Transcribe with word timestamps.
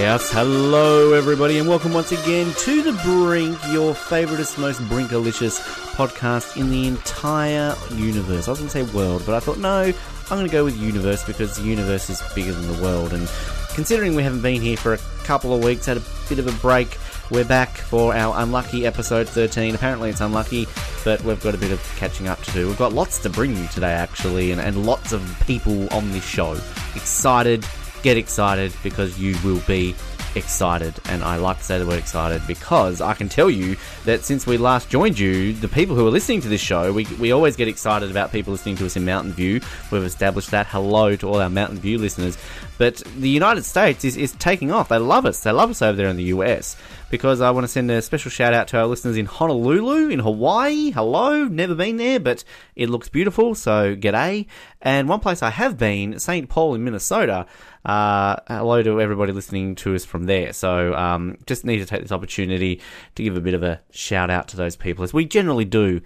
Yes, 0.00 0.30
hello 0.32 1.12
everybody, 1.12 1.58
and 1.58 1.68
welcome 1.68 1.92
once 1.92 2.10
again 2.10 2.54
to 2.60 2.82
The 2.82 2.92
Brink, 3.04 3.58
your 3.68 3.92
favouriteest, 3.92 4.58
most 4.58 4.80
brinkalicious 4.84 5.60
podcast 5.94 6.56
in 6.56 6.70
the 6.70 6.86
entire 6.88 7.76
universe. 7.92 8.48
I 8.48 8.52
was 8.52 8.60
going 8.60 8.70
to 8.70 8.86
say 8.86 8.94
world, 8.94 9.24
but 9.26 9.34
I 9.34 9.40
thought, 9.40 9.58
no, 9.58 9.82
I'm 9.82 9.94
going 10.30 10.46
to 10.46 10.50
go 10.50 10.64
with 10.64 10.78
universe 10.78 11.22
because 11.22 11.54
the 11.54 11.64
universe 11.64 12.08
is 12.08 12.22
bigger 12.34 12.52
than 12.52 12.74
the 12.74 12.82
world. 12.82 13.12
And 13.12 13.28
considering 13.74 14.14
we 14.14 14.22
haven't 14.22 14.40
been 14.40 14.62
here 14.62 14.78
for 14.78 14.94
a 14.94 14.98
couple 15.24 15.52
of 15.52 15.62
weeks, 15.62 15.84
had 15.84 15.98
a 15.98 16.02
bit 16.30 16.38
of 16.38 16.46
a 16.46 16.62
break, 16.62 16.96
we're 17.30 17.44
back 17.44 17.68
for 17.68 18.14
our 18.14 18.42
unlucky 18.42 18.86
episode 18.86 19.28
13. 19.28 19.74
Apparently 19.74 20.08
it's 20.08 20.22
unlucky, 20.22 20.66
but 21.04 21.22
we've 21.24 21.42
got 21.42 21.54
a 21.54 21.58
bit 21.58 21.72
of 21.72 21.94
catching 21.98 22.26
up 22.26 22.40
to 22.44 22.52
do. 22.52 22.68
We've 22.68 22.78
got 22.78 22.94
lots 22.94 23.18
to 23.18 23.28
bring 23.28 23.54
you 23.54 23.66
today, 23.68 23.92
actually, 23.92 24.50
and, 24.50 24.62
and 24.62 24.86
lots 24.86 25.12
of 25.12 25.22
people 25.46 25.92
on 25.92 26.10
this 26.10 26.24
show. 26.24 26.52
Excited 26.96 27.66
get 28.02 28.16
excited 28.16 28.72
because 28.82 29.18
you 29.18 29.36
will 29.44 29.60
be 29.66 29.94
excited. 30.34 30.94
And 31.06 31.22
I 31.22 31.36
like 31.36 31.58
to 31.58 31.64
say 31.64 31.78
the 31.78 31.86
word 31.86 31.98
excited 31.98 32.42
because 32.46 33.00
I 33.00 33.14
can 33.14 33.28
tell 33.28 33.50
you 33.50 33.76
that 34.04 34.24
since 34.24 34.46
we 34.46 34.56
last 34.58 34.88
joined 34.88 35.18
you, 35.18 35.52
the 35.52 35.68
people 35.68 35.96
who 35.96 36.06
are 36.06 36.10
listening 36.10 36.40
to 36.42 36.48
this 36.48 36.60
show, 36.60 36.92
we, 36.92 37.06
we 37.18 37.32
always 37.32 37.56
get 37.56 37.68
excited 37.68 38.10
about 38.10 38.32
people 38.32 38.52
listening 38.52 38.76
to 38.76 38.86
us 38.86 38.96
in 38.96 39.04
Mountain 39.04 39.32
View. 39.32 39.60
We've 39.90 40.04
established 40.04 40.50
that. 40.50 40.66
Hello 40.66 41.16
to 41.16 41.28
all 41.28 41.40
our 41.40 41.50
Mountain 41.50 41.78
View 41.78 41.98
listeners. 41.98 42.38
But 42.80 42.96
the 43.18 43.28
United 43.28 43.66
States 43.66 44.06
is, 44.06 44.16
is 44.16 44.32
taking 44.32 44.72
off. 44.72 44.88
They 44.88 44.96
love 44.96 45.26
us. 45.26 45.40
They 45.40 45.50
love 45.52 45.68
us 45.68 45.82
over 45.82 45.98
there 45.98 46.08
in 46.08 46.16
the 46.16 46.32
US 46.32 46.78
because 47.10 47.42
I 47.42 47.50
want 47.50 47.64
to 47.64 47.68
send 47.68 47.90
a 47.90 48.00
special 48.00 48.30
shout 48.30 48.54
out 48.54 48.68
to 48.68 48.78
our 48.78 48.86
listeners 48.86 49.18
in 49.18 49.26
Honolulu, 49.26 50.08
in 50.08 50.18
Hawaii. 50.18 50.90
Hello, 50.90 51.44
never 51.44 51.74
been 51.74 51.98
there, 51.98 52.18
but 52.18 52.42
it 52.74 52.88
looks 52.88 53.10
beautiful, 53.10 53.54
so 53.54 53.94
g'day. 53.94 54.46
And 54.80 55.10
one 55.10 55.20
place 55.20 55.42
I 55.42 55.50
have 55.50 55.76
been, 55.76 56.18
St. 56.18 56.48
Paul 56.48 56.74
in 56.74 56.82
Minnesota. 56.82 57.44
Uh, 57.84 58.36
hello 58.48 58.82
to 58.82 58.98
everybody 58.98 59.32
listening 59.32 59.74
to 59.74 59.94
us 59.94 60.06
from 60.06 60.24
there. 60.24 60.54
So 60.54 60.94
um, 60.94 61.36
just 61.44 61.66
need 61.66 61.80
to 61.80 61.84
take 61.86 62.00
this 62.00 62.12
opportunity 62.12 62.80
to 63.14 63.22
give 63.22 63.36
a 63.36 63.42
bit 63.42 63.52
of 63.52 63.62
a 63.62 63.82
shout 63.90 64.30
out 64.30 64.48
to 64.48 64.56
those 64.56 64.76
people, 64.76 65.04
as 65.04 65.12
we 65.12 65.26
generally 65.26 65.66
do 65.66 66.00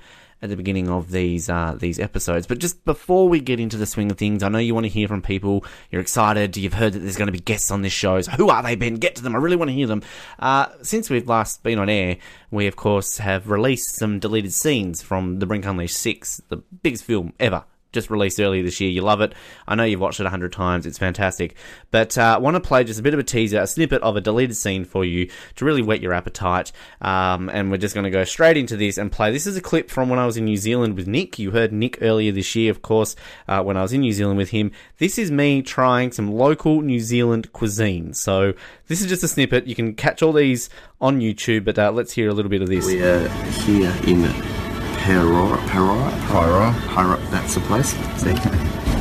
at 0.44 0.50
the 0.50 0.56
beginning 0.56 0.90
of 0.90 1.10
these 1.10 1.48
uh, 1.48 1.74
these 1.76 1.98
episodes. 1.98 2.46
But 2.46 2.58
just 2.58 2.84
before 2.84 3.28
we 3.28 3.40
get 3.40 3.58
into 3.58 3.78
the 3.78 3.86
swing 3.86 4.10
of 4.10 4.18
things, 4.18 4.42
I 4.42 4.48
know 4.50 4.58
you 4.58 4.74
want 4.74 4.84
to 4.84 4.90
hear 4.90 5.08
from 5.08 5.22
people. 5.22 5.64
You're 5.90 6.02
excited. 6.02 6.56
You've 6.56 6.74
heard 6.74 6.92
that 6.92 6.98
there's 6.98 7.16
going 7.16 7.28
to 7.28 7.32
be 7.32 7.40
guests 7.40 7.70
on 7.70 7.80
this 7.80 7.94
show. 7.94 8.20
So 8.20 8.32
who 8.32 8.50
are 8.50 8.62
they, 8.62 8.76
Ben? 8.76 8.96
Get 8.96 9.16
to 9.16 9.22
them. 9.22 9.34
I 9.34 9.38
really 9.38 9.56
want 9.56 9.70
to 9.70 9.74
hear 9.74 9.86
them. 9.86 10.02
Uh, 10.38 10.66
since 10.82 11.08
we've 11.08 11.26
last 11.26 11.62
been 11.62 11.78
on 11.78 11.88
air, 11.88 12.18
we 12.50 12.66
of 12.66 12.76
course 12.76 13.18
have 13.18 13.48
released 13.48 13.96
some 13.96 14.18
deleted 14.18 14.52
scenes 14.52 15.02
from 15.02 15.38
The 15.38 15.46
Brink 15.46 15.64
Unleashed 15.64 15.96
6, 15.96 16.42
the 16.50 16.58
biggest 16.82 17.04
film 17.04 17.32
ever 17.40 17.64
just 17.94 18.10
released 18.10 18.38
earlier 18.38 18.62
this 18.62 18.80
year. 18.80 18.90
You 18.90 19.00
love 19.00 19.20
it. 19.20 19.32
I 19.66 19.74
know 19.74 19.84
you've 19.84 20.00
watched 20.00 20.20
it 20.20 20.26
a 20.26 20.30
hundred 20.30 20.52
times. 20.52 20.84
It's 20.84 20.98
fantastic. 20.98 21.56
But 21.90 22.18
I 22.18 22.34
uh, 22.34 22.40
want 22.40 22.56
to 22.56 22.60
play 22.60 22.84
just 22.84 23.00
a 23.00 23.02
bit 23.02 23.14
of 23.14 23.20
a 23.20 23.24
teaser, 23.24 23.60
a 23.60 23.66
snippet 23.66 24.02
of 24.02 24.16
a 24.16 24.20
deleted 24.20 24.56
scene 24.56 24.84
for 24.84 25.04
you 25.04 25.30
to 25.56 25.64
really 25.64 25.82
whet 25.82 26.00
your 26.00 26.12
appetite. 26.12 26.72
Um, 27.00 27.48
and 27.48 27.70
we're 27.70 27.78
just 27.78 27.94
going 27.94 28.04
to 28.04 28.10
go 28.10 28.24
straight 28.24 28.56
into 28.56 28.76
this 28.76 28.98
and 28.98 29.10
play. 29.10 29.32
This 29.32 29.46
is 29.46 29.56
a 29.56 29.60
clip 29.62 29.90
from 29.90 30.08
when 30.08 30.18
I 30.18 30.26
was 30.26 30.36
in 30.36 30.44
New 30.44 30.56
Zealand 30.56 30.96
with 30.96 31.06
Nick. 31.06 31.38
You 31.38 31.52
heard 31.52 31.72
Nick 31.72 32.02
earlier 32.02 32.32
this 32.32 32.54
year, 32.54 32.70
of 32.70 32.82
course, 32.82 33.16
uh, 33.48 33.62
when 33.62 33.76
I 33.76 33.82
was 33.82 33.92
in 33.92 34.00
New 34.00 34.12
Zealand 34.12 34.36
with 34.36 34.50
him. 34.50 34.72
This 34.98 35.18
is 35.18 35.30
me 35.30 35.62
trying 35.62 36.12
some 36.12 36.32
local 36.32 36.82
New 36.82 37.00
Zealand 37.00 37.52
cuisine. 37.52 38.14
So 38.14 38.54
this 38.88 39.00
is 39.00 39.06
just 39.06 39.22
a 39.22 39.28
snippet. 39.28 39.66
You 39.66 39.74
can 39.74 39.94
catch 39.94 40.22
all 40.22 40.32
these 40.32 40.68
on 41.00 41.20
YouTube, 41.20 41.64
but 41.64 41.78
uh, 41.78 41.92
let's 41.92 42.12
hear 42.12 42.28
a 42.28 42.32
little 42.32 42.50
bit 42.50 42.62
of 42.62 42.68
this. 42.68 42.86
We 42.86 43.02
are 43.02 43.28
here 43.28 43.94
in 44.06 44.63
Parora, 45.04 45.58
Parora, 45.68 46.10
Pyro. 46.28 46.72
Pyro, 46.88 47.16
that's 47.28 47.56
the 47.56 47.60
place. 47.60 47.90
See, 48.16 48.30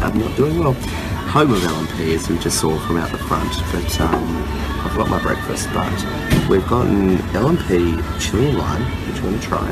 I'm 0.02 0.20
not 0.20 0.36
doing 0.36 0.60
well. 0.60 0.74
Home 0.74 1.54
of 1.54 1.64
L&P, 1.64 2.14
as 2.14 2.28
we 2.30 2.38
just 2.40 2.60
saw 2.60 2.78
from 2.80 2.98
out 2.98 3.10
the 3.10 3.18
front, 3.20 3.50
but 3.72 4.02
um, 4.02 4.44
I've 4.84 4.98
got 4.98 5.10
my 5.10 5.22
breakfast. 5.22 5.70
But 5.74 5.94
we've 6.50 6.68
gotten 6.68 7.22
L&P 7.34 8.02
chili 8.20 8.52
lime, 8.52 8.84
which 9.08 9.22
we're 9.22 9.30
going 9.30 9.40
to 9.40 9.48
try, 9.48 9.70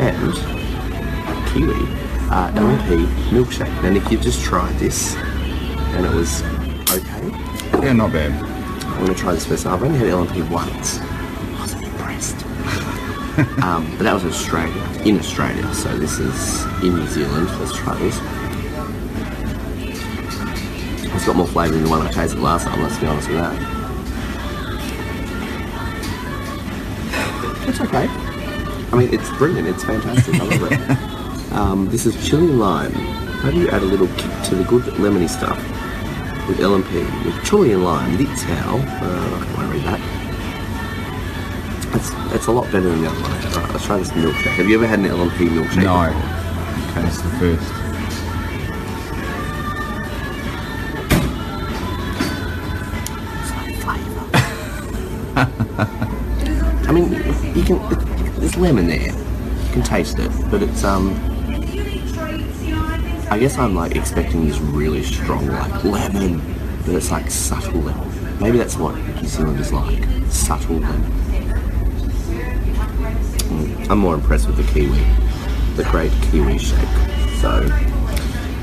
and 0.00 0.34
kiwi 1.52 1.86
uh, 2.32 2.50
L&P 2.56 3.06
milkshake. 3.30 3.84
And 3.84 3.96
if 3.96 4.10
you 4.10 4.18
just 4.18 4.42
tried 4.42 4.76
this, 4.80 5.14
and 5.14 6.04
it 6.04 6.12
was 6.12 6.42
okay, 6.90 7.28
Yeah, 7.80 7.92
not 7.92 8.10
bad. 8.10 8.32
I'm 8.86 9.04
going 9.04 9.14
to 9.14 9.14
try 9.14 9.34
this 9.34 9.46
first. 9.46 9.66
I've 9.66 9.84
only 9.84 10.00
had 10.00 10.08
L&P 10.08 10.42
once. 10.42 10.98
I 13.40 13.46
wasn't 13.48 13.48
impressed. 13.48 13.64
um, 13.64 13.96
but 13.96 14.04
that 14.04 14.14
was 14.14 14.24
Australia, 14.24 14.82
in 15.04 15.18
Australia. 15.18 15.74
So 15.74 15.96
this 15.98 16.18
is 16.18 16.64
in 16.82 16.94
New 16.96 17.06
Zealand. 17.06 17.48
Let's 17.58 17.76
try 17.76 17.94
this. 17.98 18.18
It's 21.12 21.26
got 21.26 21.36
more 21.36 21.46
flavour 21.46 21.74
than 21.74 21.84
the 21.84 21.90
one 21.90 22.06
I 22.06 22.10
tasted 22.10 22.40
last 22.40 22.66
time, 22.66 22.82
let's 22.82 22.98
be 22.98 23.06
honest 23.06 23.28
with 23.28 23.36
that. 23.38 23.56
It's 27.68 27.80
okay. 27.80 28.06
I 28.92 28.96
mean, 28.96 29.12
it's 29.14 29.28
brilliant. 29.36 29.68
It's 29.68 29.84
fantastic. 29.84 30.34
I 30.36 30.44
love 30.44 30.72
it. 30.72 30.98
Um, 31.50 31.88
this 31.90 32.06
is 32.06 32.14
chili 32.28 32.46
lime. 32.46 32.92
How 32.92 33.50
do 33.50 33.58
you 33.58 33.68
add 33.70 33.82
a 33.82 33.84
little 33.84 34.06
kick 34.06 34.30
to 34.44 34.54
the 34.54 34.62
good 34.62 34.84
lemony 35.00 35.28
stuff? 35.28 35.58
With 36.46 36.60
L&P, 36.60 36.94
with 37.26 37.44
chili 37.44 37.72
and 37.72 37.82
lime. 37.82 38.16
That's 38.24 38.42
how. 38.42 38.76
Uh, 38.76 38.80
I 38.80 39.44
can't 39.44 39.56
want 39.58 39.68
to 39.72 39.74
read 39.76 39.84
that. 39.84 40.00
It's, 41.92 42.10
it's 42.32 42.46
a 42.46 42.52
lot 42.52 42.66
better 42.66 42.82
than 42.82 43.02
the 43.02 43.10
other 43.10 43.20
one. 43.20 43.32
Right, 43.32 43.72
let's 43.72 43.84
try 43.84 43.98
this 43.98 44.10
milkshake. 44.10 44.54
Have 44.54 44.68
you 44.68 44.76
ever 44.76 44.86
had 44.86 45.00
an 45.00 45.06
L&P 45.06 45.46
milkshake? 45.46 45.82
No. 45.82 46.06
Okay, 46.90 47.06
it's 47.06 47.20
the 47.20 47.28
first. 47.40 47.72
I 56.88 56.92
mean, 56.92 57.12
you 57.56 57.64
can. 57.64 57.78
There's 58.38 58.56
lemon 58.56 58.86
there. 58.86 59.08
You 59.08 59.72
can 59.72 59.82
taste 59.82 60.18
it, 60.20 60.30
but 60.50 60.62
it's 60.62 60.84
um. 60.84 61.18
I 63.30 63.38
guess 63.38 63.58
I'm 63.58 63.74
like 63.74 63.96
expecting 63.96 64.46
this 64.46 64.58
really 64.58 65.02
strong 65.02 65.46
like 65.48 65.84
lemon, 65.84 66.40
but 66.86 66.94
it's 66.94 67.10
like 67.10 67.30
subtle 67.30 67.80
lemon. 67.80 68.38
Maybe 68.40 68.58
that's 68.58 68.76
what 68.76 68.96
New 68.96 69.26
Zealand 69.28 69.58
is 69.58 69.72
like. 69.72 70.04
Subtle 70.30 70.76
lemon. 70.76 71.19
I'm 73.90 73.98
more 73.98 74.14
impressed 74.14 74.46
with 74.46 74.56
the 74.56 74.62
kiwi, 74.72 75.04
the 75.74 75.82
great 75.90 76.12
kiwi 76.30 76.58
shake. 76.58 76.78
So 77.40 77.60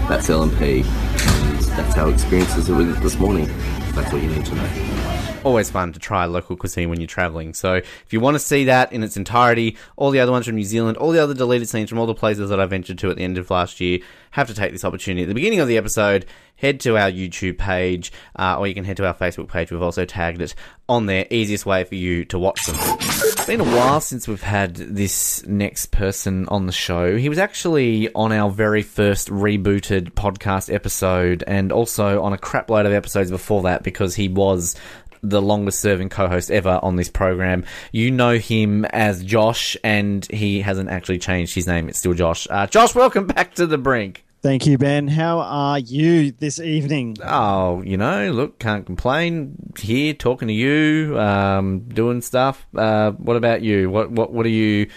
that's 0.07 0.29
L&P, 0.29 0.83
and 0.83 1.59
that's 1.75 1.97
our 1.97 2.09
experiences 2.09 2.67
this 2.67 3.19
morning. 3.19 3.47
That's 3.91 4.13
what 4.13 4.23
you 4.23 4.29
need 4.29 4.45
to 4.45 4.55
know. 4.55 5.16
Always 5.43 5.69
fun 5.69 5.93
to 5.93 5.99
try 5.99 6.25
local 6.25 6.55
cuisine 6.55 6.89
when 6.89 6.99
you're 6.99 7.07
traveling. 7.07 7.53
So 7.53 7.75
if 7.75 8.11
you 8.11 8.19
want 8.19 8.35
to 8.35 8.39
see 8.39 8.65
that 8.65 8.91
in 8.91 9.03
its 9.03 9.17
entirety, 9.17 9.77
all 9.95 10.11
the 10.11 10.19
other 10.19 10.31
ones 10.31 10.45
from 10.45 10.55
New 10.55 10.63
Zealand, 10.63 10.97
all 10.97 11.11
the 11.11 11.21
other 11.21 11.33
deleted 11.33 11.69
scenes 11.69 11.89
from 11.89 11.99
all 11.99 12.05
the 12.05 12.13
places 12.13 12.49
that 12.49 12.59
I 12.59 12.65
ventured 12.65 12.97
to 12.99 13.09
at 13.09 13.17
the 13.17 13.23
end 13.23 13.37
of 13.37 13.49
last 13.49 13.79
year, 13.79 13.99
have 14.31 14.47
to 14.47 14.53
take 14.53 14.71
this 14.71 14.85
opportunity. 14.85 15.23
At 15.23 15.29
the 15.29 15.33
beginning 15.33 15.59
of 15.59 15.67
the 15.67 15.77
episode, 15.77 16.25
head 16.57 16.79
to 16.81 16.97
our 16.97 17.09
YouTube 17.09 17.57
page, 17.57 18.11
uh, 18.35 18.57
or 18.57 18.67
you 18.67 18.73
can 18.73 18.83
head 18.83 18.97
to 18.97 19.05
our 19.05 19.13
Facebook 19.13 19.47
page. 19.47 19.71
We've 19.71 19.81
also 19.81 20.05
tagged 20.05 20.41
it 20.41 20.53
on 20.89 21.05
there. 21.05 21.25
Easiest 21.29 21.65
way 21.65 21.83
for 21.83 21.95
you 21.95 22.25
to 22.25 22.39
watch 22.39 22.65
them. 22.65 22.75
It's 22.79 23.45
been 23.45 23.61
a 23.61 23.63
while 23.63 24.01
since 24.01 24.27
we've 24.27 24.41
had 24.41 24.75
this 24.75 25.45
next 25.45 25.87
person 25.87 26.47
on 26.49 26.65
the 26.65 26.71
show. 26.71 27.15
He 27.15 27.29
was 27.29 27.37
actually 27.37 28.13
on 28.13 28.31
our 28.31 28.49
very 28.49 28.81
first 28.81 29.29
rebooted 29.29 30.11
podcast 30.11 30.73
episode, 30.73 31.43
and 31.47 31.71
also 31.71 32.21
on 32.21 32.33
a 32.33 32.37
crapload 32.37 32.85
of 32.85 32.91
episodes 32.91 33.31
before 33.31 33.63
that 33.63 33.83
because 33.83 34.15
he 34.15 34.27
was 34.27 34.75
the 35.21 35.41
longest 35.41 35.79
serving 35.79 36.09
co-host 36.09 36.51
ever 36.51 36.79
on 36.81 36.95
this 36.95 37.09
program. 37.09 37.65
You 37.91 38.11
know 38.11 38.37
him 38.37 38.85
as 38.85 39.23
Josh, 39.23 39.77
and 39.83 40.25
he 40.31 40.61
hasn't 40.61 40.89
actually 40.89 41.19
changed 41.19 41.55
his 41.55 41.67
name. 41.67 41.89
It's 41.89 41.99
still 41.99 42.13
Josh. 42.13 42.47
Uh, 42.49 42.67
Josh, 42.67 42.95
welcome 42.95 43.27
back 43.27 43.55
to 43.55 43.67
the 43.67 43.77
brink. 43.77 44.23
Thank 44.43 44.67
you, 44.67 44.77
Ben. 44.77 45.07
How 45.07 45.39
are 45.39 45.79
you 45.79 46.31
this 46.31 46.59
evening? 46.59 47.17
Oh, 47.23 47.81
you 47.81 47.97
know, 47.97 48.31
look, 48.31 48.59
can't 48.59 48.85
complain. 48.85 49.73
Here, 49.77 50.13
talking 50.13 50.47
to 50.47 50.53
you, 50.53 51.19
um, 51.19 51.79
doing 51.89 52.21
stuff. 52.21 52.65
Uh, 52.75 53.11
what 53.11 53.35
about 53.35 53.61
you? 53.63 53.89
What 53.89 54.11
what 54.11 54.31
what 54.31 54.45
are 54.45 54.49
you 54.49 54.89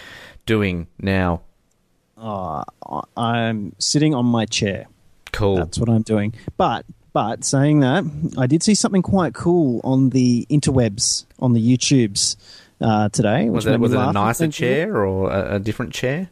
doing 0.44 0.88
now? 1.00 1.40
Uh, 2.18 2.62
I'm 3.16 3.74
sitting 3.78 4.14
on 4.14 4.26
my 4.26 4.44
chair. 4.44 4.86
Cool. 5.32 5.56
That's 5.56 5.78
what 5.78 5.88
I'm 5.88 6.02
doing. 6.02 6.34
But 6.56 6.84
but 7.12 7.44
saying 7.44 7.80
that, 7.80 8.04
I 8.38 8.46
did 8.46 8.62
see 8.62 8.74
something 8.74 9.02
quite 9.02 9.34
cool 9.34 9.80
on 9.84 10.10
the 10.10 10.46
interwebs, 10.50 11.24
on 11.38 11.52
the 11.52 11.76
YouTubes 11.76 12.36
uh, 12.80 13.08
today. 13.10 13.48
Was 13.48 13.66
it 13.66 13.78
was 13.80 13.92
it 13.92 13.98
a 13.98 14.12
nicer 14.12 14.48
chair 14.48 14.96
or 15.04 15.30
a, 15.30 15.56
a 15.56 15.58
different 15.58 15.92
chair? 15.92 16.30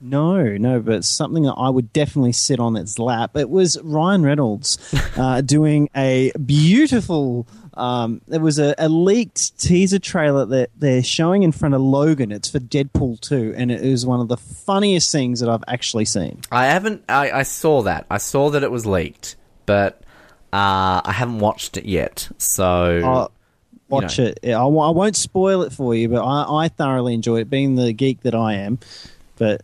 No, 0.00 0.42
no, 0.58 0.80
but 0.80 1.04
something 1.04 1.44
that 1.44 1.54
I 1.54 1.70
would 1.70 1.92
definitely 1.92 2.32
sit 2.32 2.60
on 2.60 2.76
its 2.76 2.98
lap. 2.98 3.36
It 3.36 3.48
was 3.48 3.80
Ryan 3.82 4.22
Reynolds 4.22 4.78
uh, 5.16 5.40
doing 5.40 5.88
a 5.96 6.32
beautiful. 6.32 7.46
Um, 7.74 8.22
there 8.26 8.40
was 8.40 8.58
a, 8.58 8.74
a 8.78 8.88
leaked 8.88 9.58
teaser 9.58 9.98
trailer 9.98 10.46
that 10.46 10.70
they're 10.76 11.02
showing 11.02 11.42
in 11.42 11.52
front 11.52 11.74
of 11.74 11.82
Logan. 11.82 12.32
It's 12.32 12.48
for 12.48 12.58
Deadpool 12.58 13.20
2, 13.20 13.54
and 13.56 13.70
it 13.70 13.82
is 13.82 14.06
one 14.06 14.20
of 14.20 14.28
the 14.28 14.38
funniest 14.38 15.12
things 15.12 15.40
that 15.40 15.50
I've 15.50 15.64
actually 15.68 16.06
seen. 16.06 16.40
I 16.50 16.66
haven't. 16.66 17.04
I, 17.08 17.30
I 17.30 17.42
saw 17.42 17.82
that. 17.82 18.06
I 18.10 18.18
saw 18.18 18.50
that 18.50 18.62
it 18.62 18.70
was 18.70 18.86
leaked, 18.86 19.36
but 19.66 20.02
uh, 20.52 21.00
I 21.04 21.12
haven't 21.12 21.38
watched 21.40 21.76
it 21.76 21.84
yet. 21.84 22.28
So 22.38 23.00
Uh, 23.04 23.28
Watch 23.88 24.18
know. 24.18 24.26
it. 24.26 24.40
Yeah, 24.42 24.56
I, 24.58 24.64
w- 24.64 24.80
I 24.80 24.90
won't 24.90 25.14
spoil 25.16 25.62
it 25.62 25.72
for 25.72 25.94
you, 25.94 26.08
but 26.08 26.24
I, 26.24 26.64
I 26.64 26.68
thoroughly 26.68 27.14
enjoy 27.14 27.40
it, 27.40 27.48
being 27.50 27.76
the 27.76 27.92
geek 27.92 28.22
that 28.22 28.34
I 28.34 28.54
am. 28.54 28.78
But 29.36 29.62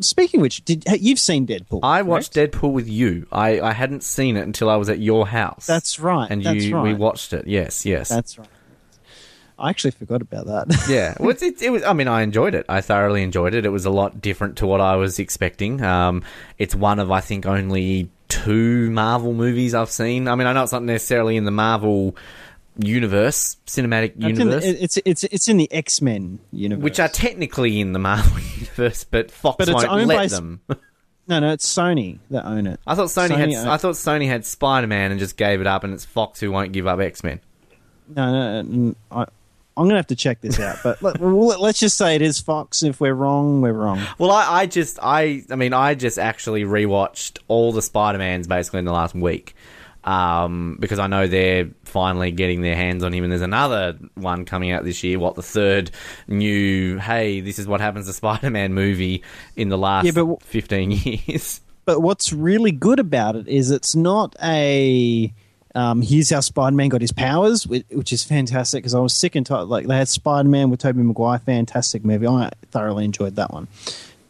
speaking 0.00 0.40
of 0.40 0.42
which, 0.42 0.64
did 0.64 0.84
you've 1.00 1.18
seen 1.18 1.46
Deadpool? 1.46 1.80
I 1.82 2.02
watched? 2.02 2.34
Deadpool 2.34 2.72
with 2.72 2.88
you. 2.88 3.26
I, 3.32 3.60
I 3.60 3.72
hadn't 3.72 4.02
seen 4.02 4.36
it 4.36 4.42
until 4.42 4.68
I 4.68 4.76
was 4.76 4.88
at 4.90 4.98
your 4.98 5.26
house. 5.26 5.66
That's 5.66 5.98
right. 5.98 6.30
and 6.30 6.42
that's 6.42 6.64
you 6.64 6.74
right. 6.76 6.82
we 6.82 6.94
watched 6.94 7.32
it. 7.32 7.46
Yes, 7.46 7.86
yes. 7.86 8.08
That's 8.10 8.38
right. 8.38 8.48
I 9.58 9.70
actually 9.70 9.92
forgot 9.92 10.20
about 10.22 10.46
that. 10.46 10.86
yeah, 10.88 11.14
well, 11.20 11.30
it's, 11.30 11.42
it, 11.42 11.62
it 11.62 11.70
was. 11.70 11.84
I 11.84 11.92
mean, 11.92 12.08
I 12.08 12.22
enjoyed 12.22 12.54
it. 12.54 12.66
I 12.68 12.80
thoroughly 12.80 13.22
enjoyed 13.22 13.54
it. 13.54 13.64
It 13.64 13.68
was 13.68 13.84
a 13.84 13.90
lot 13.90 14.20
different 14.20 14.56
to 14.56 14.66
what 14.66 14.80
I 14.80 14.96
was 14.96 15.18
expecting. 15.20 15.80
Um, 15.82 16.24
it's 16.58 16.74
one 16.74 16.98
of 16.98 17.10
I 17.12 17.20
think 17.20 17.46
only 17.46 18.10
two 18.32 18.90
Marvel 18.90 19.32
movies 19.34 19.74
I've 19.74 19.90
seen. 19.90 20.28
I 20.28 20.34
mean, 20.34 20.46
I 20.46 20.52
know 20.52 20.62
it's 20.62 20.72
not 20.72 20.82
necessarily 20.82 21.36
in 21.36 21.44
the 21.44 21.50
Marvel 21.50 22.16
universe, 22.78 23.56
cinematic 23.66 24.12
It's 24.16 24.24
in, 24.24 24.36
universe, 24.36 24.64
it's 24.64 24.98
it's 25.04 25.24
it's 25.24 25.48
in 25.48 25.56
the 25.58 25.70
X 25.72 26.00
Men 26.00 26.38
universe, 26.52 26.82
which 26.82 27.00
are 27.00 27.08
technically 27.08 27.80
in 27.80 27.92
the 27.92 27.98
Marvel 27.98 28.40
universe, 28.54 29.04
but 29.04 29.30
Fox 29.30 29.56
But 29.58 29.68
won't 29.68 30.06
let 30.06 30.16
by- 30.16 30.26
them. 30.28 30.60
no, 31.28 31.40
no, 31.40 31.52
it's 31.52 31.68
Sony 31.72 32.18
that 32.30 32.46
own 32.46 32.66
it. 32.66 32.80
I 32.86 32.94
thought 32.94 33.08
Sony, 33.08 33.28
Sony 33.30 33.36
had. 33.38 33.52
own- 33.54 33.68
I 33.68 33.76
thought 33.76 33.94
Sony 33.94 34.26
had 34.26 34.44
Spider 34.46 34.86
Man 34.86 35.10
and 35.10 35.20
just 35.20 35.36
gave 35.36 35.60
it 35.60 35.66
up, 35.66 35.84
and 35.84 35.92
it's 35.92 36.04
Fox 36.04 36.40
who 36.40 36.50
won't 36.50 36.72
give 36.72 36.86
up 36.86 37.00
X 37.00 37.22
Men. 37.22 37.40
No, 38.08 38.32
no, 38.32 38.62
no 38.62 38.94
I, 39.10 39.26
I'm 39.76 39.84
gonna 39.84 39.96
have 39.96 40.06
to 40.08 40.16
check 40.16 40.40
this 40.40 40.60
out. 40.60 40.78
But 40.82 41.00
let, 41.02 41.20
let's 41.20 41.78
just 41.78 41.96
say 41.96 42.14
it 42.14 42.22
is 42.22 42.38
Fox. 42.40 42.82
If 42.82 43.00
we're 43.00 43.14
wrong, 43.14 43.60
we're 43.62 43.72
wrong. 43.72 44.00
Well, 44.18 44.30
I, 44.30 44.60
I 44.62 44.66
just, 44.66 44.98
I, 45.02 45.44
I 45.50 45.56
mean, 45.56 45.72
I 45.72 45.94
just 45.94 46.18
actually 46.18 46.64
rewatched 46.64 47.38
all 47.48 47.72
the 47.72 47.82
Spider 47.82 48.18
Mans 48.18 48.46
basically 48.46 48.80
in 48.80 48.84
the 48.84 48.92
last 48.92 49.14
week, 49.14 49.54
um, 50.04 50.76
because 50.80 50.98
I 50.98 51.06
know 51.06 51.26
they're 51.26 51.70
finally 51.84 52.32
getting 52.32 52.60
their 52.60 52.76
hands 52.76 53.02
on 53.02 53.12
him, 53.14 53.24
and 53.24 53.32
there's 53.32 53.40
another 53.42 53.98
one 54.14 54.44
coming 54.44 54.72
out 54.72 54.84
this 54.84 55.02
year. 55.02 55.18
What 55.18 55.36
the 55.36 55.42
third 55.42 55.90
new? 56.28 56.98
Hey, 56.98 57.40
this 57.40 57.58
is 57.58 57.66
what 57.66 57.80
happens 57.80 58.06
to 58.06 58.12
Spider 58.12 58.50
Man 58.50 58.74
movie 58.74 59.22
in 59.56 59.68
the 59.68 59.78
last 59.78 60.04
Yeah, 60.04 60.12
but 60.12 60.20
w- 60.20 60.38
fifteen 60.42 60.90
years. 61.26 61.60
But 61.84 62.00
what's 62.00 62.32
really 62.32 62.70
good 62.72 63.00
about 63.00 63.36
it 63.36 63.48
is 63.48 63.70
it's 63.70 63.96
not 63.96 64.36
a. 64.42 65.32
Um, 65.74 66.02
here's 66.02 66.30
how 66.30 66.40
Spider 66.40 66.76
Man 66.76 66.88
got 66.88 67.00
his 67.00 67.12
powers, 67.12 67.66
which, 67.66 67.86
which 67.90 68.12
is 68.12 68.22
fantastic 68.22 68.82
because 68.82 68.94
I 68.94 69.00
was 69.00 69.16
sick 69.16 69.34
and 69.34 69.46
tired. 69.46 69.68
Like 69.68 69.86
they 69.86 69.96
had 69.96 70.08
Spider 70.08 70.48
Man 70.48 70.70
with 70.70 70.80
Tobey 70.80 71.02
Maguire, 71.02 71.38
fantastic 71.38 72.04
movie. 72.04 72.26
I 72.26 72.50
thoroughly 72.70 73.04
enjoyed 73.04 73.36
that 73.36 73.52
one. 73.52 73.68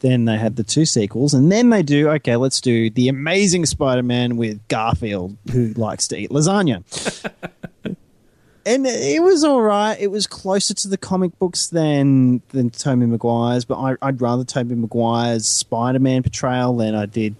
Then 0.00 0.24
they 0.24 0.36
had 0.36 0.56
the 0.56 0.64
two 0.64 0.84
sequels, 0.84 1.32
and 1.34 1.50
then 1.50 1.70
they 1.70 1.82
do 1.82 2.08
okay. 2.10 2.36
Let's 2.36 2.60
do 2.60 2.90
the 2.90 3.08
Amazing 3.08 3.66
Spider 3.66 4.02
Man 4.02 4.36
with 4.36 4.66
Garfield, 4.68 5.36
who 5.52 5.72
likes 5.74 6.08
to 6.08 6.16
eat 6.16 6.30
lasagna. 6.30 6.82
and 8.66 8.86
it 8.86 9.22
was 9.22 9.44
all 9.44 9.62
right. 9.62 9.96
It 9.98 10.10
was 10.10 10.26
closer 10.26 10.74
to 10.74 10.88
the 10.88 10.96
comic 10.96 11.36
books 11.38 11.68
than 11.68 12.42
than 12.48 12.70
Tobey 12.70 13.06
Maguire's, 13.06 13.64
but 13.64 13.78
I, 13.78 13.96
I'd 14.02 14.20
rather 14.20 14.44
Tobey 14.44 14.74
Maguire's 14.74 15.48
Spider 15.48 15.98
Man 15.98 16.22
portrayal 16.22 16.76
than 16.76 16.94
I 16.94 17.06
did 17.06 17.34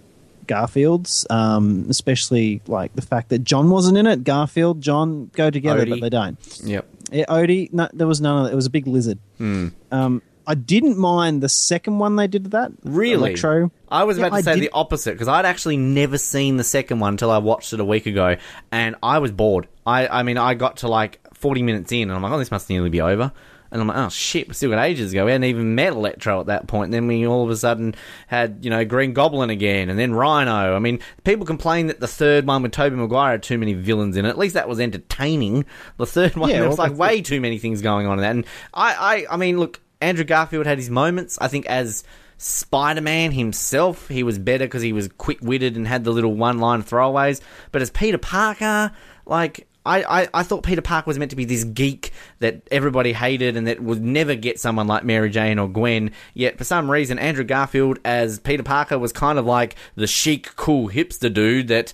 Garfield's. 0.47 1.27
Um, 1.31 1.87
especially 1.89 2.61
like 2.67 2.95
the 2.95 3.03
fact 3.03 3.29
that 3.31 3.41
John 3.45 3.71
wasn't 3.71 3.99
in 3.99 4.07
it. 4.07 4.25
Garfield, 4.25 4.81
John 4.81 5.31
go 5.35 5.51
together, 5.51 5.85
Odie. 5.87 5.91
but 5.91 6.01
they 6.01 6.11
don't. 6.11 6.61
Yep. 6.65 6.87
Yeah, 7.11 7.25
Odie, 7.29 7.73
no, 7.73 7.89
there 7.93 8.07
was 8.07 8.21
none 8.21 8.39
of 8.39 8.45
that. 8.47 8.53
It 8.53 8.57
was 8.57 8.67
a 8.67 8.71
big 8.71 8.87
lizard. 8.87 9.19
Um, 9.41 10.23
I 10.47 10.55
didn't 10.55 10.99
mind 10.99 11.41
the 11.43 11.49
second 11.49 11.99
one 11.99 12.17
they 12.17 12.27
did 12.27 12.51
that. 12.53 12.73
Really? 12.85 13.15
Electro. 13.15 13.71
I 13.89 14.05
was 14.05 14.19
Yeah, 14.19 14.27
about 14.27 14.37
to 14.37 14.39
I 14.39 14.41
say 14.43 14.55
did- 14.55 14.65
the 14.65 14.71
opposite 14.73 15.13
because 15.13 15.29
I'd 15.29 15.45
actually 15.45 15.77
never 15.77 16.19
seen 16.19 16.57
the 16.57 16.65
second 16.65 16.99
one 17.01 17.15
until 17.15 17.31
I 17.31 17.39
watched 17.39 17.73
it 17.73 17.81
a 17.81 17.85
week 17.85 18.07
ago, 18.07 18.37
and 18.73 18.97
I 19.03 19.19
was 19.19 19.31
bored. 19.31 19.69
I, 19.87 20.09
I 20.09 20.23
mean, 20.23 20.39
I 20.39 20.55
got 20.55 20.79
to 20.79 20.89
like 20.89 21.21
forty 21.35 21.63
minutes 21.63 21.93
in, 21.93 22.03
and 22.03 22.13
I'm 22.13 22.23
like, 22.23 22.33
oh, 22.33 22.39
this 22.39 22.51
must 22.51 22.69
nearly 22.71 22.91
be 22.91 23.01
over. 23.01 23.31
And 23.73 23.81
I'm 23.81 23.89
like, 23.89 23.97
oh 23.97 24.11
shit, 24.11 24.49
we 24.49 24.55
still 24.55 24.71
got 24.71 24.85
ages 24.85 25.13
ago. 25.13 25.25
We 25.25 25.33
hadn't 25.33 25.45
even 25.45 25.75
met 25.75 25.95
Electro 25.95 26.41
at 26.41 26.47
that 26.47 26.67
point. 26.67 26.87
And 26.87 26.95
then 26.95 27.07
we 27.07 27.27
all 27.27 27.43
of 27.43 27.51
a 27.51 27.57
sudden 27.57 27.95
had, 28.27 28.59
you 28.63 28.71
know, 28.71 28.85
Green 28.85 29.15
Goblin 29.15 29.49
again, 29.49 29.89
and 29.89 29.99
then 29.99 30.13
Rhino. 30.13 30.77
I 30.77 30.79
mean, 30.79 31.01
people 31.25 31.47
complain 31.47 31.87
that 31.87 31.99
the 31.99 32.07
third 32.07 32.47
one 32.47 32.63
with 32.63 32.73
Tobey 32.73 32.97
Maguire 32.97 33.33
had 33.33 33.43
too 33.43 33.57
many 33.57 33.73
villains 33.73 34.17
in 34.17 34.27
it. 34.27 34.29
At 34.29 34.37
least 34.37 34.55
that 34.55 34.69
was 34.69 34.79
entertaining. 34.79 35.65
The 35.97 36.07
third 36.07 36.37
one, 36.37 36.51
Yeah, 36.51 36.61
there 36.61 36.69
was 36.69 36.77
well, 36.77 36.89
like 36.89 36.99
way 36.99 37.23
too 37.23 37.41
many 37.41 37.59
things 37.59 37.81
going 37.81 38.07
on 38.07 38.19
in 38.19 38.23
that. 38.23 38.31
And 38.33 38.47
I, 38.75 39.27
I, 39.31 39.35
I 39.35 39.37
mean, 39.39 39.59
look, 39.59 39.81
Andrew 40.03 40.25
Garfield 40.25 40.67
had 40.67 40.77
his 40.77 40.91
moments. 40.91 41.39
I 41.41 41.49
think 41.49 41.65
as 41.67 42.05
Spider 42.37 43.01
Man 43.01 43.33
himself, 43.33 44.09
he 44.09 44.23
was 44.23 44.39
better 44.39 44.67
because 44.67 44.83
he 44.83 44.93
was 44.93 45.09
quick 45.17 45.39
witted 45.41 45.77
and 45.77 45.89
had 45.89 46.05
the 46.05 46.11
little 46.11 46.35
one 46.35 46.59
line 46.59 46.83
throwaways. 46.83 47.41
But 47.71 47.81
as 47.81 47.91
Peter 47.91 48.19
Parker, 48.19 48.93
like. 49.25 49.67
I, 49.85 50.23
I, 50.23 50.29
I 50.35 50.43
thought 50.43 50.63
Peter 50.63 50.83
Parker 50.83 51.09
was 51.09 51.19
meant 51.19 51.31
to 51.31 51.37
be 51.37 51.45
this 51.45 51.65
geek 51.65 52.13
that 52.39 52.63
everybody 52.71 53.13
hated 53.13 53.57
and 53.57 53.67
that 53.67 53.83
would 53.83 54.03
never 54.03 54.35
get 54.35 54.61
someone 54.61 54.87
like 54.87 55.05
Mary 55.05 55.31
Jane 55.31 55.59
or 55.59 55.69
Gwen. 55.69 56.13
Yet 56.35 56.59
for 56.59 56.65
some 56.65 56.91
reason, 56.91 57.19
Andrew 57.19 57.45
Garfield 57.45 57.99
as 58.05 58.39
Peter 58.39 58.63
Parker 58.63 58.99
was 58.99 59.13
kind 59.13 59.39
of 59.39 59.47
like 59.47 59.77
the 59.97 60.07
chic, 60.07 60.55
cool 60.57 60.89
hipster 60.89 61.33
dude 61.33 61.69
that 61.69 61.93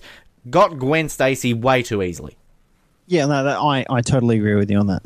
got 0.49 0.77
Gwen 0.77 1.09
Stacy 1.09 1.53
way 1.53 1.81
too 1.81 2.03
easily. 2.03 2.37
Yeah, 3.07 3.25
no, 3.25 3.43
that, 3.43 3.57
I 3.57 3.85
I 3.89 4.01
totally 4.01 4.37
agree 4.37 4.53
with 4.53 4.69
you 4.69 4.77
on 4.77 4.85
that. 4.87 5.01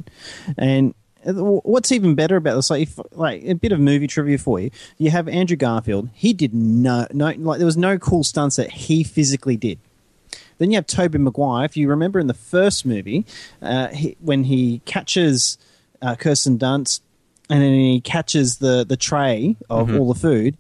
And 0.58 0.94
uh, 1.26 1.32
what's 1.34 1.90
even 1.94 2.16
better 2.16 2.36
about 2.36 2.56
this, 2.56 2.70
like, 2.70 2.82
if, 2.82 3.00
like 3.14 3.44
a 3.46 3.54
bit 3.54 3.72
of 3.72 3.80
movie 3.80 4.08
trivia 4.08 4.38
for 4.38 4.60
you, 4.60 4.72
you 4.98 5.10
have 5.10 5.30
Andrew 5.30 5.56
Garfield. 5.56 6.10
He 6.14 6.34
did 6.34 6.54
no 6.54 7.08
no 7.14 7.32
like 7.38 7.60
there 7.60 7.66
was 7.66 7.78
no 7.78 7.98
cool 7.98 8.26
stunts 8.26 8.58
that 8.58 8.72
he 8.72 9.04
physically 9.06 9.56
did. 9.56 9.80
Then 10.58 10.72
you 10.72 10.76
have 10.78 10.88
Tobey 10.88 11.18
Maguire. 11.18 11.66
If 11.66 11.76
you 11.78 11.88
remember 11.90 12.20
in 12.20 12.28
the 12.28 12.34
first 12.34 12.86
movie, 12.86 13.26
uh, 13.62 13.88
he, 13.90 14.16
when 14.20 14.44
he 14.46 14.82
catches 14.86 15.58
uh, 16.02 16.16
Kirsten 16.16 16.58
Dunst 16.58 17.02
and 17.50 17.62
then 17.62 17.74
he 17.74 18.02
catches 18.02 18.58
the 18.58 18.86
the 18.88 18.98
tray 18.98 19.56
of 19.70 19.88
Mm-hmm. 19.88 19.98
all 20.00 20.14
the 20.14 20.20
food, 20.20 20.58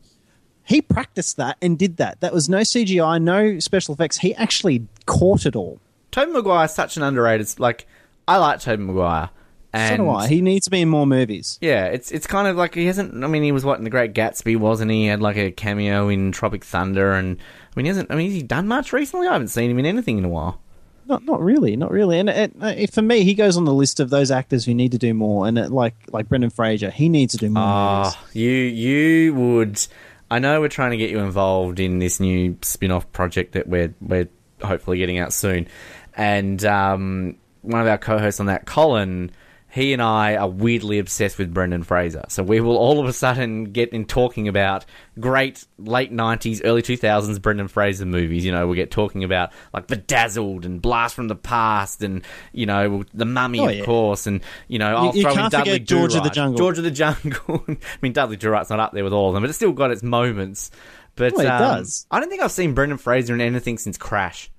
he 0.65 0.81
practiced 0.81 1.37
that 1.37 1.57
and 1.61 1.77
did 1.77 1.97
that. 1.97 2.19
That 2.21 2.33
was 2.33 2.47
no 2.49 2.59
CGI, 2.59 3.21
no 3.21 3.59
special 3.59 3.93
effects. 3.93 4.17
He 4.19 4.33
actually 4.35 4.87
caught 5.05 5.45
it 5.45 5.55
all. 5.55 5.79
Tobey 6.11 6.31
Maguire 6.31 6.65
is 6.65 6.73
such 6.73 6.97
an 6.97 7.03
underrated. 7.03 7.59
Like 7.59 7.87
I 8.27 8.37
like 8.37 8.59
Tobey 8.59 8.83
Maguire, 8.83 9.29
and 9.73 9.97
so 9.97 10.03
do 10.03 10.09
I. 10.09 10.27
He 10.27 10.41
needs 10.41 10.65
to 10.65 10.71
be 10.71 10.81
in 10.81 10.89
more 10.89 11.07
movies. 11.07 11.57
yeah, 11.61 11.85
it's 11.85 12.11
it's 12.11 12.27
kind 12.27 12.47
of 12.47 12.55
like 12.55 12.75
he 12.75 12.85
hasn't. 12.85 13.23
I 13.23 13.27
mean, 13.27 13.43
he 13.43 13.51
was 13.51 13.65
what 13.65 13.77
in 13.77 13.83
the 13.83 13.89
Great 13.89 14.13
Gatsby, 14.13 14.55
wasn't 14.57 14.91
he? 14.91 15.01
He 15.01 15.07
had 15.07 15.21
like 15.21 15.37
a 15.37 15.51
cameo 15.51 16.09
in 16.09 16.31
Tropic 16.31 16.63
Thunder, 16.63 17.13
and 17.13 17.37
I 17.39 17.71
mean, 17.75 17.85
he 17.85 17.89
hasn't. 17.89 18.11
I 18.11 18.15
mean, 18.15 18.27
has 18.27 18.35
he 18.35 18.43
done 18.43 18.67
much 18.67 18.93
recently? 18.93 19.27
I 19.27 19.33
haven't 19.33 19.47
seen 19.49 19.69
him 19.71 19.79
in 19.79 19.85
anything 19.85 20.17
in 20.17 20.25
a 20.25 20.29
while. 20.29 20.59
Not, 21.05 21.25
not 21.25 21.41
really, 21.41 21.75
not 21.75 21.91
really. 21.91 22.17
And 22.17 22.29
it, 22.29 22.53
it, 22.61 22.93
for 22.93 23.01
me, 23.01 23.25
he 23.25 23.33
goes 23.33 23.57
on 23.57 23.65
the 23.65 23.73
list 23.73 23.99
of 23.99 24.09
those 24.09 24.31
actors 24.31 24.63
who 24.63 24.73
need 24.73 24.93
to 24.93 24.97
do 24.97 25.13
more. 25.13 25.45
And 25.47 25.57
it, 25.57 25.69
like 25.69 25.95
like 26.11 26.29
Brendan 26.29 26.49
Fraser, 26.49 26.89
he 26.89 27.09
needs 27.09 27.33
to 27.33 27.37
do 27.37 27.49
more. 27.49 27.61
movies. 27.61 28.13
Ah, 28.15 28.25
you 28.31 28.49
you 28.51 29.33
would. 29.33 29.85
I 30.31 30.39
know 30.39 30.61
we're 30.61 30.69
trying 30.69 30.91
to 30.91 30.97
get 30.97 31.09
you 31.09 31.19
involved 31.19 31.79
in 31.81 31.99
this 31.99 32.19
new 32.19 32.57
spin-off 32.61 33.11
project 33.11 33.51
that 33.53 33.67
we're 33.67 33.93
we're 33.99 34.29
hopefully 34.61 34.97
getting 34.97 35.17
out 35.19 35.33
soon, 35.33 35.67
and 36.15 36.63
um, 36.63 37.35
one 37.63 37.81
of 37.81 37.87
our 37.87 37.97
co-hosts 37.97 38.39
on 38.39 38.45
that, 38.45 38.65
Colin. 38.65 39.31
He 39.73 39.91
and 39.91 40.03
I 40.03 40.35
are 40.35 40.47
weirdly 40.47 40.99
obsessed 40.99 41.39
with 41.39 41.51
Brendan 41.51 41.81
Fraser. 41.81 42.25
So 42.27 42.43
we 42.43 42.61
will 42.61 42.77
all 42.77 42.99
of 42.99 43.07
a 43.07 43.13
sudden 43.13 43.63
get 43.71 43.89
in 43.89 44.05
talking 44.05 44.47
about 44.47 44.85
great 45.19 45.65
late 45.79 46.13
90s, 46.13 46.61
early 46.63 46.83
2000s 46.83 47.41
Brendan 47.41 47.67
Fraser 47.67 48.05
movies. 48.05 48.45
You 48.45 48.51
know, 48.51 48.67
we'll 48.67 48.75
get 48.75 48.91
talking 48.91 49.23
about 49.23 49.51
like 49.73 49.87
Bedazzled 49.87 50.65
and 50.67 50.79
Blast 50.79 51.15
from 51.15 51.27
the 51.27 51.35
Past 51.35 52.03
and, 52.03 52.23
you 52.51 52.67
know, 52.67 53.03
The 53.15 53.25
Mummy, 53.25 53.61
Oh, 53.61 53.67
of 53.67 53.83
course. 53.83 54.27
And, 54.27 54.41
you 54.67 54.77
know, 54.77 54.95
I'll 54.95 55.15
you 55.15 55.23
throw 55.23 55.31
in 55.31 55.37
can't 55.37 55.51
Dudley 55.51 55.79
George 55.79 56.13
of 56.13 56.23
the 56.23 56.29
Jungle. 56.29 56.55
George 56.59 56.77
of 56.77 56.83
the 56.83 56.91
Jungle. 56.91 57.65
I 57.67 57.77
mean, 58.03 58.13
Dudley 58.13 58.37
Do 58.37 58.51
Right's 58.51 58.69
not 58.69 58.79
up 58.79 58.91
there 58.93 59.03
with 59.03 59.13
all 59.13 59.29
of 59.29 59.33
them, 59.33 59.41
but 59.41 59.49
it's 59.49 59.57
still 59.57 59.71
got 59.71 59.89
its 59.89 60.03
moments. 60.03 60.69
But 61.15 61.33
Well, 61.33 61.47
it 61.47 61.49
um, 61.49 61.59
does. 61.59 62.05
I 62.11 62.19
don't 62.19 62.29
think 62.29 62.43
I've 62.43 62.51
seen 62.51 62.75
Brendan 62.75 62.99
Fraser 62.99 63.33
in 63.33 63.41
anything 63.41 63.79
since 63.79 63.97
Crash, 63.97 64.51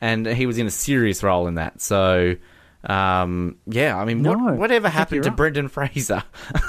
and 0.00 0.28
he 0.28 0.46
was 0.46 0.58
in 0.58 0.68
a 0.68 0.70
serious 0.70 1.24
role 1.24 1.48
in 1.48 1.56
that. 1.56 1.80
So, 1.80 2.36
um, 2.84 3.56
yeah, 3.66 3.96
I 3.96 4.04
mean, 4.04 4.22
No, 4.22 4.32
what, 4.36 4.56
whatever 4.56 4.88
happened 4.88 5.22
to 5.24 5.30
right. 5.30 5.36
Brendan 5.36 5.68
Fraser? 5.68 6.22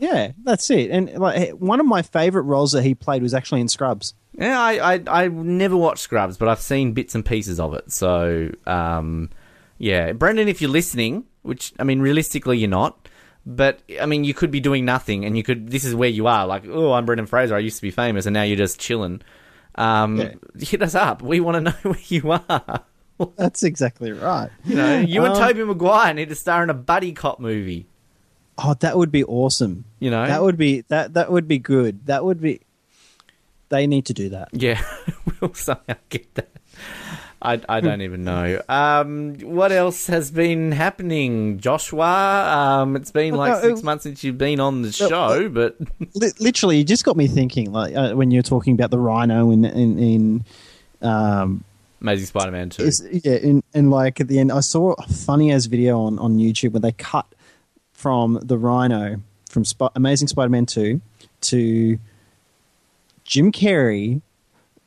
Yeah, 0.00 0.30
that's 0.44 0.70
it. 0.70 0.90
And 0.90 1.10
like 1.14 1.50
one 1.50 1.80
of 1.80 1.86
my 1.86 2.02
favorite 2.02 2.42
roles 2.42 2.70
that 2.72 2.82
he 2.84 2.94
played 2.94 3.20
was 3.20 3.34
actually 3.34 3.60
in 3.60 3.68
Scrubs. 3.68 4.14
yeah, 4.32 4.60
I, 4.60 4.94
I 4.94 5.02
I 5.24 5.28
never 5.28 5.76
watched 5.76 6.02
Scrubs, 6.02 6.36
but 6.36 6.48
I've 6.48 6.60
seen 6.60 6.92
bits 6.92 7.16
and 7.16 7.24
pieces 7.24 7.58
of 7.58 7.74
it. 7.74 7.90
So, 7.90 8.52
um, 8.64 9.30
yeah, 9.78 10.12
Brendan, 10.12 10.46
if 10.46 10.62
you're 10.62 10.70
listening, 10.70 11.24
which 11.42 11.72
I 11.80 11.84
mean, 11.84 12.00
realistically, 12.00 12.58
you're 12.58 12.68
not. 12.70 13.08
But 13.44 13.80
I 14.00 14.06
mean, 14.06 14.22
you 14.22 14.34
could 14.34 14.52
be 14.52 14.60
doing 14.60 14.84
nothing, 14.84 15.24
and 15.24 15.36
you 15.36 15.42
could. 15.42 15.68
This 15.70 15.84
is 15.84 15.96
where 15.96 16.08
you 16.08 16.28
are. 16.28 16.46
Like, 16.46 16.64
oh, 16.68 16.92
I'm 16.92 17.04
Brendan 17.04 17.26
Fraser. 17.26 17.56
I 17.56 17.60
used 17.60 17.76
to 17.76 17.82
be 17.82 17.90
famous, 17.90 18.24
and 18.26 18.34
now 18.34 18.42
you're 18.42 18.56
just 18.56 18.78
chilling. 18.78 19.20
Um, 19.74 20.16
Yeah. 20.16 20.34
Hit 20.60 20.80
us 20.82 20.94
up. 20.94 21.22
We 21.22 21.40
want 21.40 21.56
to 21.56 21.60
know 21.72 21.90
where 21.90 21.98
you 22.06 22.30
are. 22.30 22.84
That's 23.36 23.62
exactly 23.62 24.12
right. 24.12 24.50
You 24.64 24.76
know, 24.76 24.98
you 25.00 25.24
and 25.24 25.34
Um, 25.34 25.40
Toby 25.40 25.64
Maguire 25.64 26.14
need 26.14 26.28
to 26.28 26.34
star 26.34 26.62
in 26.62 26.70
a 26.70 26.74
buddy 26.74 27.12
cop 27.12 27.40
movie. 27.40 27.86
Oh, 28.58 28.74
that 28.80 28.96
would 28.98 29.12
be 29.12 29.22
awesome. 29.24 29.84
You 30.00 30.10
know, 30.10 30.26
That 30.26 30.42
would 30.42 30.56
be 30.56 30.82
that 30.88 31.14
that 31.14 31.30
would 31.30 31.46
be 31.46 31.58
good. 31.58 32.06
That 32.06 32.24
would 32.24 32.40
be 32.40 32.60
They 33.68 33.86
need 33.86 34.06
to 34.06 34.12
do 34.14 34.30
that. 34.30 34.48
Yeah, 34.52 34.82
we'll 35.40 35.54
somehow 35.54 35.94
get 36.08 36.32
that. 36.34 36.48
I, 37.40 37.60
I 37.68 37.80
don't 37.80 38.02
even 38.02 38.24
know. 38.24 38.60
Um, 38.68 39.34
what 39.38 39.70
else 39.70 40.08
has 40.08 40.32
been 40.32 40.72
happening, 40.72 41.60
Joshua? 41.60 42.80
Um, 42.82 42.96
it's 42.96 43.12
been 43.12 43.34
like 43.36 43.62
six 43.62 43.84
months 43.84 44.02
since 44.02 44.24
you've 44.24 44.38
been 44.38 44.58
on 44.58 44.82
the 44.82 44.90
show, 44.90 45.48
but 45.48 45.76
literally, 46.40 46.78
you 46.78 46.84
just 46.84 47.04
got 47.04 47.16
me 47.16 47.28
thinking. 47.28 47.70
Like 47.72 47.94
uh, 47.94 48.14
when 48.14 48.32
you're 48.32 48.42
talking 48.42 48.74
about 48.74 48.90
the 48.90 48.98
rhino 48.98 49.52
in 49.52 49.64
in, 49.64 49.98
in 50.00 50.44
um, 51.00 51.62
Amazing 52.00 52.26
Spider-Man 52.26 52.70
two. 52.70 52.84
It's, 52.84 53.02
yeah, 53.24 53.34
and, 53.34 53.62
and 53.74 53.90
like 53.90 54.20
at 54.20 54.28
the 54.28 54.38
end, 54.38 54.52
I 54.52 54.60
saw 54.60 54.92
a 54.92 55.02
funny 55.08 55.52
ass 55.52 55.66
video 55.66 56.00
on, 56.02 56.18
on 56.18 56.38
YouTube 56.38 56.72
where 56.72 56.80
they 56.80 56.92
cut 56.92 57.26
from 57.92 58.38
the 58.42 58.56
Rhino 58.56 59.20
from 59.50 59.64
Sp- 59.66 59.90
Amazing 59.96 60.28
Spider-Man 60.28 60.66
two 60.66 61.00
to 61.42 61.98
Jim 63.24 63.50
Carrey 63.52 64.20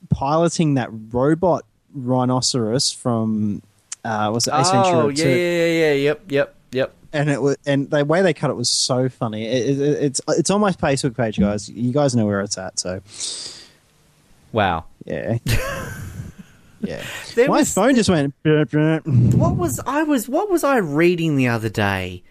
piloting 0.10 0.76
that 0.76 0.90
robot 1.12 1.66
rhinoceros 1.94 2.92
from 2.92 3.62
uh, 4.04 4.32
was 4.34 4.48
it 4.48 4.54
Ace 4.54 4.68
oh 4.70 4.72
Ventura 4.72 5.14
yeah, 5.14 5.24
2? 5.24 5.30
yeah, 5.30 5.36
yeah, 5.36 5.66
yeah, 5.66 5.94
yep, 5.94 6.22
yep, 6.32 6.56
yep. 6.72 6.94
and 7.14 7.30
it 7.30 7.42
was, 7.42 7.58
and 7.66 7.90
the 7.90 8.04
way 8.06 8.22
they 8.22 8.34
cut 8.34 8.50
it 8.50 8.56
was 8.56 8.70
so 8.70 9.10
funny. 9.10 9.46
It, 9.46 9.80
it, 9.80 10.04
it's 10.04 10.22
it's 10.30 10.50
on 10.50 10.60
my 10.62 10.72
Facebook 10.72 11.16
page, 11.16 11.38
guys. 11.40 11.70
You 11.70 11.92
guys 11.92 12.16
know 12.16 12.26
where 12.26 12.42
it's 12.42 12.58
at, 12.58 12.80
so 12.80 13.02
Wow. 14.54 14.86
yeah, 15.06 15.38
yeah. 16.82 17.04
There 17.36 17.48
my 17.48 17.60
was- 17.60 17.74
phone 17.74 17.96
just 17.96 18.10
went. 18.10 18.34
what 18.44 19.56
was 19.56 19.80
I 19.86 20.04
was 20.04 20.28
what 20.30 20.50
was 20.50 20.64
I 20.64 20.78
reading 20.78 21.36
the 21.38 21.48
other 21.50 21.70
day? 21.70 22.24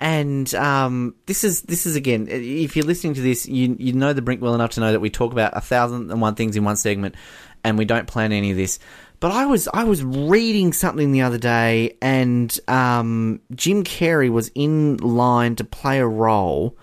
And 0.00 0.52
um, 0.56 1.14
this 1.26 1.44
is 1.44 1.62
this 1.62 1.86
is 1.86 1.94
again. 1.96 2.26
If 2.28 2.74
you're 2.76 2.84
listening 2.84 3.14
to 3.14 3.20
this, 3.20 3.46
you 3.46 3.76
you 3.78 3.92
know 3.92 4.12
the 4.12 4.22
brink 4.22 4.42
well 4.42 4.54
enough 4.54 4.70
to 4.72 4.80
know 4.80 4.90
that 4.92 5.00
we 5.00 5.08
talk 5.08 5.32
about 5.32 5.56
a 5.56 5.60
thousand 5.60 6.10
and 6.10 6.20
one 6.20 6.34
things 6.34 6.56
in 6.56 6.64
one 6.64 6.76
segment, 6.76 7.14
and 7.62 7.78
we 7.78 7.84
don't 7.84 8.06
plan 8.08 8.32
any 8.32 8.50
of 8.50 8.56
this. 8.56 8.78
But 9.20 9.30
I 9.30 9.46
was 9.46 9.68
I 9.72 9.84
was 9.84 10.02
reading 10.02 10.72
something 10.72 11.12
the 11.12 11.22
other 11.22 11.38
day, 11.38 11.96
and 12.02 12.58
um, 12.66 13.40
Jim 13.54 13.84
Carrey 13.84 14.30
was 14.30 14.50
in 14.56 14.96
line 14.98 15.54
to 15.56 15.64
play 15.64 16.00
a 16.00 16.06
role 16.06 16.76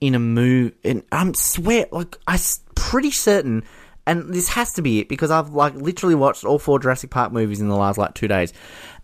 in 0.00 0.14
a 0.14 0.18
movie, 0.20 0.76
and 0.84 1.02
I'm 1.10 1.32
swear 1.32 1.86
like 1.90 2.16
I'm 2.28 2.38
pretty 2.74 3.10
certain, 3.10 3.64
and 4.06 4.32
this 4.32 4.48
has 4.50 4.72
to 4.74 4.82
be 4.82 5.00
it 5.00 5.08
because 5.08 5.30
I've 5.30 5.50
like 5.50 5.74
literally 5.74 6.14
watched 6.14 6.44
all 6.44 6.58
four 6.58 6.78
Jurassic 6.78 7.10
Park 7.10 7.32
movies 7.32 7.60
in 7.60 7.68
the 7.68 7.76
last 7.76 7.98
like 7.98 8.14
two 8.14 8.28
days, 8.28 8.52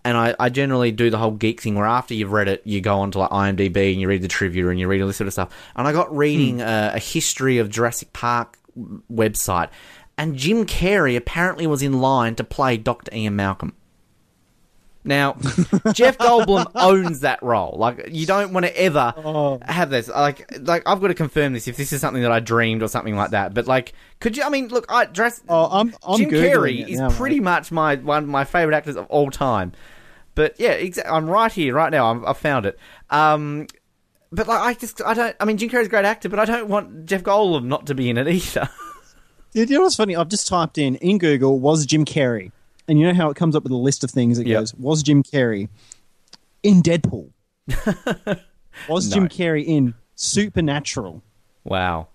and 0.05 0.17
I, 0.17 0.35
I 0.39 0.49
generally 0.49 0.93
do 0.93 1.11
the 1.11 1.19
whole 1.19 1.33
geek 1.33 1.61
thing 1.61 1.75
where 1.75 1.87
after 1.87 2.15
you've 2.15 2.33
read 2.33 2.49
it, 2.49 2.63
you 2.65 2.81
go 2.81 3.01
onto 3.01 3.19
like 3.19 3.31
IMDb 3.31 3.93
and 3.93 4.01
you 4.01 4.09
read 4.09 4.23
the 4.23 4.29
trivia 4.29 4.69
and 4.69 4.79
you 4.79 4.89
read 4.89 5.01
all 5.01 5.07
this 5.07 5.17
sort 5.17 5.27
of 5.27 5.33
stuff, 5.33 5.55
and 5.77 5.87
I 5.87 5.93
got 5.93 6.15
reading 6.17 6.61
a, 6.61 6.93
a 6.95 6.99
history 6.99 7.59
of 7.59 7.69
Jurassic 7.69 8.13
Park 8.13 8.59
website, 9.13 9.71
and 10.17 10.37
Jim 10.37 10.67
Carrey 10.67 11.17
apparently 11.17 11.67
was 11.67 11.83
in 11.83 12.01
line 12.01 12.35
to 12.37 12.45
play 12.45 12.77
Dr. 12.77 13.15
Ian 13.15 13.37
Malcolm. 13.37 13.75
Now, 15.05 15.33
Jeff 15.93 16.17
Goldblum 16.19 16.71
owns 16.77 17.21
that 17.21 17.43
role. 17.43 17.75
Like, 17.77 18.09
you 18.13 18.25
don't 18.25 18.53
want 18.53 18.67
to 18.67 18.81
ever 18.81 19.13
Oh. 19.17 19.59
have 19.63 19.91
this. 19.91 20.07
Like, 20.09 20.47
like 20.61 20.85
I've 20.87 21.01
got 21.01 21.09
to 21.09 21.15
confirm 21.15 21.55
this 21.55 21.67
if 21.67 21.77
this 21.77 21.93
is 21.93 22.01
something 22.01 22.23
that 22.23 22.31
I 22.31 22.39
dreamed 22.39 22.83
or 22.85 22.89
something 22.89 23.17
like 23.17 23.31
that. 23.33 23.53
But 23.53 23.67
like, 23.67 23.95
could 24.21 24.37
you? 24.37 24.45
I 24.45 24.49
mean, 24.49 24.69
look, 24.69 24.87
I 24.89 25.07
dress. 25.07 25.41
Oh, 25.49 25.65
I'm- 25.65 25.95
I'm 26.05 26.19
Jim 26.19 26.31
Googling 26.31 26.53
Carrey 26.55 26.89
is 26.89 27.01
now, 27.01 27.11
pretty 27.11 27.41
much 27.41 27.73
my 27.73 27.97
one 27.97 28.23
of 28.23 28.29
my 28.29 28.45
favorite 28.45 28.77
actors 28.77 28.95
of 28.97 29.07
all 29.07 29.31
time. 29.31 29.73
But 30.37 30.55
yeah, 30.61 30.79
exa- 30.79 31.11
I'm 31.11 31.29
right 31.29 31.51
here, 31.53 31.75
right 31.75 31.91
now. 31.91 32.11
I'm, 32.11 32.25
I 32.25 32.33
found 32.33 32.67
it. 32.67 32.79
Um, 33.11 33.67
but 34.31 34.47
like, 34.47 34.61
I 34.61 34.75
just, 34.75 35.03
I 35.03 35.15
don't. 35.15 35.37
I 35.41 35.45
mean, 35.45 35.57
Jim 35.59 35.69
Carrey's 35.69 35.89
a 35.89 35.91
great 35.91 36.05
actor, 36.05 36.29
but 36.29 36.39
I 36.39 36.45
don't 36.45 36.69
want 36.69 37.07
Jeff 37.07 37.23
Goldblum 37.25 37.65
not 37.65 37.87
to 37.89 37.95
be 37.97 38.09
in 38.09 38.19
it 38.19 38.29
either. 38.29 38.69
You 39.55 39.67
know 39.67 39.83
what's 39.83 39.97
funny? 39.97 40.17
I've 40.17 40.29
just 40.29 40.47
typed 40.49 40.79
in 40.79 40.95
in 40.97 41.19
Google 41.19 41.61
was 41.61 41.85
Jim 41.85 42.07
Carrey, 42.07 42.53
and 42.89 42.99
you 42.99 43.07
know 43.07 43.15
how 43.15 43.31
it 43.31 43.37
comes 43.37 43.55
up 43.57 43.63
with 43.63 43.73
a 43.73 43.77
list 43.77 44.05
of 44.05 44.11
things. 44.11 44.39
It 44.39 44.47
Yep. 44.47 44.61
goes 44.61 44.75
was 44.75 45.03
Jim 45.03 45.23
Carrey 45.23 45.69
in 46.63 46.83
Deadpool, 46.83 47.31
was 48.89 49.09
Jim 49.13 49.29
Carrey 49.29 49.65
in 49.65 49.95
Supernatural, 50.15 51.23
wow. 51.65 52.09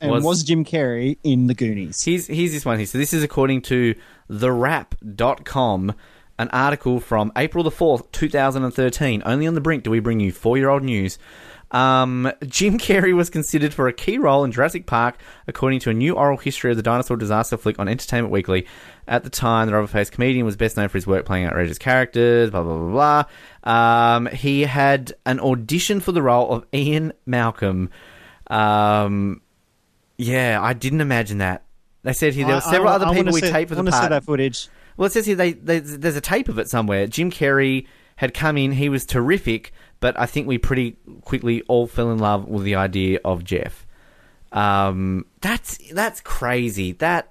and 0.00 0.10
Was- 0.10 0.24
was, 0.24 0.42
Jim 0.44 0.64
Carrey 0.64 1.18
in 1.22 1.46
The 1.46 1.54
Goonies. 1.54 2.02
Here's 2.02 2.26
here's 2.26 2.52
this 2.52 2.64
one 2.64 2.78
here. 2.78 2.86
So 2.86 2.98
this 2.98 3.12
is 3.12 3.22
according 3.22 3.62
to 3.62 3.94
TheWrap.com, 4.30 5.94
an 6.38 6.48
article 6.50 7.00
from 7.00 7.32
April 7.36 7.64
the 7.64 7.70
4th, 7.70 8.10
2013. 8.12 9.22
Only 9.24 9.46
on 9.46 9.54
the 9.54 9.60
brink 9.60 9.84
do 9.84 9.90
we 9.90 10.00
bring 10.00 10.20
you 10.20 10.32
four-year-old 10.32 10.82
news. 10.82 11.18
Um, 11.70 12.32
Jim 12.46 12.78
Carrey 12.78 13.14
was 13.14 13.28
considered 13.28 13.74
for 13.74 13.88
a 13.88 13.92
key 13.92 14.16
role 14.18 14.42
in 14.44 14.52
Jurassic 14.52 14.86
Park, 14.86 15.18
according 15.46 15.80
to 15.80 15.90
a 15.90 15.94
new 15.94 16.14
oral 16.14 16.38
history 16.38 16.70
of 16.70 16.76
the 16.78 16.82
dinosaur 16.82 17.16
disaster 17.16 17.56
flick 17.58 17.78
on 17.78 17.88
Entertainment 17.88 18.32
Weekly. 18.32 18.66
At 19.06 19.24
the 19.24 19.30
time, 19.30 19.66
the 19.66 19.74
rubber-faced 19.74 20.12
comedian 20.12 20.46
was 20.46 20.56
best 20.56 20.76
known 20.76 20.88
for 20.88 20.96
his 20.98 21.06
work 21.06 21.26
playing 21.26 21.46
outrageous 21.46 21.78
characters, 21.78 22.50
blah, 22.50 22.62
blah, 22.62 22.78
blah, 22.78 23.24
blah. 23.64 24.14
Um, 24.16 24.26
he 24.26 24.62
had 24.62 25.12
an 25.26 25.40
audition 25.40 26.00
for 26.00 26.12
the 26.12 26.22
role 26.22 26.50
of 26.50 26.64
Ian 26.74 27.12
Malcolm. 27.26 27.90
Um, 28.48 29.42
yeah, 30.16 30.58
I 30.62 30.72
didn't 30.72 31.00
imagine 31.00 31.38
that. 31.38 31.64
They 32.02 32.12
said 32.12 32.32
here 32.34 32.46
there 32.46 32.54
were 32.56 32.60
several 32.62 32.88
I- 32.88 32.94
other 32.94 33.06
I 33.06 33.14
people 33.14 33.32
we 33.32 33.40
see- 33.40 33.50
taped 33.50 33.68
for 33.68 33.74
I 33.74 33.76
the 33.76 33.82
wanna 33.82 33.92
see 33.92 33.98
part. 33.98 34.10
that 34.10 34.24
footage. 34.24 34.68
Well, 34.96 35.06
it 35.06 35.12
says 35.12 35.26
here 35.26 35.36
they, 35.36 35.52
they, 35.52 35.78
there's 35.80 36.16
a 36.16 36.20
tape 36.20 36.48
of 36.48 36.58
it 36.58 36.68
somewhere. 36.68 37.06
Jim 37.06 37.30
Carrey 37.30 37.86
had 38.16 38.34
come 38.34 38.56
in; 38.58 38.72
he 38.72 38.88
was 38.88 39.04
terrific, 39.06 39.72
but 40.00 40.18
I 40.18 40.26
think 40.26 40.46
we 40.46 40.58
pretty 40.58 40.96
quickly 41.22 41.62
all 41.62 41.86
fell 41.86 42.10
in 42.10 42.18
love 42.18 42.46
with 42.46 42.64
the 42.64 42.74
idea 42.76 43.20
of 43.24 43.44
Jeff. 43.44 43.86
Um, 44.52 45.26
that's 45.40 45.78
that's 45.92 46.20
crazy. 46.20 46.92
That 46.92 47.30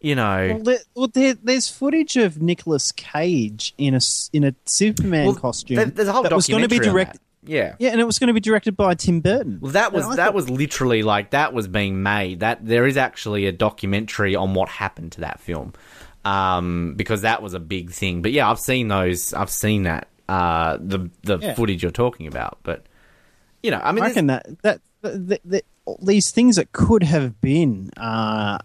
you 0.00 0.14
know, 0.14 0.50
Well, 0.54 0.62
there, 0.62 0.78
well 0.94 1.08
there, 1.08 1.34
there's 1.34 1.68
footage 1.70 2.16
of 2.16 2.40
Nicolas 2.42 2.92
Cage 2.92 3.74
in 3.78 3.94
a 3.94 4.00
in 4.32 4.44
a 4.44 4.54
Superman 4.66 5.26
Well, 5.26 5.34
costume. 5.36 5.76
there- 5.76 5.86
there's 5.86 6.08
a 6.08 6.12
whole 6.12 6.22
that 6.24 6.32
was 6.32 6.46
going 6.46 6.62
to 6.62 6.68
be 6.68 6.78
directed. 6.78 7.20
Yeah. 7.48 7.76
Yeah, 7.78 7.90
and 7.92 8.00
it 8.00 8.04
was 8.04 8.18
going 8.18 8.26
to 8.26 8.34
be 8.34 8.40
directed 8.40 8.76
by 8.76 8.94
Tim 8.94 9.20
Burton. 9.20 9.58
Well, 9.60 9.72
that 9.72 9.92
was 9.92 10.04
that 10.10 10.16
thought- 10.16 10.34
was 10.34 10.50
literally 10.50 11.02
like 11.04 11.30
that 11.30 11.52
was 11.54 11.68
being 11.68 12.02
made. 12.02 12.40
That 12.40 12.66
there 12.66 12.86
is 12.86 12.96
actually 12.96 13.46
a 13.46 13.52
documentary 13.52 14.34
on 14.34 14.52
what 14.52 14.68
happened 14.68 15.12
to 15.12 15.20
that 15.22 15.40
film, 15.40 15.72
um, 16.24 16.94
because 16.96 17.22
that 17.22 17.42
was 17.42 17.54
a 17.54 17.60
big 17.60 17.90
thing. 17.92 18.20
But 18.20 18.32
yeah, 18.32 18.50
I've 18.50 18.58
seen 18.58 18.88
those. 18.88 19.32
I've 19.32 19.50
seen 19.50 19.84
that 19.84 20.08
uh, 20.28 20.76
the 20.80 21.10
the 21.22 21.38
Yeah. 21.38 21.54
footage 21.54 21.82
you're 21.82 21.92
talking 21.92 22.26
about. 22.26 22.58
But 22.62 22.84
you 23.62 23.70
know, 23.70 23.80
I 23.82 23.92
mean, 23.92 24.04
I 24.04 24.08
reckon 24.08 24.26
that 24.28 24.46
that, 24.62 24.80
that, 25.02 25.40
that 25.44 25.64
these 26.02 26.30
things 26.30 26.56
that 26.56 26.72
could 26.72 27.02
have 27.02 27.40
been 27.40 27.90
uh, 27.96 28.58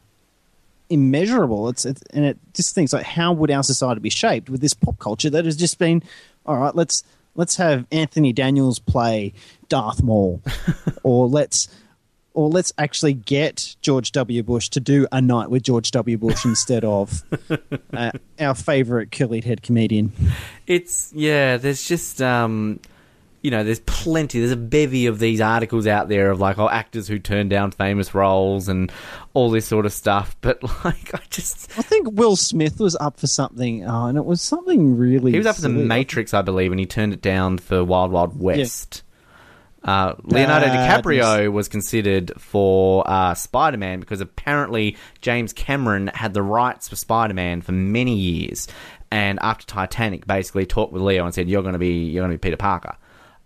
immeasurable. 0.89 1.69
It's, 1.69 1.85
it's 1.85 2.01
and 2.13 2.25
it 2.25 2.37
just 2.53 2.75
thinks 2.75 2.93
like 2.93 3.05
how 3.05 3.33
would 3.33 3.51
our 3.51 3.63
society 3.63 4.01
be 4.01 4.09
shaped 4.09 4.49
with 4.49 4.61
this 4.61 4.73
pop 4.73 4.99
culture 4.99 5.29
that 5.29 5.45
has 5.45 5.55
just 5.55 5.77
been 5.79 6.03
all 6.45 6.57
right. 6.57 6.75
Let's 6.75 7.03
let's 7.35 7.55
have 7.57 7.85
Anthony 7.91 8.33
Daniels 8.33 8.79
play 8.79 9.33
Darth 9.69 10.01
Maul, 10.03 10.41
or 11.03 11.27
let's. 11.27 11.67
Or 12.33 12.49
let's 12.49 12.71
actually 12.77 13.13
get 13.13 13.75
George 13.81 14.13
W. 14.13 14.41
Bush 14.41 14.69
to 14.69 14.79
do 14.79 15.05
a 15.11 15.21
night 15.21 15.49
with 15.49 15.63
George 15.63 15.91
W. 15.91 16.17
Bush 16.17 16.45
instead 16.45 16.85
of 16.85 17.23
uh, 17.93 18.11
our 18.39 18.55
favorite 18.55 19.11
curly 19.11 19.41
head 19.41 19.61
comedian. 19.61 20.13
It's 20.65 21.11
yeah. 21.13 21.57
There's 21.57 21.83
just 21.85 22.21
um, 22.21 22.79
you 23.41 23.49
know, 23.49 23.63
there's 23.63 23.79
plenty. 23.81 24.39
There's 24.39 24.51
a 24.51 24.57
bevy 24.57 25.07
of 25.07 25.19
these 25.19 25.41
articles 25.41 25.87
out 25.87 26.09
there 26.09 26.29
of 26.29 26.39
like 26.39 26.59
oh 26.59 26.69
actors 26.69 27.07
who 27.07 27.17
turn 27.17 27.49
down 27.49 27.71
famous 27.71 28.13
roles 28.13 28.67
and 28.67 28.91
all 29.33 29.49
this 29.49 29.65
sort 29.65 29.85
of 29.85 29.93
stuff. 29.93 30.35
But 30.41 30.61
like, 30.85 31.13
I 31.13 31.21
just 31.29 31.69
I 31.77 31.81
think 31.81 32.11
Will 32.11 32.35
Smith 32.35 32.79
was 32.79 32.95
up 32.99 33.19
for 33.19 33.27
something, 33.27 33.85
oh, 33.85 34.05
and 34.05 34.17
it 34.17 34.25
was 34.25 34.41
something 34.41 34.95
really. 34.95 35.31
he 35.31 35.37
was 35.37 35.47
up 35.47 35.55
for 35.55 35.63
the. 35.63 35.69
Matrix, 35.69 36.33
I 36.33 36.41
believe, 36.41 36.71
and 36.71 36.79
he 36.79 36.85
turned 36.85 37.13
it 37.13 37.21
down 37.21 37.57
for 37.57 37.83
Wild 37.83 38.11
Wild 38.11 38.39
West. 38.39 39.03
Uh, 39.83 40.13
Leonardo. 40.23 40.67
DiCaprio 40.67 41.51
was 41.51 41.67
considered 41.67 42.31
for 42.39 43.03
uh, 43.09 43.33
Spider 43.33 43.77
Man 43.77 43.99
because 43.99 44.21
apparently 44.21 44.95
James 45.21 45.53
Cameron 45.53 46.11
had 46.13 46.33
the 46.33 46.43
rights 46.43 46.87
for 46.87 46.95
Spider 46.95 47.33
Man 47.33 47.61
for 47.61 47.71
many 47.71 48.15
years, 48.15 48.67
and 49.09 49.39
after 49.41 49.65
Titanic, 49.65 50.27
basically 50.27 50.65
talked 50.65 50.93
with 50.93 51.01
Leo 51.01 51.25
and 51.25 51.33
said, 51.33 51.49
"You're 51.49 51.63
going 51.63 51.73
to 51.73 51.79
be 51.79 52.05
you're 52.05 52.21
going 52.21 52.31
to 52.31 52.37
be 52.37 52.49
Peter 52.49 52.57
Parker." 52.57 52.95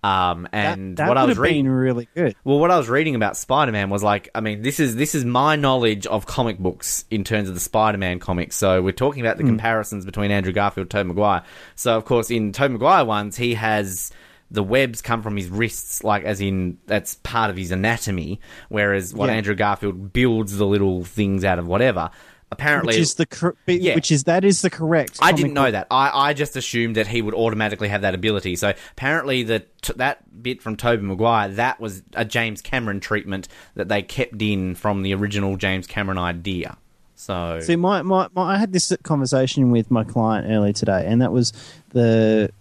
Um, 0.04 0.48
and 0.51 0.98
that 0.98 1.08
what 1.08 1.18
I 1.18 1.24
was 1.25 1.39
reading, 1.39 1.68
really 1.68 2.08
good. 2.13 2.36
well, 2.44 2.60
what 2.60 2.70
I 2.70 2.77
was 2.77 2.88
reading 2.89 3.15
about 3.15 3.36
Spider 3.38 3.72
Man 3.72 3.89
was 3.89 4.04
like, 4.04 4.30
I 4.36 4.42
mean, 4.42 4.62
this 4.62 4.80
is 4.80 4.96
this 4.96 5.15
is 5.15 5.25
my 5.25 5.56
knowledge 5.56 6.06
of 6.06 6.27
comic 6.27 6.60
books 6.60 7.06
in 7.10 7.24
terms 7.24 7.48
of 7.50 7.56
the 7.56 7.60
Spider 7.62 7.98
Man 7.98 8.20
comics. 8.20 8.56
So 8.56 8.84
we're 8.84 8.92
talking 8.92 9.25
about 9.25 9.38
the 9.38 9.44
Hmm. 9.44 9.50
comparisons 9.50 10.06
between 10.06 10.30
Andrew 10.30 10.54
Garfield 10.54 10.84
and 10.86 10.92
Tobey 10.92 11.08
Maguire. 11.08 11.44
So 11.74 11.98
of 11.98 12.06
course, 12.06 12.30
in 12.30 12.51
Tobey 12.51 12.74
Maguire 12.74 13.04
ones, 13.04 13.36
he 13.36 13.56
has 13.56 14.12
the 14.52 14.64
webs 14.64 15.02
come 15.02 15.22
from 15.24 15.36
his 15.38 15.48
wrists, 15.50 16.04
like 16.04 16.24
as 16.24 16.40
in 16.42 16.78
that's 16.86 17.16
part 17.24 17.50
of 17.50 17.58
his 17.58 17.72
anatomy. 17.72 18.40
Whereas 18.70 19.14
what 19.14 19.28
Yeah. 19.30 19.36
Andrew 19.36 19.56
Garfield 19.56 20.14
builds 20.14 20.58
the 20.58 20.66
little 20.66 21.04
things 21.04 21.44
out 21.44 21.60
of 21.60 21.68
whatever. 21.68 22.10
apparently 22.52 22.92
which 22.94 22.98
is 23.02 23.16
the 23.16 23.25
cor- 23.25 23.56
Yeah. 23.66 23.96
which 23.96 24.12
is 24.12 24.25
that 24.25 24.46
is 24.46 24.62
the 24.62 24.70
correct. 24.70 25.18
I 25.20 25.32
didn't 25.32 25.54
know 25.56 25.64
book. 25.64 25.72
that. 25.74 25.88
I, 25.90 26.30
I 26.30 26.34
just 26.34 26.56
assumed 26.56 26.96
that 26.96 27.08
he 27.08 27.22
would 27.24 27.34
automatically 27.34 27.88
have 27.90 28.02
that 28.02 28.14
ability. 28.14 28.56
So 28.56 28.72
apparently, 28.92 29.42
the 29.44 29.62
t- 29.82 29.94
that 29.98 30.44
bit 30.44 30.62
from 30.62 30.78
Toby 30.78 31.02
Maguire 31.04 31.50
that 31.50 31.80
was 31.82 32.04
a 32.14 32.24
James 32.24 32.62
Cameron 32.62 33.00
treatment 33.00 33.48
that 33.74 33.90
they 33.90 34.04
kept 34.04 34.40
in 34.42 34.75
from 34.75 35.02
the 35.02 35.14
original 35.16 35.58
James 35.58 35.88
Cameron 35.88 36.20
idea. 36.20 36.78
So 37.16 37.60
See, 37.62 37.75
my, 37.78 38.04
my, 38.04 38.28
my 38.36 38.54
I 38.56 38.58
had 38.58 38.72
this 38.74 38.94
conversation 39.04 39.72
with 39.72 39.90
my 39.90 40.04
client 40.04 40.48
earlier 40.50 40.72
today, 40.74 41.04
and 41.08 41.22
that 41.24 41.32
was 41.32 41.52
the 41.90 42.52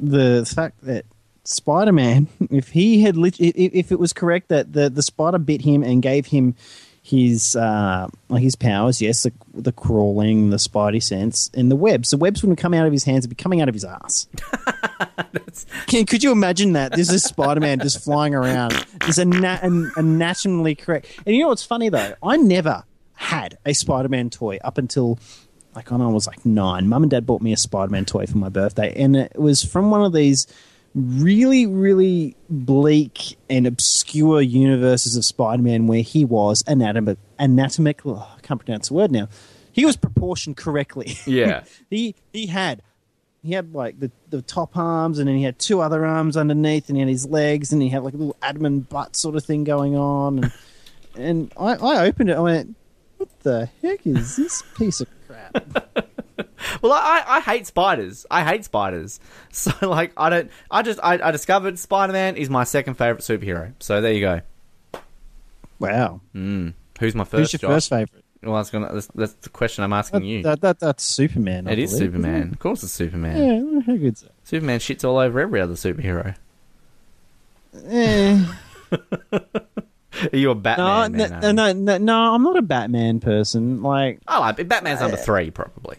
the 0.00 0.50
fact 0.52 0.80
that 0.84 1.04
Spider 1.48 1.92
Man, 1.92 2.28
if 2.50 2.68
he 2.68 3.02
had 3.02 3.16
lit- 3.16 3.40
if, 3.40 3.56
if 3.56 3.92
it 3.92 3.98
was 3.98 4.12
correct 4.12 4.48
that 4.48 4.72
the 4.72 4.90
the 4.90 5.02
spider 5.02 5.38
bit 5.38 5.62
him 5.62 5.82
and 5.82 6.02
gave 6.02 6.26
him 6.26 6.54
his 7.02 7.56
uh, 7.56 8.08
his 8.36 8.54
powers, 8.54 9.00
yes, 9.00 9.22
the, 9.22 9.32
the 9.54 9.72
crawling, 9.72 10.50
the 10.50 10.58
spidey 10.58 11.02
sense, 11.02 11.50
and 11.54 11.70
the 11.70 11.76
webs. 11.76 12.10
The 12.10 12.18
webs 12.18 12.42
wouldn't 12.42 12.58
come 12.58 12.74
out 12.74 12.86
of 12.86 12.92
his 12.92 13.04
hands; 13.04 13.24
it'd 13.24 13.30
be 13.30 13.42
coming 13.42 13.62
out 13.62 13.68
of 13.68 13.74
his 13.74 13.84
ass. 13.84 14.28
Can, 15.86 16.04
could 16.04 16.22
you 16.22 16.32
imagine 16.32 16.74
that? 16.74 16.92
There's 16.92 17.08
this 17.08 17.24
Spider 17.24 17.60
Man 17.60 17.80
just 17.80 18.04
flying 18.04 18.34
around. 18.34 18.72
It's 19.02 19.18
a, 19.18 19.24
na- 19.24 19.58
an 19.62 19.90
anatomically 19.96 20.74
correct. 20.74 21.06
And 21.24 21.34
you 21.34 21.42
know 21.42 21.48
what's 21.48 21.64
funny 21.64 21.88
though? 21.88 22.14
I 22.22 22.36
never 22.36 22.84
had 23.14 23.58
a 23.64 23.72
Spider 23.72 24.08
Man 24.08 24.28
toy 24.28 24.58
up 24.62 24.76
until 24.76 25.18
like 25.74 25.90
when 25.90 26.02
I 26.02 26.08
was 26.08 26.26
like 26.26 26.44
nine. 26.44 26.88
Mum 26.88 27.04
and 27.04 27.10
Dad 27.10 27.24
bought 27.24 27.40
me 27.40 27.52
a 27.52 27.56
Spider 27.56 27.90
Man 27.90 28.04
toy 28.04 28.26
for 28.26 28.38
my 28.38 28.48
birthday, 28.48 28.92
and 29.02 29.16
it 29.16 29.38
was 29.38 29.64
from 29.64 29.90
one 29.90 30.02
of 30.04 30.12
these 30.12 30.46
really, 30.94 31.66
really 31.66 32.36
bleak 32.48 33.36
and 33.48 33.66
obscure 33.66 34.40
universes 34.40 35.16
of 35.16 35.24
Spider 35.24 35.62
Man 35.62 35.86
where 35.86 36.02
he 36.02 36.24
was 36.24 36.64
anatomic, 36.66 37.18
anatomic. 37.38 38.04
Oh, 38.04 38.16
I 38.36 38.40
can't 38.40 38.64
pronounce 38.64 38.88
the 38.88 38.94
word 38.94 39.10
now. 39.12 39.28
He 39.72 39.84
was 39.84 39.96
proportioned 39.96 40.56
correctly. 40.56 41.16
Yeah. 41.26 41.64
he 41.90 42.14
he 42.32 42.46
had 42.46 42.82
he 43.42 43.52
had 43.52 43.74
like 43.74 44.00
the, 44.00 44.10
the 44.30 44.42
top 44.42 44.76
arms 44.76 45.18
and 45.18 45.28
then 45.28 45.36
he 45.36 45.44
had 45.44 45.58
two 45.58 45.80
other 45.80 46.04
arms 46.04 46.36
underneath 46.36 46.88
and 46.88 46.96
he 46.96 47.00
had 47.00 47.08
his 47.08 47.26
legs 47.26 47.72
and 47.72 47.80
he 47.80 47.88
had 47.88 48.02
like 48.02 48.14
a 48.14 48.16
little 48.16 48.36
admin 48.42 48.88
butt 48.88 49.14
sort 49.14 49.36
of 49.36 49.44
thing 49.44 49.62
going 49.64 49.94
on 49.96 50.38
and 50.38 50.52
and 51.16 51.52
I, 51.56 51.74
I 51.74 52.06
opened 52.06 52.30
it 52.30 52.36
I 52.36 52.40
went 52.40 52.74
what 53.18 53.28
the 53.40 53.68
heck 53.82 54.06
is 54.06 54.36
this 54.36 54.62
piece 54.76 55.00
of 55.00 55.08
crap 55.28 56.07
Well, 56.82 56.92
I, 56.92 57.24
I 57.26 57.40
hate 57.40 57.66
spiders. 57.66 58.26
I 58.30 58.44
hate 58.44 58.64
spiders. 58.64 59.20
So, 59.50 59.72
like, 59.82 60.12
I 60.16 60.28
don't. 60.30 60.50
I 60.70 60.82
just. 60.82 61.00
I, 61.02 61.14
I 61.20 61.30
discovered 61.30 61.78
Spider 61.78 62.12
Man 62.12 62.36
is 62.36 62.48
my 62.50 62.64
second 62.64 62.94
favorite 62.94 63.20
superhero. 63.22 63.72
So 63.80 64.00
there 64.00 64.12
you 64.12 64.20
go. 64.20 64.40
wow 65.78 66.20
Who's 66.34 67.14
my 67.14 67.24
first? 67.24 67.52
who's 67.52 67.62
your 67.62 67.68
Josh? 67.70 67.76
first 67.76 67.88
favorite 67.90 68.24
Well, 68.42 68.56
that's 68.56 68.70
gonna. 68.70 68.92
That's, 68.92 69.06
that's 69.14 69.32
the 69.34 69.48
question 69.48 69.84
I'm 69.84 69.92
asking 69.92 70.24
you. 70.24 70.42
that, 70.42 70.60
that, 70.60 70.80
that's 70.80 71.02
Superman 71.04 71.66
I 71.68 71.72
it 71.72 71.78
is 71.78 71.90
believe, 71.92 72.10
isn't 72.14 72.22
Superman. 72.22 72.50
Of 72.52 72.58
course, 72.58 72.82
it's 72.82 72.92
Superman. 72.92 73.36
it? 73.36 73.46
yeah 73.46 73.80
how 73.86 73.96
good's 73.96 74.22
that 74.22 74.32
Superman 74.44 74.78
shits 74.80 75.04
all 75.04 75.18
over 75.18 75.40
every 75.40 75.60
other 75.60 75.74
superhero. 75.74 76.34
eh. 77.86 78.44
Are 80.32 80.36
you 80.36 80.50
a 80.50 80.54
Batman? 80.54 81.12
no, 81.12 81.28
man, 81.28 81.40
no, 81.40 81.52
no, 81.52 81.72
no, 81.72 81.98
no, 81.98 82.34
I'm 82.34 82.42
not 82.42 82.56
a 82.56 82.62
Batman 82.62 83.20
person. 83.20 83.82
Like, 83.82 84.20
I 84.26 84.38
like 84.40 84.58
it. 84.58 84.68
Batman's 84.68 85.00
number 85.00 85.16
three, 85.16 85.50
probably. 85.50 85.96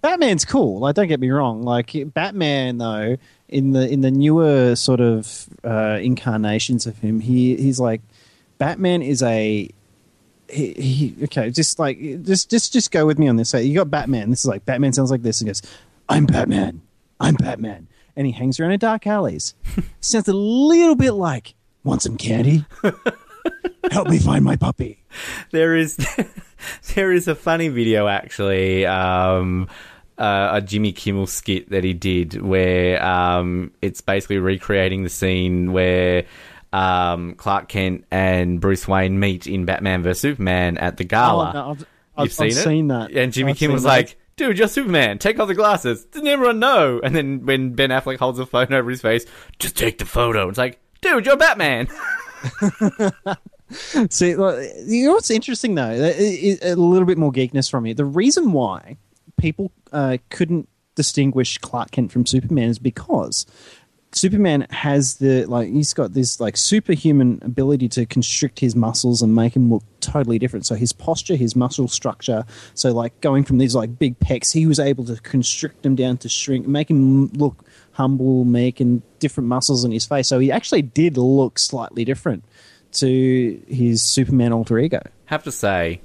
Batman's 0.00 0.44
cool. 0.44 0.80
Like, 0.80 0.94
don't 0.94 1.08
get 1.08 1.20
me 1.20 1.30
wrong. 1.30 1.62
Like 1.62 1.92
Batman, 2.14 2.78
though, 2.78 3.16
in 3.48 3.72
the 3.72 3.88
in 3.88 4.00
the 4.00 4.10
newer 4.10 4.74
sort 4.76 5.00
of 5.00 5.46
uh, 5.64 5.98
incarnations 6.00 6.86
of 6.86 6.98
him, 6.98 7.20
he 7.20 7.56
he's 7.56 7.78
like 7.78 8.00
Batman 8.58 9.02
is 9.02 9.22
a 9.22 9.68
he, 10.48 10.72
he 10.74 11.16
okay. 11.24 11.50
Just 11.50 11.78
like 11.78 11.98
just 12.22 12.50
just 12.50 12.72
just 12.72 12.90
go 12.90 13.06
with 13.06 13.18
me 13.18 13.28
on 13.28 13.36
this. 13.36 13.50
So 13.50 13.58
you 13.58 13.74
got 13.74 13.90
Batman. 13.90 14.30
This 14.30 14.40
is 14.40 14.46
like 14.46 14.64
Batman 14.64 14.92
sounds 14.92 15.10
like 15.10 15.22
this 15.22 15.40
and 15.40 15.48
goes, 15.48 15.62
"I'm 16.08 16.26
Batman. 16.26 16.82
I'm 17.20 17.34
Batman," 17.34 17.88
and 18.16 18.26
he 18.26 18.32
hangs 18.32 18.58
around 18.58 18.72
in 18.72 18.78
dark 18.78 19.06
alleys. 19.06 19.54
sounds 20.00 20.28
a 20.28 20.32
little 20.32 20.94
bit 20.94 21.12
like 21.12 21.54
want 21.84 22.02
some 22.02 22.16
candy. 22.16 22.64
Help 23.90 24.08
me 24.08 24.18
find 24.18 24.44
my 24.44 24.56
puppy. 24.56 25.02
there 25.50 25.76
is 25.76 25.96
there 26.94 27.12
is 27.12 27.28
a 27.28 27.34
funny 27.34 27.68
video 27.68 28.08
actually 28.08 28.86
um 28.86 29.68
uh, 30.18 30.50
a 30.52 30.60
Jimmy 30.60 30.92
Kimmel 30.92 31.26
skit 31.26 31.70
that 31.70 31.84
he 31.84 31.94
did 31.94 32.40
where 32.40 33.02
um 33.04 33.72
it's 33.80 34.00
basically 34.00 34.38
recreating 34.38 35.02
the 35.02 35.08
scene 35.10 35.72
where 35.72 36.24
um 36.72 37.34
Clark 37.34 37.68
Kent 37.68 38.04
and 38.10 38.60
Bruce 38.60 38.86
Wayne 38.86 39.18
meet 39.18 39.46
in 39.46 39.64
Batman 39.64 40.02
vs 40.02 40.20
Superman 40.20 40.78
at 40.78 40.96
the 40.96 41.04
gala. 41.04 41.50
Oh, 41.50 41.52
no, 41.52 41.70
I've, 41.70 41.78
You've 41.78 41.86
I've, 42.16 42.32
seen 42.32 42.44
I've 42.44 42.52
it? 42.52 42.54
seen 42.54 42.88
that. 42.88 43.10
And 43.12 43.32
Jimmy 43.32 43.54
Kimmel 43.54 43.74
was 43.74 43.84
like, 43.86 44.18
dude, 44.36 44.58
you're 44.58 44.68
Superman. 44.68 45.18
Take 45.18 45.38
off 45.40 45.48
the 45.48 45.54
glasses. 45.54 46.04
Didn't 46.04 46.28
everyone 46.28 46.58
know? 46.58 47.00
And 47.02 47.16
then 47.16 47.46
when 47.46 47.72
Ben 47.72 47.90
Affleck 47.90 48.18
holds 48.18 48.38
a 48.38 48.44
phone 48.46 48.72
over 48.72 48.90
his 48.90 49.00
face, 49.00 49.24
just 49.58 49.76
take 49.76 49.98
the 49.98 50.04
photo. 50.04 50.48
It's 50.48 50.58
like, 50.58 50.78
dude, 51.00 51.24
you're 51.24 51.36
Batman. 51.36 51.88
See, 54.10 54.30
you 54.30 54.36
know 55.06 55.12
what's 55.12 55.30
interesting 55.30 55.74
though? 55.74 55.90
A 55.90 56.74
little 56.74 57.06
bit 57.06 57.18
more 57.18 57.32
geekness 57.32 57.70
from 57.70 57.86
you. 57.86 57.94
The 57.94 58.04
reason 58.04 58.52
why 58.52 58.96
people 59.36 59.72
uh, 59.92 60.18
couldn't 60.30 60.68
distinguish 60.94 61.58
Clark 61.58 61.90
Kent 61.90 62.12
from 62.12 62.26
Superman 62.26 62.68
is 62.68 62.78
because 62.78 63.46
Superman 64.14 64.66
has 64.70 65.14
the 65.14 65.46
like 65.46 65.68
he's 65.70 65.94
got 65.94 66.12
this 66.12 66.38
like 66.38 66.56
superhuman 66.56 67.38
ability 67.42 67.88
to 67.88 68.04
constrict 68.04 68.60
his 68.60 68.76
muscles 68.76 69.22
and 69.22 69.34
make 69.34 69.56
him 69.56 69.70
look 69.70 69.82
totally 70.00 70.38
different. 70.38 70.66
So 70.66 70.74
his 70.74 70.92
posture, 70.92 71.34
his 71.34 71.56
muscle 71.56 71.88
structure, 71.88 72.44
so 72.74 72.92
like 72.92 73.18
going 73.22 73.44
from 73.44 73.56
these 73.58 73.74
like 73.74 73.98
big 73.98 74.18
pecs, 74.18 74.52
he 74.52 74.66
was 74.66 74.78
able 74.78 75.04
to 75.06 75.16
constrict 75.16 75.82
them 75.82 75.94
down 75.94 76.18
to 76.18 76.28
shrink, 76.28 76.66
make 76.66 76.90
him 76.90 77.28
look 77.28 77.64
humble, 77.92 78.44
meek, 78.44 78.80
and 78.80 79.02
different 79.18 79.48
muscles 79.48 79.82
in 79.84 79.92
his 79.92 80.04
face. 80.04 80.28
So 80.28 80.38
he 80.38 80.52
actually 80.52 80.82
did 80.82 81.16
look 81.16 81.58
slightly 81.58 82.04
different 82.04 82.44
to 82.92 83.62
his 83.66 84.02
Superman 84.02 84.52
alter 84.52 84.78
ego. 84.78 85.00
Have 85.26 85.42
to 85.44 85.52
say, 85.52 86.00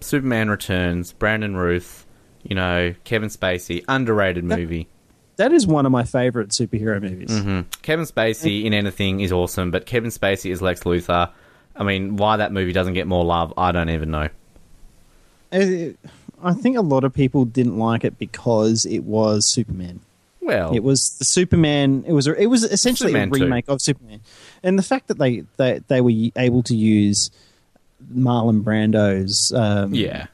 Superman 0.00 0.50
Returns, 0.50 1.12
Brandon 1.12 1.56
Routh, 1.56 2.04
you 2.42 2.54
know, 2.54 2.94
Kevin 3.04 3.28
Spacey, 3.28 3.84
underrated 3.88 4.44
movie. 4.44 4.88
That 5.36 5.52
is 5.52 5.66
one 5.66 5.84
of 5.86 5.92
my 5.92 6.04
favorite 6.04 6.50
superhero 6.50 7.00
movies. 7.02 7.36
hmm 7.36 7.62
Kevin 7.82 8.04
Spacey 8.04 8.64
in 8.64 8.72
anything 8.72 9.20
is 9.20 9.32
awesome, 9.32 9.70
but 9.70 9.86
Kevin 9.86 10.10
Spacey 10.10 10.50
is 10.52 10.62
Lex 10.62 10.82
Luthor. 10.84 11.30
I 11.74 11.82
mean, 11.82 12.16
why 12.16 12.36
that 12.36 12.52
movie 12.52 12.72
doesn't 12.72 12.94
get 12.94 13.06
more 13.08 13.24
love, 13.24 13.52
I 13.56 13.72
don't 13.72 13.90
even 13.90 14.10
know. 14.10 14.28
I 15.52 16.52
think 16.52 16.76
a 16.76 16.80
lot 16.82 17.04
of 17.04 17.12
people 17.14 17.44
didn't 17.44 17.78
like 17.78 18.04
it 18.04 18.18
because 18.18 18.84
it 18.86 19.00
was 19.04 19.46
Superman. 19.46 20.00
Well, 20.44 20.74
It 20.74 20.82
was 20.82 21.16
the 21.18 21.24
Superman. 21.24 22.04
It 22.06 22.12
was 22.12 22.26
it 22.26 22.46
was 22.46 22.62
essentially 22.64 23.10
Superman 23.12 23.28
a 23.32 23.38
2. 23.38 23.44
remake 23.44 23.64
of 23.68 23.80
Superman, 23.82 24.20
and 24.62 24.78
the 24.78 24.82
fact 24.82 25.08
that 25.08 25.18
they 25.18 25.44
they, 25.56 25.80
they 25.88 26.00
were 26.00 26.30
able 26.36 26.62
to 26.64 26.76
use 26.76 27.30
Marlon 28.14 28.62
Brando's 28.62 29.52
um, 29.52 29.94
yeah. 29.94 30.26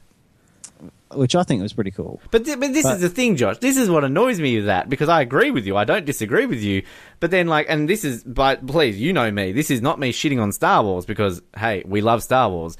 which 1.11 1.35
I 1.35 1.43
think 1.43 1.61
was 1.61 1.73
pretty 1.73 1.91
cool. 1.91 2.19
But 2.31 2.45
th- 2.45 2.59
but 2.59 2.73
this 2.73 2.83
But- 2.83 2.95
is 2.95 3.01
the 3.01 3.09
thing, 3.09 3.35
Josh. 3.37 3.57
This 3.59 3.77
is 3.77 3.89
what 3.89 4.03
annoys 4.03 4.39
me 4.39 4.57
with 4.57 4.65
that 4.65 4.89
because 4.89 5.09
I 5.09 5.21
agree 5.21 5.51
with 5.51 5.65
you. 5.65 5.77
I 5.77 5.83
don't 5.85 6.05
disagree 6.05 6.45
with 6.45 6.61
you. 6.61 6.83
But 7.19 7.31
then, 7.31 7.47
like, 7.47 7.67
and 7.69 7.87
this 7.89 8.03
is, 8.03 8.23
but 8.23 8.65
please, 8.67 8.99
you 8.99 9.13
know 9.13 9.31
me. 9.31 9.51
This 9.53 9.71
is 9.71 9.81
not 9.81 9.99
me 9.99 10.11
shitting 10.11 10.41
on 10.41 10.51
Star 10.51 10.83
Wars 10.83 11.05
because 11.05 11.41
hey, 11.57 11.83
we 11.85 12.01
love 12.01 12.23
Star 12.23 12.49
Wars. 12.49 12.77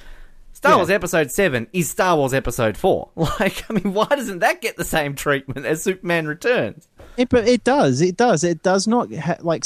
Star 0.62 0.74
Yeah. 0.74 0.78
Wars 0.78 0.90
Episode 0.92 1.32
Seven 1.32 1.66
is 1.74 1.90
Star 1.90 2.16
Wars 2.16 2.36
Episode 2.36 2.78
Four. 2.78 3.10
Like, 3.16 3.64
I 3.68 3.74
mean, 3.74 3.94
why 3.94 4.06
doesn't 4.06 4.40
that 4.40 4.62
get 4.62 4.78
the 4.78 4.84
same 4.86 5.16
treatment 5.16 5.66
as 5.66 5.82
Superman 5.82 6.28
Returns? 6.28 6.88
It, 7.18 7.30
but 7.30 7.48
it 7.48 7.64
does. 7.64 8.00
It 8.00 8.16
does. 8.16 8.44
It 8.44 8.62
does 8.62 8.88
not 8.88 9.12
ha- 9.14 9.38
like 9.40 9.66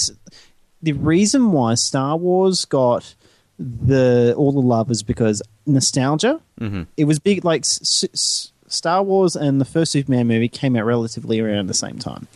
the 0.82 0.94
reason 0.94 1.52
why 1.52 1.74
Star 1.76 2.16
Wars 2.16 2.64
got 2.64 3.14
the 3.60 4.34
all 4.38 4.54
the 4.54 4.60
love 4.62 4.90
is 4.90 5.04
because 5.04 5.42
nostalgia. 5.66 6.40
Mm-hmm. 6.62 6.84
It 6.96 7.06
was 7.06 7.20
big. 7.20 7.44
Like 7.44 7.64
s- 7.64 8.06
s- 8.14 8.52
Star 8.68 9.04
Wars 9.04 9.36
and 9.36 9.60
the 9.60 9.66
first 9.66 9.92
Superman 9.92 10.28
movie 10.28 10.48
came 10.48 10.78
out 10.78 10.86
relatively 10.86 11.42
around 11.42 11.68
the 11.68 11.74
same 11.74 12.00
time, 12.00 12.28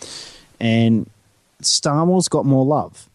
and 0.59 1.09
Star 1.61 2.05
Wars 2.05 2.27
got 2.27 2.45
more 2.45 2.65
love. 2.65 3.09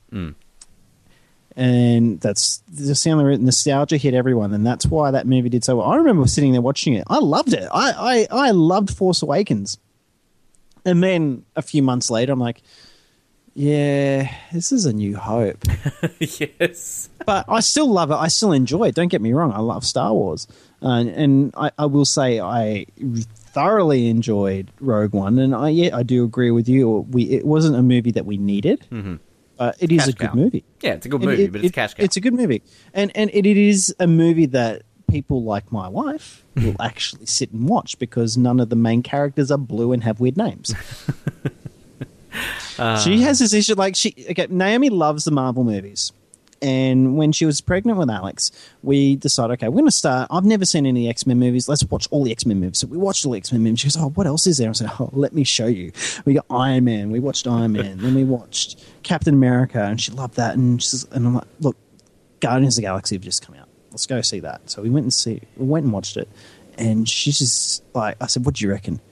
And 1.56 2.20
that's 2.20 2.62
the 2.68 2.92
reason 3.24 3.44
nostalgia 3.44 3.96
hit 3.96 4.12
everyone, 4.12 4.52
and 4.52 4.66
that's 4.66 4.86
why 4.86 5.12
that 5.12 5.26
movie 5.26 5.48
did 5.48 5.64
so 5.64 5.76
well. 5.76 5.86
I 5.86 5.96
remember 5.96 6.26
sitting 6.26 6.52
there 6.52 6.60
watching 6.60 6.94
it. 6.94 7.04
I 7.06 7.18
loved 7.18 7.52
it. 7.52 7.68
I, 7.72 8.26
I, 8.32 8.48
I 8.48 8.50
loved 8.50 8.96
Force 8.96 9.22
Awakens. 9.22 9.78
And 10.84 11.02
then 11.02 11.44
a 11.54 11.62
few 11.62 11.82
months 11.82 12.10
later, 12.10 12.32
I'm 12.32 12.40
like, 12.40 12.60
yeah, 13.54 14.34
this 14.52 14.72
is 14.72 14.84
a 14.84 14.92
new 14.92 15.16
hope. 15.16 15.64
yes. 16.18 17.08
but 17.24 17.44
I 17.48 17.60
still 17.60 17.86
love 17.86 18.10
it. 18.10 18.14
I 18.14 18.26
still 18.26 18.52
enjoy 18.52 18.88
it. 18.88 18.96
Don't 18.96 19.08
get 19.08 19.22
me 19.22 19.32
wrong. 19.32 19.52
I 19.52 19.60
love 19.60 19.84
Star 19.84 20.12
Wars. 20.12 20.48
Uh, 20.82 21.04
and 21.06 21.54
I, 21.56 21.70
I 21.78 21.86
will 21.86 22.04
say 22.04 22.40
I 22.40 22.86
thoroughly 23.54 24.08
enjoyed 24.08 24.72
Rogue 24.80 25.12
One. 25.12 25.38
And 25.38 25.54
I, 25.54 25.68
yeah, 25.68 25.96
I 25.96 26.02
do 26.02 26.24
agree 26.24 26.50
with 26.50 26.68
you. 26.68 27.06
We 27.10 27.22
It 27.24 27.46
wasn't 27.46 27.76
a 27.76 27.82
movie 27.82 28.10
that 28.10 28.26
we 28.26 28.36
needed, 28.36 28.84
mm-hmm. 28.90 29.16
But 29.56 29.76
it 29.80 29.92
is 29.92 30.00
Cash 30.00 30.08
a 30.08 30.12
good 30.12 30.28
cow. 30.28 30.34
movie. 30.34 30.64
Yeah, 30.80 30.92
it's 30.94 31.06
a 31.06 31.08
good 31.08 31.22
movie, 31.22 31.44
it- 31.44 31.52
but 31.52 31.60
it's 31.60 31.68
it- 31.68 31.72
cash 31.74 31.94
cow. 31.94 32.02
It's 32.02 32.16
a 32.16 32.20
good 32.20 32.34
movie. 32.34 32.62
And, 32.92 33.10
and 33.14 33.30
it, 33.32 33.46
it 33.46 33.56
is 33.56 33.94
a 34.00 34.06
movie 34.06 34.46
that 34.46 34.82
people 35.08 35.44
like 35.44 35.70
my 35.70 35.88
wife 35.88 36.44
will 36.56 36.76
actually 36.80 37.26
sit 37.26 37.52
and 37.52 37.68
watch 37.68 37.98
because 37.98 38.36
none 38.36 38.58
of 38.60 38.68
the 38.70 38.76
main 38.76 39.02
characters 39.02 39.50
are 39.50 39.58
blue 39.58 39.92
and 39.92 40.02
have 40.04 40.20
weird 40.20 40.36
names. 40.36 40.74
she 43.02 43.20
has 43.22 43.40
uh. 43.40 43.44
this 43.44 43.52
issue 43.52 43.74
like 43.74 43.94
she 43.96 44.14
okay, 44.30 44.46
Naomi 44.50 44.90
loves 44.90 45.24
the 45.24 45.30
Marvel 45.30 45.62
movies. 45.64 46.12
And 46.64 47.18
when 47.18 47.30
she 47.32 47.44
was 47.44 47.60
pregnant 47.60 47.98
with 47.98 48.08
Alex, 48.08 48.50
we 48.82 49.16
decided, 49.16 49.52
okay, 49.52 49.68
we're 49.68 49.80
going 49.80 49.84
to 49.84 49.90
start. 49.90 50.28
I've 50.30 50.46
never 50.46 50.64
seen 50.64 50.86
any 50.86 51.10
X 51.10 51.26
Men 51.26 51.38
movies. 51.38 51.68
Let's 51.68 51.84
watch 51.84 52.08
all 52.10 52.24
the 52.24 52.32
X 52.32 52.46
Men 52.46 52.58
movies. 52.58 52.78
So 52.78 52.86
we 52.86 52.96
watched 52.96 53.26
all 53.26 53.32
the 53.32 53.38
X 53.38 53.52
Men 53.52 53.62
movies. 53.62 53.80
She 53.80 53.88
goes, 53.88 53.98
oh, 53.98 54.08
what 54.08 54.26
else 54.26 54.46
is 54.46 54.56
there? 54.56 54.70
I 54.70 54.72
said, 54.72 54.90
oh, 54.98 55.10
let 55.12 55.34
me 55.34 55.44
show 55.44 55.66
you. 55.66 55.92
We 56.24 56.32
got 56.32 56.46
Iron 56.48 56.84
Man. 56.84 57.10
We 57.10 57.20
watched 57.20 57.46
Iron 57.46 57.72
Man. 57.72 57.98
then 57.98 58.14
we 58.14 58.24
watched 58.24 58.82
Captain 59.02 59.34
America, 59.34 59.84
and 59.84 60.00
she 60.00 60.10
loved 60.12 60.36
that. 60.36 60.56
And 60.56 60.82
she's, 60.82 61.04
and 61.12 61.26
I'm 61.26 61.34
like, 61.34 61.44
look, 61.60 61.76
Guardians 62.40 62.78
of 62.78 62.82
the 62.82 62.86
Galaxy 62.86 63.16
have 63.16 63.22
just 63.22 63.44
come 63.44 63.56
out. 63.56 63.68
Let's 63.90 64.06
go 64.06 64.22
see 64.22 64.40
that. 64.40 64.70
So 64.70 64.80
we 64.80 64.88
went 64.88 65.04
and 65.04 65.12
see. 65.12 65.42
We 65.58 65.66
went 65.66 65.84
and 65.84 65.92
watched 65.92 66.16
it, 66.16 66.30
and 66.78 67.06
she's 67.06 67.40
just 67.40 67.84
like, 67.92 68.16
I 68.22 68.26
said, 68.26 68.46
what 68.46 68.54
do 68.54 68.64
you 68.64 68.70
reckon? 68.70 69.02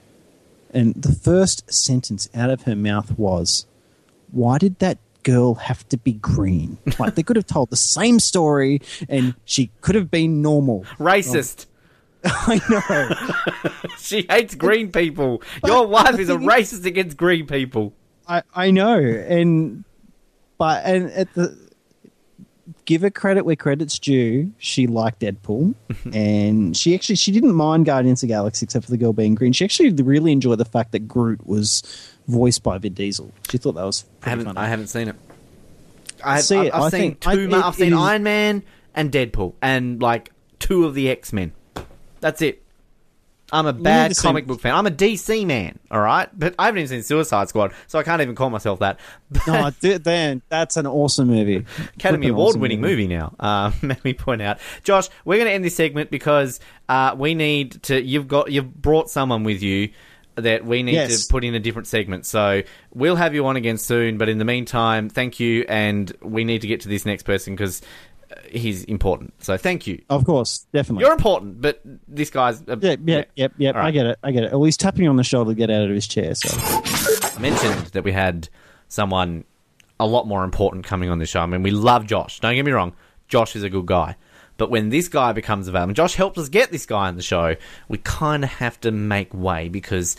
And 0.71 0.95
the 0.95 1.13
first 1.13 1.71
sentence 1.71 2.29
out 2.33 2.49
of 2.49 2.63
her 2.63 2.75
mouth 2.75 3.15
was, 3.15 3.67
why 4.31 4.57
did 4.57 4.79
that 4.79 4.97
girl 5.23 5.55
have 5.55 5.87
to 5.89 5.97
be 5.97 6.13
green? 6.13 6.77
Like 6.99 7.15
they 7.15 7.23
could 7.23 7.35
have 7.35 7.47
told 7.47 7.69
the 7.69 7.75
same 7.75 8.19
story 8.19 8.81
and 9.09 9.35
she 9.45 9.71
could 9.81 9.95
have 9.95 10.11
been 10.11 10.41
normal. 10.41 10.85
Racist. 10.99 11.65
I 12.23 12.61
know. 12.69 13.71
She 13.97 14.25
hates 14.29 14.53
green 14.55 14.91
people. 14.91 15.41
Your 15.65 15.87
wife 15.87 16.19
is 16.19 16.29
a 16.29 16.35
racist 16.35 16.85
against 16.85 17.17
green 17.17 17.47
people. 17.47 17.93
I, 18.27 18.43
I 18.53 18.69
know. 18.69 18.97
And 18.99 19.83
but 20.57 20.83
and 20.85 21.09
at 21.11 21.33
the 21.33 21.57
give 22.85 23.01
her 23.01 23.09
credit 23.09 23.45
where 23.45 23.55
credit's 23.55 23.99
due, 23.99 24.51
she 24.57 24.87
liked 24.87 25.21
Deadpool. 25.21 25.73
and 26.13 26.75
she 26.75 26.93
actually 26.95 27.15
she 27.15 27.31
didn't 27.31 27.53
mind 27.53 27.85
Guardians 27.85 28.23
of 28.23 28.27
the 28.27 28.33
Galaxy 28.33 28.65
except 28.65 28.85
for 28.85 28.91
the 28.91 28.97
girl 28.97 29.13
being 29.13 29.35
green. 29.35 29.53
She 29.53 29.65
actually 29.65 29.91
really 29.91 30.31
enjoyed 30.31 30.59
the 30.59 30.65
fact 30.65 30.91
that 30.91 31.07
Groot 31.07 31.45
was 31.45 31.83
voiced 32.27 32.63
by 32.63 32.77
Vin 32.77 32.93
Diesel. 32.93 33.31
She 33.49 33.57
thought 33.57 33.73
that 33.73 33.83
was 33.85 34.05
I 34.23 34.29
haven't. 34.29 34.45
funny. 34.45 34.57
I 34.59 34.67
haven't 34.67 34.87
seen 34.87 35.07
it. 35.09 35.15
I, 36.23 36.39
See 36.41 36.55
I've, 36.57 36.65
it. 36.67 36.73
I've 36.73 36.81
I 36.83 36.89
seen 36.89 36.99
think- 37.15 37.19
two. 37.21 37.29
I- 37.29 37.35
ma- 37.47 37.57
it- 37.59 37.65
I've 37.65 37.75
seen 37.75 37.93
it 37.93 37.95
is- 37.95 38.01
Iron 38.01 38.23
Man 38.23 38.63
and 38.95 39.11
Deadpool, 39.11 39.53
and 39.61 40.01
like 40.01 40.31
two 40.59 40.85
of 40.85 40.93
the 40.95 41.09
X 41.09 41.33
Men. 41.33 41.51
That's 42.21 42.41
it. 42.41 42.61
I'm 43.51 43.67
a 43.67 43.73
bad 43.73 44.09
the 44.11 44.15
same- 44.15 44.29
comic 44.29 44.47
book 44.47 44.61
fan. 44.61 44.73
I'm 44.73 44.87
a 44.87 44.91
DC 44.91 45.45
man, 45.45 45.77
all 45.91 45.99
right. 45.99 46.27
But 46.33 46.55
I 46.57 46.65
haven't 46.67 46.79
even 46.79 46.87
seen 46.89 47.03
Suicide 47.03 47.49
Squad, 47.49 47.73
so 47.87 47.99
I 47.99 48.03
can't 48.03 48.19
even 48.21 48.33
call 48.33 48.49
myself 48.49 48.79
that. 48.79 48.99
no, 49.45 49.69
th- 49.79 50.01
then 50.03 50.41
that's 50.49 50.75
an 50.77 50.87
awesome 50.87 51.27
movie. 51.27 51.63
Academy 51.95 52.29
Award 52.29 52.49
awesome 52.49 52.61
winning 52.61 52.81
movie 52.81 53.05
now. 53.05 53.35
Uh, 53.39 53.71
let 53.83 54.03
me 54.03 54.13
point 54.13 54.41
out, 54.41 54.57
Josh. 54.83 55.07
We're 55.25 55.35
going 55.37 55.47
to 55.49 55.53
end 55.53 55.63
this 55.63 55.75
segment 55.75 56.09
because 56.09 56.61
uh, 56.89 57.15
we 57.17 57.35
need 57.35 57.83
to. 57.83 58.01
You've 58.01 58.27
got 58.27 58.51
you've 58.51 58.73
brought 58.81 59.11
someone 59.11 59.43
with 59.43 59.61
you 59.61 59.89
that 60.35 60.65
we 60.65 60.83
need 60.83 60.93
Yes. 60.93 61.25
to 61.25 61.31
put 61.31 61.43
in 61.43 61.53
a 61.55 61.59
different 61.59 61.87
segment. 61.87 62.25
So 62.25 62.63
we'll 62.93 63.15
have 63.15 63.33
you 63.35 63.45
on 63.45 63.55
again 63.55 63.77
soon. 63.77 64.17
But 64.17 64.29
in 64.29 64.37
the 64.37 64.45
meantime, 64.45 65.09
thank 65.09 65.39
you, 65.39 65.65
and 65.67 66.11
we 66.21 66.43
need 66.43 66.61
to 66.61 66.67
get 66.67 66.81
to 66.81 66.89
this 66.89 67.05
next 67.05 67.23
person 67.23 67.55
because 67.55 67.81
uh, 68.31 68.35
he's 68.49 68.83
important. 68.85 69.33
So 69.43 69.57
thank 69.57 69.85
you. 69.87 70.01
Of 70.09 70.25
course, 70.25 70.65
definitely. 70.73 71.03
You're 71.03 71.13
important, 71.13 71.61
but 71.61 71.81
this 72.07 72.29
guy's. 72.29 72.61
A, 72.67 72.77
yeah, 72.81 72.95
yeah, 73.05 73.23
yep, 73.35 73.53
yep. 73.57 73.75
All 73.75 73.81
right. 73.81 73.87
I 73.87 73.91
get 73.91 74.05
it. 74.07 74.19
I 74.23 74.31
get 74.31 74.43
it. 74.43 74.53
At 74.53 74.59
he's 74.59 74.77
tapping 74.77 75.07
on 75.07 75.15
the 75.17 75.23
shoulder 75.23 75.51
to 75.51 75.55
get 75.55 75.69
out 75.69 75.83
of 75.83 75.89
his 75.91 76.07
chair. 76.07 76.33
So 76.35 76.49
I 76.53 77.39
mentioned 77.39 77.87
that 77.87 78.03
we 78.03 78.11
had 78.11 78.49
someone 78.87 79.43
a 79.99 80.07
lot 80.07 80.27
more 80.27 80.43
important 80.43 80.85
coming 80.85 81.09
on 81.09 81.19
the 81.19 81.25
show. 81.25 81.41
I 81.41 81.45
mean, 81.45 81.63
we 81.63 81.71
love 81.71 82.05
Josh. 82.07 82.39
Don't 82.39 82.55
get 82.55 82.65
me 82.65 82.71
wrong. 82.71 82.93
Josh 83.27 83.55
is 83.55 83.63
a 83.63 83.69
good 83.69 83.85
guy. 83.85 84.15
But 84.57 84.69
when 84.69 84.89
this 84.89 85.07
guy 85.07 85.31
becomes 85.31 85.67
available, 85.67 85.93
Josh 85.93 86.15
helped 86.15 86.37
us 86.37 86.49
get 86.49 86.71
this 86.71 86.85
guy 86.85 87.07
on 87.07 87.15
the 87.15 87.23
show, 87.23 87.55
we 87.87 87.97
kind 87.99 88.43
of 88.43 88.49
have 88.51 88.79
to 88.81 88.91
make 88.91 89.33
way 89.33 89.67
because, 89.69 90.15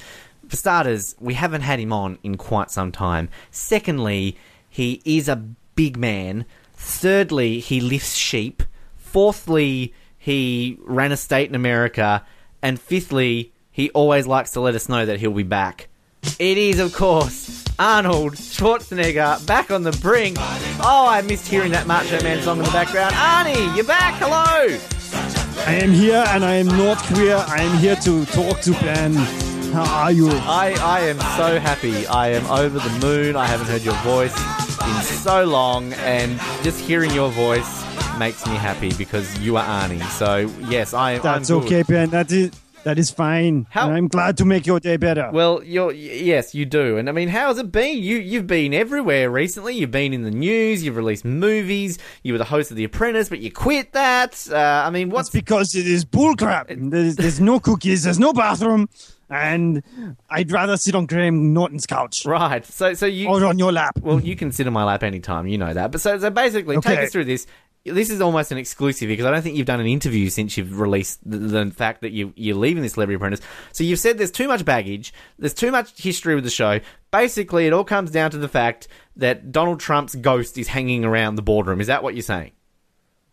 for 0.49 0.57
starters, 0.57 1.15
we 1.21 1.35
haven't 1.35 1.63
had 1.63 1.79
him 1.79 1.93
on 1.93 2.19
in 2.23 2.37
quite 2.37 2.71
some 2.71 2.91
time. 2.93 3.29
Secondly, 3.51 4.37
he 4.69 5.01
is 5.05 5.29
a 5.29 5.37
big 5.77 5.97
man. 5.97 6.45
Thirdly, 6.75 7.61
he 7.61 7.81
lifts 7.81 8.17
sheep. 8.17 8.63
Fourthly, 8.97 9.95
he 10.19 10.79
ran 10.83 11.13
a 11.13 11.17
state 11.17 11.49
in 11.49 11.55
America. 11.55 12.25
And 12.61 12.81
fifthly, 12.81 13.53
he 13.71 13.91
always 13.91 14.27
likes 14.27 14.53
to 14.53 14.61
let 14.61 14.75
us 14.75 14.89
know 14.89 15.07
that 15.07 15.21
he'll 15.21 15.33
be 15.33 15.43
back. 15.43 15.89
It 16.39 16.59
is, 16.59 16.79
of 16.81 16.93
course, 16.93 17.64
Arnold 17.79 18.35
Schwarzenegger 18.35 19.45
back 19.47 19.71
on 19.71 19.83
the 19.83 19.93
brink. 19.93 20.37
Oh, 20.81 21.07
I 21.09 21.23
missed 21.23 21.49
hearing 21.49 21.73
that 21.73 21.87
Macho 21.87 22.23
Man 22.23 22.41
song 22.43 22.59
in 22.59 22.65
the 22.65 22.71
background. 22.71 23.15
Arnie, 23.15 23.75
you're 23.75 23.85
back. 23.85 24.15
Hello. 24.19 24.79
I 25.67 25.75
am 25.75 25.91
here, 25.93 26.25
and 26.29 26.45
I 26.45 26.55
am 26.55 26.69
not 26.69 26.99
queer. 26.99 27.37
I 27.37 27.63
am 27.63 27.79
here 27.79 27.97
to 27.97 28.25
talk 28.27 28.61
to 28.61 28.73
Ben. 28.73 29.15
How 29.73 30.03
are 30.03 30.13
you? 30.13 30.29
I, 30.31 30.77
I 30.81 31.01
am 31.01 31.19
so 31.37 31.59
happy. 31.59 32.07
I 32.07 32.29
am 32.29 32.47
over 32.47 32.79
the 32.79 32.99
moon. 33.01 33.35
I 33.35 33.47
haven't 33.47 33.67
heard 33.67 33.83
your 33.83 33.97
voice 34.03 34.37
in 34.87 35.03
so 35.03 35.45
long, 35.45 35.93
and 35.95 36.39
just 36.63 36.81
hearing 36.81 37.11
your 37.11 37.31
voice 37.31 37.83
makes 38.19 38.47
me 38.47 38.55
happy 38.55 38.93
because 38.95 39.37
you 39.41 39.57
are 39.57 39.65
Arnie. 39.65 40.03
So, 40.11 40.49
yes, 40.69 40.95
I, 40.95 41.19
That's 41.19 41.51
I'm 41.51 41.57
okay, 41.63 41.83
Ben. 41.83 42.11
That 42.11 42.31
is 42.31 42.53
that 42.85 42.99
is 42.99 43.11
fine. 43.11 43.67
How- 43.71 43.89
And 43.89 43.97
I'm 43.97 44.09
glad 44.09 44.37
to 44.39 44.45
make 44.45 44.67
your 44.67 44.79
day 44.81 44.97
better. 44.97 45.31
Well, 45.33 45.63
you're 45.65 45.93
yes, 45.93 46.55
you 46.55 46.65
do, 46.65 46.97
and 46.97 47.09
I 47.09 47.13
mean, 47.13 47.29
how's 47.29 47.59
it 47.59 47.73
been? 47.73 47.99
You 47.99 48.17
you've 48.19 48.47
been 48.47 48.73
everywhere 48.73 49.31
recently. 49.31 49.75
You've 49.77 49.91
been 49.91 50.13
in 50.13 50.23
the 50.23 50.31
news. 50.31 50.85
You've 50.85 50.97
released 50.97 51.25
movies. 51.25 51.99
You 52.23 52.33
were 52.33 52.39
the 52.39 52.45
host 52.45 52.71
of 52.71 52.77
The 52.77 52.85
Apprentice, 52.85 53.29
but 53.29 53.41
you 53.41 53.51
quit 53.51 53.93
that. 53.93 54.47
Uh, 54.51 54.57
I 54.87 54.91
mean, 54.91 55.09
That's 55.09 55.15
what's 55.15 55.31
because 55.31 55.75
it 55.75 55.87
is 55.87 56.05
bullcrap. 56.05 56.67
There's, 56.91 57.17
there's 57.17 57.41
no 57.41 57.59
cookies. 57.61 58.05
There's 58.05 58.19
no 58.19 58.33
bathroom, 58.33 58.89
and 59.31 59.83
I'd 60.31 60.53
rather 60.53 60.77
sit 60.77 60.95
on 60.95 61.07
Graham 61.07 61.53
Norton's 61.53 61.87
couch 61.87 62.25
right? 62.27 62.65
So 62.65 62.95
so 62.95 63.07
you 63.07 63.29
or 63.29 63.45
on 63.45 63.59
your 63.59 63.73
lap. 63.73 63.99
well, 64.01 64.21
you 64.21 64.37
can 64.37 64.53
sit 64.53 64.67
on 64.67 64.73
my 64.73 64.85
lap 64.85 65.03
anytime. 65.03 65.47
You 65.47 65.59
know 65.59 65.73
that. 65.75 65.91
But 65.93 66.01
so 66.01 66.19
so 66.19 66.31
basically, 66.31 66.79
take 66.81 66.99
us 66.99 67.11
through 67.13 67.25
this. 67.25 67.47
This 67.85 68.09
is 68.09 68.23
almost 68.23 68.51
an 68.51 68.57
exclusive 68.57 69.09
because 69.09 69.27
I 69.27 69.31
don't 69.31 69.43
think 69.43 69.57
you've 69.57 69.67
done 69.67 69.81
an 69.81 69.87
interview 69.87 70.31
since 70.31 70.57
you've 70.57 70.81
released 70.81 71.21
the, 71.29 71.37
the 71.37 71.71
fact 71.71 72.01
that 72.01 72.13
you, 72.13 72.33
you're 72.35 72.57
leaving 72.57 72.83
the 72.83 72.89
Celebrity 72.89 73.17
Apprentice. 73.17 73.41
So 73.73 73.85
you've 73.85 73.99
said 73.99 74.17
there's 74.17 74.31
too 74.31 74.49
much 74.49 74.65
baggage, 74.65 75.13
there's 75.39 75.53
too 75.53 75.71
much 75.71 76.01
history 76.01 76.35
with 76.35 76.45
the 76.45 76.51
show. 76.51 76.81
Basically, 77.11 77.67
it 77.67 77.75
all 77.75 77.85
comes 77.85 78.11
down 78.11 78.31
to 78.31 78.39
the 78.39 78.49
fact 78.49 78.89
that 79.17 79.53
Donald 79.53 79.81
Trump's 79.81 80.15
ghost 80.15 80.57
is 80.57 80.69
hanging 80.69 81.05
around 81.05 81.35
the 81.35 81.43
boardroom. 81.43 81.81
Is 81.81 81.89
that 81.89 82.03
what 82.03 82.15
you're 82.15 82.23
saying? 82.23 82.53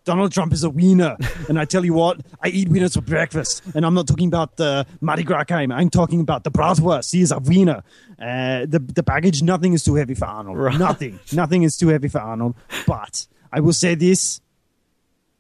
Donald 0.04 0.32
Trump 0.32 0.52
is 0.52 0.64
a 0.64 0.70
wiener, 0.70 1.16
and 1.48 1.60
I 1.60 1.66
tell 1.66 1.86
you 1.86 1.94
what, 1.94 2.22
I 2.42 2.48
eat 2.48 2.70
wieners 2.70 2.96
for 2.96 3.02
breakfast. 3.02 3.62
And 3.76 3.86
I'm 3.86 3.94
not 3.94 4.08
talking 4.08 4.28
about 4.28 4.58
the 4.58 4.88
Mardi 5.00 5.24
Gras 5.24 5.44
kind. 5.44 5.72
I'm 5.72 5.92
talking 5.92 6.22
about 6.22 6.44
the 6.44 6.50
bratwurst. 6.50 7.12
He 7.12 7.22
is 7.22 7.32
a 7.32 7.38
wiener. 7.38 7.84
Uh, 8.20 8.66
the 8.66 8.80
the 8.80 9.04
baggage, 9.04 9.44
nothing 9.44 9.74
is 9.74 9.84
too 9.84 9.96
heavy 9.96 10.16
for 10.16 10.26
Arnold. 10.26 10.58
Right. 10.58 10.78
Nothing, 10.78 11.20
nothing 11.32 11.62
is 11.64 11.78
too 11.78 11.90
heavy 11.90 12.08
for 12.08 12.20
Arnold. 12.20 12.56
But 12.88 13.28
I 13.52 13.60
will 13.60 13.74
say 13.74 13.96
this: 13.96 14.42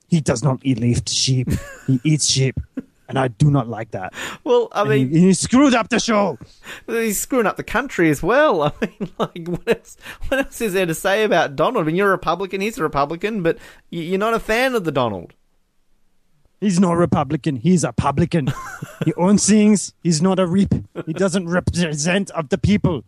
he 0.07 0.21
does 0.21 0.43
not 0.43 0.59
eat 0.63 0.79
lift 0.79 1.09
sheep. 1.09 1.47
He 1.87 1.99
eats 2.03 2.27
sheep, 2.27 2.59
and 3.07 3.17
I 3.17 3.29
do 3.29 3.49
not 3.51 3.67
like 3.67 3.91
that. 3.91 4.13
Well, 4.43 4.67
I 4.71 4.81
And 4.81 4.91
he, 4.93 5.05
mean, 5.05 5.09
he 5.21 5.33
screwed 5.33 5.73
up 5.73 5.89
the 5.89 5.99
show. 5.99 6.37
he's 6.87 7.19
screwing 7.21 7.45
up 7.45 7.57
the 7.57 7.63
country 7.63 8.09
as 8.09 8.21
well. 8.21 8.63
I 8.63 8.73
mean, 8.81 9.09
like, 9.17 9.47
what 9.47 9.67
else? 9.67 9.97
What 10.27 10.45
else 10.45 10.61
is 10.61 10.73
there 10.73 10.85
to 10.85 10.93
say 10.95 11.23
about 11.23 11.55
Donald? 11.55 11.83
I 11.83 11.87
mean, 11.87 11.95
you're 11.95 12.09
a 12.09 12.11
Republican. 12.11 12.61
He's 12.61 12.77
a 12.77 12.83
Republican, 12.83 13.41
but 13.43 13.57
you're 13.89 14.19
not 14.19 14.33
a 14.33 14.39
fan 14.39 14.75
of 14.75 14.83
the 14.83 14.91
Donald. 14.91 15.33
He's 16.59 16.79
not 16.79 16.93
a 16.93 16.97
Republican. 16.97 17.55
He's 17.55 17.83
a 17.83 17.91
publican. 17.91 18.53
he 19.05 19.13
owns 19.15 19.47
things. 19.47 19.93
He's 20.03 20.21
not 20.21 20.37
a 20.37 20.45
reap. 20.45 20.71
He 21.07 21.13
doesn't 21.13 21.49
represent 21.49 22.29
of 22.31 22.49
the 22.49 22.57
people. 22.59 23.03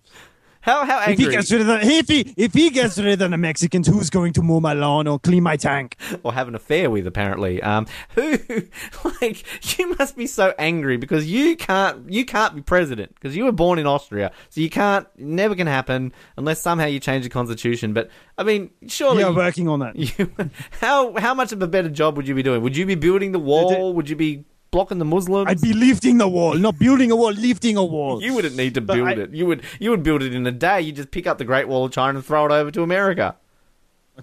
How 0.63 0.85
how 0.85 0.99
If 1.01 1.17
he 1.17 1.25
angry? 1.25 1.31
gets 1.35 1.51
rid 1.51 1.61
of 1.61 1.67
the 1.67 1.79
if 1.85 2.07
he 2.07 2.33
if 2.37 2.53
he 2.53 2.69
gets 2.69 2.97
rid 2.97 3.21
of 3.21 3.31
the 3.31 3.37
Mexicans, 3.37 3.85
who's 3.85 4.09
going 4.09 4.31
to 4.33 4.41
mow 4.41 4.61
my 4.61 4.71
lawn 4.71 5.07
or 5.07 5.19
clean 5.19 5.43
my 5.43 5.57
tank? 5.57 5.97
or 6.23 6.33
have 6.33 6.47
an 6.47 6.55
affair 6.55 6.89
with 6.89 7.05
apparently 7.05 7.61
um 7.61 7.85
who 8.15 8.37
like 9.21 9.43
you 9.77 9.93
must 9.97 10.15
be 10.15 10.25
so 10.25 10.53
angry 10.57 10.95
because 10.97 11.29
you 11.29 11.55
can't 11.57 12.09
you 12.11 12.23
can't 12.25 12.55
be 12.55 12.61
president 12.61 13.13
because 13.15 13.35
you 13.35 13.43
were 13.43 13.51
born 13.51 13.77
in 13.79 13.85
austria 13.85 14.31
so 14.49 14.61
you 14.61 14.69
can't 14.69 15.07
never 15.17 15.55
can 15.55 15.67
happen 15.67 16.13
unless 16.37 16.61
somehow 16.61 16.85
you 16.85 16.99
change 16.99 17.23
the 17.23 17.29
constitution 17.29 17.93
but 17.93 18.09
i 18.37 18.43
mean 18.43 18.69
surely 18.87 19.19
you're 19.19 19.33
working 19.35 19.67
on 19.67 19.79
that. 19.79 19.95
you, 19.97 20.31
how 20.79 21.13
how 21.17 21.33
much 21.33 21.51
of 21.51 21.61
a 21.61 21.67
better 21.67 21.89
job 21.89 22.15
would 22.15 22.27
you 22.27 22.35
be 22.35 22.43
doing 22.43 22.61
would 22.61 22.77
you 22.77 22.85
be 22.85 22.95
building 22.95 23.31
the 23.33 23.39
wall 23.39 23.93
would 23.93 24.09
you 24.09 24.15
be 24.15 24.45
blocking 24.73 24.99
the 24.99 25.05
muslims 25.05 25.47
I'd 25.49 25.61
be 25.61 25.71
lifting 25.73 26.17
the 26.17 26.27
wall, 26.27 26.55
not 26.55 26.77
building 26.77 27.09
a 27.11 27.15
wall, 27.15 27.31
lifting 27.31 27.77
a 27.77 27.85
wall. 27.95 28.21
you 28.21 28.33
wouldn't 28.35 28.57
need 28.57 28.73
to 28.73 28.81
But 28.81 28.95
build 28.95 29.07
I- 29.07 29.13
it 29.23 29.31
you 29.39 29.45
would 29.45 29.61
you 29.79 29.89
would 29.91 30.03
build 30.03 30.21
it 30.23 30.33
in 30.33 30.45
a 30.47 30.51
day 30.51 30.81
you 30.81 30.91
just 30.91 31.11
pick 31.11 31.25
up 31.27 31.37
the 31.37 31.45
great 31.45 31.67
wall 31.69 31.85
of 31.85 31.91
china 31.93 32.17
and 32.17 32.25
throw 32.25 32.45
it 32.47 32.51
over 32.51 32.69
to 32.71 32.83
america 32.83 33.35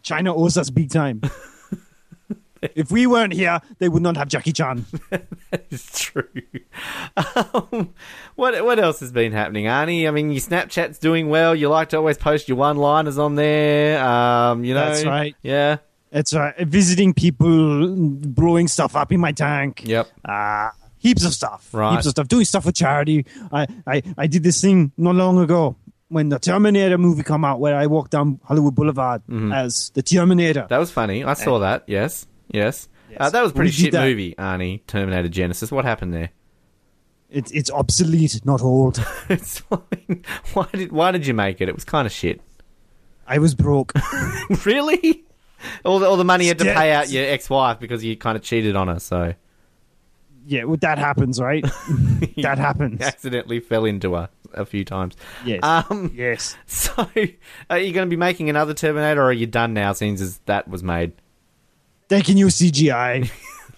China 0.03 0.31
owes 0.35 0.57
us 0.57 0.71
big 0.71 0.89
time. 0.91 1.21
if 2.63 2.93
we 2.93 3.07
weren't 3.09 3.33
here, 3.33 3.59
they 3.81 3.89
would 3.89 4.03
not 4.03 4.17
have 4.17 4.29
Jackie 4.29 4.53
Chan. 4.53 4.85
It's 5.73 5.99
true. 5.99 6.29
Um, 7.17 7.93
what 8.37 8.65
what 8.65 8.79
else 8.79 9.01
has 9.01 9.11
been 9.11 9.33
happening, 9.33 9.65
Arnie? 9.65 10.07
I 10.07 10.13
mean, 10.13 10.31
your 10.31 10.41
Snapchat's 10.41 10.99
doing 10.99 11.29
well. 11.29 11.55
You 11.57 11.69
like 11.69 11.89
to 11.91 11.97
always 11.97 12.19
post 12.19 12.49
your 12.49 12.57
one-liners 12.57 13.19
on 13.19 13.35
there. 13.35 14.03
Um, 14.05 14.65
you 14.65 14.75
know, 14.75 14.87
That's 14.87 15.05
right. 15.05 15.35
Yeah. 15.43 15.79
It's 16.13 16.33
uh, 16.35 16.53
visiting 16.61 17.15
people, 17.15 17.95
blowing 17.97 18.67
stuff 18.69 18.97
up 18.97 19.13
in 19.13 19.21
my 19.21 19.33
tank. 19.33 19.83
Yep. 19.85 20.09
Uh, 20.25 20.71
heaps 20.99 21.25
of 21.25 21.33
stuff. 21.33 21.69
Right. 21.73 21.93
Heaps 21.93 22.07
of 22.07 22.11
stuff. 22.11 22.29
Doing 22.29 22.45
stuff 22.45 22.65
for 22.65 22.73
charity. 22.73 23.27
I, 23.53 23.67
I, 23.87 24.03
I 24.19 24.27
did 24.27 24.43
this 24.43 24.61
thing 24.61 24.93
not 24.97 25.15
long 25.15 25.39
ago 25.39 25.77
when 26.09 26.29
the 26.29 26.39
Terminator 26.41 26.99
movie 26.99 27.23
come 27.23 27.45
out 27.45 27.61
where 27.61 27.77
I 27.77 27.87
walked 27.87 28.11
down 28.11 28.41
Hollywood 28.45 28.75
Boulevard 28.75 29.23
Mm-hmm. 29.29 29.53
as 29.53 29.91
the 29.91 30.03
Terminator. 30.03 30.67
That 30.69 30.79
was 30.79 30.91
funny. 30.91 31.23
I 31.23 31.35
saw 31.35 31.61
that. 31.61 31.85
Yes. 31.87 32.27
Yes. 32.51 32.89
Uh, 33.17 33.31
that 33.31 33.43
was 33.43 33.53
a 33.53 33.55
pretty 33.55 33.71
shit 33.71 33.93
that. 33.93 34.05
movie, 34.05 34.35
Arnie. 34.37 34.81
Terminator 34.89 35.29
Genisys. 35.29 35.71
What 35.71 35.85
happened 35.85 36.13
there? 36.15 36.31
It's 37.29 37.53
it's 37.53 37.71
obsolete, 37.71 38.45
not 38.45 38.61
old. 38.61 39.05
it's 39.29 39.61
fine. 39.61 40.25
Why 40.55 40.67
did 40.73 40.91
Why 40.91 41.13
did 41.13 41.27
you 41.29 41.35
make 41.35 41.61
it? 41.61 41.69
It 41.69 41.75
was 41.77 41.85
kind 41.85 42.07
of 42.07 42.13
shit. 42.13 42.41
I 43.29 43.39
was 43.39 43.55
broke. 43.55 43.93
really? 44.65 45.23
All 45.85 45.99
the, 45.99 46.07
all 46.07 46.17
the 46.17 46.25
money 46.25 46.45
you 46.45 46.51
had 46.51 46.59
to 46.59 46.65
pay 46.65 46.93
out 46.93 47.11
your 47.11 47.25
ex-wife 47.25 47.79
because 47.81 48.03
you 48.05 48.17
kind 48.17 48.37
of 48.37 48.43
cheated 48.43 48.77
on 48.77 48.89
her, 48.89 48.99
so 49.01 49.35
yeah, 50.47 50.65
well, 50.65 50.79
that 50.79 50.99
happens, 50.99 51.41
right? 51.41 51.63
that 52.39 52.59
happens. 52.59 53.01
accidentally 53.01 53.61
fell 53.61 53.85
into 53.85 54.15
her 54.15 54.29
a 54.55 54.65
few 54.65 54.85
times. 54.85 55.17
Yes. 55.45 55.61
Um. 55.63 56.11
yes. 56.15 56.57
So, 56.67 57.07
are 57.69 57.79
you 57.79 57.93
going 57.93 58.07
to 58.07 58.11
be 58.11 58.17
making 58.17 58.49
another 58.51 58.75
Terminator, 58.75 59.21
or 59.21 59.27
are 59.27 59.33
you 59.33 59.47
done 59.47 59.75
now? 59.75 59.93
Since 59.93 60.21
as 60.21 60.39
that 60.47 60.67
was 60.69 60.83
made, 60.83 61.13
They 62.09 62.23
can 62.23 62.37
use 62.37 62.57
CGI. 62.59 63.31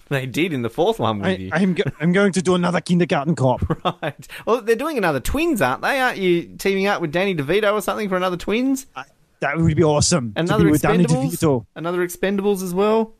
they 0.09 0.25
did 0.25 0.53
in 0.53 0.61
the 0.61 0.69
fourth 0.69 0.99
one 0.99 1.19
with 1.19 1.27
I, 1.27 1.31
you, 1.35 1.49
I'm 1.51 1.73
go- 1.73 1.83
I'm 1.99 2.11
going 2.11 2.31
to 2.33 2.41
do 2.41 2.55
another 2.55 2.81
kindergarten 2.81 3.35
cop. 3.35 3.61
right? 4.01 4.27
Well, 4.45 4.61
they're 4.61 4.75
doing 4.75 4.97
another 4.97 5.19
Twins, 5.19 5.61
aren't 5.61 5.81
they? 5.81 5.99
Aren't 5.99 6.17
you 6.17 6.55
teaming 6.57 6.87
up 6.87 7.01
with 7.01 7.11
Danny 7.11 7.35
DeVito 7.35 7.73
or 7.73 7.81
something 7.81 8.09
for 8.09 8.15
another 8.15 8.37
Twins? 8.37 8.87
That 9.43 9.57
would 9.57 9.75
be 9.75 9.83
awesome. 9.83 10.31
Another 10.37 10.63
to 10.63 10.65
be 10.65 10.71
with 10.71 10.81
Danny 10.81 11.03
Expendables? 11.03 11.65
Another 11.75 11.99
Expendables 11.99 12.63
as 12.63 12.73
well. 12.73 13.13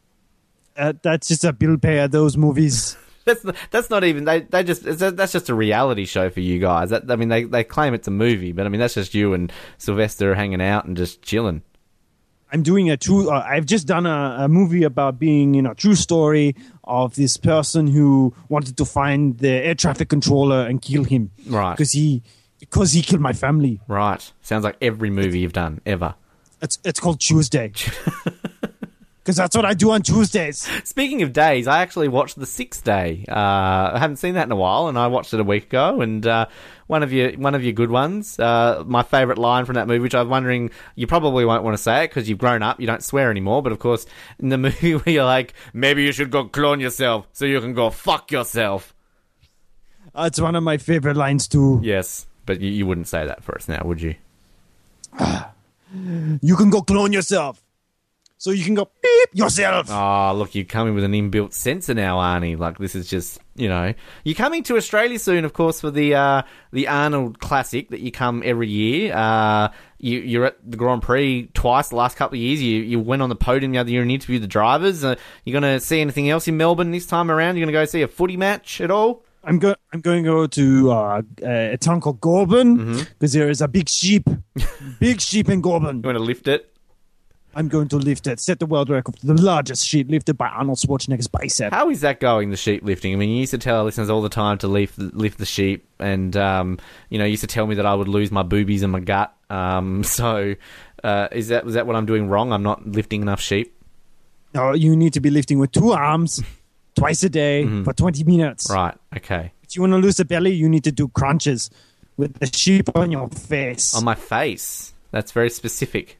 Uh, 0.77 0.93
that's 1.01 1.27
just 1.27 1.43
a 1.43 1.51
bill 1.51 1.77
pay 1.77 1.99
of 1.99 2.11
those 2.11 2.37
movies. 2.37 2.97
That's 3.25 3.41
not, 3.41 3.55
that's 3.71 3.89
not 3.89 4.03
even 4.03 4.25
they 4.25 4.41
they 4.41 4.65
just 4.65 4.85
it's 4.85 5.01
a, 5.01 5.09
that's 5.09 5.31
just 5.31 5.47
a 5.47 5.53
reality 5.53 6.03
show 6.03 6.29
for 6.29 6.41
you 6.41 6.59
guys. 6.59 6.89
That 6.89 7.09
I 7.09 7.15
mean 7.15 7.29
they 7.29 7.45
they 7.45 7.63
claim 7.63 7.93
it's 7.93 8.09
a 8.09 8.11
movie, 8.11 8.51
but 8.51 8.65
I 8.65 8.69
mean 8.69 8.81
that's 8.81 8.95
just 8.95 9.13
you 9.13 9.33
and 9.33 9.49
Sylvester 9.77 10.35
hanging 10.35 10.61
out 10.61 10.83
and 10.83 10.97
just 10.97 11.21
chilling. 11.21 11.61
I'm 12.51 12.63
doing 12.63 12.89
a 12.89 12.97
true. 12.97 13.31
Uh, 13.31 13.45
I've 13.47 13.65
just 13.65 13.87
done 13.87 14.05
a, 14.05 14.35
a 14.39 14.47
movie 14.49 14.83
about 14.83 15.19
being, 15.19 15.53
you 15.53 15.61
know, 15.61 15.73
true 15.73 15.95
story 15.95 16.53
of 16.83 17.15
this 17.15 17.37
person 17.37 17.87
who 17.87 18.35
wanted 18.49 18.75
to 18.75 18.83
find 18.83 19.37
the 19.39 19.49
air 19.49 19.73
traffic 19.73 20.09
controller 20.09 20.67
and 20.67 20.81
kill 20.81 21.05
him. 21.05 21.31
Right. 21.47 21.71
Because 21.71 21.93
he, 21.93 22.21
because 22.69 22.93
he 22.93 23.01
killed 23.01 23.21
my 23.21 23.33
family. 23.33 23.79
Right. 23.87 24.31
Sounds 24.41 24.63
like 24.63 24.77
every 24.81 25.09
movie 25.09 25.39
you've 25.39 25.53
done 25.53 25.81
ever. 25.85 26.15
It's 26.61 26.79
it's 26.83 26.99
called 26.99 27.19
Tuesday. 27.19 27.73
Because 29.23 29.37
that's 29.37 29.55
what 29.55 29.63
I 29.63 29.73
do 29.73 29.91
on 29.91 30.01
Tuesdays. 30.01 30.67
Speaking 30.83 31.21
of 31.21 31.31
days, 31.31 31.65
I 31.65 31.81
actually 31.81 32.09
watched 32.09 32.37
The 32.37 32.45
Sixth 32.45 32.83
Day. 32.83 33.23
Uh, 33.29 33.91
I 33.93 33.97
haven't 33.97 34.17
seen 34.17 34.33
that 34.33 34.43
in 34.47 34.51
a 34.51 34.55
while, 34.57 34.89
and 34.89 34.99
I 34.99 35.07
watched 35.07 35.33
it 35.33 35.39
a 35.39 35.45
week 35.45 35.67
ago. 35.67 36.01
And 36.01 36.27
uh, 36.27 36.47
one 36.87 37.03
of 37.03 37.13
your 37.13 37.31
one 37.33 37.55
of 37.55 37.63
your 37.63 37.71
good 37.71 37.89
ones. 37.89 38.37
Uh, 38.37 38.83
my 38.85 39.01
favourite 39.01 39.37
line 39.37 39.63
from 39.63 39.75
that 39.75 39.87
movie, 39.87 40.01
which 40.01 40.13
I'm 40.13 40.27
wondering 40.27 40.71
you 40.95 41.07
probably 41.07 41.45
won't 41.45 41.63
want 41.63 41.77
to 41.77 41.81
say 41.81 42.03
it 42.03 42.09
because 42.09 42.27
you've 42.27 42.37
grown 42.37 42.63
up, 42.63 42.81
you 42.81 42.85
don't 42.85 43.01
swear 43.01 43.31
anymore. 43.31 43.63
But 43.63 43.71
of 43.71 43.79
course, 43.79 44.05
in 44.39 44.49
the 44.49 44.57
movie 44.67 44.95
where 44.95 45.13
you're 45.13 45.23
like, 45.23 45.53
maybe 45.73 46.03
you 46.03 46.11
should 46.11 46.29
go 46.29 46.43
clone 46.43 46.81
yourself 46.81 47.29
so 47.31 47.45
you 47.45 47.61
can 47.61 47.73
go 47.73 47.91
fuck 47.91 48.29
yourself. 48.29 48.93
It's 50.15 50.41
one 50.41 50.55
of 50.55 50.63
my 50.63 50.77
favorite 50.77 51.15
lines 51.15 51.47
too. 51.47 51.79
Yes, 51.81 52.27
but 52.45 52.61
you, 52.61 52.69
you 52.69 52.85
wouldn't 52.85 53.07
say 53.07 53.25
that 53.25 53.43
for 53.43 53.55
us 53.55 53.67
now, 53.67 53.81
would 53.85 54.01
you? 54.01 54.15
You 56.41 56.55
can 56.55 56.71
go 56.71 56.81
clone 56.81 57.13
yourself, 57.13 57.63
so 58.39 58.49
you 58.49 58.65
can 58.65 58.73
go 58.73 58.89
beep 59.01 59.29
yourself. 59.33 59.91
Oh, 59.91 60.33
look, 60.35 60.55
you're 60.55 60.65
coming 60.65 60.95
with 60.95 61.03
an 61.03 61.11
inbuilt 61.11 61.53
sensor 61.53 61.93
now, 61.93 62.17
Arnie. 62.17 62.57
Like 62.57 62.79
this 62.79 62.95
is 62.95 63.07
just, 63.07 63.39
you 63.55 63.69
know, 63.69 63.93
you're 64.23 64.33
coming 64.33 64.63
to 64.63 64.75
Australia 64.75 65.19
soon, 65.19 65.45
of 65.45 65.53
course, 65.53 65.81
for 65.81 65.91
the 65.91 66.15
uh, 66.15 66.41
the 66.71 66.87
Arnold 66.87 67.39
Classic 67.39 67.89
that 67.91 67.99
you 67.99 68.11
come 68.11 68.41
every 68.43 68.69
year. 68.69 69.15
Uh, 69.15 69.69
you, 69.99 70.19
you're 70.19 70.45
at 70.45 70.57
the 70.69 70.77
Grand 70.77 71.03
Prix 71.03 71.51
twice 71.53 71.89
the 71.89 71.95
last 71.95 72.17
couple 72.17 72.35
of 72.37 72.41
years. 72.41 72.59
You 72.59 72.81
you 72.81 72.99
went 72.99 73.21
on 73.21 73.29
the 73.29 73.35
podium 73.35 73.71
the 73.71 73.77
other 73.77 73.91
year 73.91 74.01
and 74.01 74.11
interviewed 74.11 74.41
the 74.41 74.47
drivers. 74.47 75.03
Uh, 75.03 75.15
you 75.45 75.53
going 75.53 75.61
to 75.61 75.79
see 75.79 76.01
anything 76.01 76.27
else 76.27 76.47
in 76.47 76.57
Melbourne 76.57 76.89
this 76.89 77.05
time 77.05 77.29
around? 77.29 77.55
You're 77.55 77.67
going 77.67 77.73
to 77.73 77.79
go 77.79 77.85
see 77.85 78.01
a 78.01 78.07
footy 78.07 78.35
match 78.35 78.81
at 78.81 78.89
all? 78.89 79.23
I'm 79.43 79.59
going. 79.59 79.75
I'm 79.91 80.01
going 80.01 80.23
to 80.23 80.29
go 80.29 80.47
to 80.47 80.91
uh, 80.91 81.21
a 81.43 81.77
town 81.77 82.01
called 82.01 82.21
Goulburn 82.21 82.97
because 82.97 83.33
there 83.33 83.49
is 83.49 83.61
a 83.61 83.67
big 83.67 83.89
sheep, 83.89 84.29
big 84.99 85.21
sheep 85.21 85.49
in 85.49 85.61
Goulburn. 85.61 85.97
You 85.97 86.03
want 86.03 86.17
to 86.17 86.23
lift 86.23 86.47
it? 86.47 86.73
I'm 87.55 87.67
going 87.67 87.87
to 87.89 87.97
lift 87.97 88.25
it, 88.25 88.39
set 88.39 88.59
the 88.59 88.65
world 88.65 88.89
record 88.89 89.19
for 89.19 89.27
the 89.27 89.39
largest 89.39 89.85
sheep 89.85 90.09
lifted 90.09 90.37
by 90.37 90.47
Arnold 90.47 90.79
Schwarzenegger's 90.79 91.27
bicep. 91.27 91.71
How 91.71 91.89
is 91.89 92.01
that 92.01 92.19
going, 92.19 92.49
the 92.49 92.57
sheep 92.57 92.83
lifting? 92.83 93.13
I 93.13 93.15
mean, 93.15 93.29
you 93.29 93.41
used 93.41 93.51
to 93.51 93.59
tell 93.59 93.77
our 93.77 93.83
listeners 93.83 94.09
all 94.09 94.21
the 94.21 94.29
time 94.29 94.57
to 94.59 94.67
lift 94.67 94.97
lift 94.97 95.37
the 95.37 95.45
sheep, 95.45 95.87
and 95.99 96.35
um, 96.35 96.79
you 97.09 97.19
know, 97.19 97.25
you 97.25 97.31
used 97.31 97.41
to 97.41 97.47
tell 97.47 97.67
me 97.67 97.75
that 97.75 97.85
I 97.85 97.93
would 97.93 98.07
lose 98.07 98.31
my 98.31 98.43
boobies 98.43 98.81
and 98.81 98.91
my 98.91 98.99
gut. 98.99 99.35
Um, 99.49 100.03
so, 100.05 100.55
uh, 101.03 101.27
is 101.31 101.49
that 101.49 101.65
was 101.65 101.75
that 101.75 101.85
what 101.85 101.95
I'm 101.95 102.05
doing 102.05 102.27
wrong? 102.27 102.51
I'm 102.51 102.63
not 102.63 102.87
lifting 102.87 103.21
enough 103.21 103.41
sheep. 103.41 103.79
No, 104.55 104.73
you 104.73 104.95
need 104.95 105.13
to 105.13 105.19
be 105.19 105.29
lifting 105.29 105.59
with 105.59 105.71
two 105.71 105.91
arms, 105.91 106.41
twice 106.95 107.23
a 107.23 107.29
day 107.29 107.65
for 107.83 107.93
20 107.93 108.23
minutes. 108.23 108.69
Right. 108.69 108.95
Okay. 109.15 109.51
If 109.63 109.75
you 109.75 109.81
want 109.81 109.93
to 109.93 109.97
lose 109.97 110.17
the 110.17 110.25
belly, 110.25 110.51
you 110.51 110.69
need 110.69 110.83
to 110.83 110.91
do 110.91 111.07
crunches 111.09 111.69
with 112.17 112.37
the 112.39 112.45
sheep 112.47 112.89
on 112.95 113.11
your 113.11 113.27
face. 113.29 113.95
On 113.95 114.03
my 114.03 114.15
face. 114.15 114.93
That's 115.11 115.31
very 115.31 115.49
specific. 115.49 116.17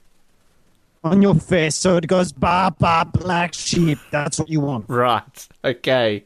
on 1.03 1.21
your 1.21 1.36
face, 1.36 1.75
so 1.75 1.97
it 1.97 2.07
goes 2.07 2.31
ba 2.31 2.73
ba 2.79 3.05
black 3.12 3.53
sheep. 3.53 3.99
That's 4.12 4.39
what 4.39 4.49
you 4.49 4.62
want. 4.62 4.86
Right. 4.88 5.47
Okay. 5.63 6.23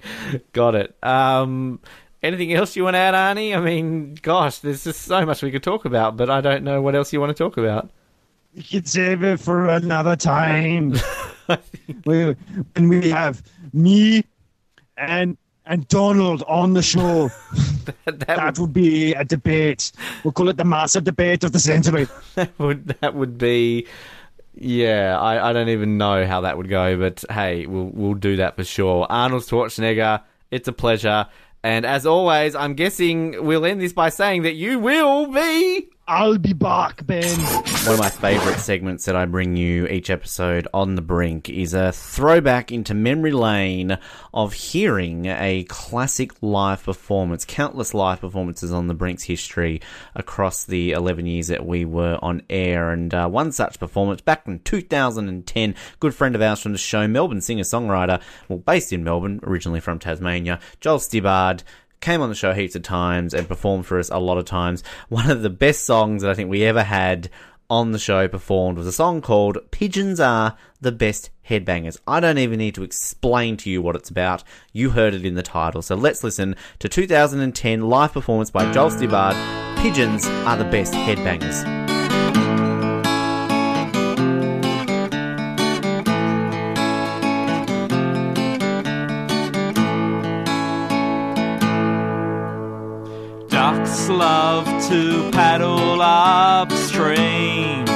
Got 0.53 0.75
it. 0.75 0.95
Um, 1.03 1.79
anything 2.21 2.53
else 2.53 2.75
you 2.75 2.83
want 2.83 2.93
to 2.93 2.99
add, 2.99 3.13
Arnie? 3.15 3.55
I 3.57 3.59
mean, 3.59 4.15
gosh, 4.21 4.59
there's 4.59 4.83
just 4.83 5.01
so 5.01 5.25
much 5.25 5.41
we 5.41 5.51
could 5.51 5.63
talk 5.63 5.85
about, 5.85 6.15
but 6.15 6.29
I 6.29 6.41
don't 6.41 6.63
know 6.63 6.81
what 6.81 6.95
else 6.95 7.11
you 7.11 7.19
want 7.19 7.35
to 7.35 7.43
talk 7.43 7.57
about. 7.57 7.89
We 8.55 8.63
can 8.63 8.85
save 8.85 9.23
it 9.23 9.39
for 9.39 9.67
another 9.67 10.15
time. 10.15 10.93
when 12.03 12.35
we 12.75 13.09
have 13.09 13.41
me 13.73 14.23
and 14.97 15.37
and 15.65 15.87
Donald 15.89 16.43
on 16.47 16.73
the 16.73 16.81
show, 16.81 17.29
that, 18.05 18.19
that 18.21 18.45
would, 18.45 18.57
would 18.59 18.73
be 18.73 19.13
a 19.13 19.25
debate. 19.25 19.91
We'll 20.23 20.31
call 20.31 20.49
it 20.49 20.57
the 20.57 20.65
massive 20.65 21.03
debate 21.03 21.43
of 21.43 21.51
the 21.51 21.59
century. 21.59 22.07
that 22.35 22.57
would 22.57 22.87
that 23.01 23.13
would 23.13 23.37
be. 23.37 23.87
Yeah, 24.59 25.19
I, 25.19 25.49
I 25.49 25.53
don't 25.53 25.69
even 25.69 25.99
know 25.99 26.25
how 26.25 26.41
that 26.41 26.57
would 26.57 26.67
go, 26.67 26.97
but 26.97 27.23
hey, 27.29 27.67
we'll 27.67 27.91
we'll 27.93 28.13
do 28.15 28.37
that 28.37 28.55
for 28.55 28.63
sure. 28.63 29.05
Arnold 29.09 29.43
Schwarzenegger, 29.43 30.23
it's 30.49 30.67
a 30.67 30.73
pleasure. 30.73 31.27
And 31.63 31.85
as 31.85 32.05
always, 32.05 32.55
I'm 32.55 32.75
guessing 32.75 33.43
we'll 33.45 33.65
end 33.65 33.81
this 33.81 33.93
by 33.93 34.09
saying 34.09 34.43
that 34.43 34.53
you 34.53 34.79
will 34.79 35.27
be 35.27 35.89
I'll 36.09 36.37
be 36.37 36.53
back, 36.53 37.05
Ben. 37.05 37.37
One 37.37 37.95
of 37.95 37.99
my 37.99 38.09
favourite 38.09 38.59
segments 38.59 39.03
that 39.05 39.17
I 39.17 39.25
bring 39.25 39.57
you 39.57 39.87
each 39.87 40.09
episode 40.09 40.65
on 40.73 40.95
the 40.95 41.01
brink 41.01 41.49
is 41.49 41.73
a 41.73 41.91
throwback 41.91 42.71
into 42.71 42.93
memory 42.93 43.33
lane 43.33 43.97
of 44.33 44.53
hearing 44.53 45.25
a 45.25 45.65
classic 45.67 46.31
live 46.41 46.81
performance, 46.81 47.43
countless 47.43 47.93
live 47.93 48.21
performances 48.21 48.71
on 48.71 48.87
the 48.87 48.93
brink's 48.93 49.23
history 49.23 49.81
across 50.15 50.63
the 50.63 50.91
11 50.91 51.25
years 51.25 51.47
that 51.47 51.65
we 51.65 51.83
were 51.83 52.17
on 52.21 52.41
air. 52.49 52.91
And 52.91 53.13
uh, 53.13 53.27
one 53.27 53.51
such 53.51 53.77
performance 53.77 54.21
back 54.21 54.47
in 54.47 54.59
2010, 54.59 55.75
good 55.99 56.15
friend 56.15 56.35
of 56.35 56.41
ours 56.41 56.61
from 56.61 56.71
the 56.71 56.77
show, 56.77 57.05
Melbourne 57.09 57.41
singer 57.41 57.63
songwriter, 57.63 58.21
well, 58.47 58.59
based 58.59 58.93
in 58.93 59.03
Melbourne, 59.03 59.41
originally 59.43 59.81
from 59.81 59.99
Tasmania, 59.99 60.61
Joel 60.79 60.99
Stibbard 60.99 61.63
came 61.99 62.21
on 62.21 62.29
the 62.29 62.35
show 62.35 62.53
heaps 62.53 62.75
of 62.75 62.83
times 62.83 63.33
and 63.33 63.47
performed 63.47 63.85
for 63.85 63.99
us 63.99 64.09
a 64.09 64.19
lot 64.19 64.37
of 64.37 64.45
times. 64.45 64.83
One 65.09 65.29
of 65.29 65.41
the 65.41 65.49
best 65.49 65.83
songs 65.85 66.21
that 66.21 66.31
I 66.31 66.33
think 66.33 66.49
we 66.49 66.63
ever 66.63 66.83
had 66.83 67.29
on 67.69 67.91
the 67.91 67.99
show 67.99 68.27
performed 68.27 68.77
was 68.77 68.87
a 68.87 68.91
song 68.91 69.21
called 69.21 69.57
Pigeons 69.71 70.19
Are 70.19 70.57
the 70.79 70.91
Best 70.91 71.31
Headbangers. 71.49 71.97
I 72.07 72.19
don't 72.19 72.37
even 72.37 72.59
need 72.59 72.75
to 72.75 72.83
explain 72.83 73.57
to 73.57 73.69
you 73.69 73.81
what 73.81 73.95
it's 73.95 74.09
about. 74.09 74.43
You 74.71 74.91
heard 74.91 75.13
it 75.13 75.25
in 75.25 75.35
the 75.35 75.43
title. 75.43 75.81
So 75.81 75.95
let's 75.95 76.23
listen 76.23 76.55
to 76.79 76.89
2010 76.89 77.81
live 77.89 78.13
performance 78.13 78.51
by 78.51 78.71
Joel 78.71 78.91
Stibbard. 78.91 79.35
Pigeons 79.77 80.25
are 80.25 80.57
the 80.57 80.65
best 80.65 80.93
headbangers. 80.93 81.86
Ducks 93.87 94.09
love 94.09 94.65
to 94.89 95.31
paddle 95.31 96.01
upstream. 96.01 97.87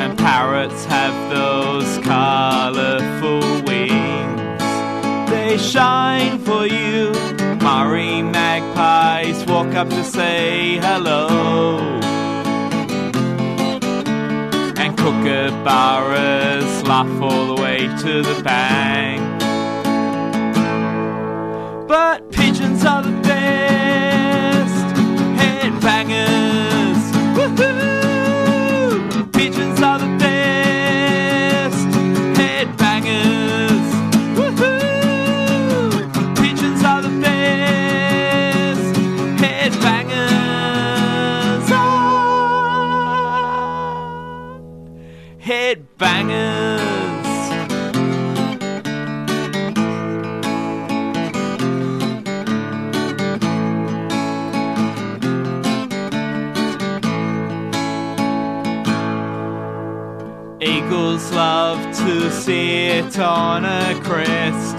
And 0.00 0.16
parrots 0.16 0.86
have 0.86 1.14
those 1.28 1.98
colorful 1.98 3.40
wings. 3.64 4.62
They 5.28 5.58
shine 5.58 6.38
for 6.38 6.66
you. 6.66 7.12
Murray 7.60 8.22
magpies 8.22 9.44
walk 9.44 9.74
up 9.74 9.90
to 9.90 10.02
say 10.02 10.78
hello. 10.78 11.28
And 14.78 14.96
kookaburras 14.96 16.86
laugh 16.88 17.20
all 17.20 17.54
the 17.54 17.60
way 17.60 17.80
to 17.80 18.22
the 18.22 18.42
bank. 18.42 19.20
But 21.86 22.30
pigeons 22.30 22.84
are 22.84 23.09
Woohoo! 27.60 29.32
Pigeons 29.32 29.80
are 29.82 29.98
the 29.98 30.06
best 30.18 31.88
headbangers. 32.40 33.86
Woohoo! 34.38 35.90
Pigeons 36.40 36.82
are 36.84 37.02
the 37.02 37.10
best 37.20 38.94
headbangers. 39.42 41.68
Ah, 41.72 41.76
headbangers. 45.48 46.69
To 62.50 63.10
sit 63.10 63.20
on 63.20 63.64
a 63.64 64.00
crest 64.02 64.76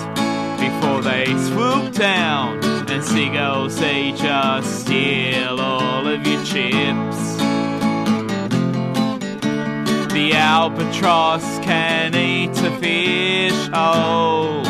before 0.59 1.01
they 1.01 1.25
swoop 1.47 1.93
down, 1.93 2.59
and 2.89 3.03
seagulls 3.03 3.79
they 3.79 4.11
just 4.11 4.81
steal 4.81 5.59
all 5.59 6.05
of 6.05 6.27
your 6.27 6.43
chips. 6.43 7.37
The 10.13 10.33
albatross 10.33 11.59
can 11.59 12.13
eat 12.13 12.49
a 12.49 12.71
fish, 12.79 13.69
oh. 13.73 14.63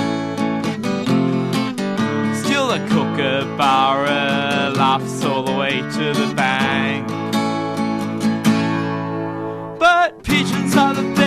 Still 2.43 2.69
a 2.71 2.79
kookaburra 2.89 4.75
laughs 4.75 5.23
all 5.25 5.43
the 5.43 5.53
way 5.53 5.81
to 5.81 6.13
the 6.13 6.33
bank. 6.35 7.07
But 9.79 10.23
pigeons 10.23 10.75
are 10.75 10.93
the 10.93 11.20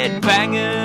Headbangers. 0.00 0.79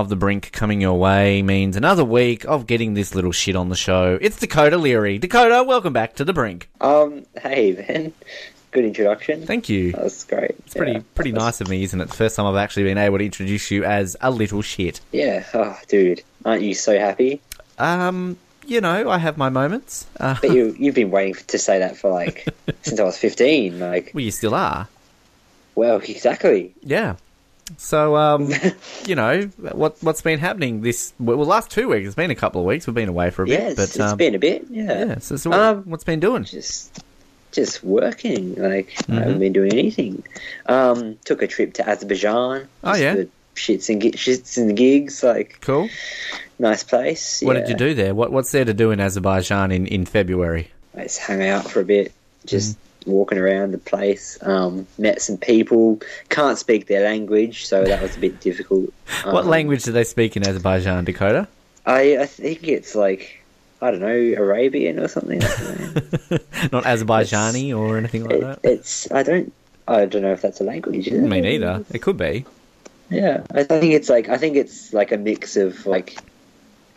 Of 0.00 0.08
the 0.08 0.16
brink 0.16 0.50
coming 0.52 0.80
your 0.80 0.98
way 0.98 1.42
means 1.42 1.76
another 1.76 2.04
week 2.04 2.44
of 2.44 2.66
getting 2.66 2.94
this 2.94 3.14
little 3.14 3.32
shit 3.32 3.56
on 3.56 3.68
the 3.68 3.76
show. 3.76 4.18
It's 4.20 4.38
Dakota 4.38 4.76
Leary. 4.76 5.18
Dakota, 5.18 5.62
welcome 5.66 5.92
back 5.92 6.14
to 6.16 6.24
the 6.24 6.32
brink. 6.32 6.68
Um, 6.80 7.24
hey, 7.42 7.72
Ben. 7.72 8.12
Good 8.70 8.84
introduction. 8.84 9.46
Thank 9.46 9.68
you. 9.68 9.92
That's 9.92 10.24
great. 10.24 10.50
It's 10.66 10.74
pretty 10.74 11.00
pretty 11.14 11.32
nice 11.32 11.60
of 11.60 11.68
me, 11.68 11.82
isn't 11.84 12.00
it? 12.00 12.08
The 12.08 12.14
first 12.16 12.36
time 12.36 12.46
I've 12.46 12.56
actually 12.56 12.84
been 12.84 12.98
able 12.98 13.18
to 13.18 13.24
introduce 13.24 13.70
you 13.70 13.84
as 13.84 14.16
a 14.20 14.30
little 14.30 14.60
shit. 14.62 15.00
Yeah. 15.10 15.44
Oh, 15.54 15.78
dude. 15.88 16.22
Aren't 16.44 16.62
you 16.62 16.74
so 16.74 16.98
happy? 16.98 17.40
Um, 17.78 18.36
you 18.66 18.80
know, 18.82 19.08
I 19.08 19.16
have 19.18 19.38
my 19.38 19.48
moments. 19.48 20.06
Uh, 20.20 20.36
But 20.40 20.50
you, 20.52 20.76
you've 20.78 20.94
been 20.94 21.10
waiting 21.10 21.34
to 21.46 21.58
say 21.58 21.78
that 21.78 21.96
for 21.96 22.10
like 22.10 22.46
since 22.82 23.00
I 23.00 23.04
was 23.04 23.16
15. 23.16 23.80
Like, 23.80 24.10
well, 24.14 24.22
you 24.24 24.30
still 24.30 24.54
are. 24.54 24.86
well, 25.74 25.96
exactly. 25.98 26.74
Yeah. 26.82 27.16
So, 27.76 28.16
um, 28.16 28.50
you 29.06 29.14
know, 29.14 29.42
what 29.58 29.96
what's 30.00 30.22
been 30.22 30.38
happening 30.38 30.80
this 30.80 31.12
well, 31.18 31.36
last 31.38 31.70
two 31.70 31.88
weeks? 31.88 32.06
It's 32.06 32.14
been 32.14 32.30
a 32.30 32.34
couple 32.34 32.60
of 32.60 32.66
weeks. 32.66 32.86
We've 32.86 32.94
been 32.94 33.08
away 33.08 33.30
for 33.30 33.42
a 33.42 33.46
bit, 33.46 33.60
it's, 33.60 33.76
but 33.76 33.82
it's 33.84 34.00
um, 34.00 34.16
been 34.16 34.34
a 34.34 34.38
bit. 34.38 34.66
Yeah. 34.70 35.04
yeah. 35.06 35.18
So, 35.18 35.36
so 35.36 35.50
what, 35.50 35.58
Um, 35.60 35.82
what's 35.84 36.04
been 36.04 36.20
doing? 36.20 36.44
Just, 36.44 37.02
just 37.52 37.82
working. 37.84 38.54
Like, 38.54 38.88
I 38.98 39.02
Mm-hmm. 39.02 39.12
haven't 39.18 39.38
been 39.40 39.52
doing 39.52 39.72
anything. 39.72 40.22
Um, 40.66 41.18
took 41.24 41.42
a 41.42 41.46
trip 41.46 41.74
to 41.74 41.88
Azerbaijan. 41.88 42.68
Oh, 42.84 42.94
yeah? 42.94 43.24
Shits 43.54 43.88
and 43.90 44.00
gi- 44.00 44.12
shits 44.12 44.56
and 44.56 44.76
gigs. 44.76 45.22
Like, 45.22 45.58
Cool. 45.60 45.88
nice 46.58 46.82
place. 46.84 47.42
What 47.42 47.56
yeah. 47.56 47.62
did 47.62 47.68
you 47.70 47.76
do 47.76 47.94
there? 47.94 48.14
What 48.14 48.32
what's 48.32 48.52
there 48.52 48.64
to 48.64 48.72
do 48.74 48.90
in 48.92 49.00
Azerbaijan 49.00 49.72
in, 49.72 49.86
in 49.86 50.04
February? 50.06 50.70
I 50.96 51.02
just 51.02 51.20
hung 51.20 51.42
out 51.42 51.70
for 51.70 51.80
a 51.80 51.84
bit, 51.84 52.12
just 52.46 52.72
Mm-hmm. 52.76 52.82
Walking 53.08 53.38
around 53.38 53.72
the 53.72 53.78
place. 53.78 54.38
Um, 54.42 54.86
met 54.98 55.20
some 55.22 55.36
people. 55.36 56.00
Can't 56.28 56.58
speak 56.58 56.86
their 56.86 57.02
language, 57.04 57.66
so 57.66 57.84
that 57.84 58.00
was 58.02 58.16
a 58.16 58.20
bit 58.20 58.40
difficult. 58.40 58.92
What 59.24 59.44
Um, 59.44 59.48
language 59.50 59.82
do 59.84 59.92
they 59.92 60.04
speak 60.04 60.36
in 60.36 60.46
Azerbaijan, 60.46 61.04
Dakota? 61.04 61.48
I, 61.86 62.18
I 62.18 62.26
think 62.26 62.68
it's 62.68 62.94
like 62.94 63.42
I 63.80 63.90
don't 63.90 64.00
know 64.00 64.34
Arabian 64.42 64.98
or 64.98 65.08
something. 65.08 65.38
Not 66.72 66.84
Azerbaijani 66.84 67.76
or 67.76 67.96
anything 67.96 68.24
like 68.24 68.34
it, 68.34 68.40
that. 68.40 68.58
it's 68.62 69.10
I 69.12 69.22
don't 69.22 69.52
I 69.86 70.04
don't 70.04 70.22
know 70.22 70.32
if 70.32 70.42
that's 70.42 70.60
a 70.60 70.64
language. 70.64 71.10
Me 71.10 71.40
neither. 71.40 71.84
It 71.92 72.00
could 72.00 72.16
be. 72.18 72.44
Yeah, 73.10 73.42
I 73.54 73.62
think 73.64 73.94
it's 73.94 74.10
like 74.10 74.28
I 74.28 74.36
think 74.36 74.56
it's 74.56 74.92
like 74.92 75.12
a 75.12 75.16
mix 75.16 75.56
of 75.56 75.86
like 75.86 76.18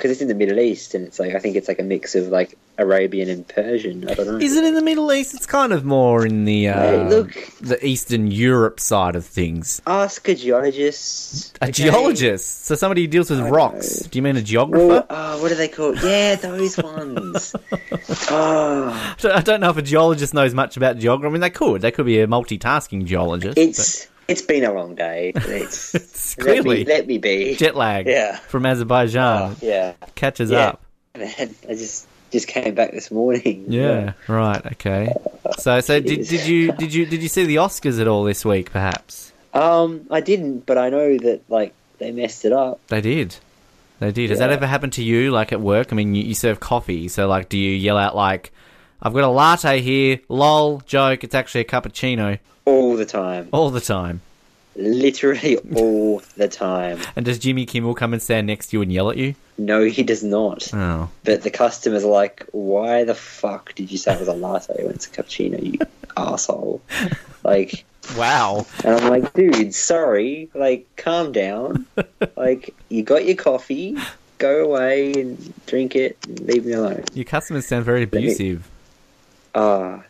because 0.01 0.13
it's 0.13 0.21
in 0.21 0.27
the 0.27 0.33
Middle 0.35 0.59
East 0.59 0.95
and 0.95 1.05
it's 1.05 1.19
like 1.19 1.35
I 1.35 1.39
think 1.39 1.55
it's 1.55 1.67
like 1.67 1.77
a 1.77 1.83
mix 1.83 2.15
of 2.15 2.29
like 2.29 2.57
Arabian 2.79 3.29
and 3.29 3.47
Persian. 3.47 4.09
I 4.09 4.15
don't 4.15 4.25
know. 4.25 4.37
Is 4.37 4.55
it 4.55 4.63
in 4.63 4.73
the 4.73 4.81
Middle 4.81 5.13
East? 5.13 5.35
It's 5.35 5.45
kind 5.45 5.71
of 5.71 5.85
more 5.85 6.25
in 6.25 6.45
the 6.45 6.69
uh, 6.69 7.03
look. 7.03 7.37
the 7.59 7.85
Eastern 7.85 8.31
Europe 8.31 8.79
side 8.79 9.15
of 9.15 9.23
things. 9.23 9.79
Ask 9.85 10.27
a 10.27 10.33
geologist. 10.33 11.55
A 11.61 11.65
okay? 11.65 11.71
geologist, 11.71 12.65
so 12.65 12.73
somebody 12.73 13.01
who 13.01 13.09
deals 13.09 13.29
with 13.29 13.41
I 13.41 13.49
rocks. 13.49 14.01
know. 14.01 14.07
Do 14.09 14.17
you 14.17 14.23
mean 14.23 14.37
a 14.37 14.41
geographer? 14.41 15.05
Oh, 15.07 15.41
what 15.43 15.51
are 15.51 15.55
they 15.55 15.67
called? 15.67 16.01
Yeah, 16.01 16.33
those 16.35 16.77
ones. 16.77 17.55
oh, 18.31 19.15
I 19.23 19.41
don't 19.41 19.61
know 19.61 19.69
if 19.69 19.77
a 19.77 19.83
geologist 19.83 20.33
knows 20.33 20.55
much 20.55 20.77
about 20.77 20.97
geography. 20.97 21.29
I 21.29 21.31
mean, 21.31 21.41
they 21.41 21.51
could. 21.51 21.81
They 21.81 21.91
could 21.91 22.07
be 22.07 22.21
a 22.21 22.27
multitasking 22.27 23.05
geologist. 23.05 23.59
it's 23.59 24.07
it's 24.31 24.41
been 24.41 24.63
a 24.63 24.73
long 24.73 24.95
day. 24.95 25.31
It's, 25.35 25.93
It's 25.95 26.37
let 26.37 26.63
me, 26.63 26.85
let 26.85 27.07
me 27.07 27.17
be. 27.17 27.55
jet 27.55 27.75
lag. 27.75 28.07
Yeah. 28.07 28.37
from 28.37 28.65
Azerbaijan 28.65 29.51
Oh, 29.51 29.55
yeah, 29.61 29.93
catches 30.15 30.49
Yeah. 30.51 30.69
up. 30.69 30.81
man. 31.17 31.29
I 31.69 31.73
just 31.73 32.07
just 32.31 32.47
came 32.47 32.73
back 32.75 32.91
this 32.91 33.11
morning. 33.11 33.65
Yeah, 33.67 34.13
right. 34.27 34.65
Okay. 34.73 35.13
So, 35.59 35.81
so 35.81 35.99
did, 36.09 36.27
did 36.27 36.47
you 36.47 36.71
did 36.71 36.93
you 36.93 37.05
did 37.05 37.21
you 37.21 37.27
see 37.29 37.45
the 37.45 37.57
Oscars 37.57 37.99
at 37.99 38.07
all 38.07 38.23
this 38.23 38.45
week? 38.45 38.71
Perhaps 38.71 39.33
Um, 39.53 40.05
I 40.09 40.21
didn't, 40.21 40.65
but 40.65 40.77
I 40.77 40.89
know 40.89 41.17
that 41.17 41.41
like 41.49 41.73
they 41.99 42.11
messed 42.11 42.45
it 42.45 42.53
up. 42.53 42.79
they 42.87 43.01
did. 43.01 43.35
They 43.99 44.11
did. 44.11 44.29
Has 44.31 44.39
that 44.39 44.49
ever 44.49 44.65
happened 44.65 44.93
to 44.93 45.03
you? 45.03 45.29
Like 45.31 45.51
at 45.51 45.61
work? 45.61 45.91
I 45.91 45.95
mean, 45.95 46.15
you, 46.15 46.23
you 46.23 46.33
serve 46.33 46.59
coffee, 46.59 47.07
so 47.07 47.27
like, 47.27 47.49
do 47.49 47.57
you 47.57 47.69
yell 47.75 47.97
out 47.97 48.15
like, 48.15 48.51
I've 48.99 49.13
got 49.13 49.23
a 49.23 49.27
latte 49.29 49.79
here. 49.81 50.19
Lol, 50.27 50.79
joke. 50.87 51.23
It's 51.23 51.35
actually 51.35 51.61
a 51.61 51.65
cappuccino. 51.65 52.39
All 52.65 52.95
the 52.95 53.05
time, 53.05 53.49
All 53.51 53.69
the 53.71 53.81
time. 53.81 54.21
literally 54.75 55.57
all 55.75 56.21
the 56.37 56.47
time. 56.47 56.99
And 57.15 57.25
does 57.25 57.39
Jimmy 57.39 57.65
Kimmel 57.65 57.93
come 57.95 58.13
and 58.13 58.21
stand 58.21 58.47
next 58.47 58.67
to 58.67 58.77
you 58.77 58.81
and 58.81 58.91
yell 58.91 59.09
at 59.09 59.17
you? 59.17 59.35
No, 59.57 59.83
he 59.83 60.01
does 60.03 60.23
not. 60.23 60.73
Oh. 60.73 61.09
But 61.23 61.43
the 61.43 61.51
customers 61.51 62.03
are 62.03 62.11
like, 62.11 62.47
"Why 62.51 63.03
the 63.03 63.13
fuck 63.15 63.75
did 63.75 63.91
you 63.91 63.97
say 63.97 64.13
it 64.13 64.19
was 64.19 64.27
a 64.27 64.33
latte 64.33 64.83
when 64.83 64.95
it's 64.95 65.05
a 65.07 65.09
cappuccino, 65.09 65.61
you 65.61 65.79
asshole?" 66.17 66.81
Like, 67.43 67.83
Wow. 68.17 68.65
and 68.83 68.95
I'm 68.95 69.09
like, 69.09 69.33
"Dude, 69.33 69.75
sorry. 69.75 70.49
Like, 70.55 70.87
calm 70.95 71.31
down. 71.31 71.85
like, 72.35 72.73
you 72.89 73.03
got 73.03 73.25
your 73.25 73.35
coffee. 73.35 73.95
Go 74.39 74.63
away 74.65 75.13
and 75.13 75.53
drink 75.67 75.95
it. 75.95 76.17
And 76.27 76.39
leave 76.39 76.65
me 76.65 76.73
alone." 76.73 77.03
Your 77.13 77.25
customers 77.25 77.67
sound 77.67 77.85
very 77.85 78.03
abusive. 78.03 78.67
Ah, 79.53 80.01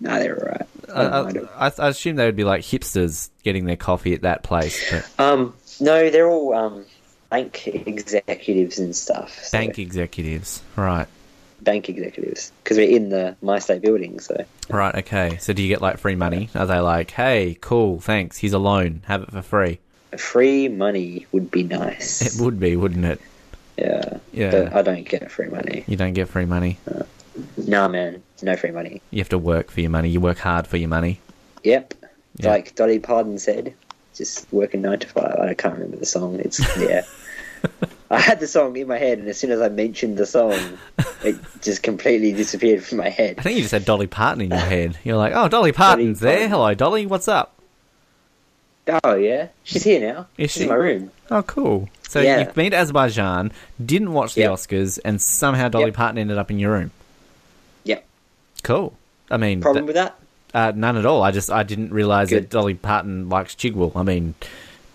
nah, 0.00 0.18
they're 0.18 0.38
alright. 0.38 0.66
I 0.92 1.02
I. 1.02 1.66
I, 1.68 1.72
I 1.78 1.88
assume 1.88 2.16
they 2.16 2.26
would 2.26 2.36
be 2.36 2.44
like 2.44 2.62
hipsters 2.62 3.30
getting 3.44 3.64
their 3.66 3.76
coffee 3.76 4.14
at 4.14 4.22
that 4.22 4.42
place. 4.42 4.90
But 4.90 5.08
Um, 5.24 5.54
no, 5.80 6.10
they're 6.10 6.28
all 6.28 6.52
um 6.54 6.84
bank 7.30 7.66
executives 7.68 8.78
and 8.78 8.94
stuff. 8.96 9.38
so- 9.44 9.56
bank 9.58 9.78
executives. 9.78 10.62
Right. 10.76 11.06
bank 11.62 11.88
executives 11.88 12.50
because 12.64 12.76
we're 12.78 12.88
in 12.96 13.10
the 13.10 13.36
MyState 13.42 13.82
building. 13.82 14.18
So 14.18 14.44
Right, 14.68 14.94
okay. 14.96 15.36
So 15.38 15.52
do 15.52 15.62
you 15.62 15.68
get 15.68 15.80
like 15.82 15.98
free 15.98 16.16
money? 16.16 16.48
Are 16.54 16.66
they 16.66 16.78
like, 16.80 17.10
hey, 17.12 17.56
cool, 17.60 18.00
thanks, 18.00 18.38
here's 18.38 18.52
a 18.54 18.58
loan, 18.58 19.02
have 19.06 19.22
it 19.22 19.30
for 19.30 19.42
free? 19.42 19.78
free 20.16 20.66
money 20.66 21.26
would 21.30 21.52
be 21.52 21.62
nice. 21.62 22.20
It 22.22 22.42
would 22.42 22.58
be, 22.58 22.74
wouldn't 22.76 23.04
it? 23.04 23.20
yeah, 23.76 24.18
Yeah. 24.32 24.50
But 24.50 24.74
I 24.74 24.82
don't 24.82 25.08
get 25.08 25.30
free 25.30 25.46
money. 25.48 25.84
You 25.86 25.96
don't 25.96 26.14
get 26.14 26.28
free 26.28 26.46
money. 26.46 26.78
Nah, 27.56 27.88
man, 27.88 28.22
no 28.42 28.56
free 28.56 28.70
money. 28.72 29.00
You 29.10 29.18
have 29.18 29.28
to 29.30 29.38
work 29.38 29.70
for 29.70 29.80
your 29.80 29.90
money. 29.90 30.08
You 30.08 30.20
work 30.20 30.38
hard 30.38 30.66
for 30.66 30.76
your 30.76 30.88
money. 30.88 31.20
Yep, 31.64 31.94
Yeah. 32.38 32.50
like 32.50 32.74
Dolly 32.74 32.98
Parton 32.98 33.38
said, 33.38 33.74
just 34.14 34.46
working 34.52 34.82
nine 34.82 34.98
to 35.00 35.06
five. 35.06 35.38
I 35.40 35.54
can't 35.54 35.74
remember 35.74 35.96
the 35.96 36.06
song. 36.06 36.40
It's 36.40 36.60
yeah. 36.78 37.02
I 38.10 38.18
had 38.18 38.40
the 38.40 38.46
song 38.48 38.76
in 38.76 38.88
my 38.88 38.98
head, 38.98 39.18
and 39.18 39.28
as 39.28 39.38
soon 39.38 39.52
as 39.52 39.60
I 39.60 39.68
mentioned 39.68 40.16
the 40.16 40.26
song, 40.26 40.58
it 41.22 41.36
just 41.62 41.82
completely 41.84 42.32
disappeared 42.32 42.82
from 42.82 42.98
my 42.98 43.08
head. 43.08 43.36
I 43.38 43.42
think 43.42 43.54
you 43.56 43.62
just 43.62 43.72
had 43.72 43.84
Dolly 43.84 44.08
Parton 44.08 44.40
in 44.42 44.50
your 44.50 44.58
head. 44.58 44.98
You're 45.04 45.16
like, 45.16 45.32
oh, 45.36 45.46
Dolly 45.48 45.70
Parton's 45.70 46.18
there. 46.18 46.32
Parton. 46.38 46.50
Hello, 46.50 46.74
Dolly. 46.74 47.06
What's 47.06 47.28
up? 47.28 47.54
Oh 49.04 49.14
yeah, 49.14 49.48
she's 49.62 49.84
here 49.84 50.00
now. 50.00 50.26
Is 50.36 50.50
She's 50.50 50.62
she? 50.62 50.64
in 50.64 50.70
my 50.70 50.74
room. 50.74 51.10
Oh, 51.30 51.42
cool. 51.42 51.88
So 52.08 52.20
Yeah. 52.20 52.40
you've 52.40 52.54
been 52.54 52.72
to 52.72 52.76
Azerbaijan, 52.78 53.52
didn't 53.84 54.12
watch 54.12 54.34
the 54.34 54.40
Yep. 54.40 54.50
Oscars, 54.52 54.98
and 55.04 55.22
somehow 55.22 55.68
Dolly 55.68 55.86
Yep. 55.86 55.94
Parton 55.94 56.18
ended 56.18 56.38
up 56.38 56.50
in 56.50 56.58
your 56.58 56.72
room. 56.72 56.90
Cool. 58.70 58.96
I 59.30 59.36
mean, 59.36 59.60
Problem 59.60 59.84
th- 59.84 59.88
with 59.88 59.96
that? 59.96 60.16
uh, 60.54 60.72
none 60.76 60.96
at 60.96 61.06
all. 61.06 61.22
I 61.22 61.30
just 61.32 61.50
I 61.50 61.62
didn't 61.64 61.92
realize 61.92 62.30
that 62.30 62.50
Dolly 62.50 62.74
Parton 62.74 63.28
likes 63.28 63.54
Chigwell. 63.56 63.92
I 63.96 64.02
mean, 64.04 64.34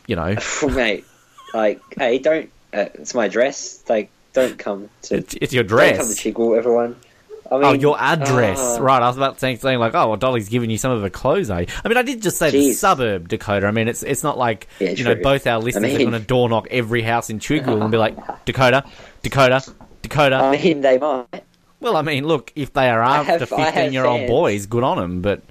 you 0.08 0.16
know, 0.16 0.36
mate. 0.70 1.04
Like, 1.54 1.82
hey, 1.98 2.18
don't. 2.20 2.50
Uh, 2.74 2.86
it's 2.96 3.14
my 3.14 3.28
dress. 3.28 3.84
Like, 3.90 4.10
don't 4.34 4.58
come 4.58 4.90
to. 5.04 5.16
it's, 5.18 5.36
it's 5.42 5.54
your 5.54 5.64
Don't 5.64 5.98
come 5.98 6.08
to. 6.08 6.14
Chigwell, 6.14 6.58
everyone. 6.58 6.96
I 7.52 7.56
mean, 7.56 7.64
Oh, 7.66 7.74
your 7.74 7.96
address. 8.00 8.60
uh, 8.60 8.82
right, 8.82 9.02
I 9.02 9.08
was 9.08 9.18
about 9.18 9.36
to 9.36 9.40
say 9.40 9.56
something 9.56 9.78
like, 9.78 9.94
oh, 9.94 10.08
well, 10.08 10.18
Dolly's 10.18 10.50
giving 10.50 10.70
you 10.72 10.80
some 10.80 10.92
of 10.92 11.02
her 11.04 11.12
clothes, 11.12 11.52
eh? 11.52 11.66
I 11.84 11.88
mean, 11.88 11.96
I 11.98 12.02
did 12.02 12.22
just 12.24 12.38
say 12.40 12.50
the 12.50 12.74
suburb, 12.74 13.28
Dakota. 13.30 13.68
I 13.68 13.72
mean, 13.72 13.88
it's 13.88 14.02
it's 14.04 14.24
not 14.24 14.38
like, 14.38 14.68
Yeah, 14.80 14.90
you 14.92 15.04
know, 15.04 15.14
true. 15.14 15.22
both 15.24 15.46
our 15.48 15.60
listeners 15.60 15.84
mean- 15.94 16.08
are 16.08 16.12
going 16.12 16.22
to 16.22 16.28
door 16.28 16.50
knock 16.50 16.68
every 16.72 17.02
house 17.04 17.30
in 17.30 17.40
Chigwell 17.40 17.82
and 17.82 17.92
be 17.92 17.98
like, 17.98 18.16
Dakota, 18.46 18.84
Dakota, 19.22 19.62
Dakota. 20.02 20.36
I 20.38 20.58
mean, 20.58 20.82
they 20.82 20.98
might. 20.98 21.44
Well, 21.86 21.96
I 21.98 22.02
mean, 22.02 22.26
look, 22.28 22.52
if 22.56 22.74
they 22.74 22.90
are 22.90 23.02
after 23.02 23.32
have- 23.40 23.54
I 23.54 23.62
have 23.62 23.74
15 23.76 23.94
year 23.94 24.06
old 24.06 24.28
boys, 24.28 24.66
good 24.66 24.84
on 24.84 24.98
them, 24.98 25.22
but, 25.22 25.42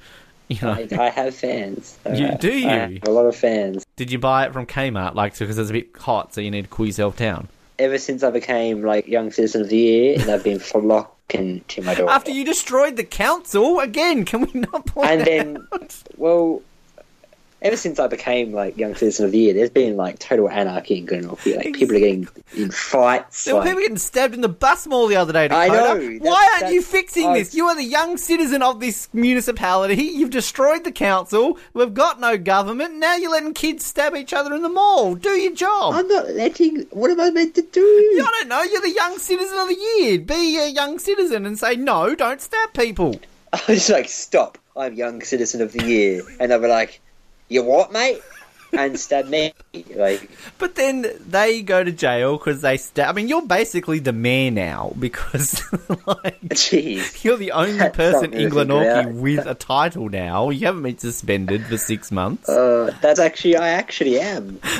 you 0.48 0.58
know, 0.60 0.72
I, 0.72 0.88
I 0.98 1.08
have 1.10 1.34
fans. 1.34 1.96
You- 2.06 2.24
alright? 2.26 2.40
do 2.40 2.52
you? 2.52 2.68
I 2.68 2.72
have 2.76 3.02
a 3.06 3.10
lot 3.10 3.26
of 3.26 3.36
fans. 3.36 3.86
did 3.96 4.10
you 4.12 4.18
buy 4.18 4.44
it 4.46 4.52
from 4.52 4.66
Kmart, 4.66 5.14
like, 5.14 5.38
because 5.38 5.56
it's 5.58 5.70
a 5.70 5.72
bit 5.72 5.96
hot, 5.96 6.34
so 6.34 6.40
you 6.40 6.50
need 6.50 6.62
to 6.62 6.68
cool 6.68 6.86
yourself 6.86 7.16
down? 7.16 7.48
Ever 7.78 7.98
since 7.98 8.22
I 8.22 8.30
became 8.30 8.82
like 8.82 9.06
Young 9.06 9.30
Citizen 9.32 9.62
of 9.62 9.68
the 9.68 9.76
Year, 9.76 10.14
and 10.14 10.24
they've 10.24 10.44
been 10.44 10.58
flocking 10.60 11.62
to 11.68 11.82
my 11.82 11.94
door. 11.96 12.10
After 12.10 12.30
you 12.30 12.44
destroyed 12.44 12.96
the 12.96 13.04
council, 13.04 13.80
again, 13.80 14.24
can 14.24 14.42
we 14.42 14.60
not 14.60 14.86
point 14.86 15.08
and 15.10 15.20
that 15.20 15.24
then, 15.24 15.66
out? 15.72 16.02
well, 16.16 16.62
ever 17.64 17.76
since 17.76 17.98
I 17.98 18.06
became 18.06 18.52
like 18.52 18.76
Young 18.76 18.94
Citizen 18.94 19.24
of 19.24 19.32
the 19.32 19.38
Year, 19.38 19.54
there's 19.54 19.70
been 19.70 19.96
like 19.96 20.18
total 20.18 20.48
anarchy 20.48 20.98
in 20.98 21.06
Glenorchy. 21.06 21.56
Like 21.56 21.74
people 21.74 21.96
are 21.96 21.98
getting 21.98 22.28
in 22.54 22.70
fights. 22.70 23.44
There 23.44 23.56
were 23.56 23.62
people 23.62 23.80
getting 23.80 23.96
stabbed 23.96 24.34
in 24.34 24.42
the 24.42 24.48
bus 24.50 24.86
mall 24.86 25.06
the 25.08 25.16
other 25.16 25.32
day, 25.32 25.48
I 25.48 25.68
Dakota. 25.68 26.00
know, 26.00 26.18
Why 26.30 26.58
aren't 26.60 26.74
you 26.74 26.82
fixing 26.82 27.26
I- 27.28 27.38
this? 27.38 27.54
You 27.54 27.66
are 27.66 27.74
the 27.74 27.82
young 27.82 28.18
citizen 28.18 28.62
of 28.62 28.78
this 28.80 29.08
municipality. 29.14 30.02
You've 30.02 30.30
destroyed 30.30 30.84
the 30.84 30.92
council. 30.92 31.58
We've 31.72 31.94
got 31.94 32.20
no 32.20 32.36
government. 32.36 32.94
Now 32.96 33.16
you're 33.16 33.30
letting 33.32 33.54
kids 33.54 33.84
stab 33.84 34.14
each 34.14 34.32
other 34.34 34.54
in 34.54 34.62
the 34.62 34.68
mall. 34.68 35.14
Do 35.14 35.30
your 35.30 35.54
job. 35.54 35.94
I'm 35.94 36.06
not 36.06 36.28
letting. 36.30 36.82
What 36.90 37.10
am 37.10 37.20
I 37.20 37.30
meant 37.30 37.54
to 37.54 37.62
do? 37.62 37.80
I 37.80 38.28
don't 38.40 38.48
know. 38.48 38.62
You're 38.62 38.82
the 38.82 38.90
young 38.94 39.18
citizen 39.18 39.56
of 39.58 39.68
the 39.68 39.74
year. 39.98 40.18
Be 40.18 40.58
a 40.58 40.68
young 40.68 40.98
citizen 40.98 41.46
and 41.46 41.58
say, 41.58 41.76
no, 41.76 42.14
don't 42.14 42.40
stab 42.42 42.74
people. 42.74 43.18
I 43.54 43.60
was 43.68 43.88
like, 43.88 44.08
stop, 44.08 44.58
I'm 44.76 44.94
Young 44.94 45.22
Citizen 45.22 45.62
of 45.62 45.72
the 45.72 45.84
Year. 45.84 46.22
And 46.40 46.50
they 46.50 46.58
were 46.58 46.66
like, 46.68 47.00
you 47.54 47.62
what, 47.62 47.92
mate? 47.92 48.20
And 48.72 48.98
stab 48.98 49.28
me. 49.28 49.52
Like, 49.94 50.28
But 50.58 50.74
then 50.74 51.06
they 51.28 51.62
go 51.62 51.84
to 51.84 51.92
jail 51.92 52.36
because 52.36 52.60
they 52.62 52.76
stab. 52.76 53.08
I 53.08 53.12
mean, 53.12 53.28
you're 53.28 53.46
basically 53.46 54.00
the 54.00 54.12
mayor 54.12 54.50
now 54.50 54.92
because, 54.98 55.62
like, 56.06 56.40
jeez. 56.48 57.22
you're 57.22 57.36
the 57.36 57.52
only 57.52 57.88
person 57.90 58.34
in 58.34 58.50
Glenorchy 58.50 59.14
with 59.14 59.46
a 59.46 59.54
title 59.54 60.08
now. 60.08 60.50
You 60.50 60.66
haven't 60.66 60.82
been 60.82 60.98
suspended 60.98 61.64
for 61.66 61.78
six 61.78 62.10
months. 62.10 62.48
Uh, 62.48 62.92
that's 63.00 63.20
actually, 63.20 63.56
I 63.56 63.68
actually 63.70 64.18
am. 64.18 64.60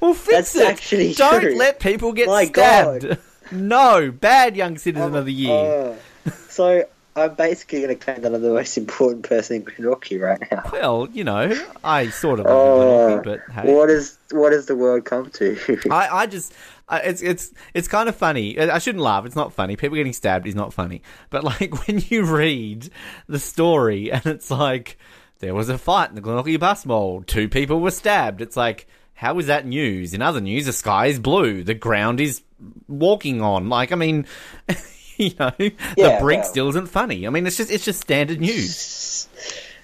Well, 0.00 0.14
fix 0.14 0.52
That's 0.52 0.56
it. 0.56 0.68
actually 0.68 1.12
Don't 1.14 1.40
true. 1.40 1.56
let 1.56 1.78
people 1.80 2.12
get 2.12 2.26
My 2.28 2.44
stabbed. 2.46 3.02
God. 3.08 3.18
No, 3.52 4.10
bad 4.12 4.56
young 4.56 4.78
citizen 4.78 5.14
of 5.16 5.24
the 5.26 5.32
year. 5.32 5.96
Uh, 6.26 6.30
so, 6.48 6.84
I'm 7.16 7.34
basically 7.34 7.82
going 7.82 7.96
to 7.98 8.02
claim 8.04 8.20
that 8.22 8.34
I'm 8.34 8.40
the 8.40 8.52
most 8.52 8.78
important 8.78 9.24
person 9.28 9.56
in 9.56 9.64
Glenorchy 9.64 10.20
right 10.20 10.40
now. 10.50 10.62
well, 10.72 11.08
you 11.12 11.24
know, 11.24 11.52
I 11.82 12.08
sort 12.10 12.38
of 12.40 12.46
Oh, 12.46 12.78
love 13.16 13.24
but 13.24 13.40
hey. 13.52 13.74
what 13.74 13.90
is 13.90 14.16
what 14.30 14.50
does 14.50 14.66
the 14.66 14.76
world 14.76 15.04
come 15.04 15.28
to? 15.30 15.58
I, 15.90 16.08
I 16.22 16.26
just, 16.26 16.54
I, 16.88 17.00
it's 17.00 17.20
it's 17.20 17.52
it's 17.74 17.88
kind 17.88 18.08
of 18.08 18.14
funny. 18.14 18.58
I 18.58 18.78
shouldn't 18.78 19.02
laugh. 19.02 19.26
It's 19.26 19.34
not 19.36 19.52
funny. 19.52 19.74
People 19.76 19.96
getting 19.96 20.12
stabbed 20.12 20.46
is 20.46 20.54
not 20.54 20.72
funny. 20.72 21.02
But 21.30 21.42
like 21.42 21.86
when 21.86 22.00
you 22.08 22.24
read 22.24 22.90
the 23.26 23.38
story 23.40 24.12
and 24.12 24.24
it's 24.26 24.50
like 24.50 24.96
there 25.40 25.54
was 25.54 25.68
a 25.68 25.78
fight 25.78 26.10
in 26.10 26.14
the 26.14 26.22
Glenorchy 26.22 26.60
bus 26.60 26.86
mall, 26.86 27.22
two 27.22 27.48
people 27.48 27.80
were 27.80 27.90
stabbed. 27.90 28.40
It's 28.40 28.56
like 28.56 28.86
how 29.14 29.36
is 29.40 29.48
that 29.48 29.66
news? 29.66 30.14
In 30.14 30.22
other 30.22 30.40
news, 30.40 30.66
the 30.66 30.72
sky 30.72 31.06
is 31.06 31.18
blue, 31.18 31.64
the 31.64 31.74
ground 31.74 32.20
is 32.20 32.42
walking 32.86 33.42
on. 33.42 33.68
Like 33.68 33.90
I 33.90 33.96
mean. 33.96 34.26
You 35.24 35.34
know, 35.38 35.52
the 35.58 35.72
Yeah, 35.96 36.20
brink 36.20 36.42
well. 36.44 36.50
still 36.50 36.68
isn't 36.70 36.88
funny. 36.88 37.26
I 37.26 37.30
mean, 37.30 37.46
it's 37.46 37.56
just 37.58 37.70
it's 37.70 37.84
just 37.84 38.00
standard 38.00 38.40
news. 38.40 39.28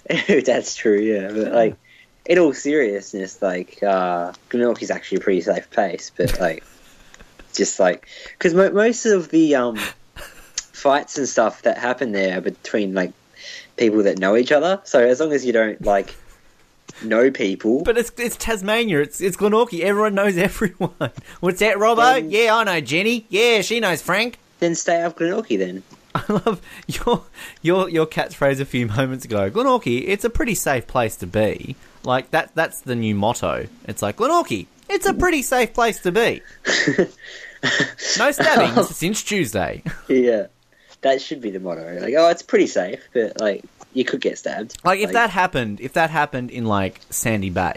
That's 0.44 0.74
true, 0.74 0.98
yeah. 1.00 1.30
But 1.32 1.52
like, 1.52 1.76
in 2.24 2.38
all 2.38 2.54
seriousness, 2.54 3.42
like, 3.42 3.82
uh, 3.82 4.32
Glenorchy's 4.48 4.90
actually 4.90 5.18
a 5.18 5.20
pretty 5.20 5.40
safe 5.42 5.68
place. 5.70 6.10
But 6.16 6.40
like, 6.40 6.64
just 7.54 7.78
like, 7.78 8.08
because 8.32 8.54
mo- 8.54 8.70
most 8.70 9.04
of 9.06 9.28
the 9.30 9.54
um 9.56 9.78
fights 10.72 11.18
and 11.18 11.28
stuff 11.28 11.62
that 11.62 11.78
happen 11.78 12.12
there 12.12 12.38
are 12.38 12.40
between 12.40 12.94
like 12.94 13.12
people 13.76 14.02
that 14.04 14.18
know 14.18 14.36
each 14.36 14.52
other. 14.52 14.80
So 14.84 15.00
as 15.00 15.20
long 15.20 15.32
as 15.32 15.44
you 15.44 15.52
don't 15.52 15.80
like 15.82 16.14
know 17.02 17.30
people, 17.30 17.82
But 17.82 17.98
it's 17.98 18.10
it's 18.16 18.36
Tasmania. 18.36 19.00
It's 19.00 19.20
it's 19.20 19.36
Glenorchy. 19.36 19.80
Everyone 19.80 20.14
knows 20.14 20.36
everyone. 20.38 21.10
What's 21.40 21.58
that, 21.60 21.76
Robbo? 21.76 21.96
Then- 22.14 22.30
yeah, 22.30 22.54
I 22.56 22.64
know 22.64 22.80
Jenny. 22.80 23.26
Yeah, 23.28 23.60
she 23.60 23.80
knows 23.80 24.00
Frank. 24.00 24.38
Then 24.58 24.74
stay 24.74 25.00
out 25.00 25.06
of 25.06 25.16
Glenorchy. 25.16 25.58
Then 25.58 25.82
I 26.14 26.24
love 26.28 26.62
your 26.86 27.24
your 27.62 27.88
your 27.88 28.06
catchphrase 28.06 28.60
a 28.60 28.64
few 28.64 28.86
moments 28.86 29.24
ago. 29.24 29.50
Glenorchy, 29.50 30.04
it's 30.06 30.24
a 30.24 30.30
pretty 30.30 30.54
safe 30.54 30.86
place 30.86 31.16
to 31.16 31.26
be. 31.26 31.76
Like 32.04 32.30
that 32.30 32.54
that's 32.54 32.80
the 32.82 32.94
new 32.94 33.14
motto. 33.14 33.66
It's 33.84 34.02
like 34.02 34.16
Glenorchy, 34.16 34.66
it's 34.88 35.06
a 35.06 35.14
pretty 35.14 35.42
safe 35.42 35.74
place 35.74 36.00
to 36.00 36.12
be. 36.12 36.42
No 38.18 38.30
stabbings 38.30 38.78
oh. 38.78 38.82
since 38.82 39.22
Tuesday. 39.22 39.82
yeah, 40.08 40.46
that 41.00 41.20
should 41.20 41.40
be 41.40 41.50
the 41.50 41.60
motto. 41.60 41.98
Like, 42.00 42.14
oh, 42.16 42.28
it's 42.28 42.42
pretty 42.42 42.66
safe, 42.66 43.00
but 43.12 43.40
like, 43.40 43.64
you 43.92 44.04
could 44.04 44.20
get 44.20 44.38
stabbed. 44.38 44.76
Like 44.84 45.00
if 45.00 45.12
that 45.12 45.30
happened, 45.30 45.80
if 45.80 45.94
that 45.94 46.10
happened 46.10 46.50
in 46.50 46.66
like 46.66 47.00
Sandy 47.10 47.50
Bay, 47.50 47.76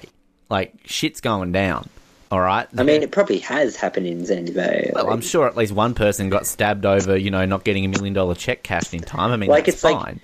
like 0.49 0.73
shit's 0.85 1.21
going 1.21 1.51
down. 1.51 1.89
All 2.31 2.39
right. 2.41 2.67
I 2.77 2.83
mean, 2.83 3.01
it 3.01 3.11
probably 3.11 3.39
has 3.39 3.75
happened 3.75 4.05
in 4.05 4.23
Sandy 4.25 4.53
Bay. 4.53 4.91
Well, 4.93 5.05
like- 5.05 5.13
I'm 5.13 5.21
sure 5.21 5.47
at 5.47 5.57
least 5.57 5.71
one 5.73 5.93
person 5.95 6.29
got 6.29 6.45
stabbed 6.45 6.85
over, 6.85 7.17
you 7.17 7.31
know, 7.31 7.43
not 7.45 7.63
getting 7.63 7.85
a 7.85 7.87
million 7.87 8.13
dollar 8.13 8.35
check 8.35 8.61
cashed 8.61 8.93
in 8.93 9.01
time. 9.01 9.31
I 9.31 9.37
mean, 9.37 9.49
Like, 9.49 9.65
that's 9.65 9.83
it's 9.83 9.93
fine. 9.93 10.19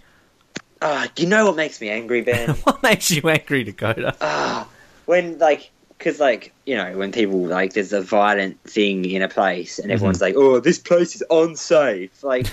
Ah, 0.82 1.08
do 1.16 1.24
you 1.24 1.30
know 1.30 1.46
what 1.48 1.56
makes 1.56 1.82
me 1.82 1.90
angry, 1.90 2.22
Ben? 2.22 2.50
what 2.64 2.84
makes 2.84 3.10
you 3.10 3.28
angry, 3.28 3.64
Dakota? 3.64 4.16
ah, 4.22 4.68
when 5.06 5.40
like, 5.40 5.72
because 5.98 6.20
like 6.20 6.54
you 6.66 6.76
know, 6.76 6.96
when 6.98 7.12
people 7.12 7.40
like 7.40 7.74
there's 7.74 7.94
a 7.94 8.02
violent 8.02 8.62
thing 8.66 9.06
in 9.06 9.22
a 9.24 9.30
place 9.30 9.80
and 9.80 9.92
everyone's 9.92 10.18
Mm-hmm. 10.18 10.24
like, 10.26 10.36
"Oh, 10.36 10.60
this 10.60 10.78
place 10.78 11.16
is 11.16 11.24
unsafe." 11.32 12.22
Like, 12.24 12.46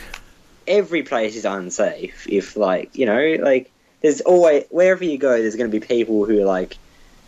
every 0.66 1.02
place 1.02 1.34
is 1.36 1.44
unsafe. 1.44 2.26
If 2.28 2.56
like 2.56 2.96
you 2.96 3.04
know, 3.04 3.36
like 3.42 3.70
there's 4.00 4.20
always 4.22 4.64
wherever 4.70 5.04
you 5.04 5.18
go, 5.18 5.32
there's 5.42 5.56
going 5.56 5.70
to 5.70 5.80
be 5.80 5.84
people 5.84 6.24
who 6.24 6.44
like 6.44 6.78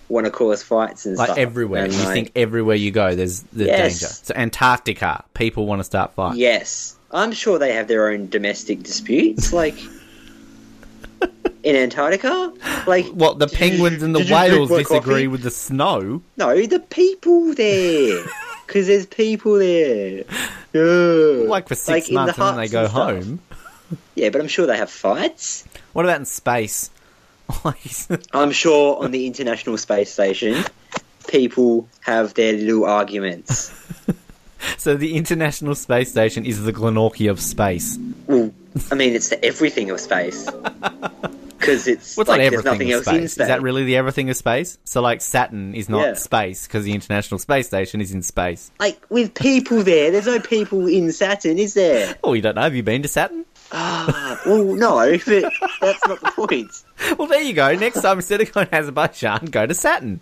want 0.09 0.27
to 0.27 0.31
cause 0.31 0.63
fights 0.63 1.07
and 1.07 1.17
Like 1.17 1.29
stuff. 1.29 1.39
everywhere. 1.39 1.85
And, 1.85 1.93
you 1.93 1.99
like, 2.05 2.13
think 2.13 2.33
everywhere 2.37 2.77
you 2.77 2.91
go, 2.91 3.15
there's 3.15 3.41
the 3.53 3.65
Yes. 3.67 4.01
danger. 4.01 4.15
So 4.15 4.35
Antarctica, 4.37 5.25
people 5.35 5.67
want 5.67 5.81
to 5.81 5.85
start 5.85 6.13
fights. 6.15 6.37
Yes, 6.37 6.97
I'm 7.11 7.33
sure 7.33 7.59
they 7.59 7.73
have 7.73 7.89
their 7.89 8.09
own 8.11 8.29
domestic 8.29 8.83
disputes, 8.83 9.53
like 9.53 9.77
in 11.63 11.77
Antarctica. 11.77 12.53
Like 12.87 13.07
What 13.07 13.39
the 13.39 13.47
did 13.47 13.53
you- 13.53 13.59
penguins 13.59 14.03
and 14.03 14.15
the 14.15 14.19
did 14.21 14.29
you 14.29 14.35
drink 14.37 14.53
whales 14.53 14.69
disagree 14.69 15.15
coffee? 15.15 15.27
with 15.29 15.43
the 15.43 15.51
snow? 15.51 16.23
No, 16.37 16.67
the 16.67 16.81
people 16.81 17.55
there, 17.55 18.25
because 18.67 18.87
there's 18.87 19.07
people 19.07 19.55
there. 19.59 20.25
Yeah. 20.75 21.47
Like 21.49 21.69
for 21.69 21.77
six 21.77 22.09
the 22.09 22.15
months 22.15 22.37
and 22.37 22.49
then 22.49 22.57
they 22.57 22.67
go 22.67 22.83
and 22.83 22.93
home. 22.93 23.41
Yeah, 24.17 24.31
but 24.31 24.41
I'm 24.41 24.49
sure 24.49 24.67
they 24.67 24.77
have 24.77 24.91
fights. 24.91 25.65
What 25.93 26.05
about 26.05 26.19
in 26.19 26.25
space? 26.27 26.91
I'm 28.33 28.51
sure 28.53 29.03
on 29.03 29.11
the 29.11 29.27
International 29.27 29.77
Space 29.79 30.13
Station, 30.13 30.65
people 31.29 31.89
have 32.01 32.35
their 32.35 32.53
little 32.53 32.85
arguments. 32.85 33.73
so 34.79 34.97
the 34.97 35.17
International 35.17 35.75
Space 35.75 36.11
Station 36.11 36.45
is 36.45 36.63
the 36.65 36.73
Glenorchy 36.73 37.31
of 37.31 37.41
space. 37.41 37.99
Well, 38.27 38.53
I 38.91 38.95
mean, 38.95 39.15
it's 39.15 39.29
the 39.29 39.45
everything 39.45 39.91
of 39.91 40.01
space. 40.01 40.49
Because 41.57 41.89
it's 41.89 42.15
What's 42.19 42.29
like 42.29 42.43
not 42.43 42.51
there's 42.51 42.65
nothing 42.65 42.89
of 42.89 42.97
else 42.97 43.05
space? 43.07 43.17
in 43.39 43.43
Is 43.43 43.49
that 43.49 43.63
really 43.63 43.85
the 43.85 43.97
everything 43.97 44.29
of 44.29 44.37
space? 44.37 44.77
So 44.85 45.01
like 45.01 45.23
Saturn 45.23 45.75
is 45.75 45.89
not 45.89 46.03
Yeah. 46.03 46.13
space 46.13 46.67
because 46.67 46.85
the 46.85 46.93
International 46.93 47.39
Space 47.39 47.69
Station 47.69 48.03
is 48.03 48.13
in 48.13 48.21
space. 48.21 48.71
Like 48.79 49.01
with 49.09 49.33
people 49.33 49.83
there, 49.83 50.11
there's 50.11 50.27
no 50.27 50.41
people 50.41 50.87
in 50.87 51.11
Saturn, 51.11 51.57
is 51.57 51.73
there? 51.73 52.17
Oh, 52.23 52.35
you 52.35 52.43
don't 52.43 52.57
know? 52.57 52.61
Have 52.61 52.75
you 52.75 52.83
been 52.83 53.01
to 53.01 53.09
Saturn? 53.09 53.47
Ah, 53.77 54.41
well, 54.47 54.63
no, 54.65 55.19
but 55.27 55.53
that's 55.81 56.07
not 56.07 56.21
the 56.21 56.31
point. 56.35 56.83
Well, 57.19 57.27
there 57.29 57.43
you 57.43 57.53
go. 57.53 57.75
Next 57.75 58.01
time, 58.03 58.19
instead 58.19 58.41
of 58.41 58.53
going 58.53 58.69
to 58.69 58.75
Azerbaijan, 58.77 59.47
go 59.47 59.67
to 59.67 59.75
Saturn. 59.75 60.21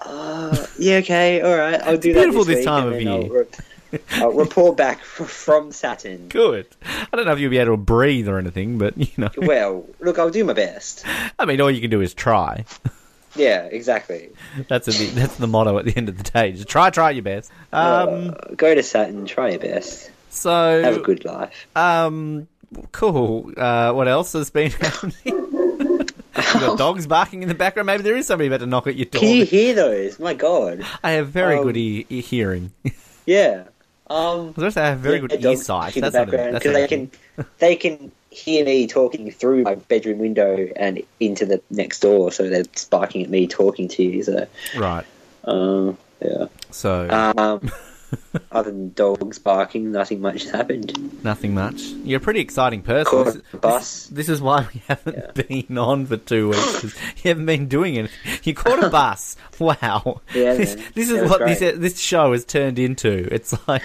Uh, 0.00 0.66
yeah, 0.78 0.96
okay, 0.98 1.40
all 1.42 1.56
right, 1.56 1.80
I'll 1.82 1.96
do 1.98 2.12
that. 2.12 2.20
beautiful 2.20 2.44
this, 2.44 2.58
this 2.58 2.64
time 2.64 2.86
of 2.86 2.92
then 2.94 3.08
I'll 3.08 3.22
year. 3.24 3.46
re- 3.92 3.98
I'll 4.12 4.32
report 4.32 4.76
back 4.76 5.02
from 5.02 5.72
Saturn. 5.72 6.28
Good. 6.28 6.66
I 7.12 7.16
don't 7.16 7.26
know 7.26 7.32
if 7.32 7.40
you'll 7.40 7.50
be 7.50 7.58
able 7.58 7.72
to 7.72 7.76
breathe 7.78 8.28
or 8.28 8.38
anything, 8.38 8.78
but 8.78 8.96
you 8.96 9.08
know, 9.16 9.30
Well, 9.36 9.86
look, 10.00 10.18
I'll 10.18 10.30
do 10.30 10.44
my 10.44 10.52
best. 10.52 11.04
I 11.38 11.44
mean, 11.44 11.60
all 11.60 11.70
you 11.70 11.80
can 11.80 11.90
do 11.90 12.00
is 12.00 12.14
try. 12.14 12.64
Yeah, 13.36 13.66
exactly. 13.66 14.30
That's 14.68 14.88
a, 14.88 15.06
that's 15.10 15.36
the 15.36 15.46
motto 15.46 15.78
at 15.78 15.84
the 15.84 15.94
end 15.96 16.08
of 16.08 16.16
the 16.16 16.24
day. 16.24 16.52
Just 16.52 16.66
try, 16.66 16.90
try 16.90 17.10
your 17.10 17.22
best. 17.22 17.52
Um, 17.72 18.30
Uh, 18.30 18.54
go 18.56 18.74
to 18.74 18.82
Saturn, 18.82 19.26
try 19.26 19.50
your 19.50 19.60
best, 19.60 20.10
so 20.38 20.82
have 20.82 20.96
a 20.96 21.00
good 21.00 21.24
life. 21.24 21.66
Um, 21.76 22.48
cool. 22.92 23.52
Uh, 23.56 23.92
what 23.92 24.08
else 24.08 24.32
has 24.34 24.50
been 24.50 24.70
happening? 24.80 25.14
you 25.24 26.04
got 26.34 26.78
dogs 26.84 27.06
barking 27.06 27.42
in 27.42 27.48
the 27.48 27.54
background. 27.54 27.86
Maybe 27.86 28.02
there 28.02 28.16
is 28.16 28.26
somebody 28.26 28.46
about 28.48 28.60
to 28.60 28.66
knock 28.66 28.86
at 28.86 28.96
your 28.96 29.06
door. 29.06 29.20
Can 29.20 29.30
you 29.36 29.44
hear 29.44 29.74
those? 29.74 30.18
My 30.18 30.34
God. 30.34 30.84
I 31.02 31.12
have 31.12 31.28
very 31.30 31.56
Um, 31.58 31.64
good 31.64 31.76
e- 31.76 32.06
e- 32.08 32.20
hearing. 32.20 32.72
Yeah. 33.26 33.64
Um, 34.08 34.54
I 34.56 34.60
was 34.62 34.76
I 34.78 34.86
have 34.86 35.00
very 35.00 35.16
yeah, 35.16 35.20
good 35.20 35.44
eyesight. 35.44 35.94
in 35.98 36.02
the 36.02 36.10
That's 36.10 36.14
not 36.14 36.28
a- 36.34 36.36
background 36.38 36.54
because 36.54 36.72
they 36.72 36.86
can 36.88 37.10
they 37.58 37.76
can 37.76 38.10
hear 38.30 38.64
me 38.64 38.86
talking 38.86 39.30
through 39.30 39.64
my 39.64 39.74
bedroom 39.74 40.18
window 40.18 40.66
and 40.76 41.02
into 41.20 41.44
the 41.44 41.60
next 41.68 42.00
door, 42.00 42.32
so 42.32 42.48
they're 42.48 42.64
barking 42.88 43.22
at 43.22 43.28
me 43.28 43.46
talking 43.46 43.86
to 43.88 44.02
you. 44.02 44.22
So, 44.22 44.46
right. 44.78 45.04
um, 45.44 45.98
yeah. 46.22 46.46
So 46.70 47.06
Um, 47.36 47.70
other 48.52 48.70
than 48.70 48.92
dogs 48.92 49.38
barking, 49.38 49.92
nothing 49.92 50.20
much 50.20 50.42
has 50.44 50.50
happened. 50.52 51.22
nothing 51.24 51.54
much. 51.54 51.82
You're 51.82 52.18
a 52.18 52.20
pretty 52.22 52.40
exciting 52.40 52.82
person. 52.82 53.24
This, 53.24 53.36
bus. 53.60 54.06
this 54.06 54.28
is 54.28 54.40
why 54.40 54.66
we 54.72 54.82
haven't 54.88 55.34
been 55.34 55.78
on 55.78 56.06
for 56.06 56.16
two 56.16 56.48
weeks 56.50 56.80
'cause 56.80 56.94
you 57.22 57.28
haven't 57.30 57.46
been 57.46 57.66
doing 57.68 57.96
it. 57.96 58.10
You 58.44 58.54
caught 58.54 58.82
a 58.82 58.88
bus. 58.90 59.36
Wow. 59.58 60.20
Yeah, 60.34 60.54
this, 60.54 60.74
this 60.94 61.10
is 61.10 61.28
what 61.28 61.40
this 61.46 61.58
great. 61.58 61.80
this 61.80 61.98
show 61.98 62.32
has 62.32 62.44
turned 62.44 62.78
into. 62.78 63.28
It's 63.32 63.54
like, 63.68 63.82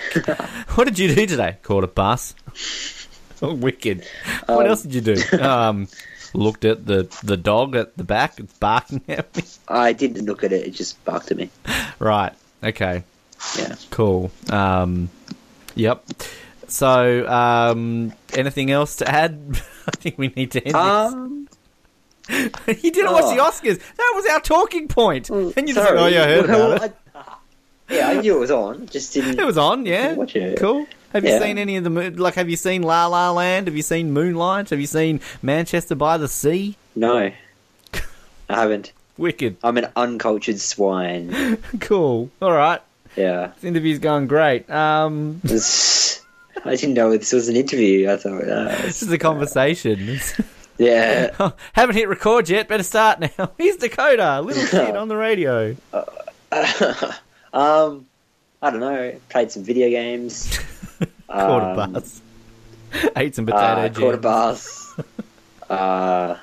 what 0.76 0.86
did 0.86 1.00
you 1.00 1.14
do 1.14 1.26
today? 1.26 1.58
Caught 1.64 1.84
a 1.84 1.88
bus. 1.88 2.36
Oh, 3.42 3.54
wicked. 3.54 4.06
What 4.46 4.66
Um, 4.66 4.68
else 4.68 4.84
did 4.84 4.94
you 4.94 5.02
do? 5.16 5.38
Um, 5.40 5.88
looked 6.34 6.64
at 6.66 6.86
the 6.86 7.08
the 7.24 7.36
dog 7.38 7.76
at 7.76 7.98
the 7.98 8.04
back. 8.04 8.40
It's 8.40 8.54
barking 8.58 9.02
at 9.10 9.36
me. 9.36 9.44
I 9.68 9.92
didn't 9.94 10.26
look 10.26 10.44
at 10.44 10.54
it; 10.54 10.66
it 10.68 10.72
just 10.72 11.04
barked 11.04 11.30
at 11.32 11.38
me. 11.38 11.50
Right. 12.00 12.32
Okay. 12.64 13.04
Yeah. 13.58 13.76
Cool. 13.92 14.32
Um, 14.50 15.10
yep. 15.76 16.04
So, 16.68 17.28
um, 17.28 18.14
anything 18.34 18.72
else 18.72 18.96
to 18.98 19.08
add? 19.08 19.40
I 19.88 19.92
think 19.92 20.18
we 20.18 20.30
need 20.30 20.52
to 20.52 20.64
end 20.64 20.76
Um, 20.76 21.48
this. 22.28 22.84
you 22.84 22.92
didn't 22.92 23.12
watch 23.12 23.36
the 23.36 23.42
oh. 23.42 23.50
Oscars. 23.50 23.80
That 23.98 24.12
was 24.16 24.26
our 24.28 24.40
talking 24.40 24.88
point. 24.88 25.30
and 25.30 25.56
you 25.68 25.74
just 25.74 25.86
sorry. 25.86 26.00
like, 26.00 26.06
oh 26.06 26.16
yeah, 26.16 26.24
I 26.24 26.28
heard 26.28 26.48
Well, 26.48 26.72
about 26.74 26.84
it. 26.90 26.96
Yeah, 27.90 28.08
I 28.10 28.22
knew 28.22 28.38
it 28.38 28.40
was 28.40 28.50
on. 28.50 28.88
Just 28.88 29.14
didn't. 29.14 29.38
It 29.40 29.46
was 29.46 29.58
on, 29.58 29.86
yeah. 29.86 30.14
Watch 30.14 30.36
it. 30.36 30.58
Cool. 30.58 30.88
Have 31.12 31.26
you 31.26 31.38
seen 31.38 31.60
any 31.60 31.76
of 31.76 31.84
the 31.84 31.90
like? 32.12 32.34
Have 32.36 32.50
you 32.50 32.56
seen 32.56 32.82
La 32.82 33.06
La 33.06 33.30
Land? 33.32 33.68
Have 33.68 33.76
you 33.76 33.84
seen 33.84 34.12
Moonlight? 34.14 34.72
Have 34.72 34.80
you 34.80 34.88
seen 34.88 35.20
Manchester 35.44 35.94
by 35.94 36.18
the 36.18 36.28
Sea? 36.28 36.76
No, 36.96 37.18
I 37.20 37.34
haven't. 38.50 38.94
Wicked. 39.18 39.58
I'm 39.64 39.78
an 39.78 39.90
uncultured 39.96 40.60
swine. 40.60 41.58
Cool. 41.82 42.32
All 42.42 42.52
right. 42.52 42.82
Yeah. 43.16 43.52
This 43.56 43.64
interview's 43.64 44.00
going 44.00 44.28
great. 44.28 44.70
Um, 44.70 45.40
I 46.66 46.76
didn't 46.76 46.94
know 46.94 47.16
this 47.18 47.34
was 47.34 47.50
an 47.50 47.56
interview. 47.56 48.10
I 48.12 48.18
thought, 48.18 48.44
uh, 48.48 48.76
this 48.82 49.02
is 49.04 49.12
a 49.12 49.18
conversation. 49.18 50.20
yeah. 50.78 51.32
Oh, 51.40 51.54
haven't 51.74 51.96
hit 51.96 52.08
record 52.10 52.50
yet. 52.50 52.68
Better 52.68 52.84
start 52.84 53.20
now. 53.20 53.52
Here's 53.58 53.78
Dakota, 53.78 54.42
little 54.42 54.66
kid 54.68 54.96
on 54.96 55.08
the 55.10 55.16
radio. 55.18 55.76
um, 57.54 58.06
I 58.62 58.70
don't 58.70 58.80
know. 58.80 59.16
Played 59.30 59.52
some 59.52 59.64
video 59.64 59.90
games. 59.90 60.58
A 61.30 61.50
Um, 61.50 61.94
bus. 61.94 62.22
Ate 63.16 63.36
some 63.36 63.46
potato 63.46 63.62
Uh, 63.82 63.90
caught 63.90 64.14
a 64.14 64.18
bus. 64.18 65.00
uh, 65.70 66.38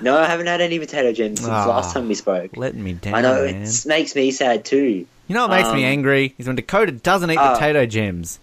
no, 0.00 0.16
I 0.16 0.26
haven't 0.26 0.46
had 0.46 0.60
any 0.60 0.78
potato 0.78 1.12
gems 1.12 1.40
since 1.40 1.50
Ah. 1.50 1.66
last 1.66 1.92
time 1.94 2.08
we 2.08 2.14
spoke. 2.14 2.56
Letting 2.56 2.82
me 2.82 2.94
down, 2.94 3.14
I 3.14 3.20
know 3.22 3.44
man. 3.44 3.62
it 3.62 3.84
makes 3.86 4.14
me 4.14 4.30
sad 4.30 4.64
too. 4.64 5.06
You 5.28 5.34
know 5.34 5.48
what 5.48 5.56
makes 5.56 5.72
me 5.72 5.84
um, 5.84 5.90
angry 5.90 6.34
is 6.38 6.46
when 6.46 6.56
Dakota 6.56 6.92
doesn't 6.92 7.30
eat 7.30 7.38
Ah. 7.38 7.54
potato 7.54 7.84
gems. 7.86 8.38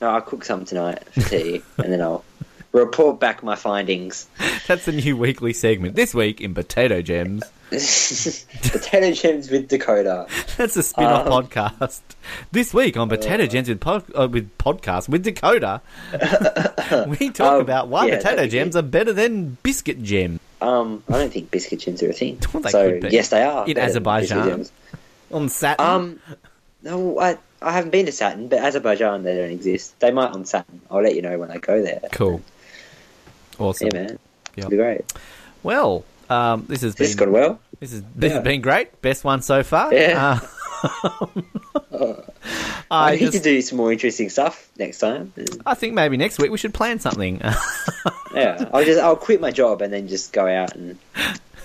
No, 0.00 0.10
I'll 0.10 0.20
cook 0.20 0.44
some 0.44 0.64
tonight 0.64 1.02
for 1.12 1.22
tea, 1.28 1.60
and 1.78 1.92
then 1.92 2.00
I'll 2.00 2.24
report 2.72 3.18
back 3.18 3.42
my 3.42 3.56
findings. 3.56 4.28
That's 4.68 4.84
the 4.84 4.92
new 4.92 5.16
weekly 5.16 5.52
segment. 5.52 5.96
This 5.96 6.14
week 6.14 6.40
in 6.40 6.54
Potato 6.54 7.02
Gems. 7.02 7.42
potato 7.70 9.10
gems 9.12 9.50
with 9.50 9.68
Dakota. 9.68 10.26
That's 10.56 10.76
a 10.76 10.82
spin-off 10.82 11.26
Um, 11.26 11.44
podcast. 11.48 12.00
This 12.52 12.72
week 12.72 12.96
on 12.96 13.08
Potato 13.10 13.46
Gems 13.46 13.68
with, 13.68 13.80
pod, 13.80 14.04
uh, 14.18 14.26
with 14.28 14.56
podcast 14.56 15.08
with 15.08 15.22
Dakota, 15.24 15.82
we 17.08 17.28
talk 17.30 17.54
Um, 17.54 17.60
about 17.60 17.88
why 17.88 18.06
yeah, 18.06 18.16
potato 18.16 18.46
gems 18.46 18.74
good. 18.74 18.84
are 18.84 18.88
better 18.88 19.12
than 19.12 19.58
biscuit 19.62 20.02
gems. 20.02 20.40
Um, 20.62 21.02
I 21.08 21.12
don't 21.12 21.32
think 21.32 21.50
biscuit 21.50 21.80
gems 21.80 22.02
are 22.02 22.08
a 22.10 22.12
thing. 22.14 22.38
Well, 22.54 22.62
they 22.62 22.70
so 22.70 23.00
yes, 23.10 23.28
they 23.28 23.42
are 23.42 23.66
In 23.68 23.76
Azerbaijan. 23.78 24.66
On 25.30 25.48
Saturn. 25.48 25.86
Um, 25.86 26.20
no, 26.82 27.18
I 27.18 27.38
I 27.60 27.72
haven't 27.72 27.90
been 27.90 28.06
to 28.06 28.12
Saturn, 28.12 28.48
but 28.48 28.60
Azerbaijan 28.60 29.24
they 29.24 29.36
don't 29.36 29.50
exist. 29.50 29.98
They 30.00 30.10
might 30.10 30.30
on 30.30 30.44
Saturn. 30.44 30.80
I'll 30.90 31.02
let 31.02 31.14
you 31.14 31.22
know 31.22 31.38
when 31.38 31.50
I 31.50 31.58
go 31.58 31.82
there. 31.82 32.00
cool. 32.12 32.40
Awesome. 33.58 33.88
Yeah, 33.88 33.92
man. 33.92 34.08
Yep. 34.10 34.18
It'll 34.56 34.70
be 34.70 34.76
great. 34.76 35.12
Well, 35.62 36.04
um, 36.30 36.66
this 36.68 36.82
has 36.82 36.94
This 36.94 37.14
been 37.14 37.26
gone 37.26 37.32
well. 37.32 37.60
This 37.80 37.92
is 37.92 38.02
this 38.14 38.32
has 38.32 38.42
been 38.42 38.60
great. 38.60 39.00
Best 39.02 39.24
one 39.24 39.42
so 39.42 39.62
far. 39.62 39.92
Yeah. 39.92 40.40
Uh, 40.82 41.26
I, 42.90 43.12
I 43.12 43.16
need 43.16 43.20
just, 43.20 43.32
to 43.32 43.42
do 43.42 43.60
some 43.60 43.76
more 43.76 43.92
interesting 43.92 44.30
stuff 44.30 44.70
next 44.78 44.98
time. 44.98 45.32
I 45.66 45.74
think 45.74 45.94
maybe 45.94 46.16
next 46.16 46.38
week 46.38 46.50
we 46.50 46.58
should 46.58 46.74
plan 46.74 47.00
something. 47.00 47.40
Yeah, 48.34 48.68
I'll 48.72 48.84
just 48.84 49.00
I'll 49.00 49.16
quit 49.16 49.40
my 49.40 49.50
job 49.50 49.80
and 49.82 49.92
then 49.92 50.06
just 50.06 50.32
go 50.32 50.46
out 50.46 50.76
and 50.76 50.98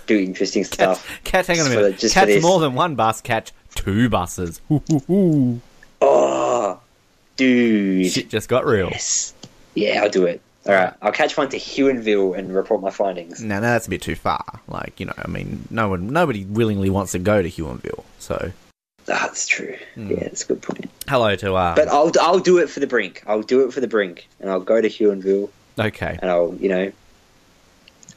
do 0.05 0.17
interesting 0.17 0.63
stuff. 0.63 1.07
catch, 1.23 1.47
hang 1.47 1.59
on 1.59 1.67
a 1.67 1.69
minute. 1.69 1.93
the- 1.93 1.97
just 1.97 2.15
this. 2.15 2.43
more 2.43 2.59
than 2.59 2.73
one 2.73 2.95
bus. 2.95 3.21
Catch 3.21 3.51
two 3.75 4.09
buses. 4.09 4.61
Hoo, 4.69 4.81
hoo, 4.89 4.99
hoo. 4.99 5.61
Oh, 6.01 6.79
dude, 7.37 8.11
Shit 8.11 8.29
just 8.29 8.49
got 8.49 8.65
real. 8.65 8.89
yes, 8.89 9.33
yeah, 9.75 10.01
I'll 10.03 10.09
do 10.09 10.25
it. 10.25 10.41
All 10.65 10.73
right, 10.73 10.93
I'll 11.01 11.11
catch 11.11 11.35
one 11.35 11.49
to 11.49 11.57
Huonville 11.57 12.37
and 12.37 12.53
report 12.53 12.81
my 12.81 12.89
findings. 12.89 13.41
No, 13.41 13.55
no, 13.55 13.61
that's 13.61 13.87
a 13.87 13.89
bit 13.89 14.01
too 14.01 14.15
far. 14.15 14.61
Like 14.67 14.99
you 14.99 15.05
know, 15.05 15.13
I 15.17 15.27
mean, 15.27 15.67
no 15.69 15.89
one, 15.89 16.07
nobody 16.07 16.45
willingly 16.45 16.89
wants 16.89 17.11
to 17.13 17.19
go 17.19 17.41
to 17.41 17.49
Huonville. 17.49 18.03
So, 18.19 18.51
that's 19.05 19.47
true. 19.47 19.75
Hmm. 19.95 20.11
Yeah, 20.11 20.19
that's 20.21 20.43
a 20.43 20.47
good 20.47 20.61
point. 20.61 20.89
hello 21.07 21.35
to 21.35 21.53
uh, 21.53 21.75
But 21.75 21.89
I'll 21.89 22.11
I'll 22.21 22.39
do 22.39 22.59
it 22.59 22.69
for 22.69 22.79
the 22.79 22.87
brink. 22.87 23.23
I'll 23.27 23.41
do 23.41 23.65
it 23.65 23.73
for 23.73 23.81
the 23.81 23.87
brink, 23.87 24.27
and 24.39 24.49
I'll 24.49 24.61
go 24.61 24.79
to 24.79 24.87
Huonville 24.87 25.49
okay, 25.79 26.17
and 26.21 26.29
I'll 26.31 26.55
you 26.55 26.69
know 26.69 26.91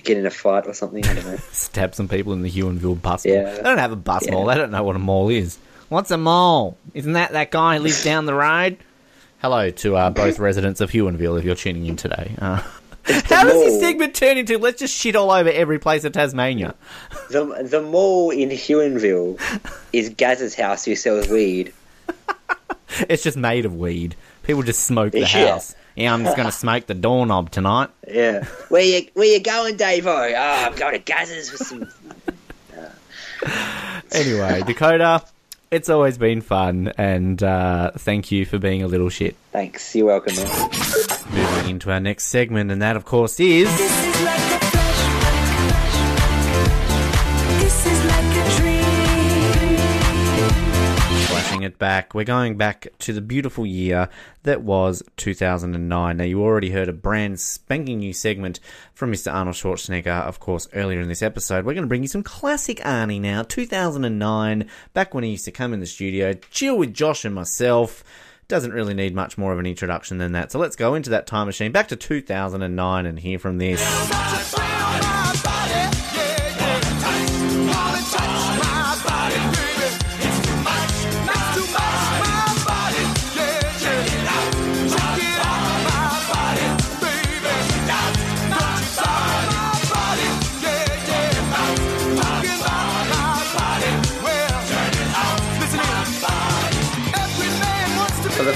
get 0.06 0.16
in 0.16 0.24
a 0.26 0.30
fight 0.30 0.66
or 0.66 0.72
something. 0.74 1.04
I 1.04 1.14
don't 1.14 1.26
know. 1.26 1.36
stab 1.52 1.94
some 1.94 2.08
people 2.08 2.32
in 2.32 2.42
the 2.42 2.50
Huonville 2.50 3.00
bus 3.02 3.24
mall. 3.26 3.34
Yeah. 3.34 3.54
They 3.54 3.62
don't 3.62 3.78
have 3.78 3.92
a 3.92 3.96
bus 3.96 4.24
Yeah. 4.26 4.32
mall. 4.32 4.46
They 4.46 4.54
don't 4.54 4.70
know 4.70 4.82
what 4.82 4.96
a 4.96 5.00
mall 5.00 5.28
is. 5.28 5.58
What's 5.88 6.10
a 6.10 6.16
mall? 6.16 6.76
Isn't 6.94 7.12
that 7.12 7.32
that 7.32 7.50
guy 7.50 7.76
who 7.76 7.82
lives 7.84 8.02
down 8.02 8.26
the 8.26 8.34
road? 8.34 8.78
Hello 9.42 9.70
to 9.70 9.96
uh, 9.96 10.10
both 10.10 10.38
residents 10.38 10.80
of 10.80 10.90
Huonville 10.90 11.38
if 11.38 11.44
you're 11.44 11.54
tuning 11.54 11.86
in 11.86 11.96
today. 11.96 12.34
Uh, 12.40 12.56
how 13.04 13.44
does 13.44 13.52
this 13.52 13.72
mall. 13.74 13.80
segment 13.80 14.14
turn 14.14 14.36
into 14.38 14.58
let's 14.58 14.80
just 14.80 14.94
shit 14.96 15.14
all 15.14 15.30
over 15.30 15.48
every 15.50 15.78
place 15.78 16.04
in 16.04 16.10
Tasmania? 16.12 16.74
The 17.30 17.66
the 17.70 17.82
mall 17.82 18.30
in 18.30 18.48
Huonville 18.50 19.38
is 19.92 20.08
Gaz's 20.08 20.54
house 20.54 20.84
who 20.84 20.96
sells 20.96 21.28
weed. 21.28 21.72
It's 23.10 23.22
just 23.24 23.36
made 23.36 23.66
of 23.66 23.74
weed. 23.76 24.16
People 24.44 24.62
just 24.62 24.84
smoke 24.84 25.12
the 25.12 25.20
Yeah. 25.20 25.26
house. 25.50 25.74
Yeah, 25.96 26.12
I'm 26.14 26.22
just 26.24 26.36
going 26.36 26.46
to 26.50 26.52
smoke 26.52 26.86
the 26.86 26.94
doorknob 26.94 27.50
tonight. 27.50 27.90
Yeah. 28.06 28.44
Where 28.68 28.82
you 28.82 29.08
where 29.14 29.26
you 29.26 29.40
going, 29.40 29.76
Davo? 29.76 30.06
Oh, 30.36 30.66
I'm 30.66 30.74
going 30.76 30.92
to 30.92 30.98
Gaz's 31.00 31.50
for 31.50 31.56
some. 31.56 31.88
Anyway, 34.12 34.62
Dakota, 34.66 35.22
it's 35.70 35.88
always 35.88 36.16
been 36.18 36.40
fun, 36.40 36.92
and 36.96 37.42
uh, 37.42 37.90
thank 37.96 38.30
you 38.30 38.46
for 38.46 38.58
being 38.58 38.82
a 38.82 38.86
little 38.86 39.08
shit. 39.08 39.36
Thanks. 39.52 39.94
You're 39.94 40.06
welcome. 40.06 40.36
Man. 40.36 40.70
Moving 41.30 41.70
into 41.70 41.90
our 41.90 42.00
next 42.00 42.26
segment, 42.26 42.70
and 42.70 42.80
that, 42.82 42.96
of 42.96 43.04
course, 43.04 43.40
is. 43.40 43.68
It 51.66 51.78
back. 51.78 52.14
We're 52.14 52.24
going 52.24 52.56
back 52.56 52.86
to 53.00 53.12
the 53.12 53.20
beautiful 53.20 53.66
year 53.66 54.08
that 54.44 54.62
was 54.62 55.02
2009. 55.16 56.16
Now, 56.16 56.24
you 56.24 56.42
already 56.42 56.70
heard 56.70 56.88
a 56.88 56.94
brand 56.94 57.38
spanking 57.40 57.98
new 57.98 58.12
segment 58.12 58.60
from 58.94 59.12
Mr. 59.12 59.32
Arnold 59.32 59.56
Schwarzenegger, 59.56 60.22
of 60.22 60.40
course, 60.40 60.68
earlier 60.72 61.00
in 61.00 61.08
this 61.08 61.22
episode. 61.22 61.64
We're 61.64 61.74
going 61.74 61.84
to 61.84 61.88
bring 61.88 62.02
you 62.02 62.08
some 62.08 62.22
classic 62.22 62.78
Arnie 62.78 63.20
now. 63.20 63.42
2009, 63.42 64.68
back 64.94 65.12
when 65.12 65.24
he 65.24 65.30
used 65.30 65.44
to 65.44 65.52
come 65.52 65.74
in 65.74 65.80
the 65.80 65.86
studio, 65.86 66.32
chill 66.50 66.78
with 66.78 66.94
Josh 66.94 67.24
and 67.24 67.34
myself. 67.34 68.02
Doesn't 68.48 68.72
really 68.72 68.94
need 68.94 69.14
much 69.14 69.36
more 69.36 69.52
of 69.52 69.58
an 69.58 69.66
introduction 69.66 70.18
than 70.18 70.32
that. 70.32 70.52
So 70.52 70.58
let's 70.58 70.76
go 70.76 70.94
into 70.94 71.10
that 71.10 71.26
time 71.26 71.46
machine 71.46 71.72
back 71.72 71.88
to 71.88 71.96
2009 71.96 73.06
and 73.06 73.18
hear 73.18 73.38
from 73.40 73.58
this. 73.58 73.82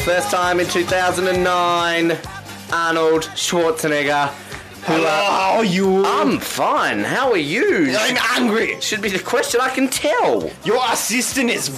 First 0.00 0.30
time 0.30 0.60
in 0.60 0.66
2009, 0.66 2.18
Arnold 2.72 3.22
Schwarzenegger. 3.34 4.28
Who, 4.28 4.94
Hello, 4.94 5.08
how 5.08 5.56
are 5.58 5.64
you? 5.64 6.04
I'm 6.06 6.38
fine. 6.38 7.00
How 7.00 7.30
are 7.30 7.36
you? 7.36 7.94
I'm 7.98 8.16
angry. 8.42 8.80
Should 8.80 9.02
be 9.02 9.10
the 9.10 9.18
question. 9.18 9.60
I 9.60 9.68
can 9.68 9.88
tell. 9.88 10.50
Your 10.64 10.80
assistant 10.90 11.50
is 11.50 11.68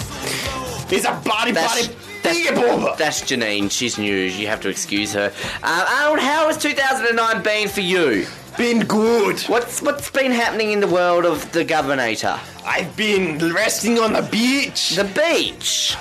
is 0.91 1.05
a 1.05 1.11
body 1.25 1.51
That's, 1.51 1.87
body 1.87 1.97
that's, 2.23 2.97
that's 2.97 3.21
Janine. 3.21 3.69
She's 3.69 3.97
new. 3.97 4.15
You 4.15 4.47
have 4.47 4.61
to 4.61 4.69
excuse 4.69 5.11
her. 5.13 5.33
Uh, 5.61 5.85
Arnold, 6.03 6.19
how 6.19 6.47
has 6.47 6.57
2009 6.57 7.43
been 7.43 7.67
for 7.67 7.81
you? 7.81 8.25
Been 8.57 8.85
good. 8.85 9.41
What's 9.41 9.81
what's 9.81 10.09
been 10.09 10.31
happening 10.31 10.71
in 10.71 10.79
the 10.79 10.87
world 10.87 11.25
of 11.25 11.51
the 11.51 11.65
Governator? 11.65 12.39
I've 12.65 12.95
been 12.95 13.37
resting 13.53 13.99
on 13.99 14.13
the 14.13 14.21
beach 14.21 14.95
The 14.95 15.03
beach. 15.03 15.97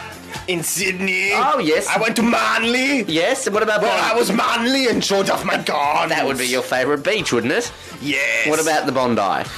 In 0.48 0.62
Sydney. 0.62 1.30
Oh, 1.32 1.58
yes. 1.58 1.86
I 1.88 2.00
went 2.00 2.16
to 2.16 2.22
Manly. 2.22 3.02
Yes. 3.02 3.46
and 3.46 3.54
What 3.54 3.62
about 3.62 3.82
Well, 3.82 4.12
I 4.12 4.16
was 4.16 4.32
manly 4.32 4.88
and 4.88 5.04
showed 5.04 5.30
off 5.30 5.44
my 5.44 5.56
guns. 5.56 6.10
That 6.10 6.24
would 6.26 6.38
be 6.38 6.46
your 6.46 6.62
favourite 6.62 7.02
beach, 7.02 7.32
wouldn't 7.32 7.52
it? 7.52 7.72
Yes. 8.00 8.48
What 8.48 8.60
about 8.60 8.86
the 8.86 8.92
Bondi? 8.92 9.48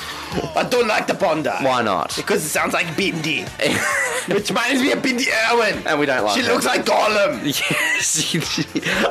I 0.57 0.67
don't 0.69 0.87
like 0.89 1.07
the 1.07 1.15
Bondi. 1.15 1.49
Why 1.49 1.83
not? 1.83 2.15
Because 2.17 2.45
it 2.45 2.49
sounds 2.49 2.73
like 2.73 2.87
Bindi. 2.89 3.49
Which 4.35 4.49
reminds 4.49 4.81
me 4.81 4.93
of 4.93 5.01
Bindi 5.01 5.27
Irwin. 5.53 5.87
And 5.87 6.01
we 6.01 6.07
don't 6.07 6.25
like 6.25 6.37
She 6.39 6.45
her. 6.47 6.53
looks 6.53 6.65
like 6.65 6.85
Gollum. 6.85 7.45
Yes, 7.45 8.35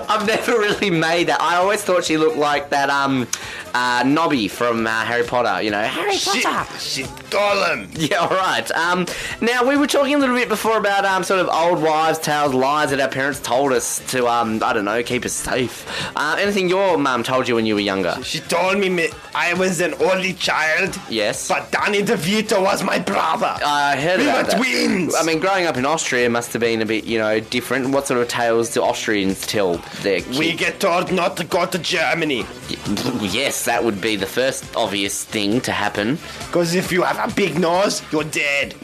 I've 0.09 0.25
never 0.27 0.53
really 0.53 0.89
made 0.89 1.27
that. 1.27 1.39
I 1.41 1.57
always 1.57 1.83
thought 1.83 2.03
she 2.03 2.17
looked 2.17 2.37
like 2.37 2.69
that 2.71 2.89
um 2.89 3.27
uh, 3.75 4.03
Dobby 4.03 4.47
from 4.47 4.85
uh, 4.85 5.03
Harry 5.03 5.23
Potter. 5.25 5.61
You 5.63 5.71
know, 5.71 5.81
Harry 5.81 6.13
She, 6.15 6.41
Potter. 6.43 6.77
she's 6.79 7.07
Gollum. 7.29 7.89
Yeah, 7.97 8.17
all 8.17 8.29
right. 8.29 8.69
Um, 8.71 9.05
now 9.41 9.67
we 9.67 9.77
were 9.77 9.87
talking 9.87 10.13
a 10.15 10.17
little 10.19 10.35
bit 10.35 10.47
before 10.49 10.77
about 10.77 11.05
um, 11.05 11.23
sort 11.23 11.39
of 11.39 11.49
old 11.49 11.81
wives' 11.81 12.19
tales, 12.19 12.53
lies 12.53 12.91
that 12.91 12.99
our 12.99 13.07
parents 13.09 13.39
told 13.39 13.71
us 13.73 13.99
to 14.11 14.27
um, 14.27 14.61
I 14.63 14.73
don't 14.73 14.85
know, 14.85 15.01
keep 15.03 15.25
us 15.25 15.33
safe. 15.33 15.87
Uh, 16.15 16.37
anything 16.39 16.69
your 16.69 16.97
mum 16.97 17.23
told 17.23 17.47
you 17.47 17.55
when 17.55 17.65
you 17.65 17.73
were 17.75 17.81
younger? 17.81 18.15
She 18.23 18.39
told 18.41 18.77
me 18.77 18.89
me- 18.89 19.09
I 19.35 19.53
was 19.55 19.81
an 19.81 19.95
only 19.99 20.33
child. 20.33 20.97
Yes. 21.13 21.47
But 21.47 21.71
Danny 21.71 22.01
DeVito 22.01 22.61
was 22.61 22.83
my 22.83 22.97
brother. 22.99 23.55
I 23.63 23.95
heard 23.95 24.19
we 24.19 24.27
about 24.27 24.45
were 24.45 24.51
that. 24.51 24.57
twins. 24.57 25.15
I 25.15 25.23
mean, 25.23 25.39
growing 25.39 25.65
up 25.65 25.77
in 25.77 25.85
Austria 25.85 26.29
must 26.29 26.51
have 26.53 26.59
been 26.61 26.81
a 26.81 26.85
bit, 26.85 27.03
you 27.05 27.19
know, 27.19 27.39
different. 27.39 27.89
What 27.89 28.07
sort 28.07 28.19
of 28.19 28.27
tales 28.27 28.71
do 28.73 28.81
Austrians 28.81 29.45
tell 29.45 29.75
their 30.01 30.21
kids? 30.21 30.39
we 30.39 30.53
get 30.53 30.79
told 30.79 31.11
not 31.11 31.37
to 31.37 31.43
go 31.43 31.65
to 31.67 31.77
Germany. 31.77 32.39
yes, 33.21 33.65
that 33.65 33.83
would 33.83 34.01
be 34.01 34.15
the 34.15 34.25
first 34.25 34.75
obvious 34.75 35.23
thing 35.23 35.61
to 35.61 35.71
happen. 35.71 36.17
Because 36.47 36.73
if 36.73 36.91
you 36.91 37.03
have 37.03 37.31
a 37.31 37.33
big 37.35 37.59
nose, 37.59 38.01
you're 38.11 38.23
dead. 38.23 38.75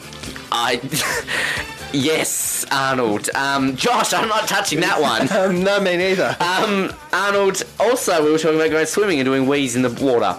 I. 0.52 0.80
yes, 1.92 2.64
Arnold. 2.70 3.28
Um, 3.34 3.76
Josh, 3.76 4.12
I'm 4.12 4.28
not 4.28 4.46
touching 4.48 4.80
that 4.80 5.00
one. 5.00 5.30
Um, 5.32 5.62
no, 5.64 5.80
me 5.80 5.96
neither. 5.96 6.36
Um, 6.40 6.92
Arnold. 7.12 7.62
Also, 7.80 8.24
we 8.24 8.30
were 8.30 8.38
talking 8.38 8.58
about 8.58 8.70
going 8.70 8.86
swimming 8.86 9.18
and 9.18 9.26
doing 9.26 9.46
wheeze 9.46 9.74
in 9.76 9.82
the 9.82 9.90
water. 10.04 10.38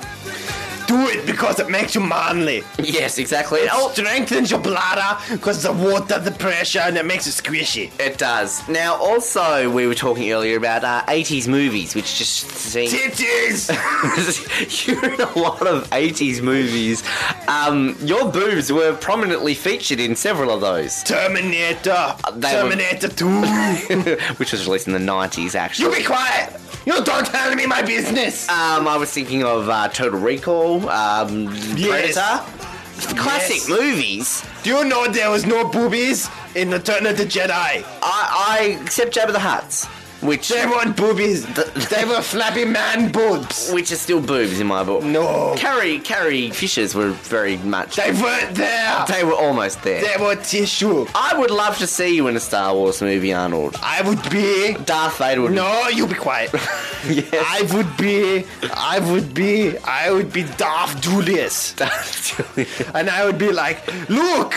Do 0.91 1.07
it 1.07 1.25
because 1.25 1.57
it 1.61 1.69
makes 1.69 1.95
you 1.95 2.01
manly. 2.01 2.63
Yes, 2.83 3.17
exactly. 3.17 3.61
It 3.61 3.71
strengthens 3.93 4.51
your 4.51 4.59
bladder 4.59 5.17
because 5.33 5.63
the 5.63 5.71
water, 5.71 6.19
the 6.19 6.31
pressure, 6.31 6.79
and 6.79 6.97
it 6.97 7.05
makes 7.05 7.27
it 7.27 7.41
squishy. 7.41 7.91
it 7.97 8.17
does. 8.17 8.67
Now, 8.67 8.95
also, 8.95 9.69
we 9.71 9.87
were 9.87 9.95
talking 9.95 10.29
earlier 10.33 10.57
about 10.57 10.83
uh, 10.83 11.03
80s 11.07 11.47
movies, 11.47 11.95
which 11.95 12.17
just 12.17 12.49
seem. 12.49 12.89
Titties! 12.89 13.71
You're 14.87 15.13
in 15.13 15.21
a 15.21 15.39
lot 15.39 15.65
of 15.65 15.89
80s 15.91 16.41
movies. 16.41 17.03
Um, 17.47 17.95
your 18.01 18.29
boobs 18.29 18.69
were 18.69 18.93
prominently 18.97 19.53
featured 19.53 20.01
in 20.01 20.13
several 20.17 20.51
of 20.51 20.59
those, 20.59 21.03
Terminator. 21.03 22.15
they 22.33 22.53
were- 22.53 22.69
Terminator 22.69 23.07
2. 23.07 23.25
which 24.37 24.51
was 24.51 24.65
released 24.65 24.87
in 24.87 24.93
the 24.93 24.99
90s, 24.99 25.55
actually. 25.55 25.89
you 25.89 25.95
be 25.99 26.03
quiet! 26.03 26.57
You 26.83 27.03
don't 27.03 27.27
tell 27.27 27.53
me 27.53 27.67
my 27.67 27.83
business! 27.83 28.49
Um, 28.49 28.87
I 28.87 28.97
was 28.97 29.11
thinking 29.11 29.43
of 29.43 29.69
uh, 29.69 29.87
Total 29.89 30.19
Recall, 30.19 30.80
um, 30.89 31.45
Yes. 31.75 32.15
Predator. 32.15 33.17
Classic 33.19 33.57
Yes. 33.57 33.69
movies. 33.69 34.43
Do 34.63 34.69
you 34.69 34.83
know 34.85 35.07
there 35.07 35.31
was 35.31 35.45
no 35.45 35.63
boobies 35.65 36.29
in 36.55 36.69
the 36.69 36.77
Return 36.77 37.05
of 37.07 37.17
the 37.17 37.23
Jedi? 37.25 37.49
I, 37.51 37.83
I 38.03 38.79
except 38.83 39.15
Jabba 39.15 39.31
the 39.33 39.39
Hutt's, 39.39 39.87
which 40.21 40.49
They 40.49 40.65
weren't 40.65 40.95
boobies. 40.95 41.45
They 41.89 42.05
were 42.05 42.21
flappy 42.21 42.65
man 42.65 43.11
boobs. 43.11 43.71
which 43.71 43.91
are 43.91 43.95
still 43.95 44.21
boobs 44.21 44.59
in 44.59 44.67
my 44.67 44.83
book. 44.83 45.03
No. 45.03 45.55
Carrie 45.57 45.99
Carrie 45.99 46.49
Fishers 46.51 46.93
were 46.95 47.09
very 47.11 47.57
much. 47.57 47.95
They 47.95 48.11
weren't 48.11 48.55
there. 48.55 49.05
They 49.07 49.23
were 49.23 49.33
almost 49.33 49.81
there. 49.83 50.01
They 50.01 50.23
were 50.23 50.35
tissue. 50.35 51.05
I 51.15 51.37
would 51.37 51.51
love 51.51 51.77
to 51.79 51.87
see 51.87 52.15
you 52.15 52.27
in 52.27 52.35
a 52.35 52.39
Star 52.39 52.73
Wars 52.73 53.01
movie, 53.01 53.33
Arnold. 53.33 53.75
I 53.81 54.01
would 54.07 54.21
be. 54.29 54.73
Darth 54.85 55.17
Vader 55.17 55.41
would. 55.41 55.51
No, 55.53 55.87
you'll 55.89 56.07
be 56.07 56.15
quiet. 56.15 56.51
Yes. 57.09 57.33
I 57.33 57.63
would 57.75 57.97
be. 57.97 58.45
I 58.75 58.99
would 58.99 59.33
be. 59.33 59.75
I 59.79 60.11
would 60.11 60.31
be 60.31 60.43
Darth 60.43 61.01
Julius. 61.01 61.73
Darth 61.73 62.37
Julius. 62.55 62.91
And 62.93 63.09
I 63.09 63.25
would 63.25 63.39
be 63.39 63.51
like, 63.51 63.81
look, 64.07 64.53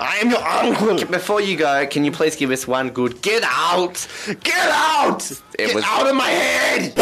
I 0.00 0.16
am 0.20 0.30
your 0.30 0.42
uncle. 0.42 1.06
Before 1.06 1.40
you 1.40 1.56
go, 1.56 1.86
can 1.86 2.04
you 2.04 2.10
please 2.12 2.34
give 2.36 2.50
us 2.50 2.66
one 2.66 2.90
good 2.90 3.22
get 3.22 3.42
out? 3.46 4.06
Get 4.42 4.70
out! 4.70 5.30
It 5.30 5.40
Get 5.66 5.74
was- 5.74 5.84
out 5.86 6.06
of 6.08 6.16
my 6.16 6.28
head! 6.28 6.92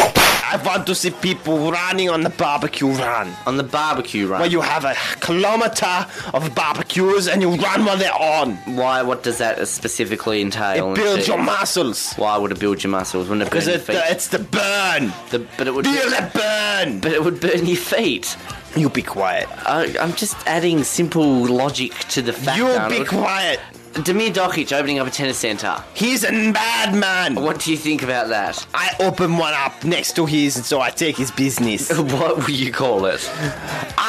I 0.43 0.61
want 0.65 0.85
to 0.87 0.95
see 0.95 1.11
people 1.11 1.71
running 1.71 2.09
on 2.09 2.21
the 2.23 2.29
barbecue 2.29 2.87
run. 2.89 3.31
On 3.47 3.55
the 3.55 3.63
barbecue 3.63 4.27
run. 4.27 4.41
Where 4.41 4.49
you 4.49 4.59
have 4.59 4.83
a 4.83 4.95
kilometer 5.21 6.05
of 6.33 6.53
barbecues 6.53 7.29
and 7.29 7.41
you 7.41 7.51
run 7.55 7.85
while 7.85 7.95
they're 7.95 8.13
on. 8.13 8.55
Why? 8.75 9.01
What 9.01 9.23
does 9.23 9.37
that 9.37 9.65
specifically 9.69 10.41
entail? 10.41 10.91
It 10.91 10.95
builds 10.95 11.27
your 11.29 11.37
muscles. 11.37 12.13
Why 12.17 12.37
would 12.37 12.51
it 12.51 12.59
build 12.59 12.83
your 12.83 12.91
muscles? 12.91 13.29
Wouldn't 13.29 13.43
it 13.47 13.51
burn 13.51 13.59
Because 13.61 13.67
your 13.67 13.75
it, 13.77 13.81
uh, 13.81 14.01
feet? 14.03 14.11
it's 14.11 14.27
the 14.27 14.39
burn. 14.39 15.13
The- 15.29 15.47
but 15.57 15.67
it 15.67 15.73
would. 15.73 15.85
Feel 15.85 15.95
it 16.11 16.33
burn. 16.33 16.99
But 16.99 17.13
it 17.13 17.23
would 17.23 17.39
burn 17.39 17.65
your 17.65 17.77
feet. 17.77 18.35
You 18.75 18.89
be 18.89 19.01
quiet. 19.01 19.47
I, 19.67 19.95
I'm 19.99 20.13
just 20.13 20.37
adding 20.47 20.83
simple 20.83 21.45
logic 21.45 21.91
to 22.09 22.21
the 22.21 22.33
fact. 22.33 22.57
You 22.57 22.67
Arnold. 22.67 23.01
be 23.01 23.05
quiet. 23.05 23.59
Damir 23.93 24.31
Dokic 24.31 24.71
opening 24.71 24.99
up 24.99 25.07
a 25.07 25.11
tennis 25.11 25.37
centre. 25.37 25.75
He's 25.93 26.23
a 26.23 26.29
bad 26.53 26.95
man. 26.95 27.35
What 27.35 27.59
do 27.59 27.71
you 27.71 27.77
think 27.77 28.03
about 28.03 28.29
that? 28.29 28.65
I 28.73 28.95
open 29.01 29.37
one 29.37 29.53
up 29.53 29.83
next 29.83 30.15
to 30.15 30.25
his, 30.25 30.55
and 30.55 30.63
so 30.65 30.79
I 30.79 30.91
take 30.91 31.17
his 31.17 31.29
business. 31.31 31.91
What 31.99 32.37
will 32.37 32.51
you 32.51 32.71
call 32.71 33.05
it? 33.05 33.29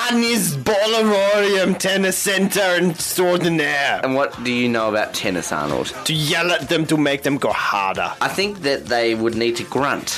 Anis 0.08 0.54
Bolororium 0.54 1.76
Tennis 1.78 2.16
Center 2.16 2.60
Extraordinaire. 2.60 4.00
And 4.04 4.14
what 4.14 4.42
do 4.44 4.52
you 4.52 4.68
know 4.68 4.88
about 4.88 5.14
tennis, 5.14 5.50
Arnold? 5.50 5.92
To 6.04 6.14
yell 6.14 6.52
at 6.52 6.68
them 6.68 6.86
to 6.86 6.96
make 6.96 7.22
them 7.22 7.36
go 7.36 7.50
harder. 7.52 8.12
I 8.20 8.28
think 8.28 8.60
that 8.62 8.86
they 8.86 9.16
would 9.16 9.34
need 9.34 9.56
to 9.56 9.64
grunt. 9.64 10.10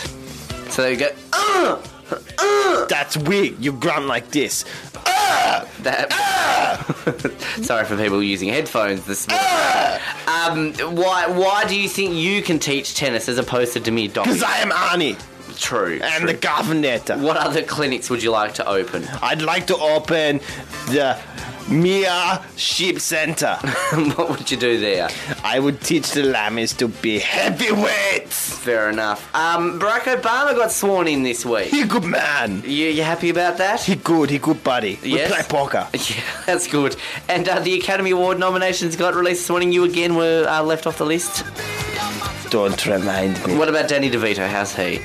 So 0.69 0.83
they 0.83 0.97
go, 0.97 1.09
ah! 1.33 1.81
Uh, 2.39 2.87
That's 2.87 3.17
weak. 3.17 3.57
You 3.59 3.73
grunt 3.73 4.07
like 4.07 4.31
this. 4.31 4.65
that. 5.05 6.13
Sorry 7.63 7.85
for 7.85 7.97
people 7.97 8.23
using 8.23 8.49
headphones 8.49 9.05
this 9.07 9.29
morning. 9.29 10.01
Um, 10.27 10.97
why, 10.97 11.27
why 11.27 11.65
do 11.67 11.79
you 11.79 11.89
think 11.89 12.15
you 12.15 12.43
can 12.43 12.59
teach 12.59 12.95
tennis 12.95 13.29
as 13.29 13.39
opposed 13.39 13.73
to 13.75 13.81
Damir 13.81 14.13
Because? 14.13 14.43
I 14.43 14.59
am 14.59 14.71
Arnie. 14.71 15.21
True. 15.59 16.01
I'm 16.03 16.23
true. 16.23 16.33
the 16.33 16.35
governor. 16.35 16.99
What 16.99 17.37
other 17.37 17.63
clinics 17.63 18.11
would 18.11 18.23
you 18.23 18.31
like 18.33 18.55
to 18.55 18.69
open? 18.69 19.05
I'd 19.23 19.43
like 19.43 19.69
to 19.69 19.77
open 19.77 20.39
the 20.87 21.19
Mia 21.69 22.45
Sheep 22.57 23.01
Center. 23.01 23.57
what 24.17 24.31
would 24.31 24.51
you 24.51 24.57
do 24.57 24.79
there? 24.79 25.09
I 25.43 25.59
would 25.59 25.81
teach 25.81 26.13
the 26.13 26.23
lammies 26.23 26.77
to 26.79 26.89
be 26.89 27.19
heavyweights. 27.19 28.59
Fair 28.59 28.91
enough. 28.91 29.35
Um, 29.35 29.79
Barack 29.81 30.03
Obama 30.03 30.55
got 30.55 30.71
sworn 30.71 31.09
in 31.09 31.23
this 31.23 31.45
week. 31.45 31.69
He 31.69 31.85
good 31.85 32.05
man. 32.05 32.63
You, 32.65 32.89
you 32.89 33.03
happy 33.03 33.31
about 33.31 33.59
that? 33.59 33.81
He 33.83 33.97
good. 33.97 34.31
He 34.31 34.39
good 34.39 34.63
buddy. 34.63 34.99
Yes. 35.03 35.31
We 35.31 35.37
play 35.37 35.43
poker. 35.49 35.89
Yeah, 36.05 36.23
that's 36.45 36.67
good. 36.67 36.97
And 37.29 37.49
uh, 37.49 37.61
the 37.61 37.79
Academy 37.81 38.11
Award 38.11 38.39
nominations 38.39 38.95
got 38.95 39.15
released 39.15 39.41
this 39.41 39.51
morning. 39.51 39.73
You 39.73 39.85
again 39.85 40.17
were 40.17 40.47
uh, 40.47 40.63
left 40.63 40.87
off 40.87 40.99
the 40.99 41.07
list. 41.07 41.45
Don't 42.51 42.85
remind 42.87 43.45
me. 43.47 43.57
What 43.57 43.71
about 43.71 43.89
Danny 43.89 44.11
DeVito? 44.11 44.47
How's 44.47 44.75
he? 44.77 45.01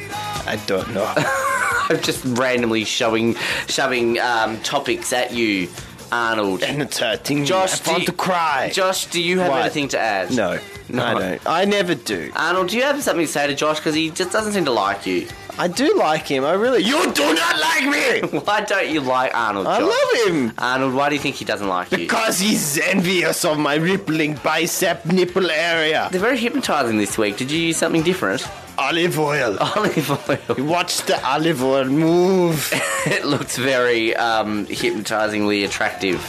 I 0.46 0.62
don't 0.68 0.94
know. 0.94 1.12
I'm 1.90 2.02
just 2.02 2.24
randomly 2.38 2.84
shoving, 2.84 3.36
shoving 3.68 4.20
um, 4.20 4.60
topics 4.60 5.12
at 5.14 5.34
you, 5.34 5.70
Arnold. 6.12 6.64
and 6.64 6.82
it's 6.82 7.00
hurting 7.00 7.46
Josh, 7.46 7.86
me. 7.86 7.92
I 7.92 7.94
want 7.94 8.06
to 8.08 8.12
cry. 8.14 8.70
Josh, 8.74 9.06
do 9.08 9.22
you 9.22 9.40
have 9.40 9.50
What? 9.52 9.62
anything 9.62 9.88
to 9.90 10.00
add? 10.00 10.32
no, 10.36 10.60
No. 10.90 11.04
I 11.06 11.14
don't. 11.14 11.42
I 11.46 11.66
never 11.66 11.96
do. 11.96 12.32
Arnold, 12.36 12.70
do 12.70 12.78
you 12.78 12.84
have 12.84 13.02
something 13.04 13.26
to 13.26 13.32
say 13.32 13.48
to 13.48 13.56
Josh? 13.56 13.78
Because 13.80 13.96
he 13.96 14.10
just 14.10 14.32
doesn't 14.32 14.54
seem 14.54 14.66
to 14.66 14.72
like 14.72 15.06
you. 15.06 15.28
I 15.58 15.68
do 15.68 15.94
like 15.98 16.26
him. 16.26 16.46
I 16.46 16.54
really. 16.54 16.82
You 16.84 17.12
do 17.12 17.34
not 17.34 17.60
like 17.60 17.84
me. 17.84 18.40
Why 18.46 18.62
don't 18.62 18.88
you 18.90 19.02
like 19.02 19.36
Arnold, 19.36 19.68
I 19.68 19.80
Josh? 19.82 19.90
love 19.92 20.28
him. 20.28 20.54
Arnold, 20.58 20.94
why 20.94 21.10
do 21.10 21.16
you 21.16 21.22
think 21.22 21.36
he 21.36 21.44
doesn't 21.44 21.68
like 21.68 21.92
you? 21.92 21.98
Because 21.98 22.40
he's 22.40 22.78
envious 22.80 23.44
of 23.44 23.60
my 23.60 23.76
rippling 23.76 24.36
bicep 24.42 25.06
nipple 25.06 25.52
area. 25.52 26.08
They're 26.12 26.22
very 26.22 26.38
hypnotising 26.38 26.98
this 26.98 27.18
week. 27.18 27.36
Did 27.36 27.52
you 27.52 27.60
use 27.60 27.78
something 27.78 28.04
different? 28.04 28.48
Olive 28.80 29.20
oil. 29.20 29.58
Olive 29.76 30.30
oil. 30.30 30.66
Watch 30.66 31.02
the 31.04 31.20
olive 31.28 31.64
oil 31.64 31.86
move. 31.86 32.70
it 33.06 33.26
looks 33.26 33.58
very 33.58 34.16
um, 34.16 34.66
hypnotisingly 34.68 35.64
attractive. 35.66 36.20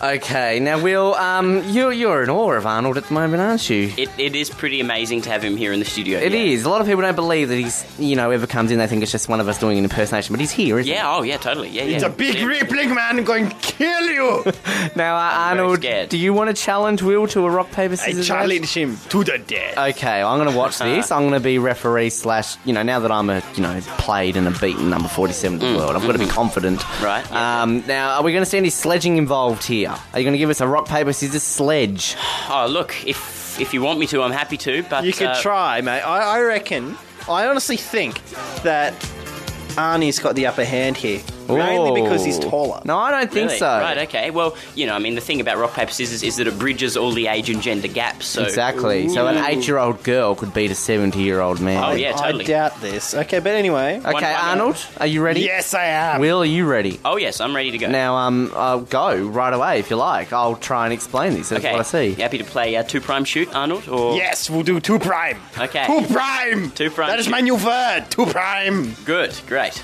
Okay, 0.00 0.60
now 0.60 0.80
Will, 0.80 1.14
um, 1.16 1.64
you're 1.70 1.90
you're 1.90 2.22
in 2.22 2.30
awe 2.30 2.52
of 2.52 2.66
Arnold 2.66 2.96
at 2.98 3.04
the 3.06 3.14
moment, 3.14 3.42
aren't 3.42 3.68
you? 3.68 3.92
It, 3.96 4.08
it 4.16 4.36
is 4.36 4.48
pretty 4.48 4.80
amazing 4.80 5.22
to 5.22 5.30
have 5.30 5.42
him 5.42 5.56
here 5.56 5.72
in 5.72 5.80
the 5.80 5.84
studio. 5.84 6.20
It 6.20 6.30
yeah. 6.32 6.38
is. 6.38 6.64
A 6.64 6.70
lot 6.70 6.80
of 6.80 6.86
people 6.86 7.02
don't 7.02 7.16
believe 7.16 7.48
that 7.48 7.56
he's, 7.56 7.84
you 7.98 8.14
know, 8.14 8.30
ever 8.30 8.46
comes 8.46 8.70
in. 8.70 8.78
They 8.78 8.86
think 8.86 9.02
it's 9.02 9.10
just 9.10 9.28
one 9.28 9.40
of 9.40 9.48
us 9.48 9.58
doing 9.58 9.76
an 9.76 9.82
impersonation, 9.82 10.32
but 10.32 10.38
he's 10.38 10.52
here, 10.52 10.78
isn't 10.78 10.88
Yeah, 10.92 11.12
oh 11.16 11.22
yeah, 11.22 11.36
totally. 11.36 11.70
Yeah, 11.70 11.82
It's 11.82 12.02
yeah. 12.04 12.10
a 12.10 12.12
big 12.12 12.36
Yeah. 12.36 12.44
rippling 12.44 12.94
man 12.94 13.24
going 13.24 13.48
to 13.48 13.56
kill 13.56 14.02
you. 14.06 14.42
he? 14.44 14.52
Now, 14.94 15.16
uh, 15.16 15.32
Arnold, 15.32 15.80
do 16.08 16.16
you 16.16 16.32
want 16.32 16.54
to 16.56 16.62
challenge 16.62 17.02
Will 17.02 17.26
to 17.28 17.44
a 17.44 17.50
rock 17.50 17.72
paper 17.72 17.94
I 17.94 17.96
scissors? 17.96 18.18
match? 18.18 18.26
challenge 18.28 18.72
him 18.74 18.96
to 19.08 19.24
the 19.24 19.38
death. 19.38 19.76
Okay, 19.96 20.22
I'm 20.22 20.38
going 20.38 20.48
to 20.50 20.56
watch 20.56 20.78
this. 20.78 21.10
I'm 21.10 21.22
going 21.22 21.32
to 21.34 21.40
be 21.40 21.58
referee 21.78 22.10
slash, 22.10 22.56
you 22.64 22.72
know, 22.72 22.82
now 22.82 22.98
that 22.98 23.12
I'm 23.12 23.30
a, 23.30 23.40
you 23.54 23.62
know, 23.62 23.80
played 23.98 24.36
and 24.36 24.48
a 24.48 24.50
beaten 24.58 24.90
number 24.90 25.08
47 25.08 25.54
of 25.54 25.60
the 25.60 25.76
world, 25.76 25.94
I've 25.94 26.02
got 26.02 26.12
to 26.12 26.18
be 26.18 26.26
confident. 26.26 26.82
Right, 27.00 27.24
yeah, 27.30 27.62
Um, 27.62 27.84
now, 27.86 28.16
are 28.16 28.22
we 28.24 28.32
going 28.32 28.42
to 28.42 28.50
see 28.50 28.58
any 28.58 28.70
sledging 28.70 29.16
involved 29.16 29.62
here? 29.64 29.90
Are 29.90 30.18
you 30.18 30.24
going 30.24 30.32
to 30.32 30.38
give 30.38 30.50
us 30.50 30.60
a 30.60 30.66
rock 30.66 30.88
paper 30.88 31.12
scissors 31.12 31.42
sledge? 31.42 32.16
Oh, 32.50 32.66
look, 32.66 33.06
if 33.06 33.60
if 33.60 33.74
you 33.74 33.82
want 33.82 33.98
me 33.98 34.06
to, 34.06 34.22
I'm 34.22 34.32
happy 34.32 34.56
to. 34.56 34.82
But 34.84 35.04
You 35.04 35.12
could 35.12 35.26
uh, 35.28 35.42
try, 35.42 35.82
mate. 35.82 36.00
I, 36.00 36.38
I 36.38 36.40
reckon. 36.40 36.96
I 37.28 37.46
honestly 37.46 37.76
think 37.76 38.24
that 38.62 38.94
Arnie's 39.76 40.18
got 40.18 40.34
the 40.34 40.46
upper 40.46 40.64
hand 40.64 40.96
here. 40.96 41.20
Mainly 41.48 42.02
because 42.02 42.24
he's 42.24 42.38
Oh. 42.38 42.50
taller. 42.50 42.80
No, 42.84 42.98
I 42.98 43.10
don't 43.10 43.30
think 43.32 43.46
Really? 43.46 43.58
so. 43.58 43.66
Right, 43.66 43.98
okay. 43.98 44.30
Well, 44.30 44.56
you 44.74 44.86
know, 44.86 44.94
I 44.94 44.98
mean, 44.98 45.14
the 45.14 45.20
thing 45.20 45.40
about 45.40 45.56
rock, 45.58 45.74
paper, 45.74 45.90
scissors 45.92 46.22
is 46.22 46.36
that 46.36 46.46
it 46.46 46.58
bridges 46.58 46.96
all 46.96 47.12
the 47.12 47.26
age 47.28 47.48
and 47.50 47.62
gender 47.62 47.88
gaps. 47.88 48.26
So 48.26 48.42
Exactly. 48.42 49.08
So 49.08 49.26
an 49.26 49.44
eight-year-old 49.44 50.02
girl 50.02 50.34
could 50.34 50.52
beat 50.54 50.70
a 50.70 50.74
seventy-year-old 50.74 51.60
man. 51.60 51.82
Oh, 51.82 51.92
yeah, 51.92 52.12
totally. 52.12 52.44
I 52.44 52.48
doubt 52.48 52.80
this. 52.80 53.14
Okay, 53.14 53.38
but 53.38 53.52
anyway. 53.54 53.98
Okay, 53.98 54.12
one- 54.12 54.24
Arnold, 54.24 54.76
are 54.98 55.06
you 55.06 55.22
ready? 55.22 55.40
Yes, 55.40 55.74
I 55.74 55.84
am. 55.86 56.20
Will, 56.20 56.42
are 56.42 56.44
you 56.44 56.66
ready? 56.66 57.00
Oh, 57.04 57.16
yes, 57.16 57.40
I'm 57.40 57.54
ready 57.56 57.70
to 57.70 57.78
go. 57.78 57.88
Now, 57.88 58.16
um, 58.16 58.52
I'll 58.54 58.80
go 58.80 59.16
right 59.16 59.52
away 59.52 59.78
if 59.78 59.90
you 59.90 59.96
like. 59.96 60.32
I'll 60.32 60.56
try 60.56 60.84
and 60.84 60.92
explain 60.92 61.34
this. 61.34 61.48
That's 61.48 61.64
okay. 61.64 61.72
what 61.72 61.80
I 61.80 61.84
see. 61.84 62.06
You 62.08 62.16
happy 62.16 62.38
to 62.38 62.44
play 62.44 62.76
uh, 62.76 62.82
two 62.82 63.00
prime 63.00 63.24
shoot, 63.24 63.54
Arnold? 63.54 63.88
Or 63.88 64.16
Yes, 64.16 64.48
we'll 64.50 64.62
do 64.62 64.80
two 64.80 64.98
prime. 64.98 65.38
Okay. 65.58 65.84
Two 65.86 66.02
prime. 66.12 66.70
Two 66.72 66.90
prime. 66.90 67.08
That 67.08 67.18
is 67.18 67.28
my 67.28 67.40
new 67.40 67.56
word. 67.56 68.04
Two 68.10 68.26
prime. 68.26 68.94
Good, 69.04 69.34
great. 69.46 69.82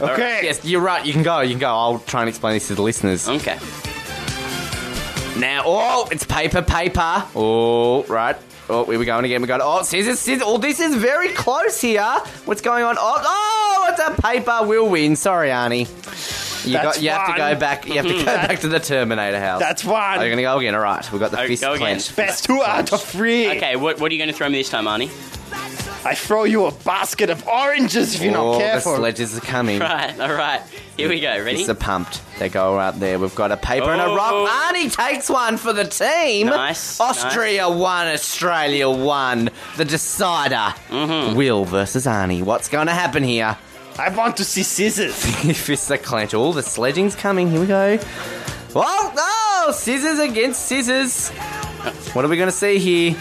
Okay. 0.00 0.40
Yes, 0.44 0.64
you're 0.64 0.80
right. 0.80 1.04
You 1.04 1.12
can 1.12 1.22
go. 1.22 1.40
You 1.40 1.50
can 1.50 1.60
go. 1.60 1.68
I'll 1.68 1.98
try 2.00 2.20
and 2.22 2.28
explain 2.28 2.54
this 2.54 2.68
to 2.68 2.74
the 2.74 2.82
listeners. 2.82 3.28
Okay. 3.28 3.58
Now, 5.38 5.62
oh, 5.66 6.08
it's 6.12 6.24
paper, 6.24 6.62
paper. 6.62 7.24
Oh, 7.34 8.04
right. 8.04 8.36
Oh, 8.68 8.84
here 8.86 8.98
we 8.98 9.04
go 9.04 9.18
again. 9.18 9.42
We 9.42 9.48
got 9.48 9.60
oh, 9.62 9.82
scissors, 9.82 10.20
scissors. 10.20 10.42
Oh, 10.46 10.58
this 10.58 10.80
is 10.80 10.94
very 10.94 11.28
close 11.30 11.80
here. 11.80 12.02
What's 12.44 12.60
going 12.62 12.82
on? 12.84 12.96
Oh, 12.98 13.22
oh, 13.24 13.88
it's 13.90 14.00
a 14.18 14.22
paper. 14.22 14.60
We'll 14.62 14.88
win. 14.88 15.16
Sorry, 15.16 15.48
Arnie. 15.50 15.86
You 16.66 16.72
That's 16.72 16.96
got. 16.96 17.02
You 17.02 17.10
have 17.10 17.26
to 17.26 17.32
fine. 17.32 17.54
go 17.54 17.60
back. 17.60 17.86
You 17.86 17.94
have 17.94 18.06
to 18.06 18.12
go 18.18 18.24
back 18.24 18.60
to 18.60 18.68
the 18.68 18.80
Terminator 18.80 19.38
house. 19.38 19.60
That's 19.60 19.84
one. 19.84 20.00
Are 20.00 20.24
you 20.24 20.30
gonna 20.30 20.42
go 20.42 20.58
again? 20.58 20.74
All 20.74 20.80
right. 20.80 21.12
We 21.12 21.18
got 21.18 21.30
the 21.30 21.40
Oh, 21.42 21.46
fist 21.46 21.60
go 21.62 21.72
again. 21.72 21.80
clenched. 21.80 22.16
Best 22.16 22.44
two 22.46 22.62
out 22.62 22.90
of 22.92 23.02
three. 23.02 23.50
Okay, 23.56 23.76
what, 23.76 24.00
what 24.00 24.10
are 24.10 24.14
you 24.14 24.18
going 24.20 24.30
to 24.30 24.34
throw 24.36 24.48
me 24.48 24.58
this 24.58 24.70
time, 24.70 24.84
Arnie? 24.86 25.10
I 26.06 26.14
throw 26.14 26.44
you 26.44 26.66
a 26.66 26.70
basket 26.70 27.30
of 27.30 27.46
oranges 27.48 28.14
if 28.14 28.22
you're 28.22 28.36
oh, 28.36 28.52
not 28.52 28.58
the 28.58 28.64
careful. 28.64 28.96
sledges 28.96 29.38
are 29.38 29.40
coming. 29.40 29.78
Right, 29.80 30.18
all 30.20 30.34
right. 30.34 30.60
Here 30.96 31.08
we 31.08 31.18
go. 31.20 31.28
Ready? 31.42 31.60
It's 31.60 31.68
a 31.68 31.74
pumped. 31.74 32.20
They 32.38 32.48
go 32.48 32.74
right 32.76 32.92
there. 32.98 33.18
We've 33.18 33.34
got 33.34 33.50
a 33.52 33.56
paper 33.56 33.90
and 33.90 34.00
a 34.00 34.04
Oh. 34.06 34.14
rock. 34.14 34.50
Arnie 34.50 34.92
takes 34.94 35.30
one 35.30 35.56
for 35.56 35.72
the 35.72 35.84
team. 35.84 36.48
Nice, 36.48 37.00
Austria 37.00 37.68
won. 37.70 38.06
Australia 38.08 38.90
won. 38.90 39.50
The 39.76 39.84
decider. 39.86 40.74
Mm-hmm. 40.90 41.36
Will 41.36 41.64
versus 41.64 42.06
Arnie. 42.06 42.42
What's 42.42 42.68
going 42.68 42.86
to 42.88 42.92
happen 42.92 43.22
here? 43.22 43.56
I 43.98 44.10
want 44.14 44.36
to 44.38 44.44
see 44.44 44.62
scissors. 44.62 45.14
Fists 45.56 45.90
are 45.90 45.96
clenched. 45.98 46.34
All 46.34 46.52
the 46.52 46.62
sledging's 46.62 47.14
coming. 47.14 47.50
Here 47.50 47.60
we 47.60 47.66
go. 47.66 47.98
Oh, 48.76 49.12
oh, 49.16 49.72
scissors 49.72 50.18
against 50.18 50.66
scissors. 50.66 51.30
What 52.12 52.24
are 52.24 52.28
we 52.28 52.36
going 52.36 52.48
to 52.48 52.52
see 52.52 52.78
here? 52.78 53.12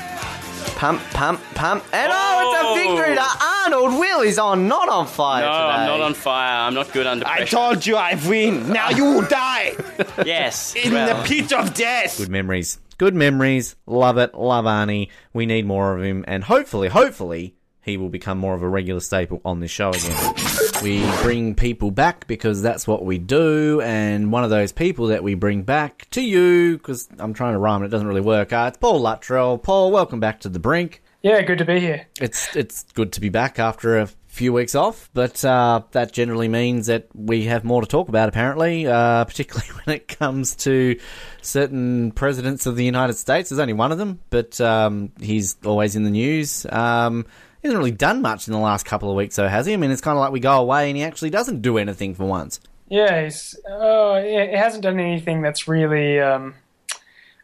Pump, 0.84 1.02
pump, 1.12 1.40
pump. 1.56 1.82
And 1.94 2.12
oh, 2.14 2.42
it's 2.44 2.62
a 2.62 2.68
Oh. 2.68 2.76
victory 2.76 3.16
to 3.16 3.26
Arnold. 3.64 3.98
Will 4.02 4.20
is 4.20 4.38
on, 4.38 4.68
not 4.68 4.90
on 4.90 5.08
fire 5.08 5.46
no, 5.46 5.50
today. 5.50 5.82
I'm 5.82 5.88
not 5.88 6.02
on 6.02 6.14
fire. 6.14 6.68
I'm 6.68 6.74
not 6.74 6.92
good 6.92 7.08
under 7.08 7.24
pressure. 7.24 7.42
I 7.42 7.46
told 7.46 7.86
you 7.86 7.96
I 7.96 8.20
win. 8.28 8.68
Now 8.74 8.90
you 8.90 9.06
will 9.06 9.22
die 9.22 9.78
yes. 10.26 10.76
in 10.76 10.92
well, 10.92 11.08
the 11.08 11.24
pit 11.26 11.54
of 11.54 11.74
death. 11.74 12.18
Good 12.18 12.28
memories. 12.28 12.80
Good 12.98 13.16
memories. 13.16 13.78
Love 13.88 14.18
it. 14.18 14.36
Love 14.36 14.66
Arnie. 14.66 15.08
We 15.32 15.46
need 15.46 15.66
more 15.66 15.96
of 15.96 16.04
him. 16.04 16.26
And 16.28 16.44
hopefully, 16.44 16.90
hopefully, 16.90 17.56
he 17.84 17.98
will 17.98 18.10
become 18.10 18.38
more 18.38 18.54
of 18.54 18.64
a 18.64 18.70
regular 18.70 19.02
staple 19.02 19.42
on 19.44 19.60
this 19.60 19.72
show 19.72 19.90
again. 19.90 20.34
We 20.82 21.06
bring 21.22 21.54
people 21.54 21.92
back 21.92 22.28
because 22.28 22.62
that's 22.62 22.88
what 22.88 23.06
we 23.06 23.18
do. 23.18 23.82
And 23.82 24.32
one 24.32 24.44
of 24.44 24.50
those 24.50 24.72
people 24.72 25.08
that 25.08 25.24
we 25.24 25.36
bring 25.36 25.64
back 25.64 26.08
to 26.12 26.22
you, 26.22 26.78
because 26.78 27.10
I'm 27.20 27.34
trying 27.34 27.54
to 27.54 27.60
rhyme 27.60 27.78
and 27.78 27.86
it 27.86 27.90
doesn't 27.90 28.08
really 28.08 28.22
work, 28.22 28.54
uh, 28.54 28.66
it's 28.70 28.78
Paul 28.78 29.02
Luttrell. 29.02 29.58
Paul, 29.58 29.92
welcome 29.92 30.20
back 30.20 30.40
to 30.42 30.50
The 30.50 30.60
Brink. 30.60 31.02
Yeah, 31.22 31.42
good 31.42 31.60
to 31.60 31.66
be 31.66 31.80
here. 31.80 32.06
It's 32.20 32.54
it's 32.54 32.84
good 32.94 33.14
to 33.14 33.22
be 33.22 33.30
back 33.30 33.58
after 33.58 33.98
a 33.98 34.08
few 34.28 34.52
weeks 34.52 34.76
off, 34.76 35.10
but 35.14 35.46
uh, 35.46 35.84
that 35.92 36.12
generally 36.12 36.50
means 36.50 36.88
that 36.88 37.08
we 37.14 37.46
have 37.46 37.64
more 37.64 37.80
to 37.80 37.88
talk 37.88 38.10
about. 38.10 38.28
Apparently, 38.28 38.88
uh, 38.88 39.24
particularly 39.24 39.68
when 39.86 39.96
it 39.96 40.08
comes 40.08 40.56
to 40.58 41.00
certain 41.42 42.12
presidents 42.12 42.66
of 42.66 42.76
the 42.76 42.84
United 42.84 43.14
States. 43.14 43.50
There's 43.50 43.60
only 43.60 43.74
one 43.74 43.94
of 43.94 43.98
them, 43.98 44.20
but 44.30 44.60
um, 44.60 45.14
he's 45.22 45.56
always 45.64 45.96
in 45.96 46.04
the 46.04 46.10
news. 46.10 46.66
Um, 46.70 47.26
he 47.64 47.70
hasn't 47.70 47.80
really 47.80 47.92
done 47.92 48.22
much 48.22 48.46
in 48.46 48.52
the 48.52 48.60
last 48.60 48.86
couple 48.86 49.10
of 49.10 49.16
weeks, 49.16 49.38
though, 49.38 49.48
has 49.48 49.66
he? 49.66 49.72
I 49.72 49.78
mean, 49.78 49.90
it's 49.90 50.02
kind 50.02 50.18
of 50.18 50.20
like 50.20 50.34
we 50.34 50.42
go 50.42 50.60
away 50.60 50.90
and 50.90 50.98
he 50.98 51.04
actually 51.04 51.30
doesn't 51.30 51.62
do 51.62 51.78
anything 51.78 52.14
for 52.14 52.26
once. 52.26 52.60
Yeah, 52.90 53.24
he's, 53.24 53.58
oh, 53.70 54.16
it 54.16 54.54
hasn't 54.54 54.84
done 54.84 55.00
anything 55.00 55.42
that's 55.42 55.66
really, 55.66 56.20
um, 56.20 56.56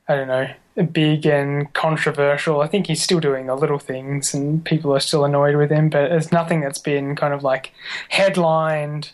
I 0.09 0.15
don't 0.15 0.27
know, 0.27 0.49
big 0.91 1.25
and 1.25 1.73
controversial. 1.73 2.59
I 2.59 2.67
think 2.67 2.87
he's 2.87 3.01
still 3.01 3.21
doing 3.21 3.47
the 3.47 3.55
little 3.55 3.79
things 3.79 4.33
and 4.33 4.63
people 4.65 4.93
are 4.93 4.99
still 4.99 5.23
annoyed 5.23 5.55
with 5.55 5.71
him, 5.71 5.89
but 5.89 6.11
it's 6.11 6.33
nothing 6.33 6.59
that's 6.59 6.79
been 6.79 7.15
kind 7.15 7.33
of 7.33 7.41
like 7.41 7.71
headlined 8.09 9.13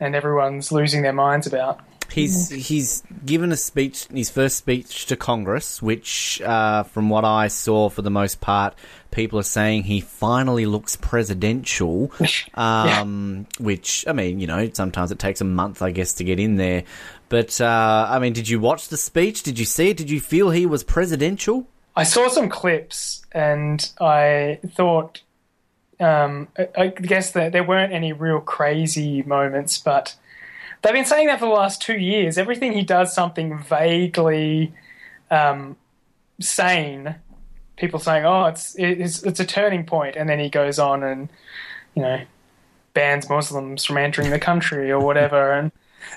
and 0.00 0.14
everyone's 0.14 0.72
losing 0.72 1.02
their 1.02 1.12
minds 1.12 1.46
about. 1.46 1.80
He's 2.12 2.50
he's 2.50 3.02
given 3.24 3.52
a 3.52 3.56
speech, 3.56 4.06
his 4.06 4.30
first 4.30 4.56
speech 4.56 5.06
to 5.06 5.16
Congress, 5.16 5.80
which, 5.80 6.40
uh, 6.42 6.82
from 6.82 7.08
what 7.08 7.24
I 7.24 7.48
saw, 7.48 7.88
for 7.88 8.02
the 8.02 8.10
most 8.10 8.40
part, 8.40 8.74
people 9.10 9.38
are 9.38 9.44
saying 9.44 9.84
he 9.84 10.00
finally 10.00 10.66
looks 10.66 10.96
presidential. 10.96 12.12
Um, 12.54 13.46
Which 13.58 14.04
I 14.06 14.12
mean, 14.12 14.40
you 14.40 14.46
know, 14.46 14.68
sometimes 14.72 15.10
it 15.10 15.18
takes 15.18 15.40
a 15.40 15.44
month, 15.44 15.82
I 15.82 15.90
guess, 15.92 16.14
to 16.14 16.24
get 16.24 16.38
in 16.38 16.56
there. 16.56 16.84
But 17.28 17.60
uh, 17.60 18.06
I 18.08 18.18
mean, 18.18 18.32
did 18.32 18.48
you 18.48 18.60
watch 18.60 18.88
the 18.88 18.96
speech? 18.96 19.42
Did 19.42 19.58
you 19.58 19.64
see 19.64 19.90
it? 19.90 19.96
Did 19.96 20.10
you 20.10 20.20
feel 20.20 20.50
he 20.50 20.66
was 20.66 20.84
presidential? 20.84 21.66
I 21.96 22.02
saw 22.04 22.28
some 22.28 22.48
clips 22.48 23.24
and 23.32 23.90
I 24.00 24.58
thought, 24.74 25.22
um, 25.98 26.48
I, 26.58 26.68
I 26.76 26.86
guess 26.88 27.32
that 27.32 27.52
there 27.52 27.64
weren't 27.64 27.92
any 27.92 28.12
real 28.12 28.40
crazy 28.40 29.22
moments, 29.22 29.78
but 29.78 30.16
they've 30.82 30.92
been 30.92 31.04
saying 31.04 31.26
that 31.28 31.38
for 31.38 31.46
the 31.46 31.52
last 31.52 31.82
two 31.82 31.98
years. 31.98 32.38
Everything 32.38 32.72
he 32.72 32.82
does 32.82 33.12
something 33.12 33.58
vaguely 33.62 34.72
um, 35.30 35.76
sane. 36.40 37.14
People 37.76 37.98
saying, 37.98 38.24
"Oh, 38.24 38.44
it's 38.46 38.74
it's 38.78 39.22
it's 39.22 39.40
a 39.40 39.46
turning 39.46 39.84
point," 39.86 40.16
and 40.16 40.28
then 40.28 40.38
he 40.38 40.50
goes 40.50 40.78
on 40.78 41.02
and 41.02 41.28
you 41.94 42.02
know 42.02 42.20
bans 42.92 43.28
Muslims 43.28 43.84
from 43.84 43.96
entering 43.98 44.30
the 44.30 44.38
country 44.38 44.90
or 44.90 44.98
whatever. 45.00 45.52
and 45.52 45.70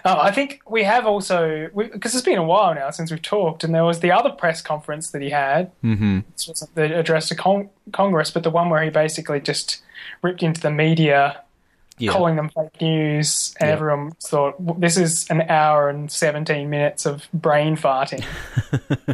uh, 0.05 0.17
I 0.19 0.31
think 0.31 0.61
we 0.67 0.83
have 0.83 1.05
also 1.05 1.69
because 1.75 2.15
it's 2.15 2.23
been 2.25 2.37
a 2.37 2.43
while 2.43 2.73
now 2.73 2.89
since 2.89 3.11
we've 3.11 3.21
talked, 3.21 3.63
and 3.63 3.73
there 3.75 3.85
was 3.85 3.99
the 3.99 4.11
other 4.11 4.29
press 4.29 4.61
conference 4.61 5.11
that 5.11 5.21
he 5.21 5.29
had, 5.29 5.71
Mm-hmm. 5.83 6.19
This 6.33 6.47
wasn't 6.47 6.75
the 6.75 6.97
address 6.97 7.27
to 7.29 7.35
con- 7.35 7.69
Congress, 7.91 8.31
but 8.31 8.43
the 8.43 8.49
one 8.49 8.69
where 8.69 8.83
he 8.83 8.89
basically 8.89 9.39
just 9.39 9.81
ripped 10.21 10.41
into 10.43 10.61
the 10.61 10.71
media, 10.71 11.42
Yeah. 11.99 12.11
calling 12.11 12.35
them 12.35 12.49
fake 12.49 12.81
news, 12.81 13.53
and 13.59 13.67
Yeah. 13.69 13.73
everyone 13.73 14.11
thought 14.23 14.57
"W- 14.65 14.79
this 14.81 14.97
is 14.97 15.29
an 15.29 15.41
hour 15.43 15.89
and 15.89 16.11
seventeen 16.11 16.69
minutes 16.69 17.05
of 17.05 17.27
brain 17.33 17.77
farting, 17.77 18.23